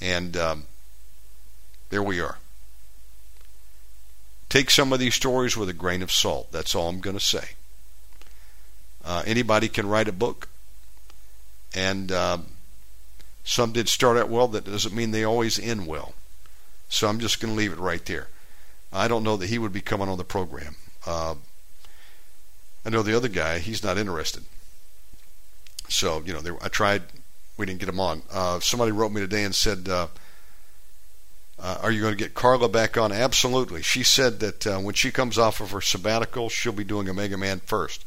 And 0.00 0.36
um, 0.36 0.64
there 1.90 2.02
we 2.02 2.20
are. 2.20 2.38
Take 4.48 4.70
some 4.70 4.92
of 4.92 5.00
these 5.00 5.14
stories 5.14 5.56
with 5.56 5.68
a 5.68 5.72
grain 5.72 6.02
of 6.02 6.12
salt. 6.12 6.52
That's 6.52 6.74
all 6.74 6.88
I'm 6.88 7.00
going 7.00 7.18
to 7.18 7.24
say. 7.24 7.50
Uh, 9.04 9.22
anybody 9.26 9.68
can 9.68 9.88
write 9.88 10.08
a 10.08 10.12
book. 10.12 10.48
And 11.74 12.12
um, 12.12 12.46
some 13.42 13.72
did 13.72 13.88
start 13.88 14.16
out 14.16 14.28
well. 14.28 14.46
That 14.48 14.64
doesn't 14.64 14.94
mean 14.94 15.10
they 15.10 15.24
always 15.24 15.58
end 15.58 15.86
well. 15.86 16.14
So 16.88 17.08
I'm 17.08 17.18
just 17.18 17.40
going 17.40 17.52
to 17.52 17.58
leave 17.58 17.72
it 17.72 17.78
right 17.78 18.04
there. 18.06 18.28
I 18.92 19.08
don't 19.08 19.24
know 19.24 19.36
that 19.36 19.48
he 19.48 19.58
would 19.58 19.72
be 19.72 19.80
coming 19.80 20.08
on 20.08 20.18
the 20.18 20.24
program. 20.24 20.76
Uh, 21.04 21.34
I 22.86 22.90
know 22.90 23.02
the 23.02 23.16
other 23.16 23.28
guy, 23.28 23.58
he's 23.58 23.82
not 23.82 23.98
interested. 23.98 24.44
So, 25.88 26.22
you 26.24 26.32
know, 26.32 26.40
they, 26.40 26.52
I 26.62 26.68
tried, 26.68 27.02
we 27.56 27.66
didn't 27.66 27.80
get 27.80 27.88
him 27.88 28.00
on. 28.00 28.22
Uh, 28.32 28.60
somebody 28.60 28.92
wrote 28.92 29.12
me 29.12 29.20
today 29.20 29.44
and 29.44 29.54
said, 29.54 29.88
uh, 29.88 30.08
uh, 31.58 31.78
Are 31.82 31.90
you 31.90 32.00
going 32.00 32.16
to 32.16 32.22
get 32.22 32.34
Carla 32.34 32.68
back 32.68 32.96
on? 32.96 33.12
Absolutely. 33.12 33.82
She 33.82 34.02
said 34.02 34.40
that 34.40 34.66
uh, 34.66 34.78
when 34.78 34.94
she 34.94 35.10
comes 35.10 35.38
off 35.38 35.60
of 35.60 35.70
her 35.70 35.80
sabbatical, 35.80 36.48
she'll 36.48 36.72
be 36.72 36.84
doing 36.84 37.08
Omega 37.08 37.36
Man 37.36 37.60
first. 37.60 38.04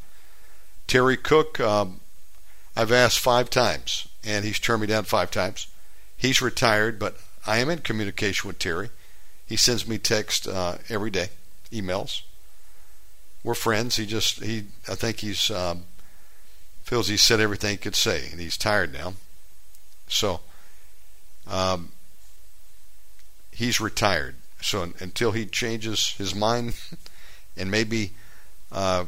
Terry 0.86 1.18
Cook, 1.18 1.60
um, 1.60 2.00
I've 2.76 2.92
asked 2.92 3.20
five 3.20 3.50
times, 3.50 4.08
and 4.24 4.46
he's 4.46 4.60
turned 4.60 4.82
me 4.82 4.88
down 4.88 5.04
five 5.04 5.32
times. 5.32 5.68
He's 6.16 6.42
retired, 6.42 7.00
but 7.00 7.18
I 7.46 7.60
am 7.60 7.70
in 7.70 7.80
communication 7.80 8.48
with 8.48 8.60
Terry. 8.60 8.90
He 9.46 9.56
sends 9.56 9.88
me 9.88 9.98
text 9.98 10.48
uh, 10.48 10.78
every 10.90 11.10
day, 11.10 11.30
emails. 11.72 12.22
We're 13.44 13.56
friends. 13.56 13.96
He 13.96 14.06
just 14.06 14.44
he 14.44 14.66
I 14.90 14.96
think 14.96 15.20
he's 15.20 15.50
um, 15.50 15.86
feels 16.84 17.08
he 17.08 17.16
said 17.18 17.40
everything 17.40 17.72
he 17.72 17.78
could 17.78 17.96
say, 17.96 18.30
and 18.30 18.42
he's 18.42 18.58
tired 18.58 18.92
now. 18.92 19.14
So 20.08 20.42
um, 21.48 21.92
he's 23.52 23.80
retired. 23.80 24.36
So 24.62 24.92
until 25.00 25.32
he 25.32 25.46
changes 25.46 26.16
his 26.18 26.34
mind 26.34 26.80
and 27.58 27.70
maybe 27.70 28.12
uh, 28.72 29.06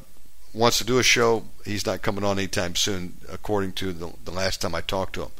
wants 0.53 0.77
to 0.80 0.84
do 0.84 0.99
a 0.99 1.03
show, 1.03 1.43
he's 1.65 1.85
not 1.85 2.01
coming 2.01 2.23
on 2.23 2.38
anytime 2.38 2.76
soon, 2.76 3.17
according 3.31 3.73
to 3.73 3.93
the, 3.93 4.13
the 4.26 4.31
last 4.31 4.61
time 4.61 4.76
I 4.76 4.81
talked 4.81 5.13
to 5.13 5.23
him. 5.23 5.31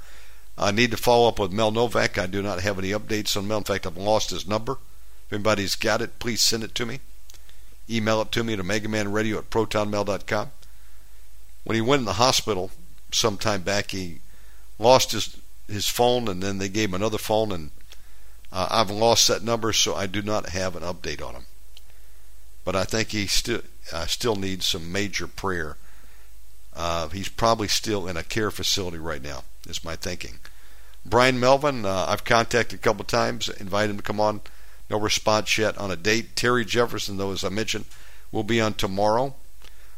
I 0.58 0.72
need 0.72 0.92
to 0.92 0.98
follow 0.98 1.30
up 1.30 1.40
with 1.40 1.54
Mel 1.54 1.72
Novak. 1.72 2.18
I 2.18 2.28
do 2.28 2.42
not 2.42 2.62
have 2.62 2.78
any 2.78 2.90
updates 2.90 3.38
on 3.38 3.48
Mel. 3.48 3.60
In 3.60 3.64
fact, 3.64 3.88
I've 3.88 3.98
lost 3.98 4.32
his 4.32 4.48
number. 4.48 4.74
If 5.28 5.34
anybody's 5.34 5.76
got 5.76 6.02
it, 6.02 6.20
please 6.20 6.42
send 6.42 6.64
it 6.64 6.76
to 6.76 6.86
me. 6.86 7.00
Email 7.90 8.22
it 8.22 8.32
to 8.34 8.44
me 8.44 8.54
at 8.54 8.60
omegamanradio 8.60 9.38
at 9.38 9.50
protonmail.com. 9.50 10.52
When 11.64 11.76
he 11.76 11.82
went 11.82 12.02
in 12.02 12.06
the 12.06 12.14
hospital 12.14 12.72
some 13.12 13.38
time 13.38 13.62
back, 13.62 13.92
he 13.92 14.20
lost 14.78 15.12
his 15.12 15.38
his 15.70 15.88
phone, 15.88 16.28
and 16.28 16.42
then 16.42 16.58
they 16.58 16.70
gave 16.70 16.90
him 16.90 16.96
another 16.96 17.18
phone, 17.18 17.52
and 17.52 17.72
uh, 18.52 18.68
I've 18.70 18.90
lost 18.90 19.28
that 19.28 19.44
number, 19.44 19.74
so 19.74 19.96
I 19.96 20.08
do 20.08 20.22
not 20.22 20.50
have 20.50 20.76
an 20.76 20.84
update 20.84 21.26
on 21.26 21.36
him. 21.36 21.46
But 22.66 22.76
I 22.76 22.84
think 22.84 23.10
he 23.10 23.28
still 23.28 23.62
uh, 23.92 24.06
still 24.06 24.36
needs 24.36 24.66
some 24.66 24.92
major 24.92 25.28
prayer. 25.28 25.78
Uh, 26.76 27.10
he's 27.10 27.30
probably 27.30 27.68
still 27.68 28.08
in 28.08 28.18
a 28.18 28.24
care 28.24 28.52
facility 28.52 28.98
right 28.98 29.22
now. 29.22 29.44
Is 29.68 29.84
my 29.84 29.96
thinking. 29.96 30.40
Brian 31.06 31.40
Melvin, 31.40 31.86
uh, 31.86 32.06
I've 32.08 32.26
contacted 32.26 32.80
a 32.80 32.82
couple 32.82 33.06
times, 33.06 33.50
invited 33.50 33.92
him 33.92 33.98
to 33.98 34.04
come 34.04 34.20
on. 34.20 34.42
No 34.90 35.00
response 35.00 35.58
yet 35.58 35.78
on 35.78 35.92
a 35.92 35.96
date. 35.96 36.36
Terry 36.36 36.66
Jefferson, 36.66 37.18
though, 37.18 37.32
as 37.32 37.44
I 37.44 37.50
mentioned, 37.50 37.86
will 38.32 38.44
be 38.44 38.60
on 38.60 38.74
tomorrow. 38.74 39.36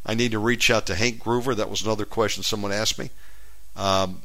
I 0.06 0.14
need 0.14 0.32
to 0.32 0.40
reach 0.40 0.70
out 0.70 0.86
to 0.88 0.96
Hank 0.96 1.24
Groover. 1.24 1.56
That 1.56 1.70
was 1.70 1.82
another 1.82 2.06
question 2.06 2.44
someone 2.44 2.72
asked 2.72 3.00
me. 3.00 3.10
Um, 3.76 4.22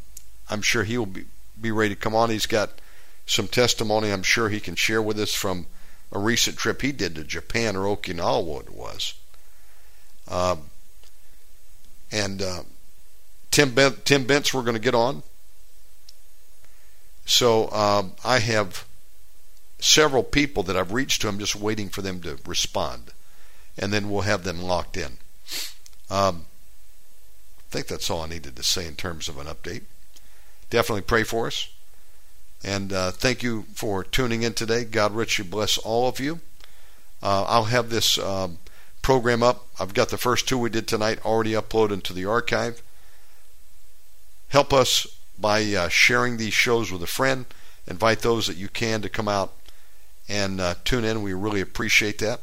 I'm 0.48 0.62
sure 0.62 0.85
he 0.85 0.98
will 0.98 1.06
be, 1.06 1.24
be 1.60 1.70
ready 1.70 1.94
to 1.94 2.00
come 2.00 2.14
on. 2.14 2.30
He's 2.30 2.46
got 2.46 2.70
some 3.26 3.48
testimony 3.48 4.10
I'm 4.10 4.22
sure 4.22 4.48
he 4.48 4.60
can 4.60 4.74
share 4.74 5.02
with 5.02 5.18
us 5.18 5.34
from 5.34 5.66
a 6.12 6.18
recent 6.18 6.56
trip 6.56 6.82
he 6.82 6.92
did 6.92 7.14
to 7.16 7.24
Japan 7.24 7.76
or 7.76 7.96
Okinawa, 7.96 8.62
it 8.62 8.72
was. 8.72 9.14
Um, 10.28 10.70
and 12.12 12.40
uh, 12.40 12.62
Tim 13.50 13.74
ben- 13.74 13.96
Tim 14.04 14.24
Bentz, 14.24 14.54
we're 14.54 14.62
going 14.62 14.74
to 14.74 14.80
get 14.80 14.94
on. 14.94 15.22
So 17.24 17.70
um, 17.72 18.12
I 18.24 18.38
have 18.38 18.86
several 19.78 20.22
people 20.22 20.62
that 20.64 20.76
I've 20.76 20.92
reached 20.92 21.22
to. 21.22 21.28
I'm 21.28 21.38
just 21.38 21.56
waiting 21.56 21.88
for 21.88 22.02
them 22.02 22.20
to 22.22 22.38
respond, 22.46 23.10
and 23.76 23.92
then 23.92 24.08
we'll 24.08 24.22
have 24.22 24.44
them 24.44 24.62
locked 24.62 24.96
in. 24.96 25.18
Um, 26.08 26.46
I 27.58 27.70
think 27.70 27.88
that's 27.88 28.08
all 28.08 28.22
I 28.22 28.28
needed 28.28 28.54
to 28.56 28.62
say 28.62 28.86
in 28.86 28.94
terms 28.94 29.28
of 29.28 29.38
an 29.38 29.46
update. 29.46 29.82
Definitely 30.70 31.02
pray 31.02 31.22
for 31.22 31.47
us. 31.47 31.68
And 32.64 32.93
uh, 32.93 33.10
thank 33.12 33.43
you 33.43 33.66
for 33.74 34.02
tuning 34.02 34.43
in 34.43 34.55
today. 34.55 34.84
God 34.84 35.14
richly 35.14 35.44
bless 35.44 35.78
all 35.78 36.09
of 36.09 36.18
you. 36.18 36.40
Uh, 37.22 37.44
I'll 37.44 37.64
have 37.64 37.90
this 37.90 38.18
um, 38.18 38.59
program 39.02 39.43
up. 39.43 39.66
I've 39.78 39.94
got 39.94 40.09
the 40.09 40.18
first 40.18 40.48
two 40.48 40.59
we 40.59 40.70
did 40.70 40.88
tonight 40.88 41.24
already 41.24 41.52
uploaded 41.52 41.93
into 41.93 42.12
the 42.12 42.24
archive. 42.24 42.82
Help 44.48 44.72
us 44.72 45.06
by 45.38 45.62
uh, 45.74 45.88
sharing 45.88 46.36
these 46.36 46.55
shows 46.55 46.90
with 46.90 47.02
a 47.02 47.06
friend. 47.06 47.47
Invite 47.86 48.20
those 48.20 48.47
that 48.47 48.56
you 48.56 48.68
can 48.68 49.02
to 49.02 49.09
come 49.09 49.28
out 49.28 49.52
and 50.28 50.60
uh, 50.60 50.74
tune 50.84 51.05
in. 51.05 51.22
We 51.22 51.34
really 51.34 51.60
appreciate 51.60 52.18
that. 52.18 52.40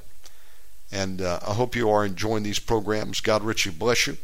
And 0.92 1.22
uh, 1.22 1.40
I 1.46 1.54
hope 1.54 1.76
you 1.76 1.90
are 1.90 2.06
enjoying 2.06 2.44
these 2.44 2.60
programs. 2.60 3.20
God 3.20 3.44
richly 3.44 3.72
bless 3.72 4.08
you. 4.08 4.18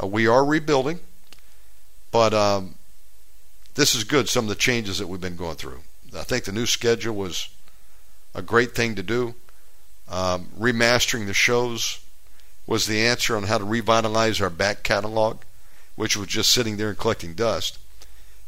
Uh, 0.00 0.06
we 0.06 0.26
are 0.26 0.44
rebuilding, 0.44 1.00
but 2.12 2.34
um, 2.34 2.74
this 3.74 3.94
is 3.94 4.04
good, 4.04 4.28
some 4.28 4.44
of 4.44 4.48
the 4.48 4.54
changes 4.54 4.98
that 4.98 5.06
we've 5.06 5.20
been 5.20 5.36
going 5.36 5.56
through. 5.56 5.80
I 6.16 6.22
think 6.22 6.44
the 6.44 6.52
new 6.52 6.66
schedule 6.66 7.14
was 7.14 7.48
a 8.34 8.42
great 8.42 8.74
thing 8.74 8.94
to 8.96 9.02
do. 9.02 9.34
Um, 10.08 10.48
remastering 10.58 11.26
the 11.26 11.34
shows 11.34 12.00
was 12.66 12.86
the 12.86 13.00
answer 13.06 13.36
on 13.36 13.44
how 13.44 13.58
to 13.58 13.64
revitalize 13.64 14.40
our 14.40 14.50
back 14.50 14.82
catalog, 14.82 15.38
which 15.96 16.16
was 16.16 16.28
just 16.28 16.50
sitting 16.50 16.76
there 16.76 16.88
and 16.88 16.98
collecting 16.98 17.34
dust. 17.34 17.78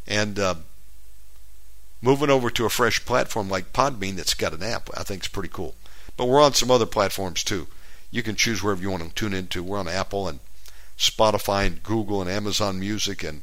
And 0.07 0.39
uh, 0.39 0.57
moving 2.01 2.31
over 2.31 2.51
to 2.51 2.65
a 2.65 2.71
fresh 2.71 3.05
platform 3.05 3.49
like 3.49 3.73
Podbean 3.73 4.17
that's 4.17 4.35
got 4.35 4.55
an 4.55 4.63
app, 4.63 4.91
I 4.97 5.05
think 5.05 5.23
is 5.23 5.29
pretty 5.29 5.49
cool. 5.49 5.77
But 6.17 6.27
we're 6.27 6.43
on 6.43 6.55
some 6.55 6.71
other 6.71 6.87
platforms 6.87 7.45
too. 7.45 7.69
You 8.11 8.23
can 8.23 8.37
choose 8.37 8.63
wherever 8.63 8.83
you 8.83 8.91
want 8.91 9.05
to 9.05 9.15
tune 9.15 9.33
into. 9.33 9.63
We're 9.63 9.79
on 9.79 9.89
Apple 9.89 10.29
and 10.29 10.41
Spotify 10.99 11.67
and 11.67 11.83
Google 11.83 12.21
and 12.21 12.31
Amazon 12.31 12.79
Music 12.79 13.23
and 13.23 13.43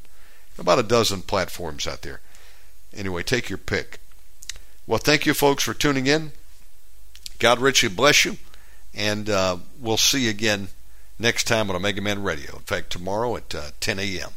about 0.60 0.80
a 0.80 0.84
dozen 0.84 1.22
platforms 1.22 1.88
out 1.88 2.02
there. 2.02 2.22
Anyway, 2.94 3.24
take 3.24 3.50
your 3.50 3.58
pick. 3.58 4.00
Well, 4.88 5.00
thank 5.00 5.26
you, 5.26 5.34
folks, 5.34 5.64
for 5.64 5.74
tuning 5.74 6.08
in. 6.08 6.32
God 7.38 7.60
richly 7.60 7.90
bless 7.90 8.26
you, 8.26 8.38
and 8.94 9.30
uh, 9.30 9.58
we'll 9.80 9.98
see 9.98 10.26
you 10.26 10.30
again 10.30 10.70
next 11.18 11.46
time 11.46 11.70
on 11.70 11.76
Omega 11.76 12.02
Man 12.02 12.24
Radio. 12.24 12.56
In 12.56 12.64
fact, 12.64 12.90
tomorrow 12.90 13.36
at 13.36 13.54
uh, 13.54 13.70
10 13.80 14.00
a.m. 14.00 14.32